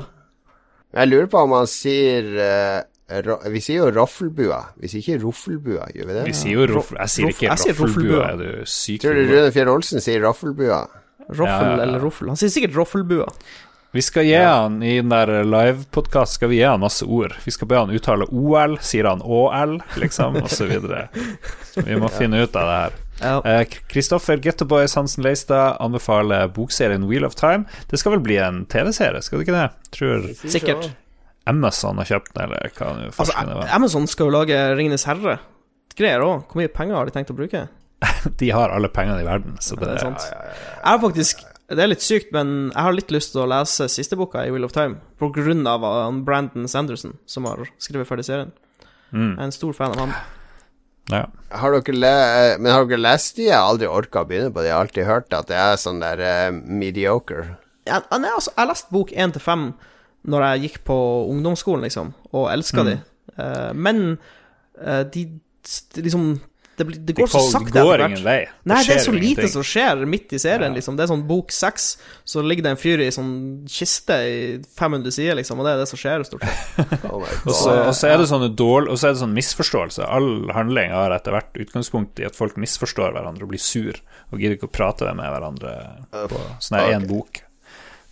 Jeg 0.98 1.08
lurer 1.12 1.28
på 1.28 1.40
om 1.44 1.50
man 1.52 1.68
sier 1.68 2.28
eh, 2.40 2.82
Vi 3.08 3.62
sier 3.64 3.86
jo 3.86 3.92
roffelbua, 3.96 4.58
vi 4.82 4.90
sier 4.92 5.00
ikke 5.00 5.22
roffelbua, 5.24 5.86
gjør 5.96 6.10
vi 6.10 6.16
det? 6.18 6.24
Vi 6.28 6.34
sier 6.36 6.58
jo 6.58 6.66
roff... 6.74 6.90
Jeg 6.98 7.14
sier 7.14 7.30
ikke 7.32 7.54
roffelbua, 7.54 7.86
roffelbua. 7.86 8.26
er 8.34 8.42
du 8.42 8.68
syk? 8.68 9.00
Tror 9.06 9.16
du? 9.16 9.22
Rune 9.32 9.54
Fjell 9.56 9.72
Olsen 9.72 10.04
sier 10.04 10.20
roffelbua? 10.26 10.82
Roffel 11.28 11.48
Ja, 11.48 11.56
ja, 11.62 11.72
ja. 11.78 11.86
eller 11.86 12.04
roffel. 12.04 12.28
Han 12.32 12.40
sier 12.40 12.52
sikkert 12.52 12.76
roffelbua. 12.76 13.30
Vi 13.96 14.04
skal 14.04 14.28
gi 14.28 14.36
han 14.36 14.82
i 14.84 14.98
den 15.00 15.10
der 15.10 15.30
livepodkast 15.48 16.36
Skal 16.38 16.52
vi 16.52 16.60
gi 16.60 16.66
han 16.68 16.84
masse 16.84 17.06
ord. 17.08 17.34
Vi 17.46 17.54
skal 17.56 17.70
be 17.72 17.80
han 17.80 17.96
uttale 17.96 18.28
OL, 18.28 18.76
sier 18.84 19.08
han 19.08 19.24
ÅL, 19.24 19.80
liksom, 20.04 20.36
osv. 20.44 20.76
Vi 21.80 21.96
må 22.00 22.12
finne 22.12 22.44
ut 22.44 22.60
av 22.60 22.68
det 22.68 22.78
her. 22.82 23.02
Ja. 23.24 23.40
Eh, 23.50 23.64
Kristoffer 23.90 24.38
Gettoboys 24.44 24.94
Hansen 25.00 25.24
Leistad 25.26 25.80
anbefaler 25.82 26.52
bokserien 26.54 27.08
Wheel 27.10 27.26
of 27.26 27.40
Time. 27.40 27.66
Det 27.90 27.98
skal 27.98 28.18
vel 28.18 28.26
bli 28.28 28.38
en 28.44 28.66
TV-serie, 28.70 29.24
skal 29.26 29.40
det 29.40 29.48
ikke 29.48 29.58
det? 29.58 29.68
Tror 29.96 30.28
Sikkert. 30.44 30.92
Amazon 31.48 31.98
har 32.02 32.10
kjøpt 32.10 32.34
den, 32.36 32.44
eller 32.50 32.72
hva 32.78 32.92
nå 32.98 33.10
Altså, 33.12 33.34
var. 33.34 33.70
Amazon 33.78 34.08
skal 34.12 34.28
jo 34.30 34.36
lage 34.36 34.58
Ringenes 34.78 35.06
herre-greier 35.08 36.24
òg. 36.26 36.46
Hvor 36.52 36.62
mye 36.62 36.72
penger 36.74 36.98
har 37.00 37.10
de 37.10 37.16
tenkt 37.16 37.32
å 37.34 37.38
bruke? 37.38 37.66
De 38.42 38.50
har 38.54 38.70
alle 38.76 38.90
pengene 38.94 39.24
i 39.24 39.26
verden, 39.28 39.56
så 39.64 39.76
det, 39.80 39.88
Det 39.88 39.96
er 39.98 40.04
sant. 40.06 40.26
Jeg 40.30 40.86
har 40.92 41.00
faktisk 41.02 41.40
Det 41.72 41.82
er 41.84 41.90
litt 41.90 42.04
sykt, 42.06 42.30
men 42.36 42.52
jeg 42.70 42.84
har 42.86 42.94
litt 42.96 43.10
lyst 43.12 43.34
til 43.34 43.42
å 43.44 43.48
lese 43.50 43.88
siste 43.92 44.16
boka 44.20 44.46
i 44.46 44.52
Wheel 44.54 44.64
of 44.68 44.72
Time, 44.76 45.00
på 45.20 45.28
grunn 45.36 45.66
av 45.68 45.84
Brandon 46.24 46.68
Sanderson, 46.72 47.18
som 47.28 47.48
har 47.50 47.66
skrevet 47.84 48.08
ferdig 48.08 48.24
serien. 48.30 48.54
Mm, 49.12 49.34
Jeg 49.34 49.40
er 49.42 49.48
en 49.50 49.56
stor 49.56 49.74
fan 49.76 49.92
av 49.96 50.00
han. 50.06 50.14
ja. 51.12 51.26
Har 51.60 51.72
dere 51.76 51.96
le 51.96 52.14
men 52.60 52.72
har 52.72 52.86
dere 52.88 53.00
lest 53.04 53.36
de? 53.40 53.48
Jeg 53.50 53.56
har 53.56 53.68
aldri 53.74 53.88
orka 53.88 54.24
å 54.24 54.28
begynne 54.30 54.52
på 54.52 54.60
det. 54.64 54.68
Jeg 54.70 54.76
har 54.78 54.86
alltid 54.88 55.08
hørt 55.08 55.34
at 55.36 55.48
det 55.52 55.56
er 55.60 55.76
sånn 55.80 56.00
der 56.04 56.24
uh, 56.24 56.52
mediocre. 56.56 57.58
Ja, 57.88 58.02
nei, 58.16 58.28
altså, 58.36 58.52
jeg 58.52 58.60
har 58.64 58.72
lest 58.72 58.90
bok 58.92 59.12
én 59.16 59.32
til 59.36 59.44
fem 59.44 59.70
når 60.28 60.44
jeg 60.50 60.68
gikk 60.68 60.84
på 60.90 60.98
ungdomsskolen, 61.32 61.88
liksom, 61.88 62.14
og 62.34 62.50
elska 62.52 62.84
Mm. 62.84 62.92
de. 62.92 63.00
Uh, 63.38 63.72
men 63.74 64.18
uh, 64.82 65.04
de, 65.04 65.28
liksom 65.96 66.40
Det, 66.78 66.86
blir, 66.86 66.98
det 67.02 67.16
De 67.16 67.22
går 67.24 67.28
så 67.34 67.40
sakte 67.50 67.74
går 67.74 67.96
etter 67.96 68.12
ingen 68.12 68.22
hvert. 68.22 68.52
Det 68.62 68.70
Nei, 68.70 68.84
det 68.86 68.96
er 68.96 69.00
så 69.02 69.12
lite 69.16 69.26
ingenting. 69.42 69.50
som 69.50 69.64
skjer 69.66 70.04
midt 70.06 70.34
i 70.34 70.38
serien, 70.38 70.70
Ja. 70.70 70.76
liksom. 70.76 70.94
Det 70.98 71.04
er 71.08 71.10
sånn 71.10 71.24
bok 71.26 71.50
seks, 71.52 71.98
så 72.24 72.44
ligger 72.46 72.68
det 72.68 72.72
en 72.76 72.78
fyr 72.78 73.02
i 73.02 73.08
sånn 73.10 73.32
kiste 73.66 74.14
i 74.14 74.36
500 74.78 75.10
sider, 75.16 75.40
liksom, 75.40 75.58
og 75.58 75.66
det 75.66 75.72
er 75.74 75.80
det 75.82 75.88
som 75.90 75.98
skjer, 75.98 76.22
stort 76.30 76.46
sett. 76.46 77.02
Oh 77.10 77.24
Og 77.26 77.56
så, 77.58 77.74
og 77.88 77.96
så 77.98 78.12
er 78.12 78.18
det 78.22 78.28
sånne 78.30 78.52
dårl, 78.54 78.92
og 78.94 79.00
så 79.02 79.10
er 79.10 79.16
det 79.18 79.24
sånn 79.24 79.34
misforståelse. 79.34 80.06
All 80.06 80.52
handling 80.54 80.94
har 80.94 81.16
etter 81.18 81.34
hvert 81.34 81.58
utgangspunkt 81.66 82.22
i 82.22 82.28
at 82.30 82.38
folk 82.38 82.54
misforstår 82.62 83.10
hverandre 83.18 83.48
og 83.48 83.50
blir 83.56 83.64
sur, 83.64 83.98
og 84.30 84.38
gidder 84.38 84.60
ikke 84.60 84.70
å 84.70 84.76
prate 84.78 85.10
med 85.18 85.34
hverandre 85.34 85.74
på 86.14 86.44
sånn 86.62 86.78
her 86.78 86.94
én 86.94 87.08
okay. 87.08 87.10
bok. 87.10 87.42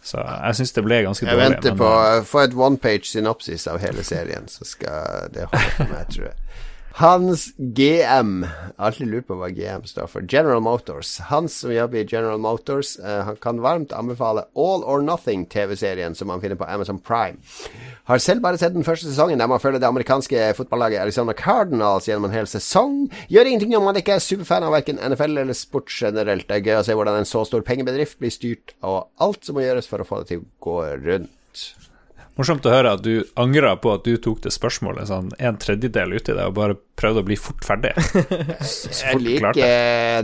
Så 0.05 0.21
jeg 0.21 0.55
syns 0.59 0.71
det 0.75 0.83
ble 0.85 0.99
ganske 1.01 1.25
Jeg 1.25 1.33
dårlig. 1.33 1.45
venter 1.49 1.73
men, 1.73 1.79
på 1.81 1.87
eh, 1.89 2.19
å 2.21 2.25
få 2.29 2.43
et 2.45 2.53
one 2.53 2.77
page 2.77 3.09
synopsis 3.09 3.65
av 3.71 3.79
hele 3.81 4.03
serien, 4.05 4.45
så 4.51 4.67
skal 4.69 5.31
det 5.33 5.47
holde 5.49 5.71
for 5.79 5.89
meg, 5.95 6.11
tror 6.13 6.27
jeg. 6.29 6.35
Hans 6.95 7.49
GM. 7.57 8.45
Alltid 8.79 9.09
lurt 9.11 9.25
på 9.27 9.35
hva 9.35 9.49
GM 9.51 9.83
står 9.83 10.07
for. 10.07 10.23
General 10.31 10.61
Motors. 10.63 11.17
Hans 11.27 11.57
som 11.59 11.73
jobber 11.73 11.99
i 11.99 12.07
General 12.07 12.39
Motors, 12.39 12.93
uh, 13.03 13.25
han 13.27 13.39
kan 13.43 13.59
varmt 13.59 13.91
anbefale 13.91 14.45
All 14.55 14.85
or 14.87 15.03
Nothing-TV-serien 15.03 16.15
som 16.15 16.31
man 16.31 16.39
finner 16.39 16.55
på 16.55 16.63
Amazon 16.63 17.01
Prime. 17.03 17.41
Har 18.07 18.21
selv 18.23 18.45
bare 18.45 18.61
sett 18.61 18.77
den 18.77 18.87
første 18.87 19.09
sesongen 19.09 19.43
der 19.43 19.51
man 19.51 19.59
følger 19.59 19.83
det 19.83 19.89
amerikanske 19.89 20.53
fotballaget 20.55 21.01
Arizona 21.01 21.35
Cardinals 21.35 22.07
gjennom 22.07 22.29
en 22.29 22.37
hel 22.37 22.47
sesong. 22.47 23.09
Gjør 23.27 23.49
ingenting 23.51 23.75
om 23.75 23.83
man 23.89 23.99
ikke 23.99 24.15
er 24.15 24.23
superfan 24.23 24.63
av 24.63 24.71
verken 24.77 25.01
NFL 25.03 25.41
eller 25.43 25.57
sport 25.57 25.91
generelt. 25.91 26.47
Det 26.47 26.61
er 26.61 26.69
gøy 26.69 26.77
å 26.79 26.85
se 26.87 26.95
hvordan 26.95 27.19
en 27.19 27.27
så 27.27 27.43
stor 27.43 27.65
pengebedrift 27.67 28.21
blir 28.23 28.31
styrt, 28.31 28.71
og 28.87 29.09
alt 29.19 29.43
som 29.43 29.59
må 29.59 29.67
gjøres 29.67 29.91
for 29.91 29.99
å 29.99 30.07
få 30.07 30.21
det 30.23 30.31
til 30.31 30.45
å 30.45 30.47
gå 30.63 30.79
rundt. 31.09 31.75
Morsomt 32.35 32.65
å 32.67 32.71
høre 32.73 32.89
at 32.97 33.03
du 33.05 33.23
angra 33.39 33.77
på 33.79 33.93
at 33.95 34.03
du 34.03 34.17
tok 34.19 34.41
det 34.43 34.51
spørsmålet 34.51 35.07
sånn 35.07 35.29
en 35.39 35.55
tredjedel 35.61 36.17
uti 36.17 36.33
det, 36.35 36.43
og 36.43 36.57
bare 36.57 36.75
prøvde 36.99 37.23
å 37.23 37.27
bli 37.27 37.37
fort 37.39 37.63
ferdig. 37.63 37.93
Så 38.67 38.91
Jeg 38.91 39.21
liker 39.23 39.55
det. 39.55 39.69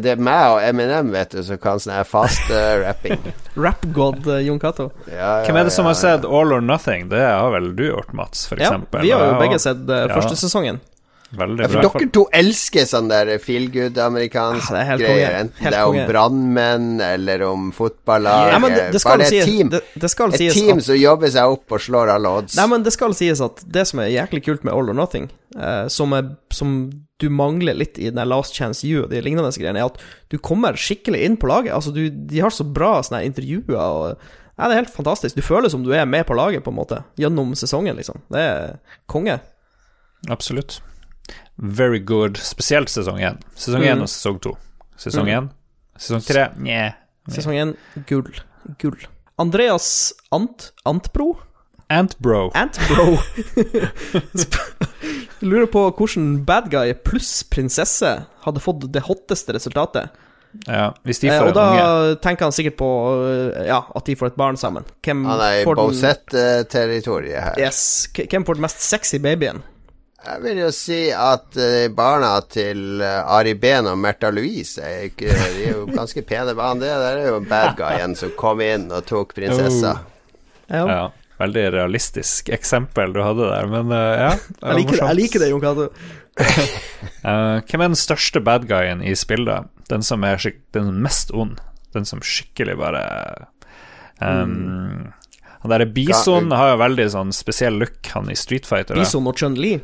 Det 0.03 0.11
er 0.17 0.23
meg 0.23 0.57
og 0.57 0.59
Eminem, 0.63 1.13
vet 1.15 1.37
du, 1.37 1.39
som 1.47 1.59
kan 1.63 1.79
sånn 1.79 1.95
her 1.95 2.07
fast 2.07 2.51
uh, 2.51 2.73
rapping. 2.83 3.15
Rap-god 3.55 4.27
uh, 4.27 4.41
Jon 4.43 4.59
Cato. 4.59 4.89
Ja, 5.07 5.15
ja, 5.15 5.31
Hvem 5.47 5.61
er 5.61 5.71
det 5.71 5.75
som 5.77 5.87
ja, 5.87 5.93
har 5.93 5.99
sett 6.01 6.27
All 6.27 6.51
or 6.51 6.63
Nothing? 6.63 7.07
Det 7.11 7.23
har 7.23 7.51
vel 7.55 7.71
du 7.79 7.85
gjort, 7.87 8.11
Mats, 8.17 8.43
for 8.49 8.59
Ja, 8.59 8.73
vi 8.99 9.15
har 9.15 9.29
jo 9.31 9.39
begge 9.39 9.59
sett 9.63 9.87
uh, 9.87 10.03
Ja. 10.03 10.15
første 10.19 10.35
sesongen. 10.43 10.83
Veldig 11.31 11.63
Ja, 11.63 11.69
for 11.71 11.85
dere 11.99 12.07
to 12.11 12.23
elsker 12.35 12.87
sånn 12.89 13.07
der 13.07 13.29
feel 13.39 13.69
good 13.71 13.95
amerikansk 14.03 14.67
Ah, 14.67 14.73
det 14.73 14.79
er 14.81 14.87
helt 14.89 15.03
greier. 15.05 15.35
Enten 15.39 15.63
Helt 15.63 15.75
det 15.75 15.79
er 15.79 15.91
om 15.91 16.09
brannmenn 16.09 16.89
eller 17.05 17.43
om 17.47 17.69
fotballag. 17.75 18.51
Ja, 18.51 18.59
det, 18.65 18.81
det 18.97 19.03
Bare 19.05 19.23
et 19.23 19.31
sies, 19.31 19.47
team, 19.47 19.69
det, 19.71 19.79
det 19.95 20.09
skal 20.11 20.35
et 20.35 20.41
sies 20.41 20.57
team 20.57 20.81
at, 20.81 20.87
som 20.89 20.99
jobber 20.99 21.31
seg 21.31 21.55
opp 21.55 21.77
og 21.77 21.85
slår 21.85 22.11
alle 22.17 22.33
odds. 22.41 22.57
Nei, 22.59 22.67
men 22.73 22.83
det 22.83 22.93
skal 22.97 23.15
sies 23.15 23.43
at 23.43 23.63
det 23.63 23.85
som 23.87 24.03
er 24.03 24.11
jæklig 24.11 24.43
kult 24.49 24.67
med 24.67 24.75
All 24.75 24.91
or 24.91 24.97
Nothing, 24.97 25.29
eh, 25.55 25.85
som, 25.93 26.17
er, 26.17 26.33
som 26.51 26.75
du 27.23 27.29
mangler 27.31 27.79
litt 27.79 27.95
i 27.95 28.09
den 28.09 28.19
der 28.19 28.27
Last 28.27 28.59
Chance 28.59 28.83
You 28.87 29.05
og 29.05 29.15
de 29.15 29.23
lignende 29.23 29.55
greiene, 29.55 29.79
er 29.79 29.87
at 29.87 30.03
du 30.33 30.37
kommer 30.43 30.75
skikkelig 30.75 31.23
inn 31.23 31.39
på 31.39 31.47
laget. 31.47 31.71
Altså, 31.77 31.95
du, 31.95 32.09
de 32.11 32.43
har 32.43 32.51
så 32.51 32.67
bra 32.67 32.97
sånne 33.07 33.23
intervjuer 33.29 33.79
og 33.79 34.29
ja, 34.59 34.67
det 34.67 34.75
er 34.75 34.83
helt 34.83 34.93
fantastisk. 34.93 35.39
Du 35.39 35.41
føler 35.41 35.71
som 35.73 35.81
du 35.81 35.89
er 35.95 36.05
med 36.05 36.27
på 36.27 36.35
laget, 36.37 36.61
på 36.61 36.69
en 36.69 36.77
måte, 36.77 36.99
gjennom 37.17 37.55
sesongen, 37.57 37.95
liksom. 37.97 38.19
Det 38.29 38.43
er 38.45 38.75
konge. 39.09 39.39
Absolutt. 40.29 40.81
Very 41.57 41.99
good. 41.99 42.37
Spesielt 42.37 42.89
sesong 42.89 43.19
én. 43.19 43.37
Sesong 43.55 43.81
én 43.83 43.95
Mm. 43.97 44.01
og 44.01 44.07
sesong 44.09 44.39
to. 44.41 44.57
Sesong 44.97 45.27
Mm. 45.27 45.49
Sesong 45.97 46.21
tre 46.25 46.49
nje. 46.57 46.93
Sesong 47.29 47.53
én, 47.53 47.75
gull. 48.07 48.31
Gull. 48.79 48.97
Andreas 49.39 50.13
Ant 50.31 50.71
Antbro? 50.85 51.37
Antbro. 51.89 52.51
Antbro. 52.55 53.17
Lurer 55.41 55.65
på 55.71 55.81
hvordan 55.97 56.43
bad 56.45 56.69
guy 56.71 56.93
pluss 56.93 57.41
prinsesse 57.49 58.11
hadde 58.45 58.61
fått 58.63 58.85
det 58.93 59.01
hotteste 59.07 59.55
resultatet. 59.57 60.11
Ja, 60.67 60.91
hvis 61.07 61.19
de 61.23 61.29
får 61.29 61.33
Eh, 61.33 61.39
får 61.39 61.47
og 61.47 61.53
da 61.55 61.65
unge. 61.71 62.15
tenker 62.21 62.43
han 62.45 62.51
sikkert 62.51 62.75
på 62.77 62.87
eh, 63.55 63.65
Ja, 63.67 63.81
at 63.95 64.05
de 64.05 64.15
får 64.15 64.27
et 64.33 64.37
barn 64.37 64.57
sammen. 64.57 64.83
Hvem 65.01 65.25
Han 65.25 65.39
er 65.39 65.61
i 65.61 65.65
Bosett-territoriet 65.65 67.41
her. 67.41 67.55
Yes. 67.57 68.07
Hvem 68.13 68.43
får 68.45 68.53
den 68.55 68.61
mest 68.61 68.81
sexy 68.81 69.17
babyen? 69.17 69.63
Jeg 70.21 70.41
vil 70.43 70.59
jo 70.61 70.67
si 70.75 70.99
at 71.09 71.55
eh, 71.57 71.87
barna 71.97 72.35
til 72.45 73.01
eh, 73.01 73.33
Ari 73.33 73.55
Behn 73.57 73.87
og 73.89 73.97
Märtha 73.97 74.29
Louise 74.33 74.81
er, 74.85 75.07
ikke, 75.09 75.31
de 75.33 75.63
er 75.65 75.71
jo 75.73 75.87
ganske 75.89 76.21
pene 76.27 76.53
barn. 76.57 76.81
Det 76.81 76.91
der 76.91 77.21
er 77.23 77.29
jo 77.31 77.39
bad 77.49 77.73
guyen 77.79 78.13
som 78.17 78.33
kom 78.37 78.61
inn 78.61 78.85
og 78.93 79.07
tok 79.09 79.33
prinsessa. 79.37 79.95
Ja. 80.69 80.83
Ja, 80.85 80.99
veldig 81.41 81.63
realistisk 81.73 82.51
eksempel 82.53 83.15
du 83.15 83.23
hadde 83.25 83.49
der, 83.49 83.69
men 83.71 83.93
eh, 83.97 84.25
ja. 84.27 84.35
Jeg, 84.67 84.77
liker 84.77 84.99
det, 84.99 85.07
jeg 85.07 85.19
liker 85.19 85.43
det, 85.43 85.53
Jon 85.53 85.63
Cato. 85.65 85.89
Eh, 87.21 87.57
hvem 87.67 87.81
er 87.83 87.89
den 87.91 87.99
største 87.99 88.39
bad 88.41 88.63
guyen 88.69 89.01
i 89.05 89.11
spillet? 89.17 89.67
Den 89.91 90.01
som 90.05 90.23
er 90.25 90.41
den 90.73 90.87
mest 91.03 91.29
ond? 91.37 91.59
Den 91.93 92.07
som 92.07 92.21
skikkelig 92.25 92.77
bare 92.79 93.01
um, 94.17 95.11
Han 95.61 95.73
derre 95.73 95.85
Bison 95.85 96.49
har 96.55 96.71
jo 96.71 96.79
veldig 96.81 97.05
sånn 97.13 97.33
spesiell 97.35 97.77
look, 97.77 97.99
han 98.15 98.31
i 98.31 98.37
Street 98.39 98.65
Fighter. 98.65 98.97
Bison 98.97 99.29
og 99.29 99.37
Chun-Li. 99.37 99.75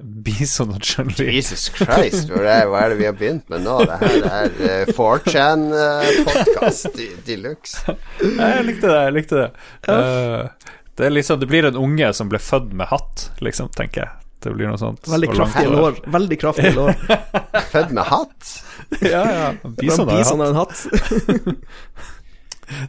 Bison 0.00 0.70
og 0.74 0.80
Chun-Li. 0.84 1.36
Jesus 1.36 1.70
Christ, 1.74 2.30
er, 2.30 2.66
hva 2.70 2.78
er 2.84 2.88
det 2.92 2.98
vi 3.00 3.06
har 3.08 3.16
begynt 3.16 3.46
med 3.52 3.60
nå? 3.66 3.76
Det 3.88 3.96
her 4.00 4.16
er 4.30 4.46
uh, 4.88 4.92
4chan-podkast 4.96 6.90
de 7.26 7.34
luxe. 7.40 7.78
Jeg 8.20 8.64
likte 8.68 8.86
det, 8.88 9.00
jeg 9.06 9.12
likte 9.18 9.34
det. 9.42 9.50
Uh, 9.88 10.42
det 11.00 11.06
er 11.08 11.12
liksom 11.14 11.36
Det 11.40 11.48
blir 11.48 11.64
en 11.68 11.78
unge 11.80 12.08
som 12.16 12.26
ble 12.32 12.38
født 12.42 12.70
med 12.76 12.86
hatt, 12.90 13.16
liksom, 13.44 13.66
tenker 13.76 14.00
jeg. 14.04 14.12
Det 14.40 14.50
blir 14.56 14.66
noe 14.70 14.80
sånt. 14.80 15.04
Veldig 15.08 15.28
kraftige 15.34 15.68
lår. 15.68 15.98
Veldig 16.08 16.38
kraftige 16.40 16.72
lår. 16.72 16.94
Født 17.74 17.90
med 17.92 18.04
hatt? 18.08 18.64
Ja, 19.04 19.24
ja. 19.28 19.52
Bison 19.76 20.08
har 20.08 20.46
en 20.46 20.56
hatt. 20.56 20.86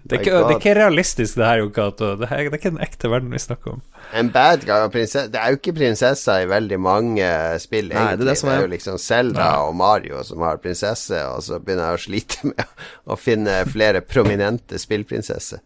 Det 0.03 0.17
er, 0.17 0.21
ikke, 0.21 0.31
det 0.31 0.53
er 0.55 0.59
ikke 0.59 0.75
realistisk, 0.77 1.35
det 1.39 1.45
her, 1.47 1.61
Jon 1.63 1.71
Cato. 1.75 2.11
Det, 2.15 2.27
det 2.29 2.31
er 2.37 2.43
ikke 2.59 2.71
den 2.71 2.81
ekte 2.85 3.09
verden 3.11 3.31
vi 3.33 3.39
snakker 3.41 3.71
om. 3.77 3.81
En 4.17 4.29
bad 4.33 4.65
guy 4.67 4.75
og 4.85 4.91
prinsesse 4.93 5.31
Det 5.31 5.39
er 5.41 5.53
jo 5.53 5.57
ikke 5.59 5.73
prinsesser 5.77 6.43
i 6.43 6.49
veldig 6.51 6.79
mange 6.83 7.31
spill, 7.63 7.89
Nei, 7.93 8.15
det 8.15 8.25
er 8.27 8.31
det 8.31 8.37
som 8.41 8.49
er- 8.53 8.61
jo 8.65 8.71
liksom 8.75 8.97
Zelda 9.01 9.49
og 9.65 9.75
Mario 9.79 10.23
som 10.27 10.41
har 10.45 10.57
prinsesse, 10.63 11.17
og 11.31 11.41
så 11.45 11.59
begynner 11.59 11.91
jeg 11.91 11.99
å 11.99 12.05
slite 12.05 12.47
med 12.51 12.65
å 13.07 13.17
finne 13.19 13.61
flere 13.71 14.01
prominente 14.01 14.79
spillprinsesser. 14.81 15.61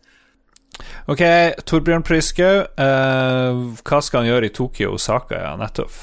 Ok, 1.07 1.21
Torbjørn 1.63 2.03
Pryskau. 2.03 2.65
eh, 2.77 3.59
hva 3.87 3.99
skal 4.03 4.23
han 4.23 4.27
gjøre 4.27 4.49
i 4.49 4.53
Tokyo 4.55 4.89
og 4.89 4.97
Osaka 4.99 5.37
ja, 5.39 5.53
nettopp 5.55 5.93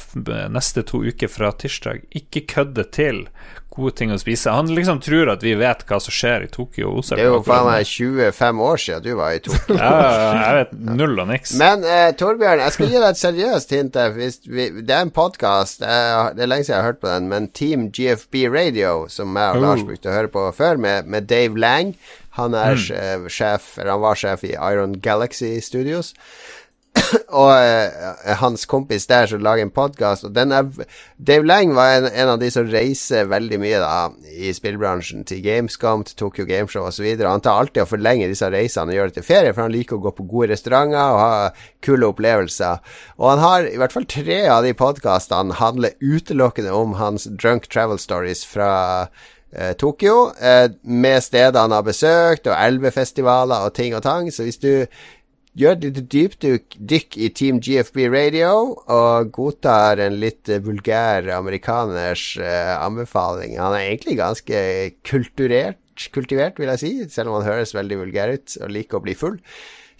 neste 0.55 0.85
to 0.89 1.03
uker 1.05 1.29
fra 1.29 1.51
tirsdag? 1.53 2.07
Ikke 2.17 2.47
kødde 2.49 2.87
til. 2.95 3.27
Gode 3.73 3.95
ting 3.99 4.13
å 4.13 4.19
spise. 4.21 4.53
Han 4.53 4.71
liksom 4.73 5.01
tror 5.05 5.33
at 5.33 5.45
vi 5.45 5.55
vet 5.59 5.85
hva 5.89 5.99
som 6.03 6.15
skjer 6.15 6.47
i 6.47 6.51
Tokyo. 6.53 6.95
Osaka. 7.01 7.19
Det 7.21 7.27
er 7.27 7.31
jo 7.33 7.43
faen 7.47 7.69
meg 7.69 7.89
25 7.89 8.63
år 8.69 8.83
siden 8.85 9.05
du 9.05 9.13
var 9.19 9.37
i 9.37 9.43
Tokyo. 9.45 9.77
ja, 9.83 9.93
jeg 10.37 10.59
vet 10.61 10.75
null 11.01 11.25
og 11.25 11.31
niks. 11.33 11.55
Men 11.61 11.87
eh, 11.89 12.09
Torbjørn, 12.19 12.65
jeg 12.65 12.77
skal 12.77 12.91
gi 12.93 12.99
deg 12.99 13.09
et 13.09 13.23
seriøst 13.23 13.77
hint. 13.77 14.01
Hvis 14.17 14.41
vi, 14.47 14.69
det 14.81 14.97
er 14.97 15.07
en 15.07 15.15
podkast, 15.15 15.83
det 15.83 16.45
er 16.45 16.51
lenge 16.51 16.69
siden 16.69 16.77
jeg 16.77 16.81
har 16.81 16.91
hørt 16.93 17.03
på 17.05 17.13
den, 17.13 17.31
men 17.33 17.51
Team 17.57 17.89
GFB 17.95 18.47
Radio, 18.53 18.97
som 19.13 19.37
jeg 19.37 19.57
og 19.57 19.65
Lars 19.67 19.83
Oh. 19.83 19.89
brukte 19.89 20.11
å 20.11 20.15
høre 20.15 20.31
på 20.31 20.45
før, 20.55 20.79
med, 20.81 21.09
med 21.11 21.27
Dave 21.31 21.59
Lang. 21.59 21.95
Han 22.39 22.55
er 22.57 22.79
mm. 22.79 23.29
sjef, 23.33 23.75
eller 23.79 23.93
han 23.97 24.05
var 24.05 24.17
sjef 24.17 24.45
i 24.49 24.55
Iron 24.55 24.95
Galaxy 25.05 25.59
Studios. 25.65 26.15
og 27.43 27.51
eh, 27.55 28.35
hans 28.41 28.65
kompis 28.69 29.07
der 29.11 29.29
som 29.31 29.43
lager 29.45 29.67
en 29.67 29.73
podkast, 29.75 30.27
og 30.27 30.35
den 30.37 30.53
er 30.55 30.69
Dave 31.17 31.47
Lang 31.47 31.75
var 31.77 31.97
en, 31.97 32.09
en 32.09 32.33
av 32.35 32.41
de 32.41 32.51
som 32.53 32.69
reiser 32.69 33.29
veldig 33.31 33.59
mye 33.63 33.81
da 33.83 33.93
i 34.33 34.53
spillbransjen, 34.55 35.25
til 35.29 35.43
Gamescom, 35.45 36.05
til 36.09 36.19
Tokyo 36.19 36.47
Gameshow 36.49 36.87
osv. 36.89 37.09
Han 37.23 37.45
tar 37.45 37.61
alltid 37.61 37.85
å 37.85 37.91
forlenge 37.91 38.31
disse 38.31 38.49
reisene 38.53 38.93
og 38.93 38.99
gjør 38.99 39.13
det 39.13 39.19
til 39.21 39.29
ferie, 39.29 39.53
for 39.53 39.67
han 39.67 39.75
liker 39.75 39.99
å 39.99 40.05
gå 40.07 40.15
på 40.17 40.29
gode 40.31 40.53
restauranter 40.53 41.17
og 41.17 41.21
ha 41.21 41.33
kule 41.85 42.09
opplevelser. 42.13 42.83
Og 43.21 43.29
han 43.35 43.45
har 43.45 43.69
i 43.69 43.79
hvert 43.81 43.95
fall 43.95 44.09
tre 44.09 44.41
av 44.53 44.65
de 44.67 44.75
podkastene 44.77 45.61
handler 45.61 45.97
utelukkende 46.01 46.75
om 46.77 46.97
hans 47.01 47.29
drunk 47.31 47.69
travel 47.73 48.01
stories 48.03 48.45
fra 48.49 48.73
eh, 49.53 49.73
Tokyo, 49.79 50.33
eh, 50.41 50.69
med 50.83 51.23
steder 51.25 51.61
han 51.61 51.75
har 51.75 51.87
besøkt, 51.87 52.49
og 52.49 52.57
elvefestivaler 52.59 53.67
og 53.67 53.75
ting 53.79 53.97
og 53.97 54.05
tang. 54.07 54.31
Så 54.33 54.47
hvis 54.49 54.61
du 54.63 54.87
gjør 55.59 55.77
et 55.77 55.85
lite 55.85 56.05
dypdykk 56.15 57.19
i 57.21 57.29
Team 57.37 57.61
GFB 57.63 58.07
Radio 58.13 58.53
og 58.73 59.33
godtar 59.35 60.01
en 60.01 60.17
litt 60.23 60.49
eh, 60.49 60.63
vulgær 60.65 61.29
amerikaners 61.37 62.25
uh, 62.41 62.79
anbefaling 62.81 63.59
Han 63.61 63.77
er 63.77 63.91
egentlig 63.91 64.17
ganske 64.21 64.63
kulturert, 65.09 66.09
kultivert, 66.15 66.59
vil 66.61 66.73
jeg 66.73 66.83
si, 66.83 66.93
selv 67.13 67.31
om 67.31 67.41
han 67.41 67.51
høres 67.51 67.77
veldig 67.77 68.01
vulgær 68.07 68.33
ut 68.33 68.57
og 68.63 68.73
liker 68.73 68.99
å 68.99 69.05
bli 69.05 69.17
full. 69.19 69.39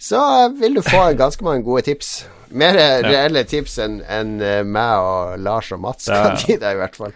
Så 0.01 0.19
eh, 0.19 0.49
vil 0.59 0.79
du 0.79 0.81
få 0.85 1.05
ganske 1.23 1.45
mange 1.45 1.65
gode 1.67 1.85
tips. 1.89 2.23
Mer 2.53 2.77
reelle 3.05 3.45
tips 3.49 3.79
enn 3.81 4.01
eh, 4.41 4.61
meg 4.65 5.05
og 5.05 5.37
Lars 5.41 5.71
og 5.73 5.81
Mats 5.85 6.09
kan 6.09 6.37
gi 6.41 6.57
deg, 6.57 6.75
i 6.75 6.81
hvert 6.81 6.97
fall. 6.97 7.15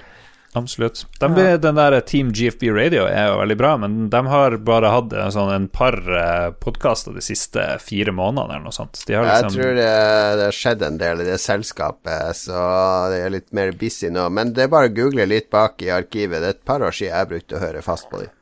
Absolutt. 0.55 1.05
De, 1.19 1.57
Den 1.57 1.75
der 1.75 1.99
Team 2.07 2.31
GFB 2.33 2.69
Radio 2.71 3.03
er 3.05 3.27
jo 3.29 3.39
veldig 3.41 3.57
bra, 3.59 3.73
men 3.77 3.97
de 4.09 4.21
har 4.31 4.55
bare 4.65 4.89
hatt 4.93 5.13
en, 5.13 5.33
sånn, 5.35 5.51
en 5.53 5.67
par 5.69 5.97
uh, 6.07 6.49
podkaster 6.63 7.13
de 7.13 7.21
siste 7.21 7.65
fire 7.83 8.13
månedene 8.15 8.55
eller 8.55 8.69
noe 8.69 8.75
sånt. 8.75 9.03
De 9.05 9.17
har 9.17 9.27
Jeg 9.27 9.43
liksom 9.43 9.59
tror 9.59 9.77
det, 9.77 9.91
det 10.39 10.47
har 10.47 10.59
skjedd 10.61 10.87
en 10.87 10.99
del 11.01 11.21
i 11.21 11.29
det 11.29 11.37
selskapet, 11.43 12.39
så 12.39 12.65
det 13.11 13.21
er 13.25 13.35
litt 13.35 13.51
mer 13.57 13.73
busy 13.77 14.09
nå. 14.13 14.29
Men 14.33 14.55
det 14.57 14.65
er 14.65 14.73
bare 14.73 14.89
å 14.89 14.95
google 14.97 15.27
litt 15.29 15.51
bak 15.53 15.83
i 15.85 15.91
arkivet. 15.93 16.41
Det 16.41 16.53
er 16.53 16.57
et 16.57 16.67
par 16.67 16.85
år 16.85 16.95
siden 16.95 17.13
jeg 17.13 17.33
brukte 17.35 17.59
å 17.59 17.65
høre 17.67 17.85
fast 17.85 18.09
på 18.09 18.23
dem. 18.23 18.33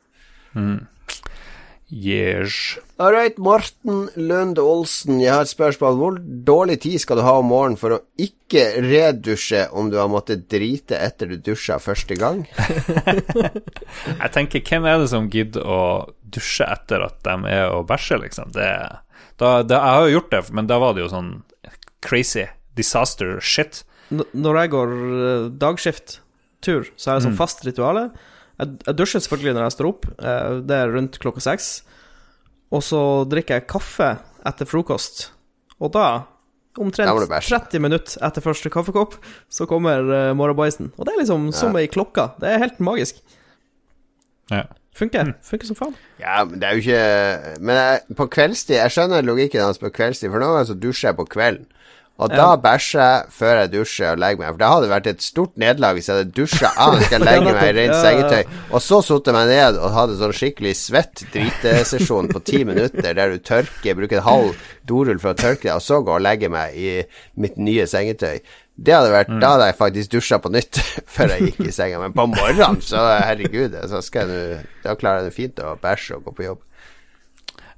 Yes. 1.88 2.78
All 2.98 3.12
right, 3.12 3.36
Morten 3.38 4.08
Lund 4.16 4.58
Olsen, 4.58 5.20
jeg 5.22 5.30
har 5.30 5.44
et 5.46 5.50
spørsmål. 5.52 5.98
Hvor 6.00 6.16
dårlig 6.48 6.80
tid 6.82 6.98
skal 6.98 7.20
du 7.20 7.22
ha 7.22 7.36
om 7.38 7.46
morgenen 7.52 7.78
for 7.78 7.94
å 7.94 8.00
ikke 8.18 8.64
redusje 8.82 9.68
om 9.70 9.92
du 9.92 9.98
har 10.00 10.10
måttet 10.10 10.48
drite 10.50 10.98
etter 10.98 11.30
du 11.30 11.36
dusja 11.38 11.78
første 11.82 12.18
gang? 12.18 12.42
Jeg 14.22 14.32
tenker, 14.34 14.64
hvem 14.66 14.90
er 14.90 14.98
det 14.98 15.12
som 15.14 15.30
gidder 15.30 15.62
å 15.62 15.80
dusje 16.26 16.66
etter 16.66 17.06
at 17.06 17.20
de 17.22 17.38
er 17.54 17.70
og 17.70 17.86
bæsjer, 17.92 18.24
liksom? 18.24 18.50
Det, 18.56 18.70
da, 19.38 19.50
det, 19.62 19.78
jeg 19.78 19.96
har 19.96 20.06
jo 20.06 20.14
gjort 20.16 20.32
det, 20.32 20.44
men 20.58 20.68
da 20.70 20.80
var 20.82 20.96
det 20.96 21.04
jo 21.04 21.12
sånn 21.12 21.32
crazy 22.02 22.48
disaster 22.78 23.38
shit. 23.38 23.84
N 24.10 24.24
når 24.34 24.64
jeg 24.64 24.72
går 24.74 24.96
uh, 24.96 25.50
dagskift-tur, 25.54 26.90
så 26.98 27.12
er 27.12 27.18
det 27.18 27.28
sånn 27.28 27.38
fast 27.38 27.62
rituale. 27.66 28.08
Jeg, 28.56 28.78
jeg 28.86 28.96
dusjer 28.96 29.22
selvfølgelig 29.24 29.56
når 29.56 29.66
jeg 29.66 29.74
står 29.76 29.90
opp, 29.90 30.06
eh, 30.16 30.54
det 30.68 30.78
er 30.78 30.94
rundt 30.94 31.18
klokka 31.22 31.44
seks. 31.44 31.70
Og 32.74 32.82
så 32.84 33.00
drikker 33.30 33.60
jeg 33.60 33.68
kaffe 33.70 34.14
etter 34.46 34.68
frokost. 34.68 35.28
Og 35.82 35.92
da, 35.94 36.06
omtrent 36.80 37.12
du 37.12 37.26
30 37.28 37.82
minutter 37.84 38.24
etter 38.26 38.44
første 38.44 38.72
kaffekopp, 38.72 39.18
så 39.52 39.68
kommer 39.68 40.02
uh, 40.08 40.32
morgenbæsjen. 40.38 40.90
Og 40.96 41.06
det 41.06 41.14
er 41.14 41.22
liksom 41.22 41.50
som 41.54 41.76
ei 41.78 41.86
klokke. 41.90 42.30
Det 42.40 42.50
er 42.50 42.62
helt 42.64 42.80
magisk. 42.82 43.20
Ja. 44.50 44.64
Funker. 44.96 45.34
Funker 45.44 45.68
som 45.68 45.76
faen. 45.76 45.96
Ja, 46.22 46.40
men 46.48 46.60
det 46.60 46.68
er 46.68 46.76
jo 46.78 46.84
ikke 46.84 47.60
Men 47.60 47.76
jeg, 47.76 48.16
på 48.16 48.26
kveldstid 48.32 48.78
Jeg 48.78 48.92
skjønner 48.94 49.26
logikken 49.26 49.60
hans 49.60 49.80
på 49.82 49.90
kveldstid, 49.92 50.30
for 50.32 50.40
noen 50.40 50.54
ganger 50.54 50.70
så 50.70 50.76
dusjer 50.80 51.10
jeg 51.10 51.18
på 51.18 51.26
kvelden. 51.34 51.66
Og 52.16 52.32
da 52.32 52.46
bæsjer 52.56 53.02
jeg 53.02 53.32
før 53.36 53.58
jeg 53.60 53.70
dusjer 53.74 54.14
og 54.14 54.20
legger 54.22 54.40
meg. 54.40 54.52
For 54.54 54.60
det 54.62 54.68
hadde 54.72 54.88
vært 54.88 55.08
et 55.10 55.24
stort 55.24 55.58
nederlag 55.60 55.98
hvis 55.98 56.06
jeg 56.08 56.16
hadde 56.16 56.32
dusja 56.36 56.70
av 56.80 56.94
og 56.96 57.02
skal 57.04 57.24
legge 57.28 57.52
meg 57.52 57.58
i 57.60 57.74
rent 57.76 57.76
Ja, 57.76 57.86
ja, 57.86 57.96
ja. 57.96 58.04
sengetøy, 58.06 58.60
og 58.72 58.84
så 58.86 59.00
satte 59.04 59.34
meg 59.36 59.50
ned 59.52 59.80
og 59.80 59.92
hadde 59.92 60.16
sånn 60.20 60.36
skikkelig 60.36 60.72
svett 60.80 61.26
dritesesjon 61.34 62.30
på 62.32 62.42
ti 62.48 62.62
minutter 62.68 63.18
der 63.18 63.34
du 63.34 63.42
tørker, 63.44 63.98
bruker 64.00 64.22
en 64.22 64.28
halv 64.30 64.68
dorull 64.88 65.20
for 65.20 65.34
å 65.34 65.38
tørke 65.38 65.66
deg, 65.68 65.74
og 65.76 65.84
så 65.84 66.00
går 66.00 66.16
og 66.22 66.24
legger 66.24 66.52
meg 66.56 66.78
i 66.80 66.90
mitt 67.42 67.60
nye 67.60 67.84
sengetøy. 67.90 68.40
Det 68.76 68.92
hadde 68.92 69.12
vært, 69.12 69.30
Da 69.40 69.54
hadde 69.54 69.70
jeg 69.70 69.76
faktisk 69.78 70.12
dusja 70.16 70.40
på 70.40 70.52
nytt 70.52 70.80
før 71.14 71.32
jeg 71.36 71.50
gikk 71.50 71.68
i 71.68 71.72
senga. 71.72 72.00
Men 72.00 72.16
på 72.16 72.26
morgenen, 72.32 72.80
så 72.84 73.00
herregud, 73.24 73.76
så 73.92 74.02
skal 74.04 74.32
jeg 74.32 74.58
Da 74.84 74.96
klarer 75.00 75.24
jeg 75.24 75.30
det 75.30 75.36
fint 75.36 75.64
å 75.64 75.76
bæsje 75.80 76.18
og 76.18 76.28
gå 76.28 76.36
på 76.36 76.48
jobb. 76.48 76.62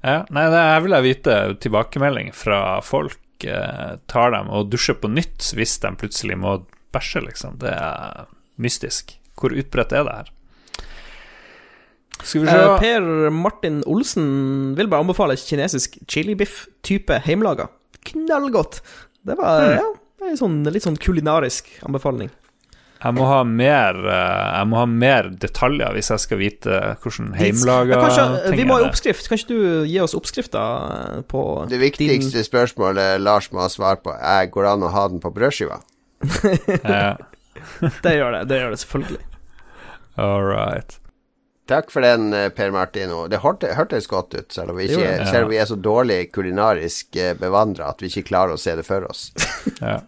Ja, 0.03 0.23
nei, 0.31 0.45
det, 0.51 0.59
jeg 0.63 0.83
vil 0.85 0.97
vite 1.03 1.39
tilbakemelding 1.63 2.31
fra 2.35 2.61
folk. 2.87 3.19
Eh, 3.45 3.97
tar 4.11 4.31
dem 4.35 4.49
og 4.51 4.71
dusjer 4.73 4.95
på 4.99 5.11
nytt 5.13 5.53
hvis 5.55 5.77
de 5.81 5.93
plutselig 6.01 6.39
må 6.39 6.57
bæsje, 6.93 7.23
liksom. 7.27 7.59
Det 7.59 7.71
er 7.71 8.27
mystisk. 8.59 9.15
Hvor 9.39 9.55
utbredt 9.55 9.93
er 9.95 10.05
det 10.09 10.15
her? 10.17 10.31
Skal 12.25 12.43
vi 12.43 12.49
se 12.51 12.57
Eh, 12.59 12.79
per 12.83 13.31
Martin 13.31 13.83
Olsen 13.87 14.75
vil 14.77 14.89
bare 14.91 15.05
anbefale 15.05 15.37
kinesisk 15.39 15.99
chilibiff-type 16.11 17.21
heimlaga. 17.29 17.69
Knallgodt. 18.05 18.81
Det 19.25 19.37
var 19.39 19.61
Hmm. 19.61 19.79
ja, 19.79 20.27
en 20.31 20.37
sånn, 20.37 20.65
litt 20.73 20.83
sånn 20.83 20.99
kulinarisk 20.99 21.67
anbefaling. 21.85 22.31
Jeg 22.99 23.15
må 23.15 23.27
ha 23.31 23.43
mer 23.47 23.95
eh, 23.95 24.47
Jeg 24.59 24.69
må 24.71 24.81
ha 24.81 24.87
mer 24.91 25.29
detaljer 25.31 25.95
hvis 25.95 26.11
jeg 26.11 26.23
skal 26.25 26.41
vite 26.41 26.79
hvordan 27.03 27.31
heimelaga 27.39 28.01
ting 28.49 28.59
vi 28.59 28.67
må 28.67 28.81
ha 28.81 28.89
oppskrift. 28.89 29.29
Kan 29.31 29.39
ikke 29.39 29.55
du 29.55 29.87
gi 29.87 29.99
oss 30.03 30.17
oppskrifta 30.19 30.65
på 31.31 31.45
Det 31.71 31.79
viktigste 31.83 32.43
spørsmålet 32.47 33.23
Lars 33.23 33.53
må 33.55 33.63
ha 33.63 33.71
svar 33.73 34.01
på, 34.03 34.15
er 34.15 34.51
går 34.51 34.67
det 34.67 34.75
an 34.75 34.87
å 34.89 34.93
ha 34.95 35.09
den 35.13 35.23
på 35.23 35.33
brødskiva. 35.35 35.83
Ja, 36.83 37.17
Det 38.05 38.15
gjør 38.15 38.33
det. 38.35 38.47
Det 38.51 38.63
gjør 38.63 38.75
det 38.75 38.81
selvfølgelig. 38.85 39.25
all 40.19 40.43
right. 40.47 40.99
Takk 41.69 41.91
for 41.93 42.01
den, 42.01 42.33
eh, 42.33 42.49
Per 42.49 42.71
Martino. 42.73 43.27
Det 43.29 43.43
hørtes 43.43 44.07
godt 44.09 44.35
ut, 44.35 44.53
selv 44.53 44.73
om 44.73 44.79
vi, 44.79 44.89
ikke, 44.89 45.03
jo, 45.03 45.05
ja. 45.05 45.27
selv 45.29 45.45
om 45.45 45.51
vi 45.53 45.59
er 45.61 45.67
så 45.69 45.77
dårlig 45.77 46.33
kulinarisk 46.33 47.17
eh, 47.17 47.35
bevandra 47.37 47.91
at 47.93 48.01
vi 48.01 48.09
ikke 48.09 48.31
klarer 48.31 48.57
å 48.57 48.61
se 48.61 48.73
det 48.79 48.87
for 48.89 49.05
oss. 49.11 49.29
Ja. 49.83 49.99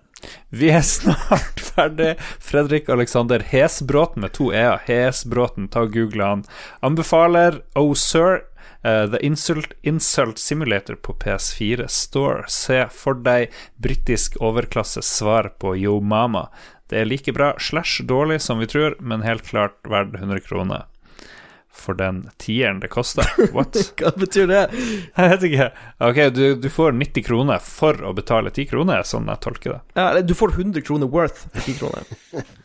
Vi 0.50 0.70
er 0.74 0.84
snart 0.86 1.60
ferdig. 1.70 2.14
Fredrik 2.42 2.88
Alexander 2.92 3.42
Hesbråten 3.52 4.24
med 4.24 4.34
to 4.38 4.50
e-er. 4.52 4.80
Hesbråten, 4.86 5.68
ta 5.70 5.86
og 5.86 5.94
google 5.96 6.26
han. 6.26 6.44
Anbefaler 6.84 7.60
Oh 7.78 7.94
Sir, 7.98 8.42
uh, 8.84 9.06
The 9.10 9.22
Insult, 9.26 9.72
Insult 9.82 10.38
Simulator 10.38 10.98
på 11.00 11.14
PS4 11.22 11.86
Store. 11.86 12.44
Se 12.48 12.84
for 12.94 13.22
deg 13.24 13.54
britisk 13.82 14.40
overklasses 14.42 15.08
svar 15.20 15.52
på 15.62 15.76
Yo 15.78 16.00
Mama. 16.00 16.48
Det 16.90 16.98
er 16.98 17.06
like 17.06 17.32
bra 17.32 17.52
slash 17.62 18.02
dårlig 18.02 18.40
som 18.42 18.58
vi 18.58 18.66
tror, 18.66 18.96
men 18.98 19.22
helt 19.22 19.46
klart 19.46 19.78
verdt 19.86 20.16
100 20.18 20.42
kroner. 20.48 20.89
For 21.72 21.94
den 21.96 22.24
tieren 22.42 22.80
det 22.82 22.90
koster. 22.92 23.26
What? 23.54 23.76
Hva 24.00 24.10
betyr 24.18 24.48
det? 24.50 24.62
Jeg 24.74 25.34
vet 25.34 25.46
ikke. 25.48 25.68
Ok, 26.10 26.18
du, 26.36 26.44
du 26.60 26.68
får 26.72 26.96
90 26.98 27.24
kroner 27.26 27.62
for 27.64 28.02
å 28.04 28.12
betale 28.16 28.50
10 28.52 28.68
kroner, 28.72 29.06
sånn 29.06 29.30
jeg 29.30 29.40
tolker 29.46 29.76
det. 29.76 29.80
Ja, 29.94 30.10
eller 30.10 30.26
du 30.26 30.34
får 30.36 30.56
100 30.58 30.84
kroner 30.84 31.10
worth 31.10 31.46
for 31.46 31.62
10 31.62 31.78
kroner. 31.80 32.10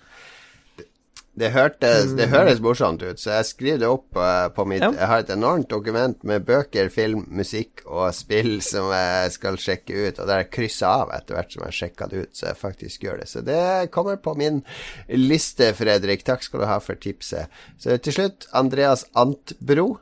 Det, 1.36 1.49
hørtes, 1.52 2.14
det 2.16 2.30
høres 2.32 2.62
morsomt 2.64 3.02
ut, 3.03 3.20
så 3.20 3.34
jeg 3.34 3.48
skriver 3.49 3.80
det 3.82 3.90
opp 3.91 4.16
eh, 4.16 4.45
på 4.56 4.64
mitt 4.72 4.84
Ja. 4.86 4.91
Jeg 4.95 5.10
har 5.12 5.24
et 5.24 5.32
enormt 5.34 5.68
dokument 5.72 6.24
med 6.24 6.45
bøker, 6.48 6.88
film, 6.94 7.26
musikk 7.28 7.84
og 7.86 8.14
spill 8.16 8.62
som 8.72 8.88
jeg 8.94 9.34
skal 9.36 9.60
sjekke 9.60 9.98
ut, 10.07 10.22
og 10.22 10.30
der 10.32 10.44
jeg 10.45 10.52
krysser 10.56 11.03
av 11.03 11.12
etter 11.18 11.36
hvert 11.36 11.52
som 11.57 11.68
jeg 11.68 11.78
sjekker 11.82 12.12
det 12.12 12.24
ut, 12.24 12.34
så 12.40 12.48
jeg 12.52 12.62
faktisk 12.62 13.03
gjør 13.07 13.22
det. 13.24 13.30
Så 13.34 13.44
det 13.44 13.91
kommer 13.95 14.20
på 14.22 14.38
min 14.40 14.64
liste, 15.12 15.74
Fredrik. 15.76 16.24
Takk 16.28 16.45
skal 16.48 16.64
du 16.64 16.70
ha 16.72 16.80
for 16.84 16.95
tipset. 16.95 17.52
Så 17.82 17.99
til 17.99 18.16
slutt, 18.16 18.48
Andreas 18.56 19.03
Antbro. 19.20 19.98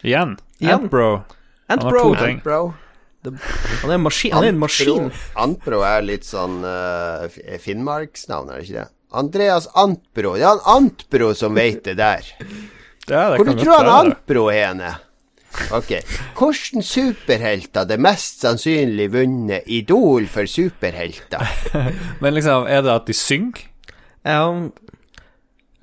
Igjen. 0.00 0.38
Antbro. 0.64 1.08
Han 1.68 1.82
har 1.82 1.88
Antbro. 1.90 2.04
to 2.14 2.20
ting. 2.24 2.38
Antbro. 2.40 2.60
Han 3.84 3.90
er 3.90 4.54
en 4.54 4.60
maskin. 4.62 5.10
Antbro 5.36 5.82
er 5.84 6.06
litt 6.06 6.24
sånn 6.24 6.62
uh, 6.64 7.26
Finnmarksnavn, 7.60 8.52
er 8.52 8.62
det 8.62 8.68
ikke 8.68 8.78
det? 8.78 8.92
Andreas 9.12 9.68
Antbro. 9.74 10.34
Det 10.36 10.42
er 10.44 10.48
han 10.52 10.64
Antbro 10.82 11.32
som 11.34 11.54
vet 11.56 11.84
det 11.88 11.96
der. 12.00 12.26
Ja, 13.08 13.30
det 13.32 13.38
Hvor 13.38 13.46
du 13.48 13.54
tror 13.64 13.76
han 13.78 13.86
være. 13.86 14.00
Antbro 14.04 14.40
er 14.52 14.66
henne? 14.66 14.88
Ok. 15.72 15.94
Hvordan 16.36 16.82
superhelt 16.84 17.72
hadde 17.80 17.96
mest 18.04 18.42
sannsynlig 18.44 19.06
vunnet 19.14 19.64
Idol 19.72 20.26
for 20.28 20.44
superhelter? 20.44 21.40
Men 22.20 22.36
liksom, 22.36 22.66
er 22.68 22.82
det 22.84 22.92
at 22.92 23.06
de 23.08 23.16
synger? 23.16 23.62
Ja, 24.28 24.42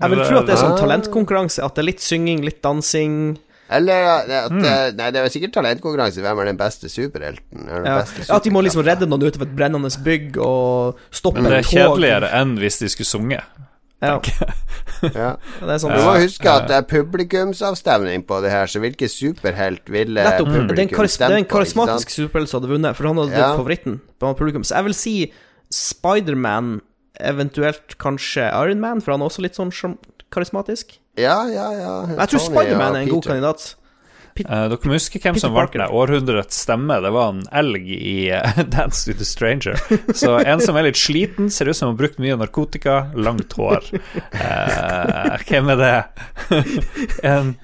Jeg 0.04 0.12
vil 0.14 0.22
tro 0.22 0.38
at 0.38 0.46
det 0.46 0.54
er 0.54 0.62
sånn 0.62 0.76
Ah. 0.76 0.80
talentkonkurranse. 0.84 1.64
At 1.66 1.74
det 1.74 1.82
er 1.82 1.90
litt 1.90 2.06
synging, 2.06 2.44
litt 2.46 2.62
dansing. 2.62 3.40
Eller 3.70 4.06
at 4.30 4.52
Mm. 4.52 4.64
eh, 4.64 4.92
Nei, 4.94 5.12
det 5.12 5.16
er 5.22 5.30
sikkert 5.34 5.54
talentkonkurranse. 5.54 6.22
Hvem 6.22 6.40
er 6.42 6.46
den 6.46 6.58
beste 6.58 6.86
superhelten? 6.90 7.68
Er 7.68 7.82
den 7.82 7.86
Ja. 7.86 8.02
beste 8.02 8.30
At 8.34 8.44
de 8.44 8.50
må 8.52 8.62
liksom 8.64 8.84
redde 8.86 9.08
noen 9.10 9.24
ut 9.24 9.36
av 9.36 9.42
et 9.42 9.56
brennende 9.56 9.90
bygg 10.04 10.38
og 10.38 10.98
stoppe 11.12 11.42
Men 11.42 11.50
det 11.52 11.66
er 11.66 11.70
kjedeligere 11.74 12.30
enn 12.32 12.58
hvis 12.58 12.78
de 12.80 12.86
skulle 12.90 13.08
sunget. 13.10 13.44
Ja, 14.04 14.20
Ja. 15.02 15.36
det 15.62 15.70
er 15.72 15.80
sånn 15.82 15.96
Du 15.96 16.04
må 16.04 16.14
huske 16.22 16.46
at 16.46 16.68
det 16.68 16.76
er 16.78 16.82
publikumsavstemning 16.84 18.24
på 18.28 18.42
det 18.44 18.52
her, 18.52 18.66
så 18.68 18.80
hvilken 18.80 19.10
superhelt 19.10 19.88
ville 19.90 20.22
Nettopp. 20.22 20.46
publikum 20.52 20.78
er 20.78 20.82
en, 20.82 20.90
karis 20.90 21.18
det 21.18 21.32
er 21.32 21.38
en 21.38 21.46
på? 21.46 21.56
karismatisk 21.58 22.10
superhelt 22.14 22.50
som 22.50 22.62
hadde 22.62 22.70
vunnet, 22.78 22.96
for 22.96 23.08
han 23.08 23.16
hadde 23.18 23.32
Ja. 23.38 23.56
favoritten 23.58 24.00
på 24.20 24.36
publikum. 24.38 24.62
Så 24.64 24.76
jeg 24.76 24.84
vil 24.84 24.94
si 24.94 25.34
Spiderman, 25.72 26.82
eventuelt 27.20 27.98
kanskje 27.98 28.46
Ironman, 28.52 29.02
for 29.02 29.12
han 29.16 29.22
er 29.22 29.30
også 29.30 29.42
litt 29.42 29.56
sånn 29.56 29.72
karismatisk. 30.36 31.00
Ja, 31.18 31.40
ja, 31.50 31.72
ja. 31.80 31.96
Men 32.12 32.22
jeg 32.22 32.36
tror 32.36 32.46
Spiderman 32.50 32.96
er 32.96 33.06
en 33.06 33.12
god 33.12 33.28
kandidat. 33.30 33.66
kandidat. 34.36 34.46
uh, 34.46 34.66
dere 34.74 34.90
må 34.90 34.98
huske 34.98 35.20
hvem 35.22 35.38
Peter 35.38 35.46
som 35.46 35.56
vant 35.56 35.72
Parker. 35.72 35.94
århundrets 35.96 36.60
stemme. 36.66 36.98
Det 37.04 37.12
var 37.16 37.32
en 37.34 37.42
elg 37.56 37.88
i 37.96 38.16
uh, 38.36 38.60
Dance 38.76 39.08
to 39.08 39.16
the 39.18 39.28
Stranger. 39.28 39.80
Så 40.12 40.36
en 40.42 40.64
som 40.64 40.78
er 40.80 40.90
litt 40.90 41.00
sliten, 41.00 41.50
ser 41.54 41.72
ut 41.72 41.80
som 41.80 41.94
har 41.94 42.00
brukt 42.04 42.20
mye 42.22 42.38
narkotika, 42.40 42.98
langt 43.16 43.56
hår. 43.56 43.88
Uh, 44.36 45.36
hvem 45.48 45.74
er 45.76 45.82
det? 45.82 45.96
en, 47.34 47.56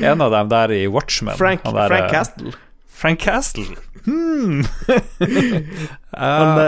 en 0.00 0.28
av 0.28 0.34
dem 0.34 0.52
der 0.52 0.76
i 0.76 0.84
Watchmen. 0.90 1.38
Frank, 1.38 1.64
han 1.68 1.78
der, 1.78 1.94
Frank 1.94 2.14
Castle. 2.18 2.56
Frank 2.94 3.20
Castle. 3.20 3.70
Hmm. 4.04 4.64
Han, 6.14 6.58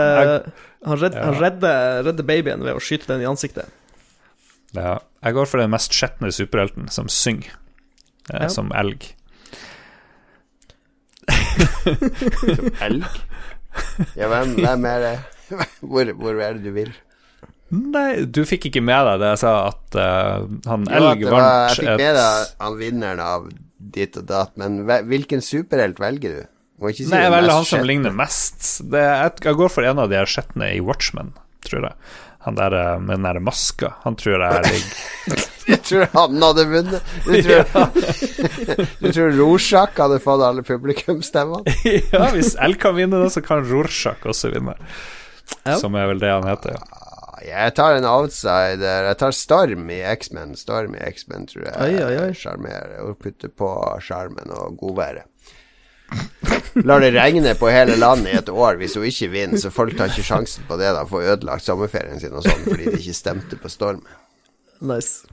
han, 0.85 0.97
redder, 0.97 1.19
ja. 1.19 1.25
han 1.25 1.35
redder, 1.39 2.03
redder 2.03 2.25
babyen 2.27 2.63
ved 2.65 2.75
å 2.75 2.81
skyte 2.83 3.07
den 3.11 3.21
i 3.23 3.27
ansiktet. 3.29 3.69
Ja, 4.75 4.97
jeg 5.23 5.37
går 5.37 5.49
for 5.49 5.61
den 5.61 5.71
mest 5.73 5.95
skjetne 5.95 6.31
superhelten, 6.33 6.89
som 6.93 7.07
synger 7.11 7.53
eh, 8.33 8.43
Ja. 8.45 8.49
som 8.51 8.71
elg. 8.75 9.13
Elg? 12.83 13.05
Ja, 14.17 14.27
hvem, 14.31 14.55
hvem 14.59 14.87
er 14.89 15.03
det? 15.03 15.17
Hvor, 15.79 16.09
hvor 16.19 16.39
er 16.43 16.57
det 16.57 16.65
du 16.65 16.73
vil? 16.75 16.89
Nei, 17.71 18.25
du 18.27 18.41
fikk 18.47 18.65
ikke 18.69 18.81
med 18.83 19.05
deg 19.07 19.21
det 19.21 19.29
jeg 19.33 19.39
sa, 19.45 19.53
at 19.69 19.95
uh, 19.95 20.43
han 20.67 20.83
Jo, 20.87 20.97
elg 20.97 21.23
vant 21.27 21.45
et 21.45 21.77
jeg 21.77 21.79
fikk 21.81 22.01
med 22.01 22.17
deg 22.17 22.51
han 22.63 22.77
vinneren 22.79 23.21
av 23.23 23.47
ditt 23.97 24.19
og 24.19 24.27
datt, 24.27 24.53
men 24.59 24.81
hvilken 24.87 25.43
superhelt 25.43 25.99
velger 26.03 26.35
du? 26.35 26.41
Må 26.81 26.91
ikke 26.91 27.05
si 27.05 27.11
Nei, 27.13 27.23
jeg 27.25 27.33
velger 27.33 27.55
han 27.55 27.67
som 27.67 27.85
ligner 27.87 28.15
mest. 28.15 28.67
Det, 28.91 29.01
jeg, 29.03 29.33
jeg 29.47 29.59
går 29.59 29.71
for 29.73 29.87
en 29.87 30.03
av 30.03 30.11
de 30.11 30.23
skjetne 30.29 30.67
i 30.75 30.81
Watchmen, 30.83 31.31
tror 31.67 31.87
jeg. 31.89 32.11
Han 32.47 32.55
der 32.55 32.71
eh, 32.79 32.99
med 33.03 33.17
den 33.17 33.25
der 33.27 33.39
maska. 33.43 33.93
Han 34.05 34.15
tror 34.15 34.39
jeg 34.39 34.63
ligger 34.71 35.45
Jeg 35.67 35.81
tror 35.83 36.05
han 36.13 36.43
hadde 36.45 36.63
vunnet. 36.71 37.09
Du 37.25 37.33
tror, 37.43 37.65
du 39.01 39.07
tror 39.17 39.33
Rorschach 39.35 39.99
hadde 39.99 40.19
fått 40.23 40.43
alle 40.47 40.63
publikumsstemmene? 40.63 41.73
Ja, 42.13 42.29
hvis 42.31 42.53
L 42.63 42.77
kan 42.79 42.95
vinne, 42.95 43.19
da, 43.19 43.27
så 43.27 43.43
kan 43.43 43.65
Rorschach 43.67 44.23
også 44.23 44.53
vinne. 44.53 44.77
Ja. 45.65 45.75
Som 45.75 45.99
er 45.99 46.07
vel 46.07 46.23
det 46.23 46.31
han 46.31 46.47
heter. 46.47 46.79
Jeg 47.43 47.75
tar 47.75 47.97
en 47.99 48.07
outsider. 48.07 49.09
Jeg 49.09 49.19
tar 49.19 49.35
Storm 49.35 49.91
i 49.91 49.99
X-Men. 50.15 50.55
Storm 50.55 50.95
i 50.95 51.03
X-Men 51.11 51.49
tror 51.51 51.67
jeg 51.67 52.31
sjarmerer 52.39 53.01
og 53.03 53.19
putter 53.19 53.51
på 53.51 53.73
skjermen 54.07 54.55
og 54.55 54.79
godværet. 54.79 55.27
Lar 56.85 57.01
det 57.01 57.11
regne 57.15 57.55
på 57.57 57.69
hele 57.73 57.95
landet 57.97 58.33
i 58.33 58.37
et 58.37 58.49
år 58.53 58.77
hvis 58.79 58.95
hun 58.99 59.07
ikke 59.09 59.31
vinner, 59.33 59.59
så 59.61 59.71
folk 59.73 59.97
tar 59.97 60.11
ikke 60.11 60.25
sjansen 60.27 60.67
på 60.69 60.77
det. 60.79 60.91
da 60.93 61.05
Får 61.09 61.31
ødelagt 61.33 61.65
sommerferien 61.65 62.21
sin 62.21 62.35
og 62.37 62.45
sånn 62.45 62.63
fordi 62.67 62.91
de 62.91 62.99
ikke 63.01 63.17
stemte 63.17 63.59
på 63.59 63.71
Storm. 63.71 64.03
Nice. 64.85 65.25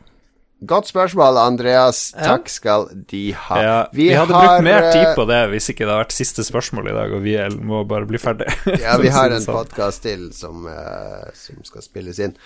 Godt 0.62 0.86
spørsmål, 0.88 1.36
Andreas. 1.42 2.12
Ja. 2.14 2.34
Takk 2.34 2.48
skal 2.48 2.86
de 3.10 3.32
ha. 3.36 3.56
Ja, 3.60 3.78
vi, 3.92 4.06
hadde 4.14 4.32
brukt 4.32 4.62
mer 4.64 4.86
tid 4.94 5.10
på 5.16 5.24
det 5.28 5.40
hvis 5.50 5.66
ikke 5.72 5.82
det 5.82 5.90
hadde 5.90 6.04
vært 6.04 6.14
siste 6.14 6.44
spørsmål 6.46 6.92
i 6.92 6.94
dag, 6.94 7.14
og 7.16 7.24
vi 7.24 7.34
må 7.66 7.82
bare 7.88 8.06
bli 8.08 8.20
ferdig. 8.22 8.46
Ja, 8.84 8.94
vi 9.00 9.10
har 9.12 9.34
en 9.34 9.42
sånn. 9.42 9.56
podkast 9.58 10.04
til 10.06 10.28
som, 10.36 10.64
uh, 10.68 11.26
som 11.36 11.58
skal 11.66 11.84
spilles 11.84 12.20
inn. 12.22 12.36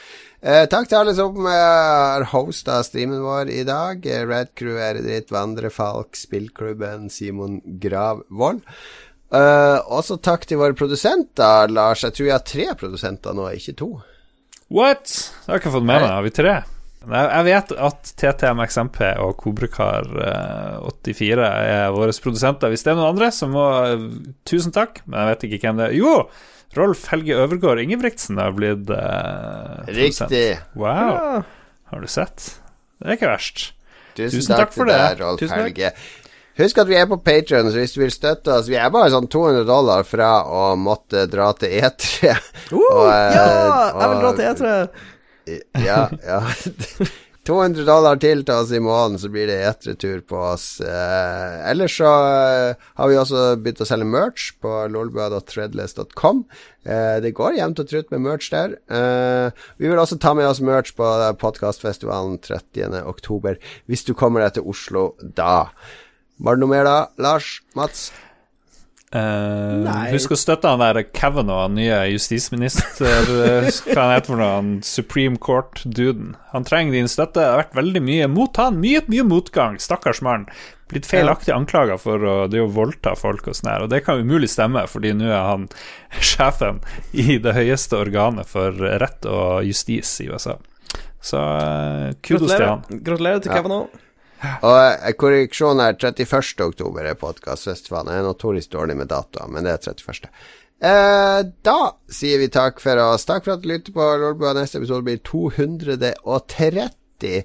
Uh, 0.41 0.65
takk 0.71 0.89
til 0.89 0.99
alle 1.03 1.15
som 1.19 1.37
har 1.47 2.25
uh, 2.25 2.31
hosta 2.33 2.81
streamen 2.87 3.21
vår 3.23 3.53
i 3.53 3.61
dag. 3.69 4.01
Eh, 4.07 4.25
Red 4.27 4.55
Crew, 4.59 4.79
Eredritt, 4.81 5.31
Vandrefalk, 5.35 6.17
Spillklubben, 6.19 7.11
Simon 7.13 7.61
Gravvold. 7.83 8.65
Uh, 9.29 9.85
også 9.93 10.17
takk 10.25 10.49
til 10.49 10.63
våre 10.63 10.75
produsenter, 10.79 11.69
Lars. 11.71 12.07
Jeg 12.07 12.17
tror 12.17 12.31
jeg 12.31 12.35
har 12.39 12.49
tre 12.49 12.71
produsenter 12.81 13.37
nå, 13.37 13.51
ikke 13.61 13.77
to. 13.79 13.93
What? 14.73 15.07
Det 15.13 15.53
har 15.53 15.59
jeg 15.59 15.67
ikke 15.67 15.77
fått 15.77 15.89
med 15.93 16.01
meg. 16.01 16.11
Har 16.17 16.27
vi 16.27 16.35
tre? 16.41 16.57
Jeg 17.09 17.45
vet 17.47 17.71
at 17.79 18.11
TTMXMP 18.19 18.99
og 19.23 19.37
Kobrekar84 19.41 21.45
er 21.47 21.93
våre 21.95 22.13
produsenter. 22.25 22.69
Hvis 22.73 22.83
det 22.85 22.91
er 22.93 22.99
noen 22.99 23.13
andre, 23.15 23.29
så 23.33 23.47
må 23.51 23.65
Tusen 24.49 24.73
takk, 24.75 24.93
men 25.07 25.21
jeg 25.23 25.29
vet 25.31 25.43
ikke 25.49 25.61
hvem 25.69 25.79
det 25.83 25.87
er. 25.91 25.95
Jo! 25.99 26.15
Rolf 26.77 27.07
Helge 27.09 27.33
Øvergård 27.41 27.81
Ingebrigtsen 27.81 28.37
har 28.43 28.51
blitt 28.53 28.91
eh, 28.93 29.85
produsent. 29.89 30.31
Riktig. 30.35 30.59
Wow, 30.77 31.13
Ja. 31.15 31.39
har 31.95 32.01
du 32.05 32.09
sett? 32.13 32.39
Det 33.01 33.07
er 33.09 33.17
ikke 33.17 33.31
verst. 33.31 33.59
Tusen, 34.19 34.35
Tusen 34.41 34.53
takk, 34.53 34.59
takk 34.67 34.75
for 34.77 34.85
det. 34.91 34.99
deg, 35.01 35.21
Rolf 35.23 35.39
Tusen 35.41 35.57
takk. 35.57 35.65
Helge. 35.71 35.91
Husk 36.59 36.75
at 36.83 36.89
vi 36.91 36.97
er 36.99 37.07
på 37.09 37.17
Patreon 37.23 37.69
så 37.71 37.79
hvis 37.79 37.93
du 37.95 38.01
vil 38.03 38.11
støtte 38.11 38.51
oss 38.51 38.67
Vi 38.67 38.75
er 38.75 38.89
bare 38.91 39.13
sånn 39.15 39.29
200 39.31 39.63
dollar 39.69 40.03
fra 40.03 40.41
å 40.43 40.73
måtte 40.77 41.23
dra 41.31 41.53
til 41.55 41.71
E3. 41.79 42.33
Uh, 42.73 42.75
Og, 42.75 43.07
eh, 43.07 43.39
ja! 43.39 43.47
Jeg 43.95 44.09
vil 44.11 44.19
dra 44.25 44.33
til 44.35 44.45
E3. 44.51 44.89
Ja, 45.85 46.05
ja. 46.27 46.43
200 47.49 47.87
dollar 47.89 48.19
til 48.21 48.43
til 48.45 48.61
oss 48.61 48.73
i 48.77 48.81
måneden, 48.83 49.17
så 49.23 49.31
blir 49.33 49.49
det 49.49 49.57
etere-tur 49.65 50.19
på 50.29 50.37
oss. 50.51 50.67
Eh, 50.85 51.55
ellers 51.71 51.95
så 51.97 52.11
eh, 52.11 52.89
har 53.01 53.09
vi 53.09 53.17
også 53.17 53.45
begynt 53.57 53.81
å 53.81 53.87
selge 53.89 54.09
merch 54.09 54.51
på 54.61 54.73
lolbua.threadless.com. 54.93 56.43
Eh, 56.85 57.17
det 57.25 57.33
går 57.39 57.57
jevnt 57.57 57.81
og 57.81 57.89
trutt 57.89 58.13
med 58.13 58.25
merch 58.27 58.51
der. 58.53 58.77
Eh, 58.93 59.65
vi 59.81 59.89
vil 59.89 60.03
også 60.03 60.21
ta 60.21 60.35
med 60.37 60.51
oss 60.51 60.61
merch 60.61 60.93
på 60.99 61.09
podkastfestivalen 61.41 62.37
30. 62.45 63.01
oktober, 63.09 63.57
hvis 63.89 64.05
du 64.05 64.13
kommer 64.13 64.45
deg 64.45 64.59
til 64.59 64.69
Oslo 64.69 65.15
da. 65.23 65.71
Var 66.45 66.59
det 66.59 66.67
noe 66.67 66.75
mer 66.77 66.85
da, 66.85 66.99
Lars? 67.17 67.63
Mats? 67.79 68.11
Eh, 69.09 69.77
Nei. 69.87 70.11
husk 70.13 70.35
å 70.35 70.37
støtte 70.37 70.69
han 70.69 70.83
der 70.83 71.01
Kavanaugh, 71.17 71.63
han 71.65 71.79
nye 71.79 72.03
justisminister 72.13 73.31
eh, 73.33 73.69
Hva 73.87 74.03
han 74.03 74.11
heter 74.13 74.29
for 74.29 74.37
noe? 74.37 74.49
Han 74.59 74.73
Supreme 74.85 75.41
Court-duden. 75.41 76.35
Han 76.53 76.67
trenger 76.69 76.99
din 76.99 77.09
støtte. 77.09 77.41
Det 77.41 77.47
har 77.49 77.63
vært 77.63 77.79
veldig 77.79 78.03
mye 78.05 78.27
mot 78.29 78.61
han. 78.61 78.77
Mye, 78.83 79.01
mye 79.09 79.25
motgang. 79.25 79.79
Stakkars 79.81 80.21
mann. 80.25 80.45
Blitt 80.93 81.09
feilaktig 81.09 81.53
anklaga 81.53 81.97
for 82.01 82.21
å, 82.25 82.35
det 82.53 82.61
å 82.65 82.69
voldta 82.73 83.15
folk 83.17 83.49
og 83.49 83.57
sånn 83.57 83.71
her. 83.73 83.85
Og 83.87 83.93
det 83.93 84.03
kan 84.05 84.21
umulig 84.21 84.51
stemme, 84.53 84.85
fordi 84.89 85.15
nå 85.17 85.31
er 85.31 85.47
han 85.55 85.69
sjefen 86.31 86.83
i 87.13 87.39
det 87.45 87.57
høyeste 87.57 87.97
organet 88.01 88.49
for 88.49 88.77
rett 88.77 89.29
og 89.29 89.65
justis 89.69 90.19
i 90.25 90.29
USA. 90.29 90.59
Så 91.25 91.41
uh, 91.41 92.13
kudos 92.25 92.53
til 92.53 92.65
han. 92.65 92.85
Gratulerer, 92.85 93.03
Gratulerer 93.09 93.43
til 93.45 93.57
Ja. 93.57 94.05
Og 94.39 95.17
korreksjonen 95.19 95.19
korreksjon 95.19 95.81
er 95.83 95.97
31. 95.99 96.63
oktober 96.69 97.09
er 97.11 97.19
podkastfestivalen. 97.19 98.13
Jeg 98.15 98.23
er 98.23 98.29
notorisk 98.29 98.71
dårlig 98.75 98.97
med 99.01 99.11
datoer, 99.11 99.51
men 99.51 99.67
det 99.67 99.73
er 99.75 99.93
31. 99.93 100.31
Eh, 100.79 101.41
da 101.67 101.79
sier 102.13 102.39
vi 102.39 102.49
takk 102.55 102.79
for 102.83 103.01
oss. 103.03 103.27
Takk 103.27 103.45
for 103.47 103.57
at 103.57 103.65
du 103.65 103.69
lytter 103.71 103.95
på 103.95 104.05
Lolbua. 104.23 104.55
Neste 104.55 104.79
episode 104.79 105.03
blir 105.07 105.19
230. 105.27 106.91
Eh, 107.19 107.43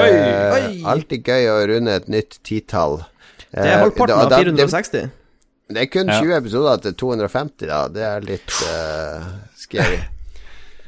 Oi, 0.00 0.12
oi. 0.16 0.62
Alltid 0.88 1.28
gøy 1.28 1.50
å 1.52 1.58
runde 1.68 1.96
et 2.00 2.08
nytt 2.08 2.38
titall. 2.46 3.02
Det 3.50 3.66
er 3.66 3.82
halvparten 3.82 4.16
av 4.16 4.32
460. 4.32 5.10
Det, 5.10 5.74
det 5.74 5.82
er 5.84 5.90
kun 5.92 6.08
Ja. 6.08 6.20
20 6.22 6.38
episoder 6.38 6.80
til 6.86 6.96
250, 7.04 7.66
da. 7.68 7.82
Det 7.92 8.06
er 8.06 8.24
litt 8.24 8.56
uh, 8.64 9.28
scary. 9.58 10.00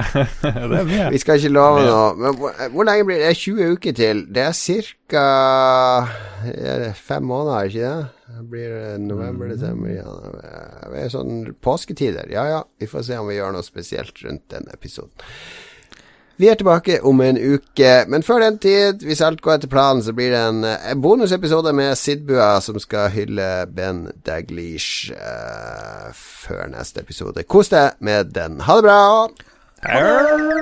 Vi 1.13 1.21
skal 1.23 1.39
ikke 1.39 1.53
love 1.53 1.85
noe. 1.87 2.15
Men 2.19 2.37
hvor, 2.39 2.51
hvor 2.75 2.89
lenge 2.89 3.07
blir 3.09 3.17
det? 3.21 3.25
Det 3.27 3.31
er 3.31 3.41
20 3.43 3.73
uker 3.77 3.93
til. 3.99 4.17
Det 4.35 4.43
er 4.43 4.55
ca. 5.13 5.25
fem 6.99 7.23
måneder, 7.23 7.71
ikke 7.71 7.81
det? 7.81 8.07
Det 8.33 8.47
blir 8.51 8.69
det 8.75 9.01
november, 9.01 9.49
desember 9.49 9.91
ja, 9.93 10.13
Det 10.93 11.03
er 11.05 11.11
sånn 11.13 11.55
påsketider. 11.63 12.31
Ja 12.33 12.47
ja, 12.49 12.63
vi 12.81 12.89
får 12.91 13.03
se 13.11 13.19
om 13.21 13.29
vi 13.29 13.37
gjør 13.37 13.53
noe 13.57 13.67
spesielt 13.67 14.25
rundt 14.25 14.49
den 14.55 14.67
episoden. 14.73 15.13
Vi 16.41 16.49
er 16.49 16.57
tilbake 16.59 16.97
om 17.07 17.21
en 17.21 17.37
uke, 17.37 17.91
men 18.09 18.25
før 18.27 18.41
den 18.43 18.57
tid, 18.59 19.05
hvis 19.07 19.21
alt 19.23 19.43
går 19.45 19.61
etter 19.61 19.71
planen, 19.71 20.01
så 20.03 20.15
blir 20.17 20.33
det 20.33 20.41
en, 20.41 20.65
eh, 20.65 20.91
en 20.91 21.03
bonusepisode 21.03 21.73
med 21.77 21.95
Sidbua 21.95 22.57
som 22.61 22.81
skal 22.81 23.13
hylle 23.13 23.67
Ben 23.71 24.09
Daglish 24.27 25.13
uh, 25.13 26.11
før 26.17 26.67
neste 26.73 27.05
episode. 27.05 27.45
Kos 27.45 27.69
deg 27.69 28.01
med 28.01 28.33
den. 28.35 28.61
Ha 28.67 28.81
det 28.81 28.89
bra! 28.89 29.52
Arr. 29.85 30.62